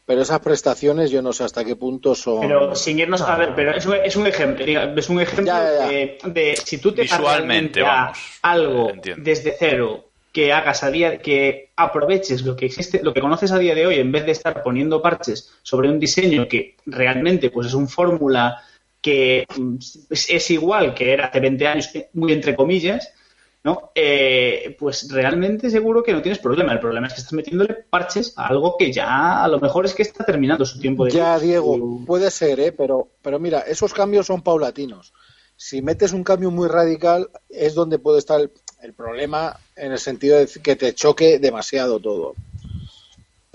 pero 0.07 0.23
esas 0.23 0.39
prestaciones 0.41 1.11
yo 1.11 1.21
no 1.21 1.33
sé 1.33 1.45
hasta 1.45 1.65
qué 1.65 1.75
punto 1.75 2.15
son. 2.15 2.41
Pero 2.41 2.75
sin 2.77 2.99
irnos 2.99 3.23
a 3.23 3.37
ver, 3.37 3.55
pero 3.57 3.73
es 3.73 3.85
un, 3.87 3.95
es 3.97 4.15
un 4.15 4.27
ejemplo, 4.27 4.65
es 4.65 5.09
un 5.09 5.21
ejemplo 5.21 5.53
De, 5.53 6.57
si 6.65 6.79
tú 6.79 6.93
te 6.93 7.03
visualmente 7.03 7.83
vamos, 7.83 8.19
algo 8.43 8.93
desde 9.17 9.57
cero 9.59 10.05
que 10.33 10.53
hagas 10.53 10.83
a 10.85 10.91
día, 10.91 11.19
que 11.19 11.71
aproveches 11.77 12.43
lo 12.45 12.55
que 12.55 12.67
existe, 12.67 13.03
lo 13.03 13.15
que 13.15 13.23
conoces 13.23 13.51
a 13.53 13.59
día 13.59 13.75
de 13.75 13.87
hoy, 13.87 13.95
en 13.97 14.13
vez 14.13 14.27
de 14.27 14.33
estar 14.33 14.63
poniendo 14.63 15.01
parches 15.01 15.55
sobre 15.63 15.89
un 15.89 15.99
diseño 15.99 16.47
que 16.47 16.77
realmente 16.85 17.51
pues 17.51 17.69
es 17.69 17.75
un 17.75 17.89
fórmula 17.89 18.63
que 19.07 19.47
mm, 19.57 19.77
es 20.11 20.51
igual 20.51 20.93
que 20.93 21.13
era 21.13 21.27
hace 21.27 21.39
20 21.39 21.65
años, 21.69 21.91
muy 22.15 22.33
entre 22.33 22.57
comillas, 22.57 23.13
¿no? 23.63 23.93
Eh, 23.95 24.75
pues 24.77 25.09
realmente 25.13 25.71
seguro 25.71 26.03
que 26.03 26.13
no 26.13 26.23
tienes 26.23 26.41
problema. 26.41 26.73
El 26.73 26.81
problema 26.81 27.07
es 27.07 27.15
que 27.15 27.21
estás 27.21 27.33
metiéndole 27.33 27.75
parches 27.89 28.35
a 28.37 28.49
algo 28.49 28.77
que 28.77 28.93
ya 28.93 29.45
a 29.45 29.47
lo 29.47 29.61
mejor 29.61 29.87
es 29.87 29.95
que 29.95 30.03
está 30.03 30.25
terminando 30.25 30.65
su 30.65 30.81
tiempo 30.81 31.05
de 31.05 31.13
Ya, 31.13 31.39
Diego, 31.39 32.01
puede 32.05 32.33
ser, 32.33 32.59
¿eh? 32.59 32.73
Pero, 32.73 33.07
pero 33.23 33.39
mira, 33.39 33.61
esos 33.61 33.95
cambios 33.95 34.27
son 34.27 34.43
paulatinos. 34.43 35.15
Si 35.55 35.83
metes 35.83 36.13
un 36.13 36.25
cambio 36.25 36.51
muy 36.51 36.67
radical, 36.67 37.31
es 37.49 37.77
donde 37.77 38.01
puede 38.01 38.19
estar 38.19 38.41
el 38.41 38.93
problema 38.93 39.57
en 39.77 39.93
el 39.93 40.01
sentido 40.01 40.37
de 40.37 40.49
que 40.49 40.75
te 40.75 40.95
choque 40.95 41.39
demasiado 41.39 42.01
todo. 42.01 42.35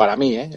Para 0.01 0.15
mí, 0.15 0.35
¿eh? 0.35 0.49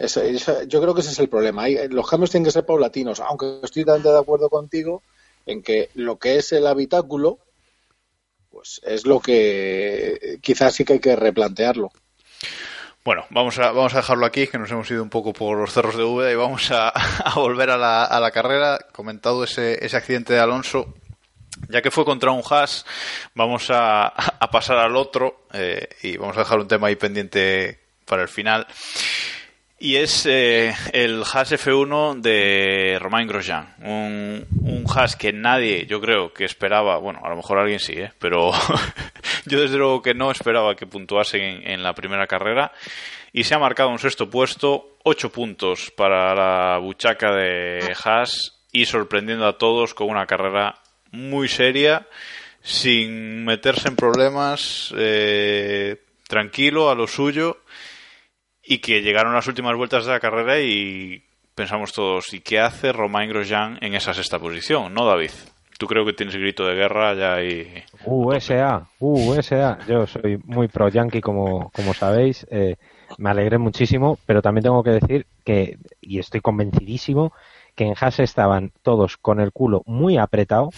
yo 0.67 0.81
creo 0.81 0.95
que 0.95 1.01
ese 1.01 1.11
es 1.11 1.19
el 1.19 1.29
problema. 1.29 1.67
los 1.91 2.09
cambios 2.09 2.31
tienen 2.31 2.45
que 2.45 2.51
ser 2.51 2.65
paulatinos, 2.65 3.19
aunque 3.19 3.59
estoy 3.61 3.83
totalmente 3.83 4.09
de 4.09 4.17
acuerdo 4.17 4.49
contigo 4.49 5.03
en 5.45 5.61
que 5.61 5.91
lo 5.93 6.17
que 6.17 6.37
es 6.37 6.51
el 6.51 6.65
habitáculo, 6.65 7.37
pues 8.49 8.81
es 8.83 9.05
lo 9.05 9.19
que 9.19 10.39
quizás 10.41 10.73
sí 10.73 10.83
que 10.83 10.93
hay 10.93 10.99
que 10.99 11.15
replantearlo. 11.15 11.91
Bueno, 13.03 13.25
vamos 13.29 13.59
a, 13.59 13.69
vamos 13.71 13.93
a 13.93 13.97
dejarlo 13.97 14.25
aquí, 14.25 14.47
que 14.47 14.57
nos 14.57 14.71
hemos 14.71 14.89
ido 14.89 15.03
un 15.03 15.11
poco 15.11 15.31
por 15.31 15.59
los 15.59 15.71
cerros 15.71 15.95
de 15.95 16.03
Úbeda 16.03 16.31
y 16.31 16.35
vamos 16.35 16.71
a, 16.71 16.91
volver 17.35 17.69
a 17.69 17.77
la, 17.77 18.03
a 18.03 18.19
la, 18.19 18.31
carrera. 18.31 18.79
Comentado 18.93 19.43
ese, 19.43 19.85
ese 19.85 19.95
accidente 19.95 20.33
de 20.33 20.39
Alonso, 20.39 20.91
ya 21.69 21.83
que 21.83 21.91
fue 21.91 22.03
contra 22.03 22.31
un 22.31 22.41
Haas, 22.49 22.83
vamos 23.35 23.69
a, 23.69 24.07
a 24.07 24.49
pasar 24.49 24.79
al 24.79 24.95
otro 24.95 25.45
eh, 25.53 25.87
y 26.01 26.17
vamos 26.17 26.35
a 26.35 26.39
dejar 26.39 26.57
un 26.57 26.67
tema 26.67 26.87
ahí 26.87 26.95
pendiente 26.95 27.85
para 28.05 28.21
el 28.21 28.29
final. 28.29 28.65
Y 29.77 29.97
es 29.97 30.25
eh, 30.25 30.73
el 30.93 31.23
Haas 31.23 31.51
F1 31.51 32.21
de 32.21 32.97
Romain 33.01 33.27
Grosjean. 33.27 33.75
Un, 33.79 34.47
un 34.61 34.85
Haas 34.87 35.17
que 35.17 35.33
nadie, 35.33 35.85
yo 35.85 35.99
creo, 35.99 36.33
que 36.33 36.45
esperaba, 36.45 36.97
bueno, 36.97 37.19
a 37.23 37.29
lo 37.29 37.35
mejor 37.35 37.59
alguien 37.59 37.81
sí, 37.81 37.93
¿eh? 37.93 38.13
pero 38.17 38.51
yo 39.45 39.59
desde 39.59 39.77
luego 39.77 40.01
que 40.01 40.13
no 40.13 40.31
esperaba 40.31 40.75
que 40.75 40.87
puntuase 40.87 41.39
en, 41.39 41.83
la 41.83 41.93
primera 41.93 42.25
carrera. 42.25 42.71
Y 43.33 43.43
se 43.43 43.53
ha 43.53 43.59
marcado 43.59 43.89
un 43.89 43.99
sexto 43.99 44.29
puesto, 44.29 44.95
ocho 45.03 45.29
puntos 45.29 45.91
para 45.91 46.33
la 46.33 46.77
buchaca 46.77 47.33
de 47.33 47.93
Haas 48.01 48.61
y 48.71 48.85
sorprendiendo 48.85 49.45
a 49.45 49.57
todos 49.57 49.93
con 49.93 50.09
una 50.09 50.25
carrera 50.25 50.75
muy 51.11 51.49
seria, 51.49 52.07
sin 52.61 53.43
meterse 53.43 53.89
en 53.89 53.97
problemas, 53.97 54.93
eh, 54.97 56.01
tranquilo, 56.29 56.89
a 56.89 56.95
lo 56.95 57.07
suyo 57.07 57.57
y 58.65 58.79
que 58.79 59.01
llegaron 59.01 59.33
las 59.33 59.47
últimas 59.47 59.75
vueltas 59.75 60.05
de 60.05 60.11
la 60.11 60.19
carrera 60.19 60.59
y 60.59 61.23
pensamos 61.53 61.93
todos, 61.93 62.33
¿y 62.33 62.41
qué 62.41 62.59
hace 62.59 62.91
Romain 62.91 63.29
Grosjean 63.29 63.77
en 63.81 63.93
esa 63.93 64.13
sexta 64.13 64.39
posición? 64.39 64.93
¿No, 64.93 65.05
David? 65.05 65.31
Tú 65.77 65.87
creo 65.87 66.05
que 66.05 66.13
tienes 66.13 66.35
grito 66.35 66.65
de 66.65 66.73
guerra 66.73 67.13
ya 67.15 67.43
y... 67.43 67.83
USA, 68.05 68.87
USA. 68.99 69.77
Yo 69.87 70.07
soy 70.07 70.39
muy 70.45 70.67
pro 70.67 70.87
yankee, 70.87 71.21
como, 71.21 71.69
como 71.71 71.93
sabéis. 71.93 72.47
Eh, 72.49 72.75
me 73.17 73.29
alegré 73.29 73.57
muchísimo, 73.57 74.17
pero 74.25 74.41
también 74.41 74.63
tengo 74.63 74.83
que 74.83 74.91
decir 74.91 75.25
que, 75.43 75.77
y 76.01 76.19
estoy 76.19 76.39
convencidísimo, 76.39 77.33
que 77.75 77.85
en 77.85 77.93
Haas 77.99 78.19
estaban 78.19 78.71
todos 78.83 79.17
con 79.17 79.41
el 79.41 79.51
culo 79.51 79.83
muy 79.85 80.17
apretado, 80.17 80.69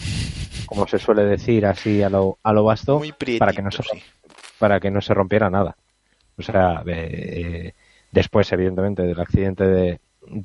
como 0.66 0.86
se 0.88 0.98
suele 0.98 1.24
decir 1.24 1.64
así 1.64 2.02
a 2.02 2.10
lo, 2.10 2.38
a 2.42 2.52
lo 2.52 2.64
vasto, 2.64 3.00
para, 3.38 3.52
que 3.52 3.62
no 3.62 3.70
se, 3.70 3.82
para 4.58 4.80
que 4.80 4.90
no 4.90 5.00
se 5.00 5.14
rompiera 5.14 5.48
nada. 5.48 5.76
O 6.38 6.42
sea, 6.42 6.82
eh, 6.86 7.72
después, 8.12 8.50
evidentemente, 8.52 9.02
del 9.02 9.20
accidente 9.20 9.64
de, 9.64 10.00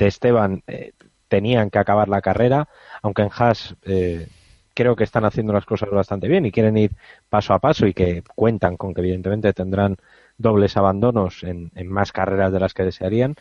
Esteban, 0.08 0.64
eh, 0.68 0.94
tenían 1.28 1.70
que 1.70 1.80
acabar 1.80 2.10
la 2.10 2.22
carrera, 2.22 2.68
aunque 3.02 3.22
en 3.22 3.30
Haas 3.36 3.76
eh, 3.84 4.28
creo 4.74 4.96
que 4.96 5.04
están 5.04 5.26
haciendo 5.26 5.54
las 5.54 5.66
cosas 5.66 5.90
bastante 5.90 6.28
bien 6.28 6.46
y 6.46 6.52
quieren 6.52 6.78
ir 6.78 6.92
paso 7.30 7.54
a 7.54 7.60
paso 7.60 7.86
y 7.86 7.94
que 7.94 8.24
cuentan 8.36 8.78
con 8.78 8.94
que, 8.94 9.02
evidentemente, 9.02 9.54
tendrán 9.54 9.98
dobles 10.38 10.78
abandonos 10.78 11.44
en, 11.44 11.72
más 11.88 12.12
carreras 12.12 12.52
de 12.52 12.60
las 12.60 12.74
que 12.74 12.84
desearían. 12.84 13.36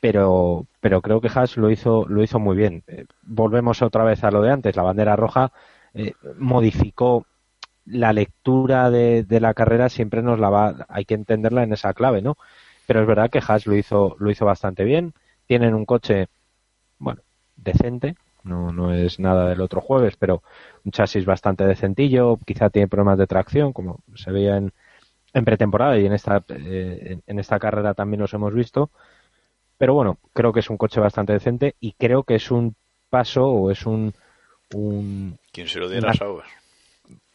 Pero, 0.00 0.66
pero 0.80 1.00
creo 1.00 1.20
que 1.20 1.30
Haas 1.34 1.56
lo 1.56 1.70
hizo, 1.70 2.04
lo 2.08 2.22
hizo 2.22 2.38
muy 2.38 2.56
bien. 2.56 2.82
volvemos 3.22 3.80
otra 3.80 4.04
vez 4.04 4.22
a 4.24 4.30
lo 4.30 4.42
de 4.42 4.50
antes. 4.50 4.76
La 4.76 4.82
bandera 4.82 5.16
roja 5.16 5.52
modificó 6.36 7.26
la 7.86 8.12
lectura 8.12 8.90
de, 8.90 9.26
la 9.28 9.54
carrera 9.54 9.88
siempre 9.88 10.22
nos 10.22 10.38
la 10.38 10.50
va, 10.50 10.86
hay 10.88 11.04
que 11.04 11.14
entenderla 11.14 11.62
en 11.62 11.72
esa 11.72 11.94
clave, 11.94 12.22
¿no? 12.22 12.36
Pero 12.86 13.00
es 13.00 13.06
verdad 13.06 13.30
que 13.30 13.42
Haas 13.46 13.66
lo 13.66 13.76
hizo, 13.76 14.16
lo 14.18 14.30
hizo 14.30 14.44
bastante 14.44 14.84
bien. 14.84 15.14
Tienen 15.46 15.74
un 15.74 15.84
coche, 15.86 16.28
bueno, 16.98 17.22
decente, 17.56 18.16
no, 18.42 18.72
no 18.72 18.92
es 18.92 19.18
nada 19.18 19.48
del 19.48 19.60
otro 19.60 19.80
jueves, 19.80 20.16
pero 20.16 20.42
un 20.84 20.92
chasis 20.92 21.24
bastante 21.24 21.64
decentillo, 21.64 22.38
quizá 22.44 22.70
tiene 22.70 22.88
problemas 22.88 23.18
de 23.18 23.26
tracción, 23.26 23.72
como 23.72 24.00
se 24.14 24.30
veía 24.30 24.56
en, 24.56 24.72
en 25.32 25.44
pretemporada 25.44 25.98
y 25.98 26.06
en 26.06 26.12
esta, 26.12 26.44
eh, 26.48 27.18
en 27.26 27.38
esta 27.38 27.58
carrera 27.58 27.94
también 27.94 28.20
los 28.20 28.34
hemos 28.34 28.54
visto. 28.54 28.90
Pero 29.76 29.94
bueno, 29.94 30.18
creo 30.32 30.52
que 30.52 30.60
es 30.60 30.70
un 30.70 30.76
coche 30.76 31.00
bastante 31.00 31.32
decente 31.32 31.74
y 31.80 31.92
creo 31.92 32.22
que 32.22 32.36
es 32.36 32.50
un 32.50 32.76
paso 33.10 33.46
o 33.46 33.70
es 33.70 33.86
un... 33.86 34.14
un 34.72 35.38
¿Quién 35.52 35.68
se 35.68 35.80
lo 35.80 35.88
diera 35.88 36.10
a 36.10 36.14
Sauber? 36.14 36.44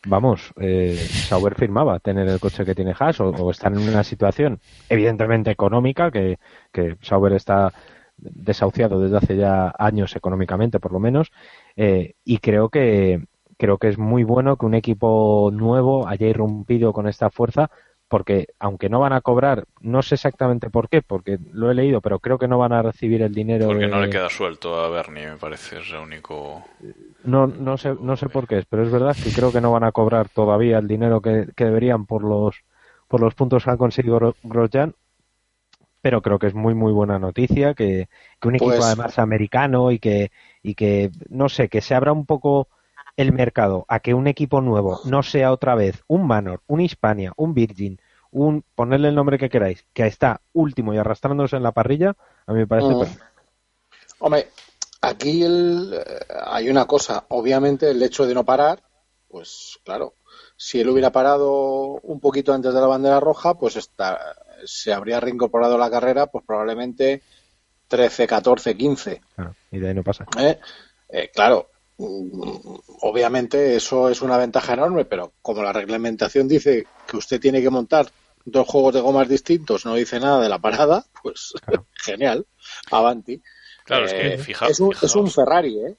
Vamos, 0.05 0.53
eh, 0.59 0.95
Sauber 0.95 1.55
firmaba 1.55 1.99
tener 1.99 2.27
el 2.27 2.39
coche 2.39 2.65
que 2.65 2.75
tiene 2.75 2.93
Haas 2.97 3.19
o, 3.19 3.51
estar 3.51 3.71
en 3.71 3.79
una 3.79 4.03
situación 4.03 4.59
evidentemente 4.87 5.51
económica, 5.51 6.11
que, 6.11 6.39
que, 6.71 6.97
Sauber 7.01 7.33
está 7.33 7.73
desahuciado 8.17 8.99
desde 8.99 9.17
hace 9.17 9.37
ya 9.37 9.73
años 9.77 10.15
económicamente 10.15 10.79
por 10.79 10.91
lo 10.91 10.99
menos, 10.99 11.31
eh, 11.75 12.13
y 12.23 12.39
creo 12.39 12.69
que 12.69 13.25
creo 13.57 13.77
que 13.77 13.89
es 13.89 13.97
muy 13.97 14.23
bueno 14.23 14.55
que 14.55 14.65
un 14.65 14.73
equipo 14.73 15.51
nuevo 15.53 16.07
haya 16.07 16.27
irrumpido 16.27 16.93
con 16.93 17.07
esta 17.07 17.29
fuerza 17.29 17.69
porque 18.09 18.47
aunque 18.59 18.89
no 18.89 18.99
van 18.99 19.13
a 19.13 19.21
cobrar, 19.21 19.65
no 19.81 20.01
sé 20.01 20.15
exactamente 20.15 20.69
por 20.69 20.89
qué, 20.89 21.01
porque 21.01 21.37
lo 21.53 21.71
he 21.71 21.75
leído, 21.75 22.01
pero 22.01 22.19
creo 22.19 22.37
que 22.37 22.47
no 22.47 22.57
van 22.57 22.73
a 22.73 22.81
recibir 22.81 23.21
el 23.21 23.33
dinero. 23.33 23.67
Porque 23.67 23.87
no 23.87 24.01
le 24.01 24.09
queda 24.09 24.29
suelto 24.29 24.77
a 24.79 24.89
Bernie, 24.89 25.27
me 25.29 25.37
parece, 25.37 25.79
es 25.79 25.89
el 25.91 25.97
único. 25.99 26.65
No, 27.23 27.47
no 27.47 27.77
sé, 27.77 27.95
no 28.01 28.17
sé 28.17 28.27
por 28.27 28.47
qué 28.47 28.59
es, 28.59 28.65
pero 28.65 28.83
es 28.83 28.91
verdad 28.91 29.15
que 29.15 29.31
creo 29.31 29.51
que 29.51 29.61
no 29.61 29.71
van 29.71 29.83
a 29.83 29.91
cobrar 29.91 30.27
todavía 30.29 30.79
el 30.79 30.87
dinero 30.87 31.21
que, 31.21 31.47
que 31.55 31.65
deberían 31.65 32.05
por 32.05 32.23
los 32.23 32.55
por 33.07 33.21
los 33.21 33.33
puntos 33.35 33.63
que 33.63 33.71
ha 33.71 33.77
conseguido 33.77 34.19
Gro- 34.19 34.35
Grosjean. 34.43 34.93
Pero 36.01 36.21
creo 36.21 36.39
que 36.39 36.47
es 36.47 36.53
muy 36.53 36.73
muy 36.73 36.93
buena 36.93 37.19
noticia 37.19 37.73
que, 37.73 38.07
que 38.39 38.47
un 38.47 38.55
equipo 38.55 38.71
Pues- 38.71 38.85
además 38.85 39.19
americano 39.19 39.91
y 39.91 39.99
que 39.99 40.31
y 40.63 40.75
que 40.75 41.11
no 41.29 41.49
sé 41.49 41.67
que 41.69 41.81
se 41.81 41.93
abra 41.95 42.11
un 42.13 42.25
poco 42.25 42.67
el 43.19 43.33
mercado 43.33 43.85
a 43.89 43.99
que 43.99 44.13
un 44.13 44.27
equipo 44.27 44.61
nuevo 44.61 45.01
no 45.03 45.23
sea 45.23 45.51
otra 45.51 45.75
vez 45.75 46.03
un 46.07 46.25
Manor, 46.25 46.61
un 46.67 46.79
Hispania, 46.79 47.33
un 47.35 47.53
Virgin, 47.53 47.99
un 48.31 48.63
ponerle 48.75 49.09
el 49.09 49.15
nombre 49.15 49.37
que 49.37 49.49
queráis, 49.49 49.85
que 49.93 50.05
está 50.07 50.39
último 50.53 50.93
y 50.93 50.97
arrastrándose 50.97 51.57
en 51.57 51.63
la 51.63 51.73
parrilla, 51.73 52.15
a 52.45 52.53
mí 52.53 52.59
me 52.59 52.67
parece 52.67 52.89
Mm. 52.95 52.99
perfecto. 52.99 53.23
Hombre, 54.19 54.47
aquí 55.01 55.43
el- 55.43 55.93
eh, 55.95 56.19
hay 56.45 56.69
una 56.69 56.85
cosa. 56.85 57.25
Obviamente, 57.29 57.89
el 57.91 58.01
hecho 58.01 58.25
de 58.25 58.33
no 58.33 58.45
parar, 58.45 58.81
pues 59.27 59.77
claro, 59.83 60.13
si 60.55 60.79
él 60.79 60.89
hubiera 60.89 61.11
parado 61.11 61.99
un 62.03 62.19
poquito 62.21 62.53
antes 62.53 62.73
de 62.73 62.79
la 62.79 62.87
bandera 62.87 63.19
roja, 63.19 63.53
pues 63.55 63.75
está, 63.75 64.17
se 64.65 64.93
habría 64.93 65.19
reincorporado 65.19 65.75
a 65.75 65.79
la 65.79 65.89
carrera, 65.91 66.27
pues 66.27 66.45
probablemente 66.45 67.21
13, 67.89 68.27
14, 68.27 68.77
15. 68.77 69.21
Claro, 69.35 69.55
y 69.71 69.79
de 69.79 69.89
ahí 69.89 69.93
no 69.93 70.03
pasa. 70.03 70.25
¿eh? 70.37 70.57
Eh, 71.09 71.31
claro, 71.33 71.67
obviamente 73.01 73.75
eso 73.75 74.09
es 74.09 74.21
una 74.21 74.37
ventaja 74.37 74.73
enorme, 74.73 75.05
pero 75.05 75.33
como 75.41 75.63
la 75.63 75.73
reglamentación 75.73 76.47
dice 76.47 76.85
que 77.07 77.17
usted 77.17 77.39
tiene 77.39 77.61
que 77.61 77.69
montar 77.69 78.09
dos 78.45 78.67
juegos 78.67 78.93
de 78.93 79.01
gomas 79.01 79.27
distintos, 79.27 79.85
no 79.85 79.95
dice 79.95 80.19
nada 80.19 80.41
de 80.41 80.49
la 80.49 80.59
parada, 80.59 81.05
pues 81.21 81.53
Claro. 81.65 81.85
genial, 81.93 82.45
avanti. 82.91 83.41
Claro, 83.83 84.05
es 84.05 84.13
que 84.13 84.33
Eh, 84.33 84.37
fija- 84.37 84.67
es, 84.67 84.79
un, 84.79 84.93
es 85.01 85.15
un. 85.15 85.29
Ferrari, 85.29 85.77
¿eh? 85.79 85.95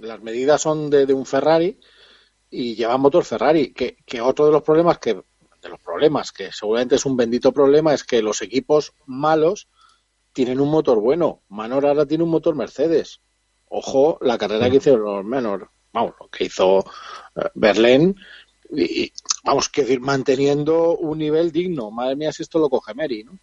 Las 0.00 0.20
medidas 0.22 0.60
son 0.60 0.90
de, 0.90 1.06
de 1.06 1.12
un 1.14 1.26
Ferrari 1.26 1.78
y 2.50 2.74
lleva 2.74 2.96
motor 2.96 3.24
Ferrari. 3.24 3.72
Que, 3.72 3.96
que 4.06 4.20
otro 4.20 4.46
de 4.46 4.52
los 4.52 4.62
problemas 4.62 4.98
que 4.98 5.14
de 5.14 5.68
los 5.68 5.78
problemas 5.80 6.32
que 6.32 6.50
seguramente 6.52 6.94
es 6.96 7.04
un 7.04 7.16
bendito 7.18 7.52
problema 7.52 7.92
es 7.92 8.02
que 8.02 8.22
los 8.22 8.40
equipos 8.40 8.92
malos 9.06 9.68
tienen 10.32 10.58
un 10.58 10.70
motor 10.70 10.98
bueno. 11.00 11.42
Manor 11.50 11.84
ahora 11.86 12.06
tiene 12.06 12.24
un 12.24 12.30
motor 12.30 12.54
Mercedes. 12.56 13.20
Ojo, 13.70 14.18
la 14.20 14.36
carrera 14.36 14.68
que 14.68 14.76
hicieron 14.76 15.02
los 15.02 15.24
Menor, 15.24 15.70
vamos, 15.92 16.14
lo 16.20 16.28
que 16.28 16.44
hizo 16.44 16.84
eh, 17.36 17.48
Berlín 17.54 18.16
y, 18.70 19.04
y, 19.04 19.12
vamos, 19.44 19.68
que 19.68 19.82
decir, 19.82 20.00
manteniendo 20.00 20.96
un 20.96 21.18
nivel 21.18 21.50
digno. 21.52 21.90
Madre 21.90 22.16
mía, 22.16 22.32
si 22.32 22.42
esto 22.42 22.58
lo 22.58 22.68
coge 22.68 22.94
Mary, 22.94 23.24
¿no? 23.24 23.38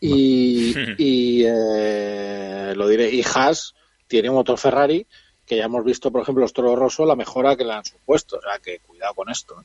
Y, 0.00 0.74
y 0.96 1.44
eh, 1.46 2.72
lo 2.74 2.88
diré, 2.88 3.10
y 3.10 3.22
Haas 3.22 3.74
tiene 4.06 4.30
un 4.30 4.36
motor 4.36 4.58
Ferrari 4.58 5.06
que 5.46 5.56
ya 5.56 5.64
hemos 5.64 5.84
visto, 5.84 6.10
por 6.10 6.22
ejemplo, 6.22 6.42
los 6.42 6.52
Toro 6.52 6.76
Rosso, 6.76 7.04
la 7.04 7.16
mejora 7.16 7.56
que 7.56 7.64
le 7.64 7.72
han 7.72 7.84
supuesto. 7.84 8.38
O 8.38 8.40
sea, 8.40 8.58
que 8.60 8.78
cuidado 8.78 9.14
con 9.14 9.30
esto. 9.30 9.60
¿eh? 9.60 9.64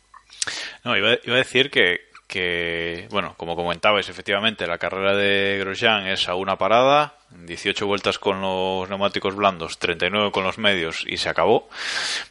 No, 0.84 0.98
iba, 0.98 1.16
iba 1.24 1.36
a 1.36 1.38
decir 1.38 1.70
que, 1.70 2.00
que, 2.28 3.08
bueno, 3.12 3.36
como 3.38 3.56
comentabais, 3.56 4.10
efectivamente, 4.10 4.66
la 4.68 4.78
carrera 4.78 5.16
de 5.16 5.58
Grosjean 5.60 6.08
es 6.08 6.28
a 6.28 6.36
una 6.36 6.58
parada, 6.58 7.16
18 7.30 7.86
vueltas 7.86 8.18
con 8.20 8.42
los 8.42 8.90
neumáticos 8.90 9.36
blandos, 9.36 9.78
39 9.78 10.32
con 10.32 10.44
los 10.44 10.58
medios 10.58 11.04
y 11.06 11.18
se 11.18 11.30
acabó. 11.30 11.70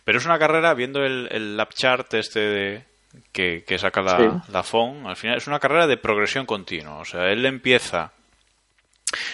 Pero 0.04 0.18
es 0.18 0.26
una 0.26 0.38
carrera, 0.38 0.74
viendo 0.74 1.04
el, 1.04 1.28
el 1.30 1.56
lap 1.56 1.72
chart 1.74 2.12
este 2.14 2.40
de- 2.40 2.84
que, 3.32 3.62
que 3.64 3.78
saca 3.78 4.02
la, 4.02 4.16
Sí. 4.18 4.50
la 4.52 4.62
FON, 4.64 5.06
al 5.06 5.14
final 5.16 5.36
es 5.36 5.46
una 5.46 5.60
carrera 5.60 5.86
de 5.86 5.96
progresión 5.96 6.46
continua. 6.46 6.96
O 6.98 7.04
sea, 7.04 7.30
él 7.30 7.46
empieza 7.46 8.12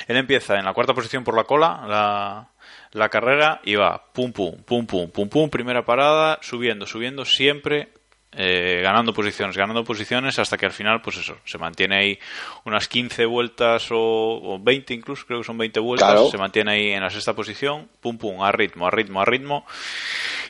él 0.08 0.16
empieza 0.18 0.58
en 0.58 0.66
la 0.66 0.74
cuarta 0.74 0.92
posición 0.92 1.24
por 1.24 1.34
la 1.34 1.44
cola, 1.44 1.84
la, 1.88 2.48
la 2.92 3.08
carrera, 3.08 3.60
y 3.64 3.76
va 3.76 4.04
pum 4.12 4.30
pum, 4.32 4.62
pum 4.62 4.84
pum, 4.86 5.10
pum 5.10 5.28
pum, 5.30 5.48
primera 5.48 5.86
parada, 5.86 6.38
subiendo, 6.42 6.86
subiendo, 6.86 7.24
siempre 7.24 7.88
eh, 8.32 8.80
ganando 8.82 9.12
posiciones, 9.12 9.56
ganando 9.56 9.82
posiciones, 9.84 10.38
hasta 10.38 10.56
que 10.56 10.66
al 10.66 10.72
final, 10.72 11.02
pues 11.02 11.16
eso, 11.16 11.36
se 11.44 11.58
mantiene 11.58 11.96
ahí 11.96 12.18
unas 12.64 12.86
15 12.88 13.26
vueltas 13.26 13.88
o, 13.90 13.96
o 13.98 14.58
20 14.60 14.94
incluso, 14.94 15.26
creo 15.26 15.40
que 15.40 15.44
son 15.46 15.58
20 15.58 15.80
vueltas, 15.80 16.08
Claro. 16.10 16.30
se 16.30 16.38
mantiene 16.38 16.72
ahí 16.72 16.90
en 16.90 17.02
la 17.02 17.10
sexta 17.10 17.34
posición, 17.34 17.88
pum 18.00 18.18
pum, 18.18 18.42
a 18.42 18.52
ritmo, 18.52 18.86
a 18.86 18.90
ritmo, 18.90 19.20
a 19.20 19.24
ritmo, 19.24 19.66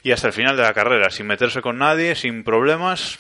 y 0.03 0.13
hasta 0.13 0.27
el 0.27 0.33
final 0.33 0.57
de 0.57 0.63
la 0.63 0.75
carrera, 0.75 1.11
sin 1.11 1.27
meterse 1.27 1.63
con 1.63 1.79
nadie, 1.79 2.15
sin 2.15 2.45
problemas, 2.45 3.19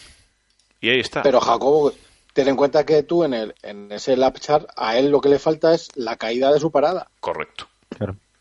y 0.81 0.91
ahí 0.91 1.01
está. 1.01 1.23
Pero 1.23 1.41
Jacobo, 1.41 1.93
ten 2.35 2.49
en 2.49 2.57
cuenta 2.57 2.85
que 2.85 3.03
tú 3.03 3.25
en, 3.25 3.35
el, 3.35 3.55
en 3.63 3.91
ese 3.93 4.17
lap 4.17 4.39
chart, 4.39 4.69
a 4.77 4.97
él 4.99 5.11
lo 5.11 5.21
que 5.21 5.29
le 5.31 5.39
falta 5.39 5.75
es 5.75 5.89
la 5.97 6.17
caída 6.17 6.53
de 6.53 6.61
su 6.61 6.71
parada. 6.71 7.09
Correcto. 7.21 7.67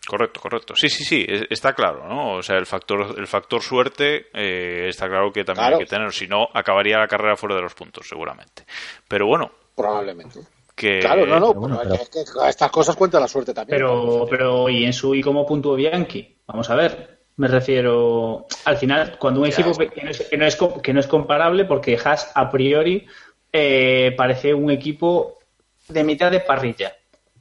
Correcto, 0.09 0.39
correcto. 0.39 0.73
Sí, 0.75 0.89
sí, 0.89 1.03
sí, 1.03 1.23
es- 1.27 1.43
está 1.51 1.73
claro, 1.73 2.07
¿no? 2.07 2.37
O 2.37 2.41
sea, 2.41 2.57
el 2.57 2.65
factor, 2.65 3.13
el 3.15 3.27
factor 3.27 3.61
suerte 3.61 4.25
eh, 4.33 4.87
está 4.89 5.07
claro 5.07 5.31
que 5.31 5.43
también 5.43 5.67
Claro. 5.67 5.77
hay 5.77 5.83
que 5.83 5.89
tener, 5.89 6.11
si 6.11 6.27
no, 6.27 6.47
acabaría 6.51 6.97
la 6.97 7.07
carrera 7.07 7.35
fuera 7.35 7.55
de 7.55 7.61
los 7.61 7.75
puntos, 7.75 8.07
seguramente. 8.09 8.63
Pero 9.07 9.27
bueno, 9.27 9.51
Probablemente. 9.75 10.39
que... 10.75 10.97
Claro, 10.99 11.27
no, 11.27 11.39
no, 11.39 11.47
pero 11.49 11.59
bueno, 11.59 11.79
pero 11.83 11.93
es 11.93 12.09
que 12.09 12.19
a 12.41 12.49
estas 12.49 12.71
cosas 12.71 12.95
cuenta 12.95 13.19
la 13.19 13.27
suerte 13.27 13.53
también. 13.53 13.77
Pero, 13.77 14.25
pero, 14.27 14.67
¿y 14.67 14.83
en 14.85 14.93
su 14.93 15.13
y 15.13 15.21
cómo 15.21 15.45
puntuó 15.45 15.75
Bianchi? 15.75 16.37
Vamos 16.47 16.67
a 16.71 16.75
ver. 16.75 17.19
Me 17.37 17.47
refiero, 17.47 18.47
al 18.65 18.77
final, 18.77 19.17
cuando 19.19 19.41
un 19.41 19.47
Ya, 19.49 19.53
equipo 19.53 19.69
es- 19.71 19.91
que 19.91 20.03
no 20.03 20.09
es, 20.09 20.21
que 20.27 20.37
no 20.37 20.45
es, 20.45 20.57
que 20.81 20.93
no 20.93 20.99
es 20.99 21.07
comparable, 21.07 21.65
porque 21.65 21.97
Haas 22.03 22.31
a 22.35 22.49
priori 22.49 23.05
eh, 23.53 24.13
parece 24.17 24.53
un 24.53 24.71
equipo 24.71 25.37
de 25.87 26.03
mitad 26.03 26.29
de 26.31 26.39
parrilla, 26.41 26.93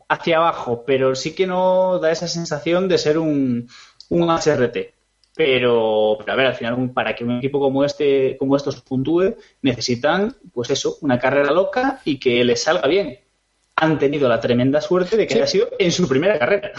hacia 0.08 0.38
abajo, 0.38 0.84
pero 0.86 1.14
sí 1.14 1.34
que 1.34 1.46
no 1.46 1.98
da 1.98 2.10
esa 2.10 2.28
sensación 2.28 2.88
de 2.88 2.98
ser 2.98 3.18
un, 3.18 3.68
un 4.08 4.30
HRT. 4.30 4.94
Pero, 5.34 6.16
pero 6.18 6.32
a 6.32 6.36
ver, 6.36 6.46
al 6.46 6.54
final, 6.56 6.90
para 6.92 7.14
que 7.14 7.22
un 7.24 7.38
equipo 7.38 7.60
como 7.60 7.84
este, 7.84 8.36
como 8.38 8.56
estos 8.56 8.80
puntúe, 8.82 9.36
necesitan, 9.62 10.36
pues 10.52 10.70
eso, 10.70 10.98
una 11.02 11.18
carrera 11.18 11.52
loca 11.52 12.00
y 12.04 12.18
que 12.18 12.42
les 12.44 12.62
salga 12.64 12.88
bien. 12.88 13.20
Han 13.76 13.98
tenido 13.98 14.28
la 14.28 14.40
tremenda 14.40 14.80
suerte 14.80 15.16
de 15.16 15.26
que 15.28 15.34
Sí. 15.34 15.38
haya 15.38 15.46
sido 15.46 15.68
en 15.78 15.92
su 15.92 16.08
primera 16.08 16.38
carrera. 16.38 16.72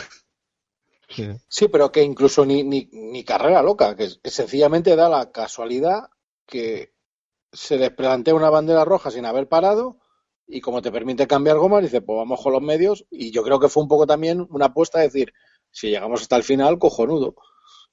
Sí. 1.08 1.28
Sí, 1.48 1.68
pero 1.70 1.92
que 1.92 2.04
incluso 2.04 2.46
ni, 2.46 2.64
ni, 2.64 2.90
ni 2.92 3.24
carrera 3.24 3.62
loca, 3.64 3.96
que, 3.96 4.10
que 4.22 4.30
sencillamente 4.30 4.96
da 4.96 5.10
la 5.10 5.32
casualidad 5.32 6.10
que 6.46 6.94
se 7.52 7.78
les 7.78 7.90
plantea 7.92 8.36
una 8.36 8.50
bandera 8.50 8.86
roja 8.86 9.10
sin 9.10 9.26
haber 9.26 9.48
parado 9.48 9.98
y 10.52 10.60
como 10.62 10.82
te 10.82 10.92
permite 10.92 11.28
cambiar 11.28 11.58
gomas, 11.58 11.84
dice, 11.84 12.02
pues 12.02 12.18
vamos 12.18 12.42
con 12.42 12.52
los 12.54 12.62
medios 12.62 13.06
y 13.12 13.32
yo 13.32 13.44
creo 13.44 13.60
que 13.60 13.70
fue 13.70 13.84
un 13.84 13.90
poco 13.90 14.08
también 14.08 14.46
una 14.50 14.66
apuesta 14.66 14.98
de 15.00 15.06
decir, 15.06 15.32
si 15.72 15.90
llegamos 15.90 16.22
hasta 16.24 16.36
el 16.36 16.44
final, 16.44 16.80
cojonudo. 16.80 17.36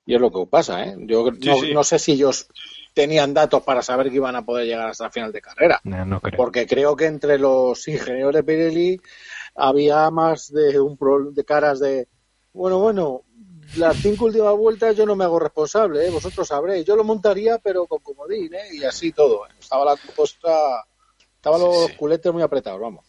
Y 0.06 0.14
es 0.14 0.20
lo 0.20 0.30
que 0.30 0.46
pasa, 0.46 0.84
¿eh? 0.84 0.96
Yo 1.00 1.28
Sí, 1.32 1.48
no, 1.48 1.56
sí. 1.56 1.74
no 1.74 1.84
sé 1.84 1.98
si 1.98 2.12
ellos 2.12 2.48
tenían 2.94 3.34
datos 3.34 3.62
para 3.62 3.82
saber 3.82 4.08
que 4.08 4.16
iban 4.16 4.36
a 4.36 4.44
poder 4.46 4.64
llegar 4.66 4.88
hasta 4.88 5.04
el 5.06 5.12
final 5.12 5.32
de 5.32 5.40
carrera. 5.42 5.80
No, 5.84 6.06
no 6.06 6.20
creo. 6.20 6.36
Porque 6.36 6.66
creo 6.66 6.96
que 6.96 7.06
entre 7.06 7.38
los 7.38 7.86
ingenieros 7.88 8.32
de 8.32 8.42
Pirelli 8.44 9.00
había 9.54 10.10
más 10.10 10.52
de 10.52 10.78
un 10.80 10.96
pro- 10.96 11.30
de 11.32 11.44
caras 11.44 11.80
de 11.80 12.08
bueno, 12.52 12.78
bueno, 12.78 13.22
las 13.76 13.96
cinco 13.98 14.26
últimas 14.26 14.56
vueltas 14.56 14.96
yo 14.96 15.04
no 15.04 15.14
me 15.16 15.24
hago 15.24 15.38
responsable, 15.38 16.06
¿eh? 16.06 16.10
vosotros 16.10 16.48
sabréis. 16.48 16.86
Yo 16.86 16.96
lo 16.96 17.04
montaría, 17.04 17.58
pero 17.58 17.86
con 17.86 17.98
comodín, 17.98 18.54
¿eh? 18.54 18.68
y 18.74 18.84
así 18.84 19.12
todo. 19.12 19.44
¿eh? 19.46 19.50
Estaba 19.60 19.84
la 19.84 19.96
cosa, 20.14 20.84
estaban 21.50 21.60
los 21.60 21.86
Sí, 21.86 21.92
sí. 21.92 21.96
culetes 21.96 22.32
muy 22.32 22.42
apretados, 22.42 22.80
vamos. 22.80 23.04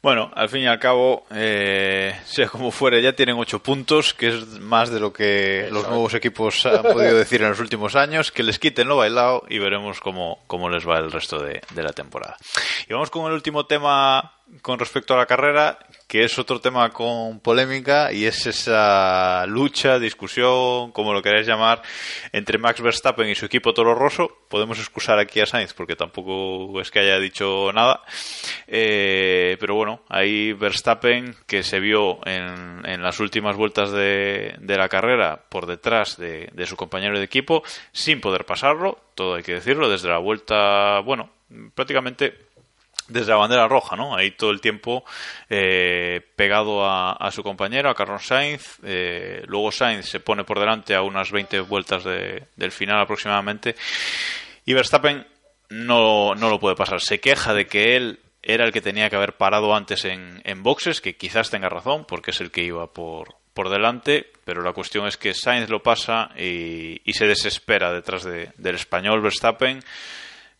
Bueno, 0.00 0.30
al 0.36 0.48
fin 0.48 0.62
y 0.62 0.66
al 0.66 0.78
cabo, 0.78 1.26
eh, 1.34 2.14
sea 2.24 2.46
como 2.48 2.70
fuere, 2.70 3.02
ya 3.02 3.14
tienen 3.14 3.36
ocho 3.36 3.58
puntos, 3.60 4.14
que 4.14 4.28
es 4.28 4.46
más 4.60 4.90
de 4.90 5.00
lo 5.00 5.12
que 5.12 5.68
los 5.72 5.88
nuevos 5.88 6.14
equipos 6.14 6.64
han 6.66 6.82
podido 6.82 7.16
decir 7.18 7.42
en 7.42 7.48
los 7.50 7.58
últimos 7.58 7.96
años, 7.96 8.30
que 8.30 8.44
les 8.44 8.58
quiten 8.60 8.86
lo 8.86 8.96
bailado 8.96 9.42
y 9.48 9.58
veremos 9.58 9.98
cómo, 10.00 10.38
cómo 10.46 10.68
les 10.70 10.86
va 10.88 10.98
el 10.98 11.10
resto 11.10 11.40
de, 11.42 11.60
de 11.74 11.82
la 11.82 11.92
temporada. 11.92 12.36
Y 12.88 12.92
vamos 12.92 13.10
con 13.10 13.26
el 13.26 13.32
último 13.32 13.66
tema 13.66 14.34
con 14.62 14.78
respecto 14.78 15.14
a 15.14 15.16
la 15.16 15.26
carrera, 15.26 15.78
que 16.06 16.24
es 16.24 16.38
otro 16.38 16.60
tema 16.60 16.90
con 16.90 17.40
polémica 17.40 18.12
y 18.12 18.26
es 18.26 18.46
esa 18.46 19.46
lucha, 19.46 19.98
discusión, 19.98 20.92
como 20.92 21.12
lo 21.12 21.22
queráis 21.22 21.46
llamar, 21.46 21.82
entre 22.32 22.58
Max 22.58 22.80
Verstappen 22.80 23.28
y 23.28 23.34
su 23.34 23.46
equipo 23.46 23.74
Toro 23.74 23.94
Rosso. 23.94 24.44
Podemos 24.48 24.78
excusar 24.78 25.18
aquí 25.18 25.40
a 25.40 25.46
Sainz 25.46 25.74
porque 25.74 25.96
tampoco 25.96 26.80
es 26.80 26.90
que 26.90 27.00
haya 27.00 27.18
dicho 27.18 27.72
nada. 27.72 28.02
Eh, 28.66 29.56
pero 29.58 29.74
bueno, 29.74 30.02
ahí 30.08 30.52
Verstappen 30.52 31.34
que 31.46 31.62
se 31.62 31.80
vio 31.80 32.24
en, 32.26 32.82
en 32.84 33.02
las 33.02 33.20
últimas 33.20 33.56
vueltas 33.56 33.90
de, 33.90 34.54
de 34.58 34.76
la 34.76 34.88
carrera 34.88 35.44
por 35.48 35.66
detrás 35.66 36.16
de, 36.16 36.48
de 36.52 36.66
su 36.66 36.76
compañero 36.76 37.18
de 37.18 37.24
equipo 37.24 37.62
sin 37.92 38.20
poder 38.20 38.44
pasarlo, 38.44 38.98
todo 39.14 39.34
hay 39.34 39.42
que 39.42 39.54
decirlo, 39.54 39.88
desde 39.88 40.08
la 40.08 40.18
vuelta, 40.18 41.00
bueno, 41.00 41.30
prácticamente 41.74 42.44
desde 43.08 43.30
la 43.32 43.36
bandera 43.38 43.68
roja, 43.68 43.96
¿no? 43.96 44.14
Ahí 44.16 44.30
todo 44.32 44.50
el 44.50 44.60
tiempo 44.60 45.04
eh, 45.50 46.20
pegado 46.36 46.84
a, 46.88 47.30
su 47.30 47.42
compañero, 47.42 47.90
a 47.90 47.94
Carlos 47.94 48.26
Sainz. 48.26 48.78
Eh, 48.82 49.42
luego 49.46 49.70
Sainz 49.72 50.06
se 50.08 50.20
pone 50.20 50.44
por 50.44 50.58
delante 50.58 50.94
a 50.94 51.02
unas 51.02 51.30
20 51.30 51.60
vueltas 51.60 52.04
de- 52.04 52.44
del 52.56 52.72
final 52.72 53.00
aproximadamente. 53.00 53.74
Y 54.64 54.72
Verstappen 54.74 55.26
no, 55.70 56.34
no 56.34 56.48
lo 56.48 56.58
puede 56.58 56.76
pasar. 56.76 57.00
Se 57.00 57.20
queja 57.20 57.52
de 57.54 57.66
que 57.66 57.96
él 57.96 58.20
era 58.42 58.64
el 58.64 58.72
que 58.72 58.80
tenía 58.82 59.08
que 59.10 59.16
haber 59.16 59.34
parado 59.36 59.74
antes 59.74 60.04
en, 60.04 60.40
en 60.44 60.62
boxes, 60.62 61.00
que 61.00 61.16
quizás 61.16 61.50
tenga 61.50 61.68
razón, 61.68 62.04
porque 62.06 62.30
es 62.30 62.40
el 62.40 62.50
que 62.50 62.62
iba 62.62 62.86
por, 62.92 63.36
por 63.54 63.70
delante, 63.70 64.30
pero 64.44 64.62
la 64.62 64.72
cuestión 64.74 65.06
es 65.06 65.16
que 65.16 65.32
Sainz 65.32 65.70
lo 65.70 65.82
pasa 65.82 66.30
y, 66.38 67.00
se 67.14 67.26
desespera 67.26 67.92
detrás 67.92 68.24
de, 68.24 68.50
del 68.58 68.74
español 68.74 69.22
Verstappen, 69.22 69.82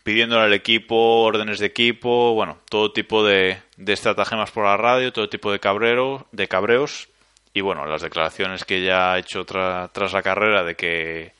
pidiéndole 0.05 0.45
al 0.45 0.53
equipo 0.53 1.23
órdenes 1.23 1.59
de 1.59 1.67
equipo, 1.67 2.35
bueno, 2.35 2.59
todo 2.69 2.93
tipo 2.93 3.25
de, 3.25 3.59
estratagemas 3.85 4.53
por 4.53 4.65
la 4.65 4.77
radio, 4.77 5.13
todo 5.13 5.29
tipo 5.29 5.51
de, 5.51 5.59
cabrero, 5.59 6.29
de 6.31 6.47
cabreos, 6.47 7.09
y 7.53 7.63
bueno, 7.63 7.87
las 7.87 8.03
declaraciones 8.03 8.65
que 8.65 8.85
ya 8.85 9.13
ha 9.13 9.19
hecho 9.19 9.45
tra, 9.45 9.89
tras 9.89 10.13
la 10.13 10.23
carrera 10.23 10.63
de 10.63 10.77
que 10.77 11.33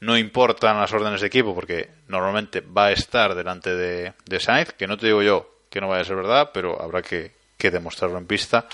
no 0.00 0.18
importan 0.18 0.78
las 0.78 0.92
órdenes 0.92 1.20
de 1.20 1.28
equipo, 1.28 1.54
porque 1.54 1.88
normalmente 2.08 2.60
va 2.60 2.86
a 2.86 2.92
estar 2.92 3.34
delante 3.34 3.74
de, 3.74 4.12
de 4.26 4.40
Sainz, 4.40 4.72
que 4.72 4.86
no 4.86 4.96
te 4.96 5.06
digo 5.06 5.22
yo 5.22 5.54
que 5.70 5.80
no 5.80 5.88
vaya 5.88 6.02
a 6.02 6.04
ser 6.04 6.16
verdad, 6.16 6.50
pero 6.52 6.80
habrá 6.80 7.02
que, 7.02 7.32
que 7.56 7.70
demostrarlo 7.70 8.18
en 8.18 8.26
pista. 8.26 8.66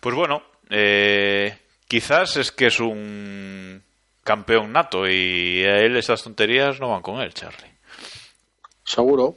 Pues 0.00 0.14
bueno, 0.14 0.42
eh, 0.68 1.56
quizás 1.86 2.36
es 2.36 2.52
que 2.52 2.66
es 2.66 2.80
un 2.80 3.82
campeón 4.24 4.72
nato 4.72 5.08
y 5.08 5.62
a 5.64 5.78
él 5.78 5.96
esas 5.96 6.22
tonterías 6.22 6.80
no 6.80 6.90
van 6.90 7.02
con 7.02 7.20
él, 7.20 7.32
Charlie. 7.32 7.70
Seguro. 8.90 9.36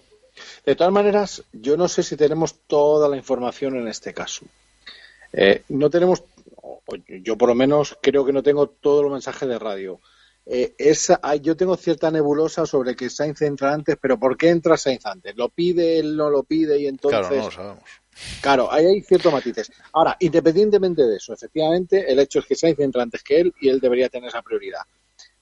De 0.65 0.75
todas 0.75 0.91
maneras, 0.91 1.43
yo 1.51 1.77
no 1.77 1.87
sé 1.87 2.01
si 2.01 2.17
tenemos 2.17 2.55
toda 2.65 3.07
la 3.07 3.17
información 3.17 3.77
en 3.77 3.87
este 3.87 4.13
caso. 4.13 4.45
Eh, 5.31 5.63
no 5.69 5.91
tenemos, 5.91 6.23
yo 7.21 7.37
por 7.37 7.49
lo 7.49 7.55
menos 7.55 7.95
creo 8.01 8.25
que 8.25 8.33
no 8.33 8.41
tengo 8.41 8.67
todos 8.67 9.03
los 9.03 9.11
mensajes 9.11 9.47
de 9.47 9.59
radio. 9.59 9.99
Eh, 10.45 10.73
esa, 10.77 11.19
yo 11.35 11.55
tengo 11.55 11.77
cierta 11.77 12.09
nebulosa 12.09 12.65
sobre 12.65 12.95
que 12.95 13.11
Sainz 13.11 13.43
entra 13.43 13.73
antes, 13.73 13.95
pero 14.01 14.19
¿por 14.19 14.35
qué 14.37 14.49
entra 14.49 14.75
Sainz 14.75 15.05
antes? 15.05 15.35
¿Lo 15.37 15.49
pide, 15.49 15.99
él 15.99 16.17
no 16.17 16.31
lo 16.31 16.43
pide 16.43 16.79
y 16.79 16.87
entonces... 16.87 17.19
Claro, 17.19 17.35
no 17.35 17.45
lo 17.45 17.51
sabemos. 17.51 17.83
Claro, 18.41 18.71
ahí 18.71 18.85
hay 18.85 19.01
ciertos 19.01 19.31
matices. 19.31 19.71
Ahora, 19.91 20.17
independientemente 20.19 21.03
de 21.03 21.17
eso, 21.17 21.33
efectivamente, 21.33 22.11
el 22.11 22.19
hecho 22.19 22.39
es 22.39 22.45
que 22.45 22.55
Sainz 22.55 22.79
entra 22.79 23.03
antes 23.03 23.21
que 23.23 23.39
él 23.39 23.53
y 23.61 23.69
él 23.69 23.79
debería 23.79 24.09
tener 24.09 24.29
esa 24.29 24.41
prioridad. 24.41 24.81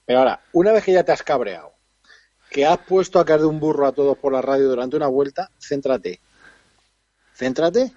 Pero 0.04 0.18
ahora, 0.18 0.42
una 0.52 0.72
vez 0.72 0.84
que 0.84 0.92
ya 0.92 1.02
te 1.02 1.12
has 1.12 1.22
cabreado, 1.22 1.71
que 2.52 2.66
has 2.66 2.78
puesto 2.78 3.18
a 3.18 3.24
caer 3.24 3.40
de 3.40 3.46
un 3.46 3.58
burro 3.58 3.86
a 3.86 3.92
todos 3.92 4.16
por 4.18 4.32
la 4.32 4.42
radio 4.42 4.68
durante 4.68 4.96
una 4.96 5.06
vuelta, 5.08 5.50
céntrate. 5.58 6.20
Céntrate, 7.34 7.92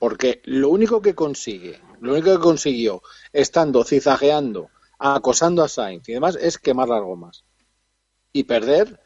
porque 0.00 0.42
lo 0.44 0.70
único 0.70 1.00
que 1.00 1.14
consigue, 1.14 1.80
lo 2.00 2.12
único 2.12 2.32
que 2.32 2.40
consiguió, 2.40 3.00
estando 3.32 3.84
cizajeando, 3.84 4.70
acosando 4.98 5.62
a 5.62 5.68
Sainz 5.68 6.08
y 6.08 6.14
demás, 6.14 6.36
es 6.36 6.58
quemar 6.58 6.88
las 6.88 7.00
gomas. 7.00 7.44
Y 8.32 8.42
perder 8.42 9.00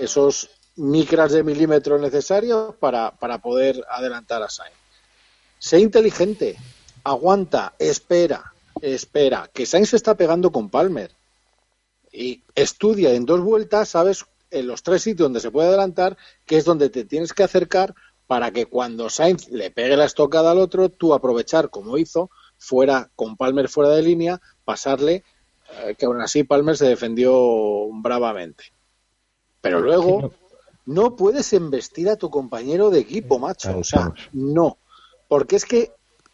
esos 0.00 0.50
micras 0.74 1.30
de 1.30 1.44
milímetro 1.44 1.98
necesarios 1.98 2.74
para, 2.76 3.12
para 3.12 3.38
poder 3.38 3.84
adelantar 3.88 4.42
a 4.42 4.50
Sainz. 4.50 4.74
Sé 5.60 5.78
inteligente, 5.78 6.56
aguanta, 7.04 7.74
espera, 7.78 8.52
espera, 8.82 9.48
que 9.52 9.64
Sainz 9.64 9.90
se 9.90 9.96
está 9.96 10.16
pegando 10.16 10.50
con 10.50 10.70
Palmer 10.70 11.12
y 12.12 12.42
estudia 12.56 13.12
en 13.12 13.26
dos 13.26 13.40
vueltas, 13.40 13.90
sabes, 13.90 14.24
en 14.50 14.66
los 14.66 14.82
tres 14.82 15.02
sitios 15.02 15.26
donde 15.26 15.40
se 15.40 15.50
puede 15.50 15.68
adelantar, 15.68 16.16
que 16.46 16.56
es 16.56 16.64
donde 16.64 16.90
te 16.90 17.04
tienes 17.04 17.32
que 17.32 17.42
acercar 17.42 17.94
para 18.26 18.52
que 18.52 18.66
cuando 18.66 19.10
Sainz 19.10 19.48
le 19.48 19.70
pegue 19.70 19.96
la 19.96 20.04
estocada 20.04 20.52
al 20.52 20.58
otro, 20.58 20.88
tú 20.88 21.14
aprovechar, 21.14 21.70
como 21.70 21.98
hizo, 21.98 22.30
fuera 22.58 23.10
con 23.16 23.36
Palmer 23.36 23.68
fuera 23.68 23.90
de 23.90 24.02
línea, 24.02 24.40
pasarle, 24.64 25.24
eh, 25.82 25.96
que 25.98 26.06
aún 26.06 26.20
así 26.20 26.44
Palmer 26.44 26.76
se 26.76 26.86
defendió 26.86 27.88
bravamente. 27.92 28.64
Pero 29.60 29.80
luego, 29.80 30.32
no 30.86 31.16
puedes 31.16 31.52
embestir 31.52 32.08
a 32.08 32.16
tu 32.16 32.30
compañero 32.30 32.90
de 32.90 33.00
equipo, 33.00 33.38
macho. 33.38 33.78
O 33.78 33.84
sea, 33.84 34.12
no. 34.32 34.78
Porque 35.28 35.56
es 35.56 35.64
que 35.64 35.92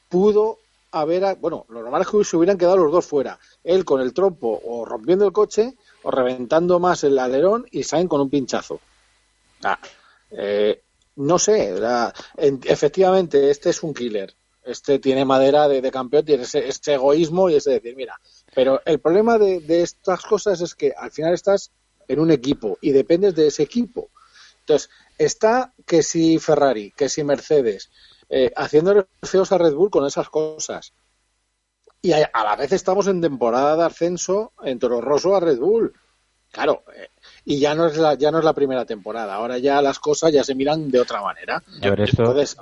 pudo 0.09 0.59
haber. 0.93 1.37
Bueno, 1.37 1.67
lo 1.69 1.83
normal 1.83 2.03
es 2.03 2.09
que 2.09 2.25
se 2.25 2.37
hubieran 2.37 2.59
quedado 2.59 2.77
los 2.77 2.93
dos 2.93 3.07
fuera. 3.07 3.39
Él 3.65 3.85
con 3.85 4.01
el 4.01 4.13
trompo 4.13 4.61
o 4.65 4.85
rompiendo 4.85 5.27
el 5.27 5.33
coche 5.33 5.77
o 6.07 6.11
reventando 6.13 6.79
más 6.79 7.03
el 7.03 7.19
alerón 7.19 7.67
y 7.73 7.83
Sainz 7.83 8.09
con 8.09 8.21
un 8.21 8.31
pinchazo. 8.31 8.79
Ah, 9.65 9.77
eh, 10.31 10.81
no 11.17 11.37
sé. 11.37 11.75
En, 12.37 12.61
efectivamente, 12.63 13.51
este 13.51 13.71
es 13.71 13.83
un 13.83 13.93
killer. 13.93 14.33
Este 14.63 15.01
tiene 15.01 15.25
madera 15.25 15.67
de, 15.67 15.91
campeón, 15.91 16.25
tiene 16.25 16.45
ese, 16.45 16.71
egoísmo 16.93 17.51
y 17.51 17.57
ese 17.57 17.73
decir, 17.73 17.97
mira. 17.97 18.21
Pero 18.55 18.81
el 18.85 19.01
problema 19.01 19.37
de, 19.37 19.83
estas 19.83 20.23
cosas 20.23 20.61
es 20.61 20.77
que 20.77 20.95
al 20.97 21.11
final 21.11 21.35
estás 21.35 21.73
en 22.07 22.21
un 22.21 22.31
equipo 22.31 22.79
y 22.81 22.93
dependes 22.93 23.35
de 23.35 23.49
ese 23.49 23.65
equipo. 23.65 24.11
Entonces, 24.61 24.89
está 25.19 25.73
que 25.87 26.05
si 26.05 26.39
Ferrari, 26.39 26.93
que 26.97 27.09
si 27.09 27.25
Mercedes, 27.25 27.91
eh, 28.29 28.53
haciendo 28.55 29.09
feos 29.25 29.51
a 29.51 29.59
Red 29.59 29.75
Bull 29.75 29.91
con 29.91 30.07
esas 30.07 30.29
cosas. 30.29 30.93
Y 32.07 32.13
a, 32.13 32.31
a, 32.33 32.45
la 32.45 32.55
vez 32.55 32.71
estamos 32.71 33.09
en 33.09 33.21
temporada 33.21 33.77
de 33.77 33.85
ascenso 33.85 34.53
en 34.63 34.79
Toro 34.79 35.01
Rosso 35.01 35.35
a 35.35 35.41
Red 35.41 35.59
Bull. 35.59 35.93
Claro, 36.53 36.85
eh, 36.97 37.09
y 37.45 37.59
ya 37.59 37.75
no 37.75 37.87
es 37.87 37.97
la 37.97 38.15
ya 38.15 38.31
no 38.31 38.39
es 38.39 38.45
la 38.45 38.53
primera 38.53 38.85
temporada. 38.85 39.35
Ahora 39.35 39.59
ya 39.59 39.83
las 39.83 39.99
cosas 39.99 40.33
ya 40.33 40.45
se 40.45 40.55
miran 40.55 40.89
de 40.89 41.01
otra 41.01 41.21
manera. 41.21 41.61
Yo 41.81 41.95
esto, 41.95 42.23
Entonces, 42.23 42.57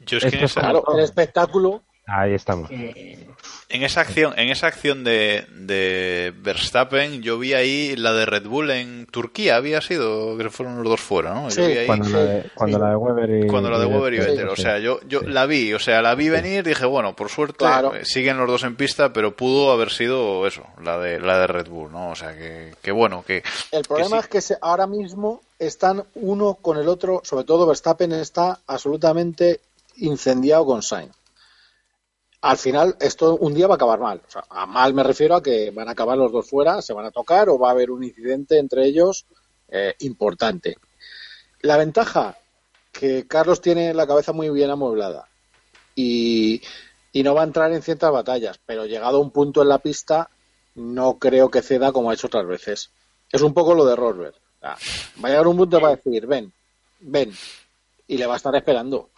yo 0.00 0.18
es 0.18 0.24
que 0.26 0.44
esa... 0.44 0.60
claro, 0.60 0.84
el 0.92 1.00
espectáculo 1.00 1.82
Ahí 2.10 2.34
estamos. 2.34 2.68
En 2.70 3.84
esa 3.84 4.00
acción, 4.00 4.34
en 4.36 4.48
esa 4.48 4.66
acción 4.66 5.04
de, 5.04 5.46
de, 5.54 6.34
Verstappen, 6.42 7.22
yo 7.22 7.38
vi 7.38 7.54
ahí 7.54 7.94
la 7.94 8.12
de 8.12 8.26
Red 8.26 8.48
Bull 8.48 8.70
en 8.72 9.06
Turquía, 9.06 9.54
había 9.54 9.80
sido, 9.80 10.36
que 10.36 10.50
fueron 10.50 10.78
los 10.78 10.88
dos 10.88 11.00
fuera, 11.00 11.32
¿no? 11.32 11.52
Sí, 11.52 11.60
ahí, 11.60 11.86
cuando, 11.86 12.08
la 12.08 12.18
de, 12.18 12.50
cuando 12.52 12.78
sí. 12.78 12.82
la 12.82 12.90
de 12.90 12.96
Weber 12.96 13.44
y, 13.44 13.46
cuando 13.46 13.70
la 13.70 13.78
de 13.78 13.86
Weber 13.86 14.14
y 14.14 14.18
Vettel. 14.18 14.48
O 14.48 14.56
sea, 14.56 14.80
yo, 14.80 14.98
yo 15.06 15.20
la 15.22 15.46
vi, 15.46 15.72
o 15.72 15.78
sea, 15.78 16.02
la 16.02 16.16
vi 16.16 16.28
venir, 16.28 16.64
dije, 16.64 16.84
bueno, 16.84 17.14
por 17.14 17.28
suerte 17.28 17.58
claro. 17.58 17.92
siguen 18.02 18.38
los 18.38 18.48
dos 18.48 18.64
en 18.64 18.74
pista, 18.74 19.12
pero 19.12 19.36
pudo 19.36 19.70
haber 19.70 19.90
sido 19.90 20.48
eso, 20.48 20.64
la 20.82 20.98
de 20.98 21.20
la 21.20 21.38
de 21.38 21.46
Red 21.46 21.68
Bull, 21.68 21.92
¿no? 21.92 22.10
O 22.10 22.16
sea, 22.16 22.36
que, 22.36 22.74
que 22.82 22.90
bueno, 22.90 23.22
que. 23.24 23.44
El 23.70 23.84
problema 23.84 24.16
que 24.16 24.22
es 24.22 24.28
que 24.28 24.40
se, 24.40 24.56
ahora 24.60 24.88
mismo 24.88 25.42
están 25.60 26.02
uno 26.16 26.54
con 26.54 26.76
el 26.76 26.88
otro, 26.88 27.20
sobre 27.22 27.44
todo 27.44 27.68
Verstappen 27.68 28.10
está 28.12 28.58
absolutamente 28.66 29.60
incendiado 29.96 30.66
con 30.66 30.82
Sainz 30.82 31.19
al 32.42 32.56
final 32.56 32.96
esto 33.00 33.36
un 33.36 33.54
día 33.54 33.66
va 33.66 33.74
a 33.74 33.76
acabar 33.76 34.00
mal. 34.00 34.22
O 34.26 34.30
sea, 34.30 34.44
a 34.48 34.66
mal 34.66 34.94
me 34.94 35.02
refiero 35.02 35.36
a 35.36 35.42
que 35.42 35.70
van 35.70 35.88
a 35.88 35.92
acabar 35.92 36.16
los 36.16 36.32
dos 36.32 36.48
fuera, 36.48 36.82
se 36.82 36.92
van 36.92 37.06
a 37.06 37.10
tocar 37.10 37.48
o 37.48 37.58
va 37.58 37.68
a 37.68 37.72
haber 37.72 37.90
un 37.90 38.02
incidente 38.02 38.58
entre 38.58 38.84
ellos 38.86 39.26
eh, 39.68 39.94
importante. 40.00 40.76
La 41.60 41.76
ventaja 41.76 42.36
que 42.92 43.26
Carlos 43.26 43.60
tiene 43.60 43.94
la 43.94 44.06
cabeza 44.06 44.32
muy 44.32 44.50
bien 44.50 44.70
amueblada 44.70 45.28
y, 45.94 46.62
y, 47.12 47.22
no 47.22 47.34
va 47.34 47.42
a 47.42 47.44
entrar 47.44 47.72
en 47.72 47.82
ciertas 47.82 48.10
batallas, 48.10 48.58
pero 48.64 48.86
llegado 48.86 49.18
a 49.18 49.20
un 49.20 49.30
punto 49.30 49.62
en 49.62 49.68
la 49.68 49.78
pista 49.78 50.30
no 50.74 51.18
creo 51.18 51.50
que 51.50 51.62
ceda 51.62 51.92
como 51.92 52.10
ha 52.10 52.14
hecho 52.14 52.28
otras 52.28 52.46
veces. 52.46 52.90
Es 53.30 53.42
un 53.42 53.54
poco 53.54 53.74
lo 53.74 53.84
de 53.84 53.96
Rosberg. 53.96 54.34
Va 54.62 54.76
a 55.22 55.28
llegar 55.28 55.46
un 55.46 55.56
punto 55.56 55.80
para 55.80 55.96
decir, 55.96 56.26
ven, 56.26 56.52
ven, 57.00 57.32
y 58.06 58.16
le 58.16 58.26
va 58.26 58.34
a 58.34 58.36
estar 58.36 58.54
esperando. 58.56 59.10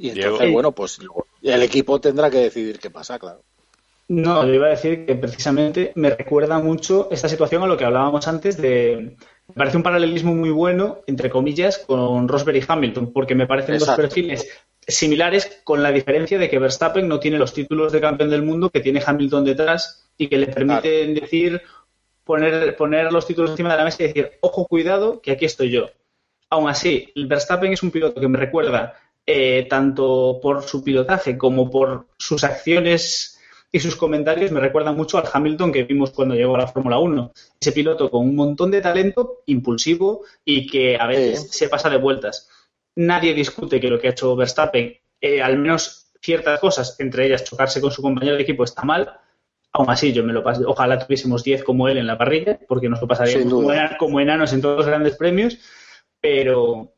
Y 0.00 0.08
entonces, 0.08 0.38
Diego. 0.38 0.54
bueno, 0.54 0.72
pues 0.72 0.98
el 1.42 1.62
equipo 1.62 2.00
tendrá 2.00 2.30
que 2.30 2.38
decidir 2.38 2.78
qué 2.78 2.88
pasa, 2.88 3.18
claro. 3.18 3.42
No, 4.08 4.46
yo 4.46 4.54
iba 4.54 4.66
a 4.66 4.70
decir 4.70 5.04
que 5.04 5.14
precisamente 5.14 5.92
me 5.94 6.08
recuerda 6.08 6.58
mucho 6.58 7.08
esta 7.10 7.28
situación 7.28 7.62
a 7.62 7.66
lo 7.66 7.76
que 7.76 7.84
hablábamos 7.84 8.26
antes 8.26 8.56
de. 8.56 9.14
Me 9.48 9.54
parece 9.54 9.76
un 9.76 9.82
paralelismo 9.82 10.34
muy 10.34 10.48
bueno, 10.50 11.00
entre 11.06 11.28
comillas, 11.28 11.78
con 11.78 12.26
Rosberg 12.28 12.56
y 12.56 12.64
Hamilton, 12.66 13.12
porque 13.12 13.34
me 13.34 13.46
parecen 13.46 13.74
Exacto. 13.74 14.00
dos 14.00 14.08
perfiles 14.08 14.48
similares, 14.88 15.60
con 15.64 15.82
la 15.82 15.92
diferencia 15.92 16.38
de 16.38 16.48
que 16.48 16.58
Verstappen 16.58 17.06
no 17.06 17.20
tiene 17.20 17.36
los 17.38 17.52
títulos 17.52 17.92
de 17.92 18.00
campeón 18.00 18.30
del 18.30 18.42
mundo 18.42 18.70
que 18.70 18.80
tiene 18.80 19.02
Hamilton 19.04 19.44
detrás 19.44 20.08
y 20.16 20.28
que 20.28 20.38
le 20.38 20.46
permiten 20.46 21.12
claro. 21.12 21.20
decir, 21.20 21.62
poner, 22.24 22.74
poner 22.74 23.12
los 23.12 23.26
títulos 23.26 23.50
encima 23.50 23.70
de 23.70 23.76
la 23.76 23.84
mesa 23.84 24.02
y 24.02 24.06
decir, 24.06 24.30
ojo, 24.40 24.66
cuidado, 24.66 25.20
que 25.20 25.32
aquí 25.32 25.44
estoy 25.44 25.70
yo. 25.70 25.90
Aún 26.48 26.70
así, 26.70 27.12
Verstappen 27.14 27.74
es 27.74 27.82
un 27.82 27.90
piloto 27.90 28.18
que 28.18 28.28
me 28.28 28.38
recuerda 28.38 28.94
eh, 29.32 29.66
tanto 29.70 30.40
por 30.42 30.64
su 30.64 30.82
pilotaje 30.82 31.38
como 31.38 31.70
por 31.70 32.08
sus 32.18 32.42
acciones 32.42 33.38
y 33.70 33.78
sus 33.78 33.94
comentarios, 33.94 34.50
me 34.50 34.58
recuerdan 34.58 34.96
mucho 34.96 35.18
al 35.18 35.28
Hamilton 35.32 35.70
que 35.70 35.84
vimos 35.84 36.10
cuando 36.10 36.34
llegó 36.34 36.56
a 36.56 36.58
la 36.58 36.66
Fórmula 36.66 36.98
1. 36.98 37.32
Ese 37.60 37.70
piloto 37.70 38.10
con 38.10 38.22
un 38.22 38.34
montón 38.34 38.72
de 38.72 38.80
talento, 38.80 39.42
impulsivo 39.46 40.24
y 40.44 40.66
que 40.66 40.96
a 40.96 41.06
veces 41.06 41.42
sí. 41.42 41.58
se 41.58 41.68
pasa 41.68 41.88
de 41.88 41.98
vueltas. 41.98 42.48
Nadie 42.96 43.32
discute 43.32 43.78
que 43.78 43.88
lo 43.88 44.00
que 44.00 44.08
ha 44.08 44.10
hecho 44.10 44.34
Verstappen, 44.34 44.98
eh, 45.20 45.40
al 45.40 45.58
menos 45.58 46.10
ciertas 46.20 46.58
cosas, 46.58 46.98
entre 46.98 47.26
ellas 47.26 47.44
chocarse 47.44 47.80
con 47.80 47.92
su 47.92 48.02
compañero 48.02 48.34
de 48.34 48.42
equipo, 48.42 48.64
está 48.64 48.82
mal. 48.82 49.16
Aún 49.72 49.90
así, 49.90 50.12
yo 50.12 50.24
me 50.24 50.32
lo. 50.32 50.42
Ojalá 50.66 50.98
tuviésemos 50.98 51.44
10 51.44 51.62
como 51.62 51.86
él 51.86 51.98
en 51.98 52.08
la 52.08 52.18
parrilla, 52.18 52.58
porque 52.66 52.88
nos 52.88 53.00
lo 53.00 53.06
pasaríamos 53.06 53.64
como 53.96 54.18
enanos 54.18 54.52
en 54.52 54.60
todos 54.60 54.78
los 54.78 54.86
grandes 54.86 55.16
premios. 55.16 55.56
Pero, 56.20 56.94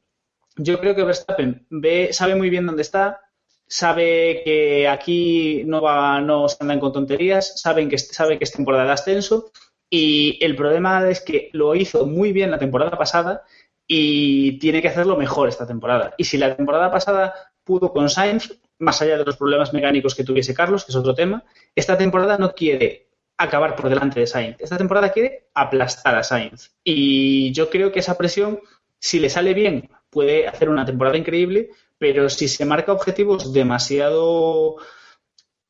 yo 0.57 0.81
creo 0.81 0.95
que 0.95 1.05
Verstappen 1.05 1.67
ve, 1.71 2.13
sabe 2.13 2.35
muy 2.35 2.51
bien 2.51 2.67
dónde 2.67 2.83
está, 2.83 3.21
sabe 3.67 4.43
que 4.45 4.89
aquí 4.89 5.63
no 5.65 5.81
va, 5.81 6.21
no 6.21 6.49
se 6.49 6.57
andan 6.61 6.81
con 6.81 6.93
tonterías, 6.93 7.61
sabe 7.61 7.89
que 7.89 7.97
es 7.97 8.53
temporada 8.53 8.85
de 8.85 8.93
ascenso 8.93 9.51
y 9.89 10.39
el 10.45 10.57
problema 10.57 11.09
es 11.09 11.21
que 11.21 11.51
lo 11.53 11.75
hizo 11.75 12.07
muy 12.07 12.33
bien 12.33 12.51
la 12.51 12.59
temporada 12.59 12.97
pasada 12.97 13.45
y 13.87 14.59
tiene 14.59 14.81
que 14.81 14.89
hacerlo 14.89 15.17
mejor 15.17 15.49
esta 15.49 15.67
temporada. 15.67 16.15
Y 16.17 16.25
si 16.25 16.39
la 16.39 16.57
temporada 16.57 16.91
pasada 16.91 17.35
pudo 17.65 17.93
con 17.93 18.09
Sainz, 18.09 18.59
más 18.79 19.01
allá 19.03 19.19
de 19.19 19.25
los 19.25 19.37
problemas 19.37 19.73
mecánicos 19.73 20.15
que 20.15 20.25
tuviese 20.25 20.55
Carlos, 20.55 20.85
que 20.85 20.93
es 20.93 20.97
otro 20.97 21.15
tema, 21.15 21.45
esta 21.75 21.97
temporada 21.99 22.39
no 22.39 22.55
quiere 22.55 23.11
acabar 23.37 23.77
por 23.77 23.89
delante 23.89 24.21
de 24.21 24.27
Sainz. 24.27 24.57
Esta 24.61 24.79
temporada 24.79 25.13
quiere 25.13 25.49
aplastar 25.55 26.15
a 26.15 26.23
Sainz. 26.23 26.75
Y 26.83 27.53
yo 27.53 27.71
creo 27.71 27.93
que 27.93 28.01
esa 28.01 28.17
presión, 28.17 28.61
si 28.99 29.19
le 29.19 29.31
sale 29.31 29.55
bien, 29.55 29.91
puede 30.13 30.47
hacer 30.47 30.69
una 30.69 30.85
temporada 30.85 31.17
increíble, 31.17 31.71
pero 31.99 32.29
si 32.29 32.47
se 32.47 32.67
marca 32.67 32.93
objetivos 32.93 33.53
demasiado 33.53 34.77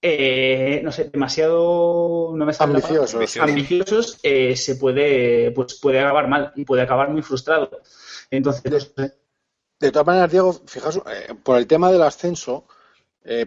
eh, 0.05 0.81
no 0.82 0.90
sé, 0.90 1.05
demasiado 1.05 2.32
no 2.35 2.44
me 2.44 2.52
ambiciosos, 2.59 3.36
ambiciosos 3.36 4.19
eh, 4.24 4.56
se 4.56 4.74
puede, 4.74 5.52
pues 5.52 5.78
puede 5.81 6.01
acabar 6.01 6.27
mal 6.27 6.52
y 6.56 6.64
puede 6.64 6.82
acabar 6.82 7.09
muy 7.10 7.23
frustrado. 7.23 7.70
Entonces, 8.28 8.93
de, 9.78 9.93
todas 9.93 10.06
maneras, 10.06 10.32
Diego, 10.32 10.52
fijaos, 10.66 11.01
eh, 11.06 11.35
por 11.40 11.56
el 11.56 11.69
tema 11.69 11.93
del 11.93 12.02
ascenso, 12.02 12.66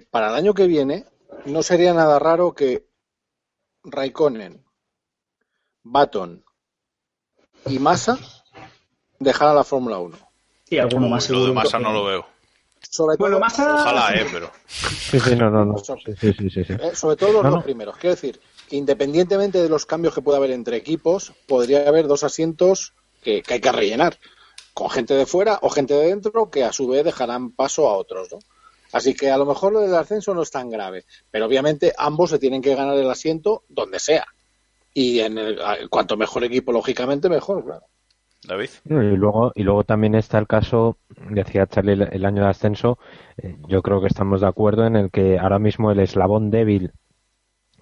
para 0.10 0.30
el 0.30 0.36
año 0.36 0.54
que 0.54 0.68
viene 0.68 1.06
no 1.48 1.62
sería 1.62 1.94
nada 1.94 2.18
raro 2.20 2.56
que 2.56 2.88
Raikkonen, 3.84 4.64
Baton 5.84 6.46
y 7.66 7.80
Massa 7.80 8.18
dejaran 9.20 9.56
la 9.56 9.66
Fórmula 9.66 10.00
1. 10.00 10.25
Y 10.70 10.78
alguno 10.78 11.08
más 11.08 11.30
Lo 11.30 11.46
de 11.46 11.54
Massa 11.54 11.80
no 11.80 11.92
lo 11.94 12.06
veo. 12.06 12.26
Sobre 12.90 13.18
bueno, 13.18 13.36
todo, 13.36 13.42
Massa... 13.42 13.76
Ojalá, 13.76 14.14
eh, 14.14 14.26
pero. 14.32 14.52
Sí, 14.68 15.20
sí, 15.20 15.36
no, 15.36 15.50
no, 15.50 15.66
no. 15.66 15.78
Sí, 15.78 15.94
sí, 16.20 16.34
sí, 16.34 16.50
sí, 16.50 16.64
sí. 16.64 16.74
Eh, 16.74 16.96
sobre 16.96 17.16
todo 17.16 17.34
los 17.34 17.44
No, 17.44 17.50
dos 17.50 17.60
no. 17.60 17.64
primeros. 17.64 17.98
Quiero 17.98 18.16
decir, 18.16 18.40
que 18.70 18.76
independientemente 18.76 19.62
de 19.62 19.70
los 19.70 19.86
cambios 19.86 20.14
que 20.14 20.22
pueda 20.22 20.38
haber 20.38 20.52
entre 20.52 20.78
equipos, 20.78 21.34
podría 21.48 21.88
haber 21.88 22.08
dos 22.08 22.24
asientos 22.24 22.94
que, 23.22 23.42
que 23.42 23.56
hay 23.56 23.62
que 23.62 23.72
rellenar. 23.72 24.18
Con 24.74 24.90
gente 24.90 25.14
de 25.14 25.26
fuera 25.26 25.60
o 25.62 25.70
gente 25.70 25.94
de 25.94 26.08
dentro 26.08 26.50
que 26.50 26.64
a 26.64 26.74
su 26.74 26.88
vez 26.88 27.04
dejarán 27.04 27.52
paso 27.52 27.88
a 27.90 27.98
otros, 27.98 28.30
¿no? 28.32 28.40
Así 28.92 29.14
que 29.14 29.30
a 29.30 29.38
lo 29.38 29.46
mejor 29.46 29.74
lo 29.74 29.82
del 29.82 29.96
ascenso 29.96 30.34
no 30.34 30.42
es 30.42 30.52
tan 30.52 30.70
grave. 30.70 31.06
Pero 31.32 31.46
obviamente 31.48 31.94
ambos 31.98 32.30
se 32.30 32.40
tienen 32.40 32.62
que 32.62 32.76
ganar 32.76 32.96
el 32.98 33.10
asiento 33.10 33.64
donde 33.68 34.00
sea. 34.00 34.26
Y 34.94 35.20
en 35.20 35.38
el, 35.38 35.60
cuanto 35.90 36.16
mejor 36.16 36.44
equipo, 36.46 36.72
lógicamente, 36.72 37.28
mejor, 37.28 37.66
claro. 37.66 37.86
David. 38.48 38.70
Y 38.86 38.94
luego, 39.18 39.52
y 39.56 39.64
luego 39.64 39.84
también 39.84 40.16
está 40.16 40.38
el 40.40 40.48
caso, 40.48 40.98
decía 41.30 41.68
Charlie, 41.68 41.94
el, 41.94 42.02
el 42.12 42.26
año 42.26 42.44
de 42.44 42.50
ascenso. 42.50 42.98
eh, 43.38 43.56
yo 43.68 43.82
creo 43.82 44.02
que 44.02 44.08
estamos 44.08 44.42
de 44.42 44.48
acuerdo 44.48 44.86
en 44.86 44.96
el 44.96 45.12
que 45.12 45.38
ahora 45.40 45.60
mismo 45.60 45.92
el 45.92 46.00
eslabón 46.00 46.52
débil 46.52 46.92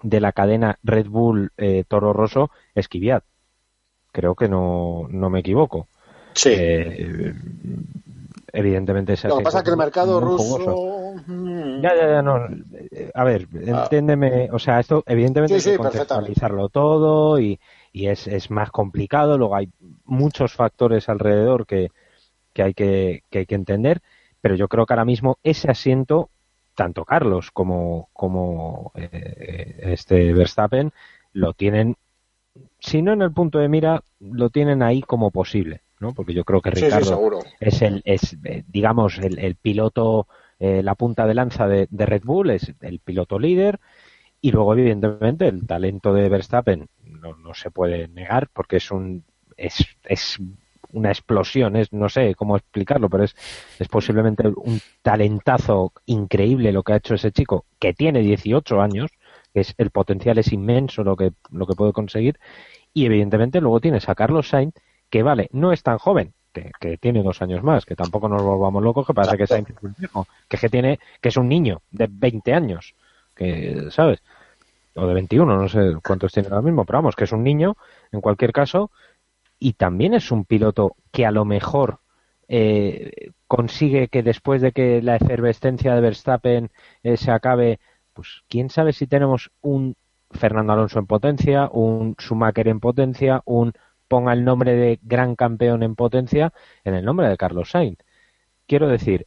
de 0.02 0.20
la 0.20 0.32
cadena 0.32 0.78
Red 0.82 1.06
Bull 1.08 1.50
eh, 1.56 1.84
Toro 1.88 2.12
Rosso 2.12 2.50
es 2.74 2.88
Kvyat. 2.88 3.24
Creo 4.12 4.34
que 4.34 4.48
no, 4.48 5.06
no 5.10 5.30
me 5.30 5.40
equivoco. 5.40 5.88
Sí. 6.34 6.50
Eh, 6.52 7.34
evidentemente 8.52 9.14
ese 9.14 9.28
lo 9.28 9.38
que 9.38 9.42
pasa 9.44 9.58
es 9.58 9.64
que 9.64 9.70
el 9.70 9.76
mercado 9.76 10.20
ruso. 10.20 10.58
jugoso. 10.58 11.14
mm, 11.26 11.80
Ya, 11.82 11.94
ya, 11.96 12.08
ya, 12.08 12.22
no. 12.22 12.38
eh, 12.90 13.10
A 13.14 13.24
ver, 13.24 13.48
entiéndeme. 13.54 14.48
O 14.52 14.58
sea, 14.58 14.80
esto 14.80 15.02
evidentemente 15.06 15.56
Ah. 15.56 15.60
Sí, 15.60 15.70
hay 15.70 15.76
que 15.76 15.82
contextualizarlo 15.82 16.68
todo 16.68 17.40
y, 17.40 17.58
y 17.94 18.08
es, 18.08 18.26
es 18.26 18.50
más 18.50 18.72
complicado. 18.72 19.38
Luego 19.38 19.54
hay 19.54 19.70
muchos 20.04 20.52
factores 20.52 21.08
alrededor 21.08 21.64
que, 21.64 21.90
que, 22.52 22.62
hay 22.64 22.74
que, 22.74 23.22
que 23.30 23.38
hay 23.38 23.46
que 23.46 23.54
entender. 23.54 24.02
Pero 24.40 24.56
yo 24.56 24.66
creo 24.68 24.84
que 24.84 24.92
ahora 24.92 25.04
mismo 25.04 25.38
ese 25.44 25.70
asiento, 25.70 26.28
tanto 26.74 27.04
Carlos 27.04 27.52
como, 27.52 28.08
como 28.12 28.90
eh, 28.96 29.78
este 29.84 30.32
Verstappen, 30.34 30.92
lo 31.32 31.52
tienen, 31.52 31.96
si 32.80 33.00
no 33.00 33.12
en 33.12 33.22
el 33.22 33.32
punto 33.32 33.60
de 33.60 33.68
mira, 33.68 34.02
lo 34.18 34.50
tienen 34.50 34.82
ahí 34.82 35.00
como 35.00 35.30
posible. 35.30 35.80
¿no? 36.00 36.12
Porque 36.14 36.34
yo 36.34 36.44
creo 36.44 36.60
que 36.60 36.72
Sí, 36.72 36.80
sí, 36.80 36.84
Ricardo 36.86 37.38
es 37.60 37.80
el 37.80 38.02
es 38.04 38.36
eh, 38.44 38.64
digamos 38.66 39.18
el, 39.20 39.38
el 39.38 39.54
piloto 39.54 40.26
eh, 40.58 40.82
la 40.82 40.96
punta 40.96 41.26
de 41.26 41.34
lanza 41.34 41.68
de, 41.68 41.86
de 41.88 42.04
Red 42.04 42.24
Bull 42.24 42.50
es 42.50 42.74
el 42.80 42.98
piloto 42.98 43.38
líder 43.38 43.78
y 44.40 44.50
luego 44.50 44.74
evidentemente 44.74 45.46
el 45.46 45.66
talento 45.66 46.12
de 46.12 46.28
Verstappen 46.28 46.88
no, 47.24 47.36
no 47.36 47.54
se 47.54 47.70
puede 47.70 48.08
negar 48.08 48.48
porque 48.52 48.76
es 48.76 48.90
un 48.90 49.24
es, 49.56 49.84
es 50.04 50.38
una 50.92 51.10
explosión 51.10 51.76
es 51.76 51.92
no 51.92 52.08
sé 52.08 52.34
cómo 52.34 52.56
explicarlo 52.56 53.08
pero 53.08 53.24
es 53.24 53.34
es 53.78 53.88
posiblemente 53.88 54.46
un 54.48 54.80
talentazo 55.02 55.92
increíble 56.06 56.72
lo 56.72 56.82
que 56.82 56.92
ha 56.92 56.96
hecho 56.96 57.14
ese 57.14 57.32
chico 57.32 57.64
que 57.78 57.94
tiene 57.94 58.20
18 58.20 58.80
años 58.80 59.10
que 59.52 59.60
es 59.60 59.74
el 59.78 59.90
potencial 59.90 60.38
es 60.38 60.52
inmenso 60.52 61.02
lo 61.02 61.16
que 61.16 61.32
lo 61.50 61.66
que 61.66 61.74
puede 61.74 61.92
conseguir 61.92 62.38
y 62.92 63.06
evidentemente 63.06 63.60
luego 63.60 63.80
tienes 63.80 64.08
a 64.08 64.14
Carlos 64.14 64.48
Sainz 64.48 64.74
que 65.14 65.22
vale, 65.22 65.48
no 65.52 65.72
es 65.72 65.82
tan 65.84 65.98
joven, 65.98 66.32
que, 66.52 66.72
que 66.80 66.96
tiene 66.98 67.22
dos 67.22 67.40
años 67.40 67.62
más, 67.62 67.84
que 67.84 67.94
tampoco 67.94 68.28
nos 68.28 68.42
volvamos 68.42 68.82
locos, 68.82 69.06
que 69.06 69.14
parece 69.14 69.36
que 69.36 69.46
Sainz 69.46 69.70
es 69.70 69.76
un 69.80 69.94
viejo, 69.96 70.26
que 70.48 70.56
que 70.56 70.68
tiene, 70.68 70.98
que 71.20 71.28
es 71.28 71.36
un 71.36 71.48
niño 71.48 71.82
de 71.92 72.08
20 72.10 72.52
años, 72.52 72.96
que, 73.36 73.88
¿sabes? 73.90 74.22
O 74.96 75.06
de 75.06 75.14
21, 75.14 75.56
no 75.56 75.68
sé 75.68 75.94
cuántos 76.06 76.32
tiene 76.32 76.48
ahora 76.48 76.62
mismo, 76.62 76.84
pero 76.84 76.98
vamos, 76.98 77.16
que 77.16 77.24
es 77.24 77.32
un 77.32 77.42
niño, 77.42 77.76
en 78.12 78.20
cualquier 78.20 78.52
caso, 78.52 78.90
y 79.58 79.74
también 79.74 80.14
es 80.14 80.30
un 80.30 80.44
piloto 80.44 80.96
que 81.10 81.26
a 81.26 81.30
lo 81.30 81.44
mejor 81.44 82.00
eh, 82.48 83.30
consigue 83.46 84.08
que 84.08 84.22
después 84.22 84.60
de 84.62 84.72
que 84.72 85.02
la 85.02 85.16
efervescencia 85.16 85.94
de 85.94 86.00
Verstappen 86.00 86.70
eh, 87.02 87.16
se 87.16 87.30
acabe, 87.30 87.80
pues 88.12 88.42
quién 88.48 88.70
sabe 88.70 88.92
si 88.92 89.06
tenemos 89.06 89.50
un 89.60 89.96
Fernando 90.30 90.72
Alonso 90.72 90.98
en 90.98 91.06
potencia, 91.06 91.68
un 91.72 92.16
Schumacher 92.20 92.68
en 92.68 92.80
potencia, 92.80 93.42
un 93.44 93.72
ponga 94.08 94.32
el 94.32 94.44
nombre 94.44 94.74
de 94.74 94.98
gran 95.02 95.36
campeón 95.36 95.82
en 95.82 95.94
potencia 95.94 96.52
en 96.84 96.94
el 96.94 97.04
nombre 97.04 97.28
de 97.28 97.36
Carlos 97.36 97.70
Sainz. 97.70 97.98
Quiero 98.66 98.88
decir, 98.88 99.26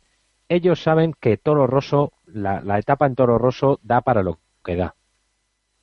ellos 0.50 0.82
saben 0.82 1.14
que 1.20 1.38
Toro 1.38 1.68
Rosso, 1.68 2.14
la, 2.26 2.62
la 2.62 2.80
etapa 2.80 3.06
en 3.06 3.16
Toro 3.16 3.38
Rosso 3.38 3.80
da 3.84 4.02
para 4.02 4.24
lo 4.24 4.40
que 4.64 4.76
da. 4.76 4.96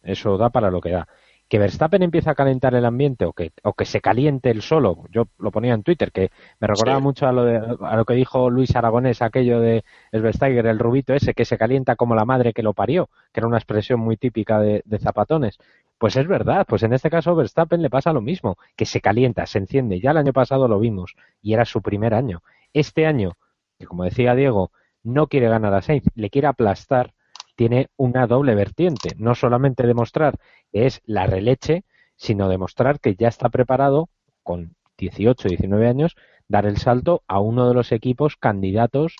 Eso 0.04 0.38
da 0.38 0.50
para 0.50 0.70
lo 0.70 0.80
que 0.80 0.90
da. 0.90 1.08
Que 1.48 1.58
Verstappen 1.58 2.02
empieza 2.02 2.30
a 2.30 2.34
calentar 2.34 2.74
el 2.74 2.86
ambiente 2.86 3.26
o 3.26 3.32
que, 3.34 3.52
o 3.64 3.74
que 3.74 3.84
se 3.84 4.00
caliente 4.00 4.50
el 4.50 4.62
solo, 4.62 5.04
yo 5.10 5.28
lo 5.38 5.50
ponía 5.50 5.74
en 5.74 5.82
Twitter, 5.82 6.10
que 6.10 6.30
me 6.58 6.66
recordaba 6.66 6.98
Sí. 6.98 7.02
mucho 7.02 7.26
a 7.26 7.32
lo, 7.32 7.44
de, 7.44 7.58
a 7.80 7.96
lo 7.96 8.04
que 8.06 8.14
dijo 8.14 8.48
Luis 8.50 8.74
Aragonés, 8.76 9.20
aquello 9.20 9.60
de 9.60 9.84
Svesteiger, 10.12 10.66
el 10.66 10.78
rubito 10.78 11.12
ese, 11.14 11.34
que 11.34 11.44
se 11.44 11.58
calienta 11.58 11.96
como 11.96 12.14
la 12.14 12.24
madre 12.24 12.54
que 12.54 12.62
lo 12.62 12.72
parió, 12.72 13.10
que 13.32 13.40
era 13.40 13.46
una 13.46 13.58
expresión 13.58 14.00
muy 14.00 14.16
típica 14.16 14.58
de, 14.58 14.82
de 14.86 14.98
zapatones. 14.98 15.58
Pues 15.98 16.16
es 16.16 16.26
verdad, 16.26 16.66
pues 16.68 16.82
en 16.82 16.92
este 16.94 17.10
caso 17.10 17.34
Verstappen 17.36 17.82
le 17.82 17.90
pasa 17.90 18.12
lo 18.14 18.22
mismo, 18.22 18.56
que 18.76 18.86
se 18.86 19.00
calienta, 19.02 19.46
se 19.46 19.58
enciende. 19.58 20.00
Ya 20.00 20.12
el 20.12 20.16
año 20.18 20.32
pasado 20.32 20.66
lo 20.66 20.78
vimos 20.80 21.14
y 21.42 21.52
era 21.54 21.64
su 21.66 21.82
primer 21.82 22.14
año. 22.14 22.42
Este 22.72 23.06
año, 23.06 23.32
que 23.78 23.86
como 23.86 24.04
decía 24.04 24.34
Diego, 24.34 24.72
no 25.02 25.26
quiere 25.28 25.48
ganar 25.48 25.74
a 25.74 25.82
Sainz, 25.82 26.04
le 26.14 26.30
quiere 26.30 26.48
aplastar, 26.48 27.12
tiene 27.56 27.88
una 27.96 28.26
doble 28.26 28.54
vertiente. 28.54 29.14
No 29.16 29.34
solamente 29.34 29.86
demostrar 29.86 30.38
que 30.72 30.86
es 30.86 31.00
la 31.06 31.26
releche, 31.26 31.84
sino 32.16 32.48
demostrar 32.48 33.00
que 33.00 33.14
ya 33.14 33.28
está 33.28 33.48
preparado, 33.48 34.08
con 34.42 34.74
18, 34.98 35.48
19 35.48 35.88
años, 35.88 36.16
dar 36.48 36.66
el 36.66 36.76
salto 36.78 37.22
a 37.26 37.40
uno 37.40 37.68
de 37.68 37.74
los 37.74 37.92
equipos 37.92 38.36
candidatos 38.36 39.16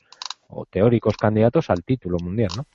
o 0.49 0.67
teóricos 0.67 1.17
candidatos 1.17 1.71
al 1.71 1.83
título 1.83 2.19
mundial, 2.19 2.51
¿no? 2.57 2.67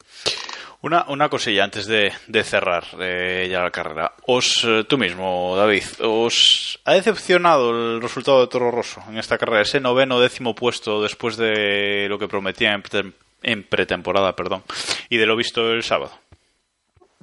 Una, 0.81 1.05
una 1.09 1.27
cosilla 1.27 1.65
antes 1.65 1.87
de, 1.87 2.13
de 2.27 2.43
cerrar 2.45 2.85
ya 2.97 3.61
la 3.61 3.69
carrera. 3.69 4.13
Os, 4.25 4.63
eh, 4.63 4.85
tú 4.87 4.97
mismo, 4.97 5.53
David, 5.57 5.83
¿os 5.99 6.79
ha 6.85 6.93
decepcionado 6.93 7.71
el 7.71 8.01
resultado 8.01 8.39
de 8.39 8.47
Toro 8.47 8.71
Rosso 8.71 9.03
en 9.09 9.17
esta 9.17 9.37
carrera? 9.37 9.63
Ese 9.63 9.81
noveno 9.81 10.21
décimo 10.21 10.55
puesto 10.55 11.01
después 11.01 11.35
de 11.35 12.07
lo 12.07 12.17
que 12.17 12.29
prometía 12.29 12.73
en, 12.73 13.13
en 13.43 13.63
pretemporada, 13.63 14.35
perdón, 14.35 14.63
y 15.09 15.17
de 15.17 15.25
lo 15.25 15.35
visto 15.35 15.71
el 15.71 15.83
sábado. 15.83 16.11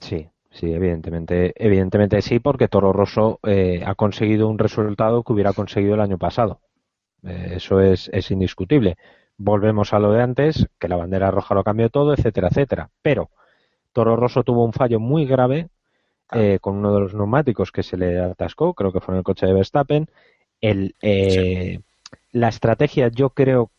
Sí, 0.00 0.28
sí, 0.50 0.72
evidentemente, 0.72 1.52
evidentemente 1.56 2.20
sí, 2.22 2.38
porque 2.38 2.68
Toro 2.68 2.92
Rosso 2.92 3.40
eh, 3.44 3.82
ha 3.84 3.94
conseguido 3.94 4.48
un 4.48 4.58
resultado 4.58 5.22
que 5.22 5.32
hubiera 5.32 5.52
conseguido 5.52 5.94
el 5.94 6.00
año 6.00 6.18
pasado. 6.18 6.60
Eh, 7.24 7.54
eso 7.56 7.80
es, 7.80 8.10
es 8.12 8.30
indiscutible. 8.30 8.96
Volvemos 9.38 9.92
a 9.92 9.98
lo 9.98 10.12
de 10.12 10.22
antes, 10.22 10.66
que 10.78 10.88
la 10.88 10.96
bandera 10.96 11.30
roja 11.30 11.54
lo 11.54 11.64
cambió 11.64 11.90
todo, 11.90 12.14
etcétera, 12.14 12.48
etcétera. 12.48 12.88
Pero 13.02 13.30
Toro 13.92 14.16
Rosso 14.16 14.42
tuvo 14.42 14.64
un 14.64 14.72
fallo 14.72 15.00
muy 15.00 15.26
grave 15.26 15.68
eh, 16.32 16.58
con 16.60 16.76
uno 16.76 16.92
de 16.94 17.00
los 17.00 17.14
neumáticos 17.14 17.70
que 17.70 17.82
se 17.82 17.96
le 17.96 18.18
atascó, 18.18 18.74
creo 18.74 18.92
que 18.92 19.00
fue 19.00 19.14
en 19.14 19.18
el 19.18 19.24
coche 19.24 19.46
de 19.46 19.52
Verstappen. 19.52 20.08
El, 20.60 20.94
eh, 21.02 21.80
La 22.32 22.48
estrategia, 22.48 23.08
yo 23.08 23.30
creo, 23.30 23.70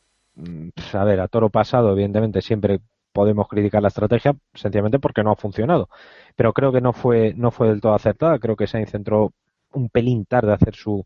a 0.93 1.03
ver, 1.03 1.19
a 1.19 1.27
toro 1.27 1.49
pasado, 1.49 1.91
evidentemente, 1.91 2.41
siempre 2.41 2.79
podemos 3.11 3.47
criticar 3.47 3.81
la 3.81 3.87
estrategia, 3.87 4.35
sencillamente 4.53 4.99
porque 4.99 5.23
no 5.23 5.31
ha 5.31 5.35
funcionado. 5.35 5.89
Pero 6.35 6.53
creo 6.53 6.71
que 6.71 6.81
no 6.81 6.93
fue, 6.93 7.33
no 7.35 7.51
fue 7.51 7.69
del 7.69 7.81
todo 7.81 7.93
acertada. 7.93 8.39
Creo 8.39 8.55
que 8.55 8.67
Sainz 8.67 8.93
entró 8.93 9.33
un 9.73 9.89
pelín 9.89 10.25
tarde 10.25 10.51
a 10.51 10.55
hacer 10.55 10.75
su, 10.75 11.05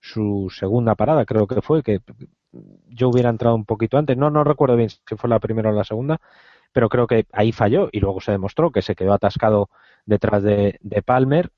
su 0.00 0.48
segunda 0.50 0.94
parada, 0.94 1.24
creo 1.24 1.46
que 1.46 1.62
fue, 1.62 1.82
que 1.82 2.00
yo 2.88 3.08
hubiera 3.08 3.30
entrado 3.30 3.54
un 3.54 3.64
poquito 3.64 3.98
antes. 3.98 4.16
No, 4.16 4.30
no 4.30 4.44
recuerdo 4.44 4.76
bien 4.76 4.90
si 4.90 5.16
fue 5.16 5.30
la 5.30 5.38
primera 5.38 5.70
o 5.70 5.72
la 5.72 5.84
segunda, 5.84 6.20
pero 6.72 6.88
creo 6.88 7.06
que 7.06 7.26
ahí 7.32 7.52
falló 7.52 7.88
y 7.92 8.00
luego 8.00 8.20
se 8.20 8.32
demostró 8.32 8.70
que 8.72 8.82
se 8.82 8.94
quedó 8.94 9.12
atascado 9.12 9.70
detrás 10.06 10.42
de, 10.42 10.78
de 10.82 11.02
Palmer 11.02 11.50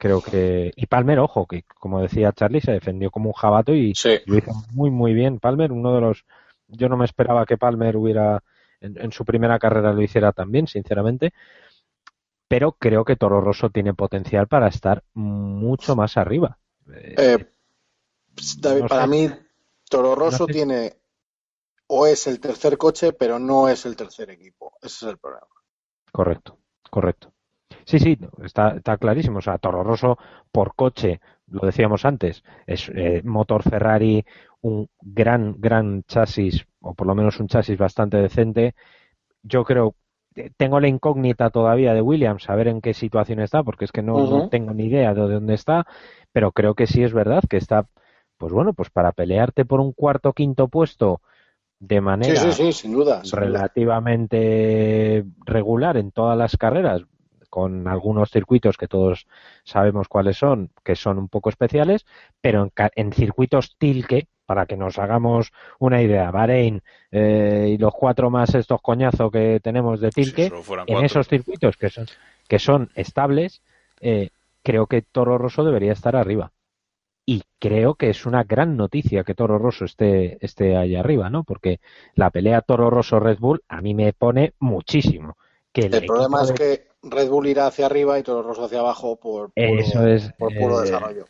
Creo 0.00 0.22
que. 0.22 0.72
Y 0.76 0.86
Palmer, 0.86 1.18
ojo, 1.18 1.46
que 1.46 1.64
como 1.78 2.00
decía 2.00 2.32
Charlie, 2.32 2.62
se 2.62 2.72
defendió 2.72 3.10
como 3.10 3.28
un 3.28 3.34
jabato 3.34 3.74
y 3.74 3.92
lo 4.24 4.38
hizo 4.38 4.50
muy, 4.72 4.90
muy 4.90 5.12
bien. 5.12 5.38
Palmer, 5.38 5.72
uno 5.72 5.94
de 5.94 6.00
los. 6.00 6.24
Yo 6.70 6.88
no 6.88 6.96
me 6.96 7.04
esperaba 7.04 7.46
que 7.46 7.58
Palmer 7.58 7.96
hubiera. 7.96 8.42
En, 8.80 9.12
su 9.12 9.26
primera 9.26 9.58
carrera 9.58 9.92
lo 9.92 10.00
hiciera 10.00 10.32
tan 10.32 10.50
bien, 10.50 10.66
sinceramente. 10.66 11.34
Pero 12.48 12.72
creo 12.72 13.04
que 13.04 13.16
Toro 13.16 13.40
Rosso 13.40 13.70
tiene 13.70 13.94
potencial 13.94 14.48
para 14.48 14.68
estar 14.68 15.04
mucho 15.12 15.94
más 15.94 16.16
arriba. 16.16 16.58
Eh, 16.90 17.46
David, 18.58 18.86
para 18.88 19.06
mí, 19.06 19.30
Toro 19.88 20.14
Rosso 20.14 20.46
tiene. 20.46 20.96
O 21.88 22.06
es 22.06 22.26
el 22.26 22.40
tercer 22.40 22.78
coche, 22.78 23.12
pero 23.12 23.38
no 23.38 23.68
es 23.68 23.84
el 23.84 23.96
tercer 23.96 24.30
equipo. 24.30 24.72
Ese 24.80 25.06
es 25.06 25.12
el 25.12 25.18
problema. 25.18 25.46
Correcto, 26.10 26.58
correcto. 26.88 27.32
Sí, 27.84 27.98
sí, 27.98 28.18
está, 28.44 28.76
está 28.76 28.96
clarísimo. 28.96 29.38
O 29.38 29.42
sea, 29.42 29.58
Toro 29.58 29.82
Rosso 29.82 30.18
por 30.52 30.74
coche, 30.74 31.20
lo 31.48 31.66
decíamos 31.66 32.04
antes, 32.04 32.42
es 32.66 32.90
eh, 32.94 33.22
motor 33.24 33.62
Ferrari, 33.62 34.24
un 34.62 34.88
gran, 35.00 35.56
gran 35.58 36.02
chasis, 36.04 36.66
o 36.80 36.94
por 36.94 37.06
lo 37.06 37.14
menos 37.14 37.40
un 37.40 37.48
chasis 37.48 37.78
bastante 37.78 38.16
decente. 38.18 38.74
Yo 39.42 39.64
creo, 39.64 39.94
eh, 40.34 40.50
tengo 40.56 40.80
la 40.80 40.88
incógnita 40.88 41.50
todavía 41.50 41.94
de 41.94 42.02
Williams, 42.02 42.48
a 42.48 42.54
ver 42.54 42.68
en 42.68 42.80
qué 42.80 42.94
situación 42.94 43.40
está, 43.40 43.62
porque 43.62 43.84
es 43.84 43.92
que 43.92 44.02
no, 44.02 44.18
no 44.28 44.48
tengo 44.48 44.72
ni 44.72 44.86
idea 44.86 45.14
de 45.14 45.20
dónde 45.20 45.54
está, 45.54 45.86
pero 46.32 46.52
creo 46.52 46.74
que 46.74 46.86
sí 46.86 47.02
es 47.02 47.12
verdad 47.12 47.42
que 47.48 47.56
está, 47.56 47.86
pues 48.38 48.52
bueno, 48.52 48.72
pues 48.72 48.90
para 48.90 49.12
pelearte 49.12 49.64
por 49.64 49.80
un 49.80 49.92
cuarto 49.92 50.30
o 50.30 50.32
quinto 50.32 50.68
puesto 50.68 51.20
de 51.78 52.00
manera 52.02 52.42
relativamente 53.32 55.24
regular 55.46 55.96
en 55.96 56.12
todas 56.12 56.36
las 56.36 56.56
carreras, 56.58 57.02
con 57.50 57.88
algunos 57.88 58.30
circuitos 58.30 58.76
que 58.76 58.88
todos 58.88 59.26
sabemos 59.64 60.08
cuáles 60.08 60.38
son, 60.38 60.70
que 60.82 60.96
son 60.96 61.18
un 61.18 61.28
poco 61.28 61.50
especiales, 61.50 62.06
pero 62.40 62.70
en, 62.94 63.12
circuitos 63.12 63.76
tilque, 63.76 64.28
para 64.46 64.66
que 64.66 64.76
nos 64.76 64.98
hagamos 64.98 65.52
una 65.78 66.02
idea, 66.02 66.30
Bahrein 66.30 66.82
eh, 67.10 67.68
y 67.70 67.78
los 67.78 67.92
cuatro 67.92 68.30
más 68.30 68.54
estos 68.54 68.80
coñazos 68.80 69.30
que 69.30 69.60
tenemos 69.62 70.00
de 70.00 70.10
tilque, 70.10 70.50
en 70.86 71.04
esos 71.04 71.28
circuitos 71.28 71.76
que 71.76 71.90
son, 71.90 72.06
que 72.48 72.58
son 72.58 72.90
estables, 72.94 73.62
eh, 74.00 74.30
creo 74.62 74.86
que 74.86 75.02
Toro 75.02 75.38
Rosso 75.38 75.64
debería 75.64 75.92
estar 75.92 76.16
arriba. 76.16 76.52
Y 77.26 77.44
creo 77.60 77.94
que 77.94 78.10
es 78.10 78.26
una 78.26 78.42
gran 78.42 78.76
noticia 78.76 79.22
que 79.22 79.34
Toro 79.34 79.58
Rosso 79.58 79.84
esté, 79.84 80.44
esté 80.44 80.76
ahí 80.76 80.96
arriba, 80.96 81.30
¿no? 81.30 81.44
Porque 81.44 81.80
la 82.14 82.30
pelea 82.30 82.60
Toro 82.60 82.90
Rosso-Red 82.90 83.38
Bull 83.38 83.62
a 83.68 83.80
mí 83.80 83.94
me 83.94 84.12
pone 84.12 84.54
muchísimo. 84.58 85.36
Que 85.72 85.82
el, 85.82 86.06
problema 86.06 86.42
es 86.42 86.52
que 86.52 86.89
Red 87.02 87.28
Bull 87.28 87.46
irá 87.46 87.66
hacia 87.66 87.86
arriba 87.86 88.18
y 88.18 88.22
Toro 88.22 88.42
Rosso 88.42 88.64
hacia 88.64 88.80
abajo 88.80 89.16
por 89.16 89.52
puro, 89.52 90.80
desarrollo. 90.80 91.26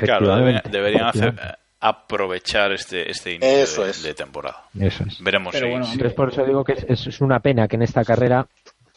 Claro, 0.00 0.36
deberían, 0.70 1.06
hacer, 1.06 1.34
aprovechar 1.80 2.72
este, 2.72 3.10
este 3.10 3.34
inicio 3.34 3.84
de, 3.84 4.14
temporada. 4.14 4.64
Eso 4.78 5.04
es. 5.04 5.22
Veremos 5.22 5.54
si, 5.54 5.98
por 6.14 6.32
eso 6.32 6.44
digo 6.44 6.64
que 6.64 6.76
es, 6.88 7.20
una 7.20 7.40
pena 7.40 7.66
que 7.68 7.76
en 7.76 7.82
esta 7.82 8.04
carrera 8.04 8.46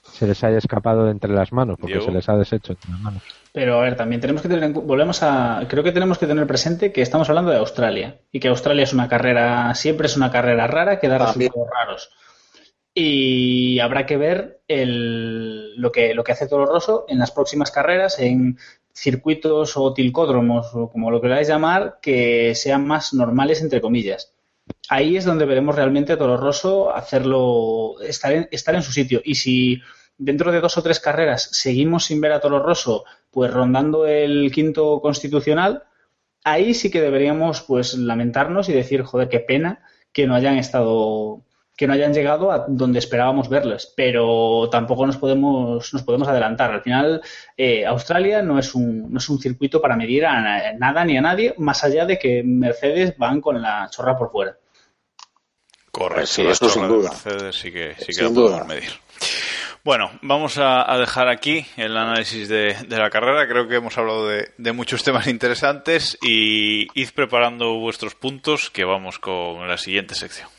se 0.04 0.28
les 0.28 0.44
haya 0.44 0.60
escapado 0.60 1.06
de 1.06 1.12
entre 1.12 1.34
las 1.34 1.52
manos, 1.52 1.78
porque 1.80 2.00
se 2.00 2.12
les 2.12 2.30
ha 2.30 2.38
deshecho 2.38 2.74
entre 2.74 2.92
las 2.92 3.00
manos. 3.00 3.24
Pero 3.52 3.80
a 3.80 3.84
ver, 3.84 3.96
también 3.96 4.22
tenemos 4.22 4.42
que 4.42 4.50
tener, 4.50 4.72
volvemos 4.72 5.24
a, 5.24 5.66
creo 5.68 5.84
que 5.84 5.92
tenemos 5.92 6.18
que 6.18 6.28
tener 6.28 6.46
presente 6.46 6.92
que 6.92 7.02
estamos 7.02 7.28
hablando 7.30 7.52
de 7.52 7.58
Australia 7.58 8.18
y 8.32 8.40
que 8.40 8.50
Australia 8.50 8.84
es 8.84 8.94
una 8.94 9.08
carrera, 9.08 9.74
siempre 9.74 10.06
es 10.06 10.16
una 10.16 10.32
carrera 10.32 10.68
rara 10.68 11.00
que 11.00 11.08
da 11.08 11.18
resultados 11.18 11.68
raros 11.72 12.10
y 12.98 13.78
habrá 13.80 14.06
que 14.06 14.16
ver 14.16 14.62
el, 14.70 15.76
lo, 15.76 15.92
que, 15.92 16.16
hace 16.30 16.48
Toro 16.48 16.66
Rosso 16.66 17.06
en 17.10 17.20
las 17.20 17.32
próximas 17.32 17.70
carreras, 17.70 18.18
en 18.20 18.58
circuitos 18.94 19.76
o 19.76 19.94
tilcódromos, 19.94 20.74
o 20.74 20.90
como 20.90 21.12
lo 21.12 21.20
queráis 21.20 21.50
llamar, 21.50 22.00
que 22.02 22.56
sean 22.56 22.88
más 22.88 23.14
normales, 23.14 23.62
entre 23.62 23.82
comillas. 23.82 24.34
Ahí 24.88 25.18
es 25.18 25.26
donde 25.26 25.44
veremos 25.44 25.76
realmente 25.76 26.14
a 26.14 26.18
Toro 26.18 26.38
Rosso 26.38 26.96
hacerlo, 26.96 28.00
estar 28.02 28.32
en, 28.32 28.48
estar 28.50 28.74
en 28.74 28.82
su 28.82 28.94
sitio. 28.94 29.22
Y 29.26 29.36
si 29.36 29.82
dentro 30.18 30.54
de 30.54 30.62
dos 30.62 30.78
o 30.78 30.82
tres 30.82 31.02
carreras 31.02 31.50
seguimos 31.52 32.06
sin 32.06 32.22
ver 32.22 32.32
a 32.32 32.40
Toro 32.40 32.60
Rosso, 32.60 33.04
pues 33.30 33.54
rondando 33.54 34.08
el 34.08 34.50
quinto 34.54 35.02
constitucional, 35.02 35.84
ahí 36.46 36.74
sí 36.74 36.90
que 36.90 37.02
deberíamos 37.02 37.62
pues 37.62 37.96
lamentarnos 37.96 38.70
y 38.70 38.74
decir, 38.74 39.02
joder, 39.02 39.28
qué 39.28 39.42
pena 39.42 39.84
que 40.14 40.28
no 40.28 40.36
hayan 40.36 40.58
estado 40.58 41.44
que 41.76 41.88
no 41.88 41.94
hayan 41.94 42.14
llegado 42.14 42.52
a 42.52 42.66
donde 42.68 43.00
esperábamos 43.00 43.50
verles, 43.50 43.92
pero 43.96 44.70
tampoco 44.72 45.06
nos 45.06 45.18
podemos, 45.18 45.94
nos 45.94 46.04
podemos 46.04 46.28
adelantar. 46.28 46.72
Al 46.72 46.82
final, 46.82 47.22
eh, 47.58 47.86
Australia 47.86 48.42
no 48.42 48.58
es, 48.58 48.74
un, 48.76 49.12
no 49.12 49.18
es 49.18 49.28
un 49.28 49.40
circuito 49.40 49.82
para 49.82 49.98
medir 49.98 50.26
a 50.26 50.74
nada 50.74 51.04
ni 51.04 51.18
a 51.18 51.22
nadie, 51.22 51.54
más 51.58 51.84
allá 51.84 52.06
de 52.06 52.18
que 52.18 52.44
Mercedes 52.44 53.18
van 53.18 53.42
con 53.42 53.62
la 53.62 53.90
chorra 53.92 54.18
por 54.18 54.32
fuera. 54.32 54.58
Correcto, 55.92 56.28
sí, 56.28 56.42
eso 56.46 56.70
sin 56.70 56.88
duda. 56.88 57.10
Mercedes 57.10 57.56
sí 57.56 57.72
que, 57.72 57.96
sí 57.98 58.14
que 58.14 58.24
lo 58.24 58.34
podemos 58.34 58.68
medir. 58.68 58.90
Bueno, 59.84 60.12
vamos 60.24 60.58
a, 60.58 60.98
dejar 60.98 61.30
aquí 61.30 61.64
el 61.78 61.96
análisis 61.96 62.50
de, 62.50 62.76
la 62.90 63.10
carrera. 63.12 63.48
Creo 63.48 63.68
que 63.68 63.76
hemos 63.76 63.98
hablado 63.98 64.28
de, 64.28 64.52
de, 64.58 64.72
muchos 64.72 65.04
temas 65.04 65.28
interesantes 65.28 66.18
y 66.24 66.88
id 67.00 67.10
preparando 67.14 67.76
vuestros 67.76 68.16
puntos 68.16 68.72
que 68.72 68.84
vamos 68.84 69.20
con 69.20 69.68
la 69.68 69.78
siguiente 69.78 70.16
sección. 70.16 70.50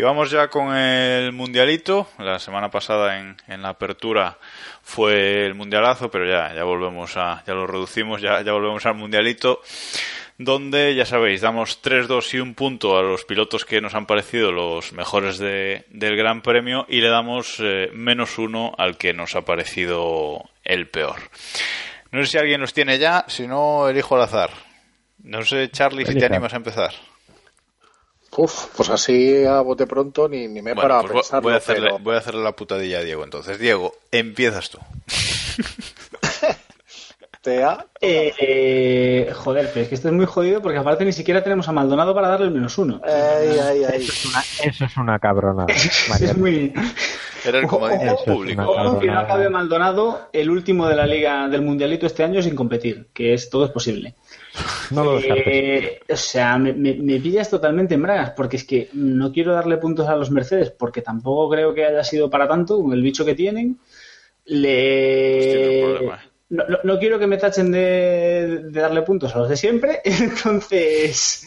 Y 0.00 0.02
vamos 0.02 0.30
ya 0.30 0.48
con 0.48 0.74
el 0.74 1.30
mundialito. 1.32 2.08
La 2.16 2.38
semana 2.38 2.70
pasada 2.70 3.18
en, 3.18 3.36
en, 3.46 3.60
la 3.60 3.68
apertura 3.68 4.38
fue 4.80 5.44
el 5.44 5.54
mundialazo, 5.54 6.10
pero 6.10 6.26
ya, 6.26 6.54
ya 6.54 6.64
volvemos 6.64 7.18
a, 7.18 7.44
ya 7.46 7.52
lo 7.52 7.66
reducimos, 7.66 8.22
ya, 8.22 8.40
ya 8.40 8.52
volvemos 8.52 8.86
al 8.86 8.94
mundialito, 8.94 9.60
donde 10.38 10.94
ya 10.94 11.04
sabéis, 11.04 11.42
damos 11.42 11.82
3, 11.82 12.08
2 12.08 12.32
y 12.32 12.40
un 12.40 12.54
punto 12.54 12.96
a 12.96 13.02
los 13.02 13.26
pilotos 13.26 13.66
que 13.66 13.82
nos 13.82 13.94
han 13.94 14.06
parecido 14.06 14.52
los 14.52 14.94
mejores 14.94 15.36
de, 15.36 15.84
del 15.90 16.16
Gran 16.16 16.40
Premio 16.40 16.86
y 16.88 17.02
le 17.02 17.10
damos 17.10 17.56
eh, 17.60 17.90
menos 17.92 18.38
uno 18.38 18.72
al 18.78 18.96
que 18.96 19.12
nos 19.12 19.36
ha 19.36 19.42
parecido 19.42 20.48
el 20.64 20.88
peor. 20.88 21.16
No 22.10 22.24
sé 22.24 22.30
si 22.30 22.38
alguien 22.38 22.62
los 22.62 22.72
tiene 22.72 22.98
ya, 22.98 23.26
si 23.28 23.46
no, 23.46 23.86
elijo 23.86 24.16
al 24.16 24.22
azar. 24.22 24.48
No 25.22 25.44
sé, 25.44 25.70
Charlie, 25.70 26.06
si 26.06 26.14
te 26.14 26.24
animas 26.24 26.54
a 26.54 26.56
empezar. 26.56 26.94
Uf, 28.36 28.66
pues 28.76 28.90
así 28.90 29.44
a 29.44 29.60
bote 29.60 29.86
pronto 29.86 30.28
ni, 30.28 30.46
ni 30.46 30.62
me 30.62 30.70
he 30.72 30.74
parado 30.74 31.02
pues 31.08 31.32
a 31.32 31.40
pensar. 31.40 31.42
Voy 31.42 31.52
a, 31.52 31.56
hacerle, 31.56 31.90
voy 32.00 32.14
a 32.14 32.18
hacerle 32.18 32.42
la 32.42 32.52
putadilla 32.52 32.98
a 32.98 33.02
Diego 33.02 33.24
entonces. 33.24 33.58
Diego, 33.58 33.94
empiezas 34.12 34.70
tú. 34.70 34.78
Tea. 37.42 37.86
Eh, 38.00 39.32
joder, 39.34 39.70
pero 39.72 39.82
es 39.82 39.88
que 39.88 39.94
esto 39.94 40.08
es 40.08 40.14
muy 40.14 40.26
jodido 40.26 40.60
porque 40.60 40.78
aparte 40.78 41.04
ni 41.04 41.12
siquiera 41.12 41.42
tenemos 41.42 41.68
a 41.68 41.72
Maldonado 41.72 42.14
para 42.14 42.28
darle 42.28 42.46
el 42.46 42.52
menos 42.52 42.76
uno. 42.78 43.00
Ay, 43.02 43.82
Eso, 43.94 44.12
es 44.12 44.24
una, 44.26 44.40
eso 44.62 44.84
es 44.84 44.96
una 44.96 45.18
cabronada. 45.18 45.66
es 45.74 46.36
muy... 46.36 46.72
Era 47.42 47.58
el 47.58 47.66
comodín 47.66 48.00
público. 48.26 48.78
Aunque 48.78 49.06
no 49.06 49.18
acabe 49.18 49.48
Maldonado, 49.48 50.28
el 50.32 50.50
último 50.50 50.86
de 50.86 50.96
la 50.96 51.06
liga 51.06 51.48
del 51.48 51.62
mundialito 51.62 52.06
este 52.06 52.22
año 52.22 52.42
sin 52.42 52.54
competir, 52.54 53.08
que 53.14 53.32
es 53.32 53.48
todo 53.48 53.64
es 53.64 53.70
posible. 53.70 54.14
No 54.90 55.04
lo 55.04 55.18
eh, 55.18 56.00
O 56.08 56.16
sea, 56.16 56.58
me, 56.58 56.94
pillas 57.20 57.48
totalmente 57.48 57.94
en 57.94 58.02
bragas, 58.02 58.30
porque 58.30 58.56
es 58.56 58.64
que 58.64 58.88
no 58.92 59.32
quiero 59.32 59.54
darle 59.54 59.76
puntos 59.76 60.08
a 60.08 60.16
los 60.16 60.30
Mercedes, 60.30 60.70
porque 60.70 61.02
tampoco 61.02 61.50
creo 61.50 61.74
que 61.74 61.84
haya 61.84 62.04
sido 62.04 62.28
para 62.28 62.48
tanto 62.48 62.80
con 62.82 62.92
el 62.92 63.02
bicho 63.02 63.24
que 63.24 63.34
tienen. 63.34 63.78
Le... 64.46 65.94
Eh. 65.94 66.10
no, 66.48 66.98
quiero 66.98 67.18
que 67.18 67.26
me 67.26 67.36
tachen 67.36 67.70
de, 67.70 68.70
darle 68.70 69.02
puntos 69.02 69.34
a 69.34 69.38
los 69.38 69.48
de 69.48 69.56
siempre, 69.56 70.00
entonces. 70.04 71.46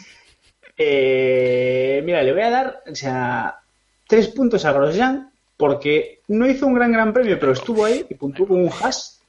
Eh, 0.78 2.02
mira, 2.06 2.24
le 2.24 2.34
voy 2.34 2.42
a 2.42 2.50
dar, 2.50 2.84
o 2.90 2.96
sea, 2.96 3.60
tres 4.08 4.30
puntos 4.30 4.66
a 4.66 4.72
Grosjean, 4.72 5.32
porque 5.58 6.22
no 6.30 6.48
hizo 6.48 6.66
un 6.66 6.74
gran 6.74 6.92
gran 6.92 7.14
premio, 7.14 7.38
pero 7.40 7.52
estuvo 7.52 7.86
ahí 7.86 8.06
y 8.10 8.16
puntuó 8.16 8.48
con 8.48 8.62
un 8.62 8.70
hash. 8.70 9.20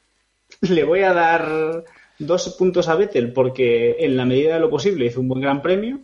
Le 0.60 0.84
voy 0.84 1.02
a 1.02 1.12
dar 1.12 1.84
dos 2.18 2.54
puntos 2.58 2.88
a 2.88 2.94
Vettel 2.94 3.32
porque 3.32 3.96
en 4.00 4.16
la 4.16 4.24
medida 4.24 4.54
de 4.54 4.60
lo 4.60 4.70
posible 4.70 5.06
hizo 5.06 5.20
un 5.20 5.28
buen 5.28 5.40
gran 5.40 5.62
premio. 5.62 6.00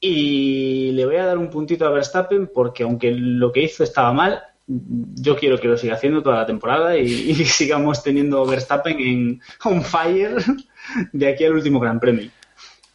Y 0.00 0.92
le 0.92 1.06
voy 1.06 1.16
a 1.16 1.24
dar 1.24 1.38
un 1.38 1.48
puntito 1.48 1.86
a 1.86 1.90
Verstappen 1.90 2.50
porque 2.52 2.82
aunque 2.82 3.10
lo 3.12 3.52
que 3.52 3.62
hizo 3.62 3.82
estaba 3.84 4.12
mal, 4.12 4.42
yo 4.66 5.36
quiero 5.36 5.58
que 5.58 5.68
lo 5.68 5.76
siga 5.76 5.94
haciendo 5.94 6.22
toda 6.22 6.36
la 6.36 6.46
temporada 6.46 6.96
y, 6.96 7.34
sigamos 7.44 8.02
teniendo 8.02 8.44
Verstappen 8.46 8.98
en 8.98 9.40
on 9.64 9.82
fire 9.82 10.36
de 11.12 11.28
aquí 11.28 11.44
al 11.44 11.54
último 11.54 11.80
gran 11.80 12.00
premio. 12.00 12.30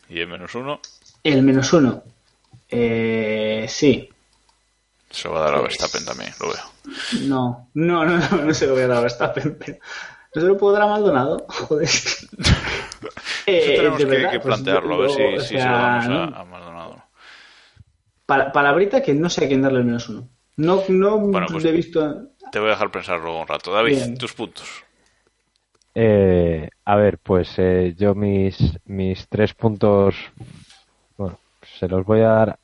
¿Y 0.10 0.20
el 0.20 0.28
menos 0.28 0.54
uno? 0.56 0.80
El 1.24 1.44
menos 1.44 1.72
uno. 1.74 2.04
Eh, 2.70 3.66
sí. 3.68 4.10
Se 5.10 5.28
va 5.28 5.40
a 5.40 5.44
dar 5.46 5.56
a 5.56 5.62
Verstappen 5.62 6.06
también, 6.06 6.32
lo 6.40 6.48
veo. 6.50 7.28
No, 7.28 7.70
no, 7.74 8.06
no, 8.06 8.18
no, 8.18 8.46
no 8.46 8.54
se 8.54 8.68
lo 8.68 8.74
voy 8.74 8.84
a 8.84 8.88
dar 8.88 8.98
a 8.98 9.02
Verstappen, 9.02 9.58
pero 9.58 9.80
No 10.36 10.42
se 10.42 10.48
lo 10.48 10.58
puedo 10.58 10.74
dar 10.74 10.84
a 10.84 10.88
Maldonado. 10.88 11.46
Joder. 11.50 11.86
Eso 11.86 12.28
Eh, 13.46 13.74
tenemos 13.78 13.98
que, 13.98 14.06
que 14.08 14.40
pues 14.40 14.42
plantearlo, 14.44 14.96
a 14.96 14.98
ver 15.00 15.10
si, 15.10 15.24
si 15.40 15.40
se 15.40 15.48
sea, 15.60 15.72
lo 15.72 15.78
damos 15.78 16.06
a, 16.06 16.10
no. 16.10 16.36
a 16.38 16.46
Maldonado. 16.46 17.04
Pa- 18.26 18.52
palabrita 18.52 19.02
que 19.02 19.14
no 19.14 19.30
sé 19.30 19.46
a 19.46 19.48
quién 19.48 19.62
darle 19.62 19.80
el 19.80 19.86
menos 19.86 20.08
uno. 20.10 20.28
No, 20.58 20.84
no 20.90 21.18
Bueno, 21.20 21.48
pues- 21.50 21.66
he 21.66 21.72
visto. 21.72 22.28
Te 22.52 22.60
voy 22.60 22.68
a 22.70 22.72
dejar 22.72 22.92
pensarlo 22.92 23.40
un 23.40 23.48
rato. 23.48 23.72
David, 23.74 23.96
Bien. 23.96 24.18
tus 24.18 24.34
puntos. 24.34 24.84
Eh, 25.96 26.70
a 26.86 26.96
ver, 26.96 27.18
pues 27.18 27.54
eh, 27.58 27.96
yo 27.98 28.16
mis, 28.16 28.58
mis 28.86 29.28
tres 29.28 29.54
puntos, 29.54 30.16
bueno, 31.18 31.38
se 31.80 31.88
los 31.88 32.06
voy 32.06 32.22
a 32.22 32.30
dar. 32.30 32.60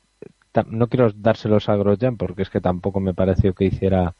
No 0.68 0.86
quiero 0.88 1.10
dárselos 1.14 1.68
a 1.68 1.76
Grosjean 1.76 2.16
porque 2.16 2.42
es 2.42 2.50
que 2.50 2.60
tampoco 2.60 2.98
me 3.00 3.12
pareció 3.14 3.52
que 3.54 3.64
hiciera. 3.66 4.14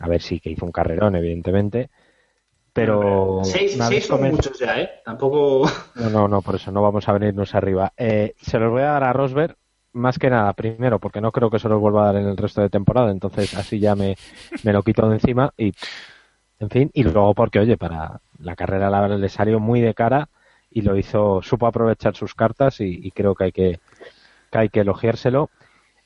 A 0.00 0.08
ver, 0.08 0.20
sí, 0.20 0.40
que 0.40 0.50
hizo 0.50 0.66
un 0.66 0.72
carrerón, 0.72 1.16
evidentemente. 1.16 1.88
Pero. 2.74 3.40
Seis, 3.44 3.78
seis 3.88 4.04
son 4.06 4.20
comen- 4.20 4.32
muchos 4.32 4.58
ya, 4.58 4.78
¿eh? 4.80 4.90
Tampoco. 5.04 5.66
No, 5.94 6.10
no, 6.10 6.28
no, 6.28 6.42
por 6.42 6.56
eso 6.56 6.70
no 6.72 6.82
vamos 6.82 7.08
a 7.08 7.12
venirnos 7.12 7.54
arriba. 7.54 7.92
Eh, 7.96 8.34
se 8.42 8.58
los 8.58 8.70
voy 8.70 8.82
a 8.82 8.86
dar 8.92 9.04
a 9.04 9.12
Rosberg, 9.12 9.56
más 9.92 10.18
que 10.18 10.28
nada, 10.28 10.52
primero, 10.54 10.98
porque 10.98 11.20
no 11.20 11.30
creo 11.30 11.48
que 11.50 11.60
se 11.60 11.68
los 11.68 11.80
vuelva 11.80 12.02
a 12.02 12.06
dar 12.12 12.16
en 12.16 12.26
el 12.28 12.36
resto 12.36 12.60
de 12.60 12.68
temporada, 12.68 13.12
entonces 13.12 13.54
así 13.54 13.78
ya 13.78 13.94
me, 13.94 14.16
me 14.64 14.72
lo 14.72 14.82
quito 14.82 15.08
de 15.08 15.14
encima 15.14 15.52
y, 15.56 15.72
en 16.58 16.68
fin, 16.68 16.90
y 16.92 17.04
luego 17.04 17.32
porque, 17.32 17.60
oye, 17.60 17.76
para 17.76 18.20
la 18.40 18.56
carrera 18.56 18.90
la 18.90 19.06
le 19.06 19.28
salió 19.28 19.60
muy 19.60 19.80
de 19.80 19.94
cara 19.94 20.28
y 20.68 20.82
lo 20.82 20.96
hizo, 20.98 21.42
supo 21.42 21.68
aprovechar 21.68 22.16
sus 22.16 22.34
cartas 22.34 22.80
y, 22.80 22.98
y 23.06 23.12
creo 23.12 23.36
que 23.36 23.44
hay 23.44 23.52
que, 23.52 23.78
que 24.50 24.58
hay 24.58 24.68
que 24.68 24.80
elogiárselo. 24.80 25.50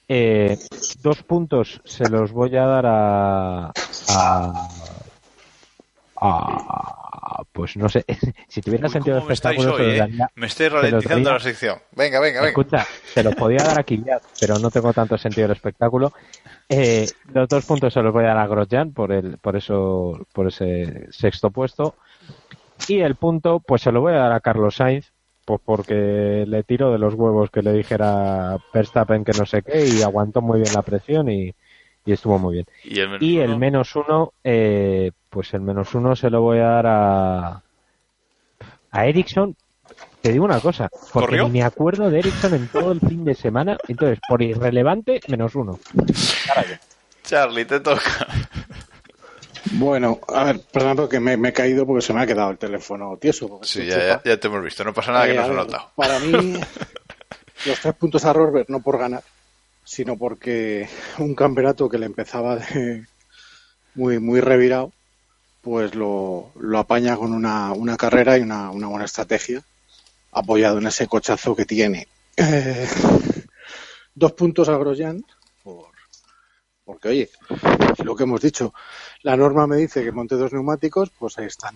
Eh, 0.06 0.58
dos 1.02 1.22
puntos 1.22 1.80
se 1.84 2.10
los 2.10 2.30
voy 2.32 2.54
a 2.56 2.66
dar 2.66 2.84
a, 2.86 3.72
a, 4.10 4.68
a- 6.20 7.42
pues 7.52 7.76
no 7.76 7.88
sé, 7.88 8.04
si 8.48 8.60
tuviera 8.62 8.86
Uy, 8.86 8.92
sentido 8.92 9.16
de 9.16 9.22
¿cómo 9.22 9.32
estáis 9.32 9.58
espectáculo 9.58 9.84
hoy, 9.88 9.94
eh? 9.94 9.98
daría- 9.98 10.30
Me 10.34 10.46
estoy 10.46 10.68
ralentizando 10.68 11.32
la 11.32 11.40
sección. 11.40 11.78
Venga, 11.92 12.20
venga, 12.20 12.40
venga. 12.40 12.48
Escucha, 12.48 12.86
se 13.14 13.22
los 13.22 13.34
podía 13.34 13.58
dar 13.64 13.78
a 13.78 13.84
Kvyat, 13.84 14.22
pero 14.40 14.58
no 14.58 14.70
tengo 14.70 14.92
tanto 14.92 15.16
sentido 15.18 15.48
del 15.48 15.56
espectáculo. 15.56 16.12
Eh, 16.68 17.06
los 17.32 17.48
dos 17.48 17.64
puntos 17.64 17.92
se 17.92 18.02
los 18.02 18.12
voy 18.12 18.24
a 18.24 18.28
dar 18.28 18.38
a 18.38 18.46
Grosjean 18.46 18.92
por 18.92 19.12
el, 19.12 19.38
por 19.38 19.56
eso, 19.56 20.26
por 20.32 20.48
ese 20.48 21.06
sexto 21.10 21.50
puesto. 21.50 21.94
Y 22.86 23.00
el 23.00 23.16
punto, 23.16 23.60
pues 23.60 23.82
se 23.82 23.90
lo 23.92 24.00
voy 24.00 24.12
a 24.14 24.18
dar 24.18 24.32
a 24.32 24.40
Carlos 24.40 24.76
Sainz, 24.76 25.12
pues 25.44 25.60
porque 25.64 26.44
le 26.46 26.62
tiro 26.62 26.92
de 26.92 26.98
los 26.98 27.14
huevos 27.14 27.50
que 27.50 27.62
le 27.62 27.72
dijera 27.72 28.58
Verstappen 28.72 29.24
que 29.24 29.32
no 29.38 29.46
sé 29.46 29.62
qué 29.62 29.86
y 29.86 30.02
aguantó 30.02 30.42
muy 30.42 30.60
bien 30.60 30.74
la 30.74 30.82
presión 30.82 31.30
y, 31.30 31.54
y 32.08 32.12
estuvo 32.14 32.38
muy 32.38 32.54
bien. 32.54 32.66
Y 32.84 32.98
el 33.00 33.08
menos 33.08 33.22
Y 33.22 33.38
el 33.38 33.48
uno, 33.50 33.58
menos 33.58 33.96
uno, 33.96 34.32
eh, 34.42 35.10
pues 35.30 35.52
el 35.54 35.60
menos 35.60 35.94
uno 35.94 36.16
se 36.16 36.30
lo 36.30 36.40
voy 36.40 36.58
a 36.58 36.64
dar 36.66 36.86
a, 36.86 37.62
a 38.90 39.06
Ericsson. 39.06 39.54
Te 40.22 40.32
digo 40.32 40.44
una 40.44 40.60
cosa, 40.60 40.88
porque 41.12 41.36
¿Corrió? 41.36 41.44
ni 41.44 41.50
me 41.60 41.62
acuerdo 41.62 42.10
de 42.10 42.18
Ericsson 42.20 42.54
en 42.54 42.68
todo 42.68 42.92
el 42.92 43.00
fin 43.00 43.24
de 43.24 43.34
semana. 43.34 43.76
Entonces, 43.86 44.18
por 44.28 44.42
irrelevante, 44.42 45.20
menos 45.28 45.54
uno. 45.54 45.78
Charlie, 47.24 47.64
te 47.66 47.80
toca. 47.80 48.26
Bueno, 49.72 50.18
a 50.34 50.44
ver, 50.44 50.60
perdón 50.72 50.96
porque 50.96 51.20
me, 51.20 51.36
me 51.36 51.50
he 51.50 51.52
caído 51.52 51.86
porque 51.86 52.00
se 52.00 52.14
me 52.14 52.22
ha 52.22 52.26
quedado 52.26 52.50
el 52.50 52.58
teléfono 52.58 53.16
tieso. 53.18 53.60
Sí, 53.62 53.84
ya, 53.86 53.98
ya, 53.98 54.22
ya 54.24 54.36
te 54.40 54.46
hemos 54.48 54.64
visto. 54.64 54.82
No 54.82 54.94
pasa 54.94 55.12
nada 55.12 55.26
que 55.26 55.32
Eh, 55.32 55.36
no 55.36 55.42
a 55.42 55.46
se 55.46 55.52
notado. 55.52 55.90
Para 55.94 56.18
mí, 56.20 56.32
los 57.66 57.80
tres 57.80 57.94
puntos 57.94 58.24
a 58.24 58.32
Rosberg 58.32 58.70
no 58.70 58.80
por 58.80 58.98
ganar, 58.98 59.22
sino 59.88 60.18
porque 60.18 60.86
un 61.18 61.34
campeonato 61.34 61.88
que 61.88 61.96
le 61.96 62.04
empezaba 62.04 62.56
de 62.56 63.06
muy, 63.94 64.18
muy 64.18 64.40
revirado, 64.40 64.92
pues 65.62 65.94
lo, 65.94 66.52
lo 66.60 66.78
apaña 66.78 67.16
con 67.16 67.32
una, 67.32 67.72
una 67.72 67.96
carrera 67.96 68.36
y 68.36 68.42
una, 68.42 68.70
una 68.70 68.88
buena 68.88 69.06
estrategia, 69.06 69.62
apoyado 70.30 70.76
en 70.76 70.86
ese 70.88 71.06
cochazo 71.06 71.56
que 71.56 71.64
tiene. 71.64 72.06
Eh, 72.36 72.86
dos 74.14 74.32
puntos 74.34 74.68
a 74.68 74.76
Grosjean, 74.76 75.24
por, 75.64 75.86
porque 76.84 77.08
oye, 77.08 77.30
lo 78.04 78.14
que 78.14 78.24
hemos 78.24 78.42
dicho, 78.42 78.74
la 79.22 79.38
norma 79.38 79.66
me 79.66 79.76
dice 79.76 80.04
que 80.04 80.12
monte 80.12 80.34
dos 80.34 80.52
neumáticos, 80.52 81.10
pues 81.18 81.38
ahí 81.38 81.46
están 81.46 81.74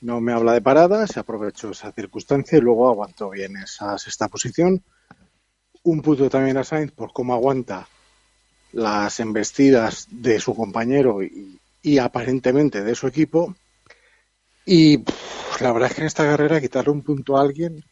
no 0.00 0.20
me 0.20 0.34
habla 0.34 0.52
de 0.52 0.60
parada, 0.60 1.06
se 1.06 1.18
aprovechó 1.18 1.70
esa 1.70 1.90
circunstancia 1.92 2.58
y 2.58 2.60
luego 2.60 2.90
aguantó 2.90 3.30
bien 3.30 3.56
esa 3.56 3.96
sexta 3.96 4.28
posición. 4.28 4.82
Un 5.84 6.02
punto 6.02 6.28
también 6.28 6.56
a 6.56 6.64
Sainz 6.64 6.92
por 6.92 7.12
cómo 7.12 7.34
aguanta 7.34 7.86
las 8.72 9.20
embestidas 9.20 10.08
de 10.10 10.40
su 10.40 10.54
compañero 10.54 11.22
y, 11.22 11.58
y 11.82 11.98
aparentemente 11.98 12.82
de 12.82 12.94
su 12.94 13.06
equipo. 13.06 13.54
Y 14.66 14.98
pff, 14.98 15.60
la 15.60 15.72
verdad 15.72 15.90
es 15.90 15.94
que 15.94 16.00
en 16.00 16.06
esta 16.06 16.24
carrera 16.24 16.60
quitarle 16.60 16.90
un 16.90 17.02
punto 17.02 17.36
a 17.36 17.42
alguien 17.42 17.84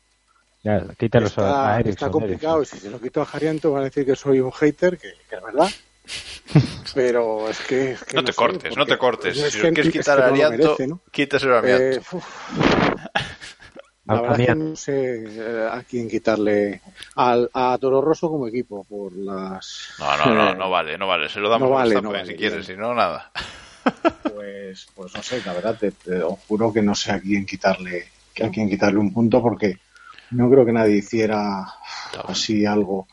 Ya, 0.64 0.77
a, 0.77 1.19
está, 1.19 1.77
a 1.77 1.81
está 1.81 2.10
complicado. 2.10 2.62
Y 2.62 2.66
si 2.66 2.78
se 2.78 2.90
lo 2.90 3.01
quito 3.01 3.20
a 3.20 3.27
Jarianto 3.27 3.73
van 3.73 3.82
a 3.82 3.85
decir 3.85 4.05
que 4.06 4.16
soy 4.16 4.40
un 4.40 4.52
hater, 4.52 4.98
que, 4.98 5.12
que 5.28 5.36
es 5.36 5.43
verdad. 5.43 5.69
Pero 6.94 7.48
es 7.48 7.60
que, 7.60 7.93
es 7.93 8.05
que 8.05 8.16
No 8.16 8.24
te 8.24 8.32
sé, 8.32 8.36
cortes, 8.36 8.77
no 8.77 8.86
te 8.86 8.98
cortes. 8.98 9.39
es 9.39 9.52
Si 9.52 9.60
quieres 9.60 9.93
quitar 9.93 10.20
a 10.20 10.27
Arianto, 10.27 10.77
quítaselo 11.10 11.56
a 11.56 11.59
Arianto. 11.60 12.20
Eh, 14.04 14.14
La 14.14 14.20
verdad 14.20 14.34
a 14.34 14.38
mí- 14.38 14.44
es 14.44 14.48
que 14.48 14.54
no 14.56 14.76
sé 14.76 15.24
eh, 15.38 15.68
a 15.70 15.82
quién 15.84 16.08
quitarle 16.08 16.80
al, 17.16 17.48
a 17.54 17.78
Toro 17.80 18.00
Rosso 18.00 18.28
como 18.28 18.48
equipo 18.48 18.84
por 18.84 19.12
las 19.16 19.94
No, 19.98 20.16
no, 20.16 20.34
no, 20.34 20.54
no 20.54 20.70
vale, 20.70 20.98
no 20.98 21.06
vale. 21.06 21.28
Se 21.28 21.40
lo 21.40 21.48
damos 21.48 21.68
No 21.68 21.76
a 21.76 21.78
vale, 21.80 22.02
no 22.02 22.10
vale, 22.10 22.26
si 22.26 22.34
quieres, 22.34 22.66
si 22.66 22.76
no, 22.76 22.94
nada. 22.94 23.30
pues 24.22 24.88
pues 24.94 25.14
no 25.14 25.22
sé 25.22 25.42
la 25.44 25.52
verdad 25.52 25.76
te, 25.78 25.92
te- 25.92 26.22
os 26.22 26.38
juro 26.40 26.72
que 26.72 26.82
no 26.82 26.94
sé 26.94 27.12
a 27.12 27.20
quién 27.20 27.44
quitarle 27.46 28.06
que 28.34 28.44
a 28.44 28.50
quién 28.50 28.68
quitarle 28.68 28.98
un 28.98 29.12
punto 29.12 29.42
porque 29.42 29.78
no 30.30 30.48
creo 30.50 30.64
que 30.64 30.72
nadie 30.72 30.96
hiciera 30.96 31.66
así 32.26 32.64
algo. 32.64 33.06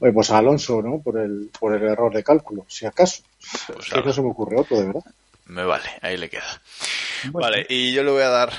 Oye, 0.00 0.12
pues 0.12 0.30
a 0.30 0.38
Alonso 0.38 0.82
no 0.82 1.00
por 1.00 1.18
el 1.18 1.50
por 1.58 1.74
el 1.74 1.82
error 1.82 2.12
de 2.12 2.22
cálculo 2.22 2.66
si 2.68 2.86
acaso. 2.86 3.22
Pues 3.66 3.86
Es 3.86 3.92
que 3.92 4.02
no 4.02 4.12
se 4.12 4.22
me 4.22 4.30
ocurre 4.30 4.58
otro 4.60 4.76
de 4.78 4.86
verdad. 4.86 5.02
Me 5.46 5.64
vale, 5.64 5.88
ahí 6.02 6.16
le 6.16 6.28
queda. 6.28 6.44
Vale, 7.32 7.66
y 7.68 7.92
yo 7.92 8.02
le 8.04 8.10
voy 8.10 8.22
a 8.22 8.28
dar 8.28 8.50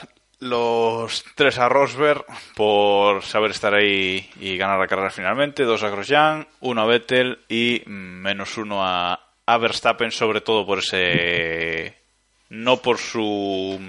los 0.42 1.24
tres 1.36 1.58
a 1.60 1.70
Rosberg 1.70 2.26
por 2.56 3.24
saber 3.24 3.52
estar 3.52 3.74
ahí 3.74 4.30
y 4.40 4.58
ganar 4.58 4.80
la 4.80 4.88
carrera 4.88 5.10
finalmente, 5.12 5.64
dos 5.64 5.84
a 5.84 5.90
Grosjean, 5.90 6.48
uno 6.60 6.82
a 6.82 6.86
Vettel 6.86 7.40
y 7.48 7.84
menos 7.86 8.58
uno 8.58 8.84
a, 8.86 9.20
a 9.46 9.58
Verstappen, 9.58 10.12
sobre 10.12 10.42
todo 10.42 10.66
por 10.66 10.80
ese... 10.80 11.96
no 12.50 12.78
por 12.82 12.98
su 12.98 13.80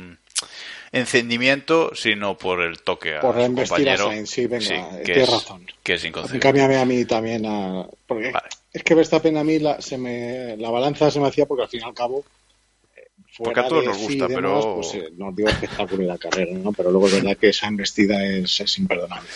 encendimiento, 0.92 1.90
sino 1.94 2.36
por 2.36 2.60
el 2.60 2.80
toque 2.82 3.16
a 3.16 3.20
Por 3.20 3.36
la 3.36 3.42
su 3.42 3.46
embestida 3.46 3.94
a 3.94 3.96
compañero. 3.96 4.08
Sainz, 4.08 4.30
sí, 4.30 4.46
venga, 4.46 4.66
eh, 4.66 4.98
que 4.98 5.12
tienes 5.14 5.28
es, 5.28 5.30
razón. 5.34 5.66
Que 5.82 5.94
es 5.94 6.04
A 6.04 6.08
inconcebible. 6.08 6.40
cámbiame 6.40 6.76
a 6.76 6.84
mí 6.84 7.04
también 7.06 7.46
a 7.46 7.86
porque 8.06 8.30
Vale. 8.30 8.48
es 8.72 8.82
que 8.82 8.94
Verstappen 8.94 9.38
a 9.38 9.44
mí 9.44 9.58
la, 9.58 9.80
se 9.80 9.96
me, 9.96 10.54
la 10.58 10.68
balanza 10.70 11.10
se 11.10 11.18
me 11.18 11.28
hacía 11.28 11.46
porque 11.46 11.62
al 11.62 11.68
fin 11.70 11.80
y 11.80 11.84
al 11.84 11.94
cabo 11.94 12.24
Porque 13.38 13.60
a 13.60 13.66
todos 13.68 13.84
nos 13.84 13.98
gusta, 13.98 14.26
demás, 14.28 14.34
pero- 14.34 14.74
pues, 14.76 14.94
eh, 14.94 15.08
nos 15.16 15.34
dio 15.34 15.48
espectáculo 15.48 16.02
en 16.02 16.08
la 16.08 16.18
carrera 16.18 16.52
no 16.52 16.72
pero 16.72 16.90
luego 16.90 17.06
es 17.06 17.14
verdad 17.14 17.36
que 17.36 17.48
esa 17.48 17.66
embestida 17.68 18.22
es, 18.24 18.60
es 18.60 18.78
imperdonable 18.78 19.28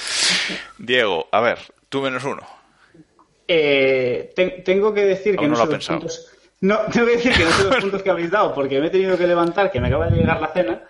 Diego, 0.78 1.28
a 1.32 1.40
ver, 1.40 1.58
tú 1.88 2.02
menos 2.02 2.22
uno. 2.24 2.42
Eh, 3.48 4.32
te- 4.34 4.62
tengo 4.64 4.92
que 4.92 5.04
decir 5.04 5.36
que 5.36 5.46
no, 5.46 5.56
no 5.56 5.64
lo 5.66 5.80
sé 5.80 5.88
puntos. 5.88 6.26
No, 6.60 6.80
tengo 6.92 7.06
que 7.06 7.16
decir 7.16 7.32
que 7.32 7.44
no 7.44 7.50
sé 7.52 7.64
los 7.64 7.76
puntos 7.80 8.02
que 8.02 8.10
habéis 8.10 8.30
dado 8.30 8.54
porque 8.54 8.80
me 8.80 8.88
he 8.88 8.90
tenido 8.90 9.16
que 9.16 9.26
levantar, 9.26 9.70
que 9.70 9.80
me 9.80 9.88
acaba 9.88 10.08
de 10.08 10.16
llegar 10.16 10.40
la 10.40 10.52
cena. 10.52 10.82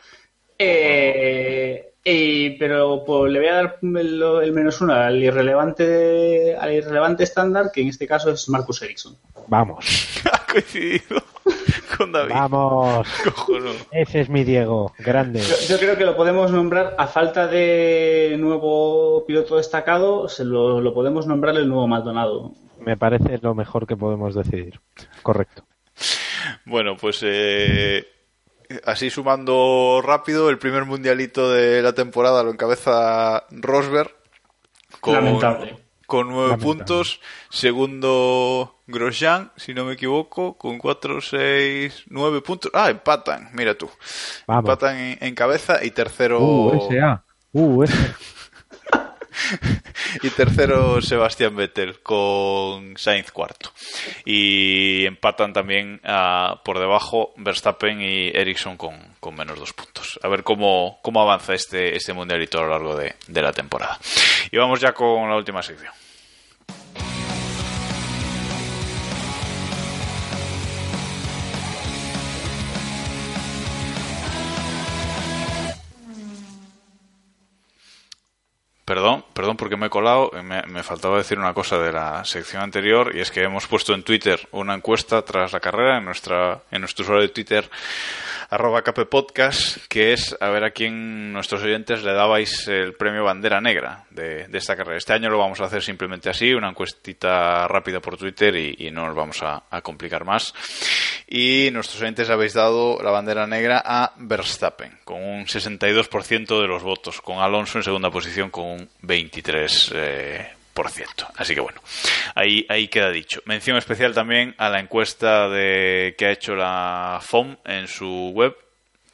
Eh, 0.59 1.93
y- 2.05 2.51
pero 2.59 3.05
pues, 3.05 3.31
le 3.33 3.39
voy 3.41 3.49
a 3.49 3.55
dar 3.55 3.79
el, 3.83 4.23
el 4.43 4.53
menos 4.53 4.81
uno 4.81 4.95
al 4.95 5.23
irrelevante, 5.23 6.57
al 6.57 6.73
irrelevante 6.73 7.25
estándar, 7.25 7.71
que 7.73 7.83
en 7.83 7.89
este 7.89 8.07
caso 8.07 8.31
es 8.31 8.49
Marcus 8.49 8.83
Ericsson. 8.83 9.17
Vamos, 9.49 9.85
Ha 10.33 10.47
coincidido 10.51 11.23
con 11.99 12.13
David. 12.13 12.33
vamos. 12.33 13.07
Ese 13.93 14.21
es 14.21 14.29
mi 14.29 14.45
Diego, 14.45 14.93
grande. 14.99 15.41
Yo, 15.41 15.55
yo 15.69 15.79
creo 15.79 15.97
que 15.97 16.05
lo 16.05 16.17
podemos 16.17 16.51
nombrar, 16.51 16.95
a 16.99 17.07
falta 17.07 17.47
de 17.47 18.37
nuevo 18.39 19.25
piloto 19.27 19.57
destacado, 19.57 20.29
se 20.29 20.45
lo, 20.45 20.81
lo 20.81 20.95
podemos 20.95 21.27
nombrar 21.27 21.57
el 21.57 21.69
nuevo 21.69 21.87
Maldonado. 21.87 22.53
Me 22.81 22.97
parece 22.97 23.39
lo 23.43 23.55
mejor 23.55 23.87
que 23.87 23.97
podemos 23.97 24.35
decidir. 24.35 24.81
Correcto. 25.23 25.65
Bueno, 26.65 26.97
pues 26.97 27.21
eh, 27.23 28.07
así 28.85 29.11
sumando 29.11 30.01
rápido, 30.05 30.51
el 30.51 30.59
primer 30.59 30.85
mundialito 30.85 31.51
de 31.51 31.83
la 31.83 31.93
temporada 31.95 32.43
lo 32.43 32.51
encabeza 32.51 33.45
Rosberg 33.51 34.15
con, 35.01 35.15
Lamentable. 35.15 35.77
con 36.07 36.29
nueve 36.29 36.51
Lamentable. 36.51 36.77
puntos. 36.77 37.21
Segundo 37.51 38.76
Grosjean, 38.87 39.51
si 39.57 39.75
no 39.75 39.85
me 39.85 39.95
equivoco, 39.95 40.57
con 40.57 40.79
cuatro, 40.79 41.21
seis, 41.21 42.05
nueve 42.09 42.41
puntos. 42.41 42.71
Ah, 42.75 42.91
empatan, 42.91 43.51
mira 43.53 43.77
tú. 43.77 43.91
Vamos. 44.47 44.65
Empatan 44.65 44.99
en, 44.99 45.19
en 45.21 45.35
cabeza 45.35 45.85
y 45.85 45.91
tercero. 45.91 46.41
Uh, 46.41 46.87
ese 46.87 47.01
A. 47.01 47.23
Uh, 47.53 47.85
ese. 47.85 48.15
y 50.23 50.31
tercero 50.31 51.01
Sebastián 51.01 51.57
Vettel 51.57 52.01
con 52.01 52.97
Sainz 52.97 53.31
cuarto. 53.33 53.71
Y 54.25 55.07
empatan 55.07 55.53
también 55.53 56.01
ah, 56.05 56.61
por 56.65 56.79
debajo 56.79 57.33
Verstappen 57.37 58.01
y 58.01 58.29
Ericsson 58.29 58.77
con, 58.77 58.95
con, 59.21 59.35
menos 59.35 59.59
dos 59.59 59.73
puntos. 59.73 60.19
A 60.23 60.29
ver 60.29 60.43
cómo, 60.43 60.99
cómo 61.03 61.23
avanza 61.23 61.55
este, 61.55 61.97
este 61.97 62.13
mundialito 62.13 62.59
a 62.59 62.63
lo 62.63 62.71
largo 62.71 62.97
de, 62.97 63.15
de 63.27 63.43
la 63.43 63.53
temporada. 63.53 63.99
Y 64.51 64.59
vamos 64.59 64.81
ya 64.81 64.93
con 64.93 65.29
la 65.29 65.37
última 65.37 65.63
sección. 65.63 65.93
Perdón, 79.37 79.59
porque 79.59 79.77
me 79.77 79.89
he 79.89 79.91
colado, 79.91 80.31
me, 80.43 80.83
faltaba 80.83 81.19
decir 81.19 81.39
una 81.39 81.53
cosa 81.53 81.79
de 81.79 81.93
la 81.93 82.25
sección 82.25 82.63
anterior 82.63 83.15
y 83.15 83.21
es 83.21 83.31
que 83.31 83.43
hemos 83.43 83.67
puesto 83.67 83.93
en 83.93 84.03
Twitter 84.03 84.49
una 84.51 84.73
encuesta 84.73 85.21
tras 85.27 85.53
la 85.53 85.61
carrera 85.61 85.99
en 85.99 86.07
nuestra 86.07 86.63
en 86.71 86.81
nuestro 86.81 87.03
usuario 87.03 87.27
de 87.27 87.35
Twitter 87.35 87.69
arroba 88.49 88.83
que 89.89 90.13
es 90.13 90.37
a 90.41 90.49
ver 90.49 90.65
a 90.65 90.71
quién 90.71 91.33
nuestros 91.33 91.63
oyentes 91.63 92.03
le 92.03 92.13
dabais 92.13 92.69
el 92.69 92.95
premio 92.95 93.25
Bandera 93.25 93.61
Negra 93.61 94.05
de, 94.11 94.47
esta 94.53 94.77
carrera. 94.77 94.99
Este 94.99 95.13
año 95.13 95.29
lo 95.29 95.39
vamos 95.39 95.61
a 95.61 95.65
hacer 95.65 95.83
simplemente 95.83 96.31
así, 96.31 96.53
una 96.53 96.71
encuestita 96.71 97.67
rápida 97.69 98.01
por 98.01 98.17
Twitter 98.17 98.57
y, 98.57 98.91
no 98.91 99.07
nos 99.07 99.17
vamos 99.17 99.43
a, 99.43 99.65
a, 99.71 99.83
complicar 99.83 100.25
más. 100.25 100.55
Y 101.29 101.71
nuestros 101.73 102.01
oyentes 102.01 102.31
habéis 102.31 102.55
dado 102.55 103.03
la 103.03 103.11
Bandera 103.11 103.47
Negra 103.47 103.83
a 103.85 104.13
Verstappen, 104.17 104.99
con 105.05 105.23
un 105.23 105.45
62% 105.47 106.61
de 106.61 106.69
los 106.69 106.83
votos, 106.83 107.21
con 107.21 107.39
Alonso 107.39 107.79
en 107.79 107.85
segunda 107.85 108.11
posición 108.11 108.51
con 108.51 108.65
un 108.65 108.91
23%. 109.31 109.93
Eh, 109.95 110.57
por 110.77 110.91
ciento. 110.91 111.27
Así 111.37 111.55
que 111.55 111.61
bueno, 111.61 111.81
ahí, 112.35 112.67
ahí 112.69 112.89
queda 112.89 113.11
dicho. 113.11 113.41
Mención 113.47 113.79
especial 113.79 114.13
también 114.13 114.55
a 114.59 114.69
la 114.69 114.79
encuesta 114.79 115.49
de, 115.49 116.15
que 116.19 116.27
ha 116.27 116.31
hecho 116.31 116.55
la 116.55 117.19
FOM 117.23 117.57
en 117.65 117.89
su 117.89 118.31
web, 118.35 118.55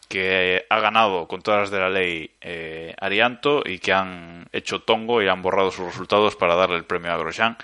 que 0.09 0.67
ha 0.69 0.81
ganado 0.81 1.29
con 1.29 1.41
todas 1.41 1.61
las 1.61 1.71
de 1.71 1.79
la 1.79 1.89
ley 1.89 2.29
eh, 2.41 2.93
Arianto 3.01 3.63
y 3.65 3.79
que 3.79 3.93
han 3.93 4.49
hecho 4.53 4.81
tongo 4.81 5.23
y 5.23 5.29
han 5.29 5.41
borrado 5.41 5.71
sus 5.71 5.87
resultados 5.87 6.35
para 6.35 6.57
darle 6.57 6.77
el 6.77 6.85
premio 6.85 7.13
a 7.13 7.17
Grosjean. 7.17 7.57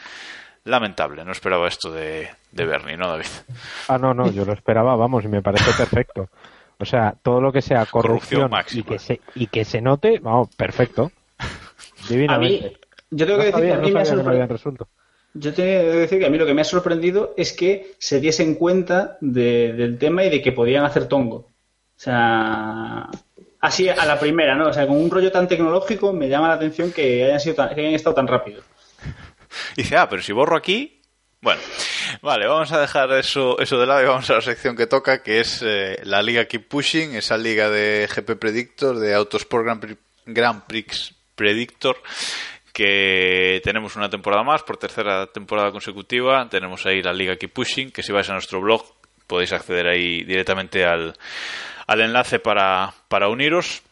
Lamentable, 0.63 1.25
no 1.25 1.33
esperaba 1.33 1.67
esto 1.67 1.91
de, 1.91 2.31
de 2.53 2.67
Bernie, 2.67 2.97
¿no, 2.97 3.09
David? 3.09 3.27
Ah, 3.89 3.99
no, 3.99 4.15
no, 4.15 4.31
yo 4.31 4.45
lo 4.45 4.53
esperaba, 4.53 4.95
vamos, 4.95 5.25
y 5.25 5.29
me 5.29 5.43
parece 5.43 5.73
perfecto. 5.73 6.29
O 6.79 6.85
sea, 6.85 7.15
todo 7.21 7.41
lo 7.41 7.51
que 7.51 7.63
sea 7.63 7.85
corrupción, 7.87 8.49
corrupción 8.49 8.81
y, 8.81 8.85
que 8.85 8.99
se, 9.01 9.21
y 9.35 9.47
que 9.49 9.65
se 9.65 9.81
note, 9.81 10.21
vamos, 10.21 10.55
perfecto. 10.55 11.11
Divinamente. 12.09 12.67
A 12.67 12.69
mí, 12.71 12.77
yo 13.11 13.27
tengo 13.27 13.39
que 13.39 13.47
decir 13.47 13.63
que 13.63 13.73
a 13.73 13.79
mí 13.79 13.93
me 13.93 14.01
ha 14.01 14.05
sorprendido. 14.05 14.89
Yo 15.35 15.55
tengo 15.55 15.69
que 15.69 15.99
decir 15.99 16.19
que 16.19 16.27
a 16.27 16.31
mí 16.31 16.39
lo 16.39 16.47
que 16.47 16.55
me 16.55 16.63
ha 16.63 16.65
sorprendido 16.65 17.35
es 17.37 17.53
que 17.53 17.95
se 17.99 18.21
diesen 18.21 18.55
cuenta 18.55 19.19
de, 19.21 19.73
del 19.73 19.99
tema 19.99 20.25
y 20.25 20.31
de 20.31 20.43
que 20.43 20.53
podían 20.53 20.85
hacer 20.85 21.07
tongo. 21.07 21.37
O 21.37 22.01
sea, 22.01 23.09
así 23.61 23.89
a 23.89 24.05
la 24.05 24.19
primera, 24.19 24.55
¿no? 24.55 24.69
O 24.69 24.73
sea, 24.73 24.87
con 24.87 24.97
un 24.97 25.11
rollo 25.11 25.31
tan 25.31 25.49
tecnológico 25.49 26.13
me 26.13 26.29
llama 26.29 26.49
la 26.49 26.55
atención 26.55 26.93
que 26.93 27.25
hayan, 27.25 27.41
sido 27.41 27.57
tan, 27.57 27.75
que 27.75 27.81
hayan 27.81 27.95
estado 27.95 28.15
tan 28.15 28.27
rápidos. 28.27 28.65
Dice, 29.77 29.97
ah, 29.97 30.09
pero 30.09 30.23
si 30.23 30.33
borro 30.33 30.57
aquí. 30.57 31.01
Bueno, 31.41 31.61
vale, 32.21 32.49
vamos 32.49 32.73
a 32.73 32.81
dejar 32.81 33.13
eso, 33.13 33.61
eso 33.61 33.79
de 33.79 33.87
lado 33.87 34.03
y 34.03 34.07
vamos 34.07 34.29
a 34.29 34.35
la 34.35 34.41
sección 34.41 34.75
que 34.75 34.89
toca, 34.89 35.23
que 35.23 35.39
es 35.39 35.63
eh, 35.65 36.01
la 36.03 36.21
Liga 36.21 36.47
Keep 36.47 36.67
Pushing, 36.67 37.15
esa 37.15 37.37
liga 37.37 37.71
de 37.71 38.09
GP 38.13 38.41
Predictor, 38.41 38.99
de 38.99 39.15
Autosport 39.15 39.65
Grand 39.65 39.81
Prix, 39.81 39.99
Grand 40.27 40.65
Prix 40.67 41.15
Predictor, 41.39 42.03
que 42.73 43.63
tenemos 43.63 43.95
una 43.95 44.11
temporada 44.11 44.43
más, 44.43 44.65
por 44.65 44.77
tercera 44.77 45.27
temporada 45.29 45.71
consecutiva. 45.71 46.49
Tenemos 46.51 46.85
ahí 46.85 47.01
la 47.01 47.13
Liga 47.13 47.37
Keep 47.37 47.53
Pushing, 47.53 47.91
que 47.93 48.03
si 48.03 48.13
vais 48.13 48.29
a 48.29 48.33
nuestro 48.33 48.61
blog 48.61 48.83
podéis 49.29 49.53
acceder 49.53 49.87
ahí 49.87 50.25
directamente 50.25 50.85
al, 50.85 51.15
al 51.87 52.01
enlace 52.01 52.41
para, 52.41 52.93
para 53.09 53.29
uniros. 53.29 53.83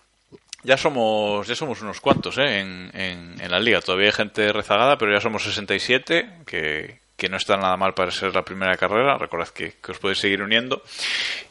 Ya 0.64 0.76
somos, 0.76 1.46
ya 1.46 1.54
somos 1.54 1.80
unos 1.82 2.00
cuantos 2.00 2.38
¿eh? 2.38 2.58
en, 2.58 2.90
en, 2.92 3.40
en, 3.40 3.50
la 3.50 3.60
liga. 3.60 3.80
Todavía 3.80 4.06
hay 4.06 4.12
gente 4.12 4.52
rezagada, 4.52 4.98
pero 4.98 5.12
ya 5.12 5.20
somos 5.20 5.44
67, 5.44 6.42
que, 6.44 6.98
que 7.16 7.28
no 7.28 7.36
está 7.36 7.56
nada 7.56 7.76
mal 7.76 7.94
para 7.94 8.10
ser 8.10 8.34
la 8.34 8.44
primera 8.44 8.76
carrera. 8.76 9.18
Recordad 9.18 9.48
que, 9.48 9.74
que 9.82 9.92
os 9.92 9.98
podéis 9.98 10.18
seguir 10.18 10.42
uniendo. 10.42 10.82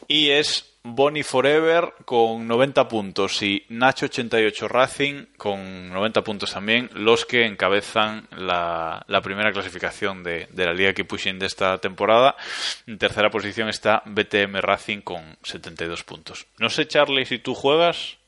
Y 0.08 0.30
es 0.30 0.76
Bonnie 0.86 1.24
Forever 1.24 1.94
con 2.04 2.46
90 2.46 2.86
puntos 2.86 3.42
y 3.42 3.64
Nacho88 3.70 4.68
Racing 4.68 5.26
con 5.36 5.90
90 5.90 6.22
puntos 6.22 6.52
también, 6.52 6.88
los 6.94 7.24
que 7.24 7.44
encabezan 7.44 8.28
la, 8.30 9.04
la 9.08 9.20
primera 9.20 9.50
clasificación 9.52 10.22
de, 10.22 10.46
de, 10.52 10.64
la 10.64 10.72
Liga 10.72 10.92
que 10.92 11.04
Pushing 11.04 11.40
de 11.40 11.46
esta 11.46 11.78
temporada. 11.78 12.36
En 12.86 12.98
tercera 12.98 13.30
posición 13.30 13.68
está 13.68 14.02
BTM 14.06 14.60
Racing 14.60 15.00
con 15.00 15.36
72 15.42 16.04
puntos. 16.04 16.46
No 16.58 16.70
sé, 16.70 16.86
Charlie, 16.86 17.26
si 17.26 17.40
tú 17.40 17.54
juegas 17.54 18.18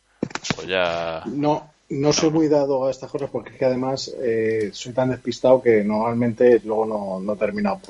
o 0.56 0.64
ya. 0.64 1.22
No, 1.26 1.72
no 1.90 2.12
soy 2.12 2.30
muy 2.30 2.48
dado 2.48 2.86
a 2.86 2.90
estas 2.90 3.10
cosas 3.10 3.30
porque 3.30 3.50
es 3.50 3.56
que 3.56 3.64
además 3.64 4.14
eh, 4.20 4.70
soy 4.72 4.92
tan 4.92 5.10
despistado 5.10 5.62
que 5.62 5.82
normalmente 5.82 6.60
luego 6.64 6.86
no, 6.86 7.20
no 7.20 7.36
termino 7.36 7.80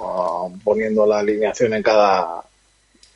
poniendo 0.63 1.07
la 1.07 1.19
alineación 1.19 1.75
en 1.75 1.83
cada 1.83 2.45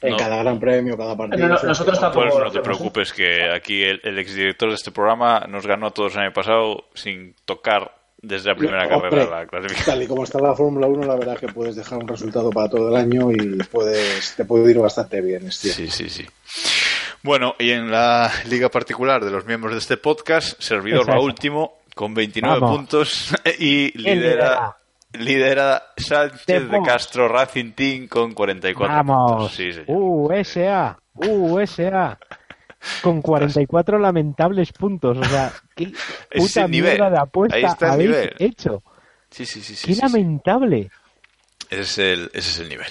en 0.00 0.10
no. 0.10 0.16
cada 0.16 0.42
gran 0.42 0.58
premio, 0.58 0.96
cada 0.96 1.16
partido. 1.16 1.46
No, 1.46 1.54
no, 1.54 1.62
nosotros 1.62 2.00
tampoco. 2.00 2.28
Pues 2.28 2.44
no 2.44 2.50
te 2.50 2.60
preocupes, 2.60 3.12
que 3.12 3.48
aquí 3.50 3.84
el, 3.84 4.00
el 4.02 4.18
exdirector 4.18 4.70
de 4.70 4.74
este 4.74 4.90
programa 4.90 5.46
nos 5.48 5.64
ganó 5.64 5.86
a 5.86 5.90
todos 5.92 6.14
el 6.16 6.22
año 6.22 6.32
pasado 6.32 6.86
sin 6.94 7.36
tocar 7.44 7.92
desde 8.20 8.50
la 8.50 8.56
primera 8.56 8.82
Hombre, 8.84 9.10
carrera 9.10 9.40
la 9.40 9.46
clasificación. 9.46 9.94
Tal 9.94 10.02
y 10.02 10.06
como 10.06 10.24
está 10.24 10.40
la 10.40 10.54
Fórmula 10.54 10.86
1, 10.86 11.06
la 11.06 11.14
verdad 11.16 11.34
es 11.34 11.40
que 11.40 11.48
puedes 11.48 11.76
dejar 11.76 11.98
un 11.98 12.08
resultado 12.08 12.50
para 12.50 12.68
todo 12.68 12.88
el 12.88 12.96
año 12.96 13.30
y 13.32 13.58
puedes, 13.70 14.34
te 14.36 14.44
puede 14.44 14.70
ir 14.70 14.78
bastante 14.78 15.20
bien. 15.20 15.46
Este 15.46 15.68
sí, 15.68 15.88
sí, 15.88 16.08
sí. 16.08 16.26
Bueno, 17.22 17.54
y 17.58 17.70
en 17.70 17.90
la 17.90 18.30
liga 18.48 18.68
particular 18.68 19.24
de 19.24 19.30
los 19.30 19.46
miembros 19.46 19.72
de 19.72 19.78
este 19.78 19.96
podcast, 19.96 20.60
Servidor 20.60 21.08
va 21.08 21.20
último 21.20 21.78
con 21.94 22.14
29 22.14 22.58
Vamos. 22.60 22.76
puntos 22.76 23.34
y 23.58 23.96
lidera 23.96 24.76
lidera 25.12 25.82
Sánchez 25.96 26.68
de, 26.68 26.82
Castro 26.84 27.28
Racing 27.28 27.72
Team 27.72 28.08
con 28.08 28.32
44 28.32 28.94
Vamos. 28.94 29.30
puntos. 29.32 29.52
Sí, 29.52 29.72
señor. 29.72 29.86
USA, 29.88 30.98
USA. 31.14 32.18
Con 33.02 33.22
44 33.22 33.98
lamentables 33.98 34.72
puntos. 34.72 35.16
O 35.18 35.24
sea, 35.24 35.52
qué 35.76 35.92
puta 36.34 36.66
mierda 36.66 37.10
de 37.10 37.18
apuesta 37.18 37.76
habéis 37.92 38.10
nivel. 38.10 38.34
hecho. 38.38 38.82
Sí, 39.30 39.46
sí, 39.46 39.60
sí. 39.60 39.76
sí 39.76 39.86
qué 39.86 39.94
sí, 39.94 40.00
lamentable. 40.00 40.90
Ese 41.72 41.80
es, 41.80 41.98
el, 41.98 42.30
ese 42.34 42.50
es 42.50 42.58
el 42.58 42.68
nivel. 42.68 42.88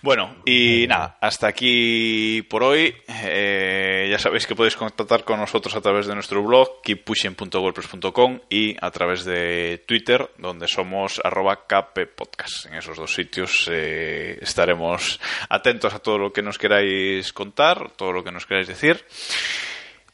Bueno, 0.00 0.36
y 0.46 0.86
nada, 0.88 1.18
hasta 1.20 1.48
aquí 1.48 2.40
por 2.48 2.62
hoy. 2.62 2.94
Eh, 3.08 4.08
ya 4.10 4.18
sabéis 4.18 4.46
que 4.46 4.54
podéis 4.54 4.74
contactar 4.74 5.24
con 5.24 5.38
nosotros 5.38 5.74
a 5.74 5.82
través 5.82 6.06
de 6.06 6.14
nuestro 6.14 6.42
blog, 6.42 6.80
keeppushing.wordpress.com 6.82 8.40
y 8.48 8.74
a 8.80 8.90
través 8.90 9.26
de 9.26 9.84
Twitter, 9.86 10.30
donde 10.38 10.66
somos 10.66 11.20
arroba. 11.22 11.66
En 11.68 12.74
esos 12.74 12.96
dos 12.96 13.14
sitios 13.14 13.68
eh, 13.70 14.38
estaremos 14.40 15.20
atentos 15.48 15.92
a 15.92 15.98
todo 15.98 16.18
lo 16.18 16.32
que 16.32 16.42
nos 16.42 16.58
queráis 16.58 17.32
contar, 17.32 17.90
todo 17.96 18.12
lo 18.12 18.24
que 18.24 18.32
nos 18.32 18.46
queráis 18.46 18.68
decir. 18.68 19.04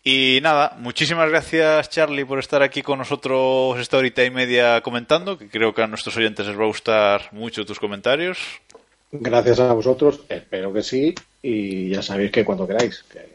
Y 0.04 0.40
nada, 0.42 0.76
muchísimas 0.78 1.28
gracias 1.28 1.88
Charlie 1.88 2.24
por 2.24 2.40
estar 2.40 2.60
aquí 2.62 2.82
con 2.82 2.98
nosotros 2.98 3.78
esta 3.78 3.98
horita 3.98 4.24
y 4.24 4.30
media 4.30 4.80
comentando, 4.80 5.38
que 5.38 5.48
creo 5.48 5.72
que 5.72 5.82
a 5.82 5.86
nuestros 5.86 6.16
oyentes 6.16 6.44
les 6.46 6.58
va 6.58 6.64
a 6.64 6.66
gustar 6.66 7.28
mucho 7.30 7.64
tus 7.64 7.78
comentarios. 7.78 8.38
Gracias 9.12 9.60
a 9.60 9.72
vosotros, 9.72 10.22
espero 10.28 10.72
que 10.72 10.82
sí, 10.82 11.14
y 11.40 11.90
ya 11.90 12.02
sabéis 12.02 12.32
que 12.32 12.44
cuando 12.44 12.66
queráis, 12.66 13.04
que 13.04 13.28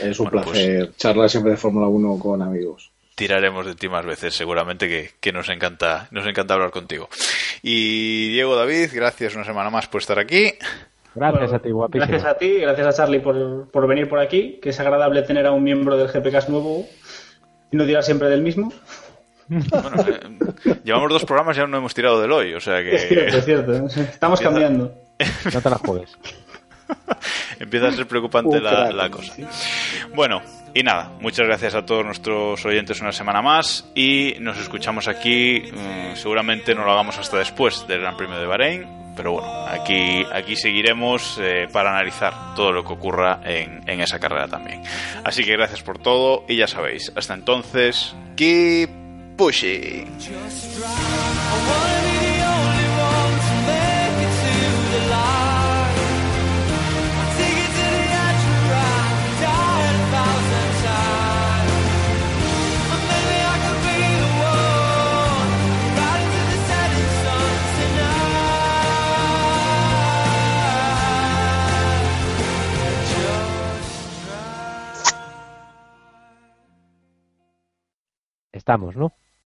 es 0.00 0.18
un 0.18 0.28
bueno, 0.28 0.42
placer 0.42 0.86
pues, 0.86 0.96
charlar 0.98 1.30
siempre 1.30 1.52
de 1.52 1.56
Fórmula 1.56 1.86
1 1.86 2.18
con 2.18 2.42
amigos. 2.42 2.90
Tiraremos 3.14 3.64
de 3.64 3.74
ti 3.74 3.88
más 3.88 4.04
veces, 4.04 4.34
seguramente 4.34 4.88
que, 4.88 5.12
que, 5.20 5.32
nos 5.32 5.48
encanta, 5.48 6.08
nos 6.10 6.26
encanta 6.26 6.54
hablar 6.54 6.72
contigo. 6.72 7.08
Y 7.62 8.28
Diego 8.32 8.56
David, 8.56 8.90
gracias 8.92 9.34
una 9.34 9.44
semana 9.44 9.70
más 9.70 9.86
por 9.86 10.00
estar 10.00 10.18
aquí. 10.18 10.54
Gracias 11.14 11.42
bueno, 11.42 11.56
a 11.56 11.58
ti, 11.58 11.70
guapísimo. 11.70 12.06
Gracias 12.06 12.30
a 12.30 12.38
ti, 12.38 12.58
gracias 12.58 12.86
a 12.86 12.92
Charlie 12.92 13.20
por, 13.20 13.70
por, 13.70 13.86
venir 13.86 14.08
por 14.08 14.18
aquí, 14.18 14.58
que 14.62 14.70
es 14.70 14.80
agradable 14.80 15.22
tener 15.22 15.46
a 15.46 15.52
un 15.52 15.62
miembro 15.62 15.96
del 15.96 16.08
GPCast 16.08 16.48
nuevo 16.48 16.86
y 17.70 17.76
no 17.76 17.84
tirar 17.84 18.02
siempre 18.02 18.28
del 18.28 18.42
mismo. 18.42 18.72
Bueno, 19.48 20.04
eh, 20.64 20.80
llevamos 20.84 21.10
dos 21.10 21.24
programas 21.24 21.56
y 21.56 21.60
aún 21.60 21.70
no 21.70 21.78
hemos 21.78 21.94
tirado 21.94 22.20
del 22.20 22.32
hoy, 22.32 22.54
o 22.54 22.60
sea 22.60 22.82
que... 22.82 22.94
Es 22.94 23.08
cierto, 23.08 23.36
es 23.36 23.44
cierto. 23.44 23.72
Estamos 24.00 24.40
cambiando. 24.40 24.94
No 25.52 25.60
te 25.60 25.70
la 25.70 25.78
juegues. 25.78 26.16
Empieza 27.60 27.88
a 27.88 27.92
ser 27.92 28.06
preocupante 28.06 28.60
la, 28.60 28.90
la, 28.90 29.10
cosa. 29.10 29.34
Bueno, 30.14 30.42
y 30.74 30.82
nada, 30.82 31.12
muchas 31.20 31.46
gracias 31.46 31.74
a 31.74 31.84
todos 31.84 32.04
nuestros 32.04 32.64
oyentes 32.64 33.00
una 33.00 33.12
semana 33.12 33.42
más 33.42 33.90
y 33.94 34.36
nos 34.40 34.58
escuchamos 34.58 35.08
aquí. 35.08 35.62
Um, 35.70 36.16
seguramente 36.16 36.74
no 36.74 36.84
lo 36.84 36.92
hagamos 36.92 37.18
hasta 37.18 37.38
después 37.38 37.86
del 37.86 38.00
Gran 38.00 38.16
Premio 38.16 38.38
de 38.38 38.46
Bahrein, 38.46 39.01
pero 39.16 39.32
bueno, 39.32 39.48
aquí, 39.68 40.24
aquí 40.32 40.56
seguiremos 40.56 41.38
eh, 41.40 41.68
para 41.72 41.90
analizar 41.90 42.54
todo 42.54 42.72
lo 42.72 42.84
que 42.84 42.92
ocurra 42.92 43.40
en, 43.44 43.82
en, 43.86 44.00
esa 44.00 44.18
carrera 44.18 44.48
también. 44.48 44.82
Así 45.24 45.44
que 45.44 45.52
gracias 45.52 45.82
por 45.82 45.98
todo 45.98 46.44
y 46.48 46.56
ya 46.56 46.66
sabéis, 46.66 47.12
hasta 47.14 47.34
entonces, 47.34 48.14
keep 48.36 48.90
pushing. 49.36 50.08
Estamos, 78.62 78.94
¿no? 78.94 79.12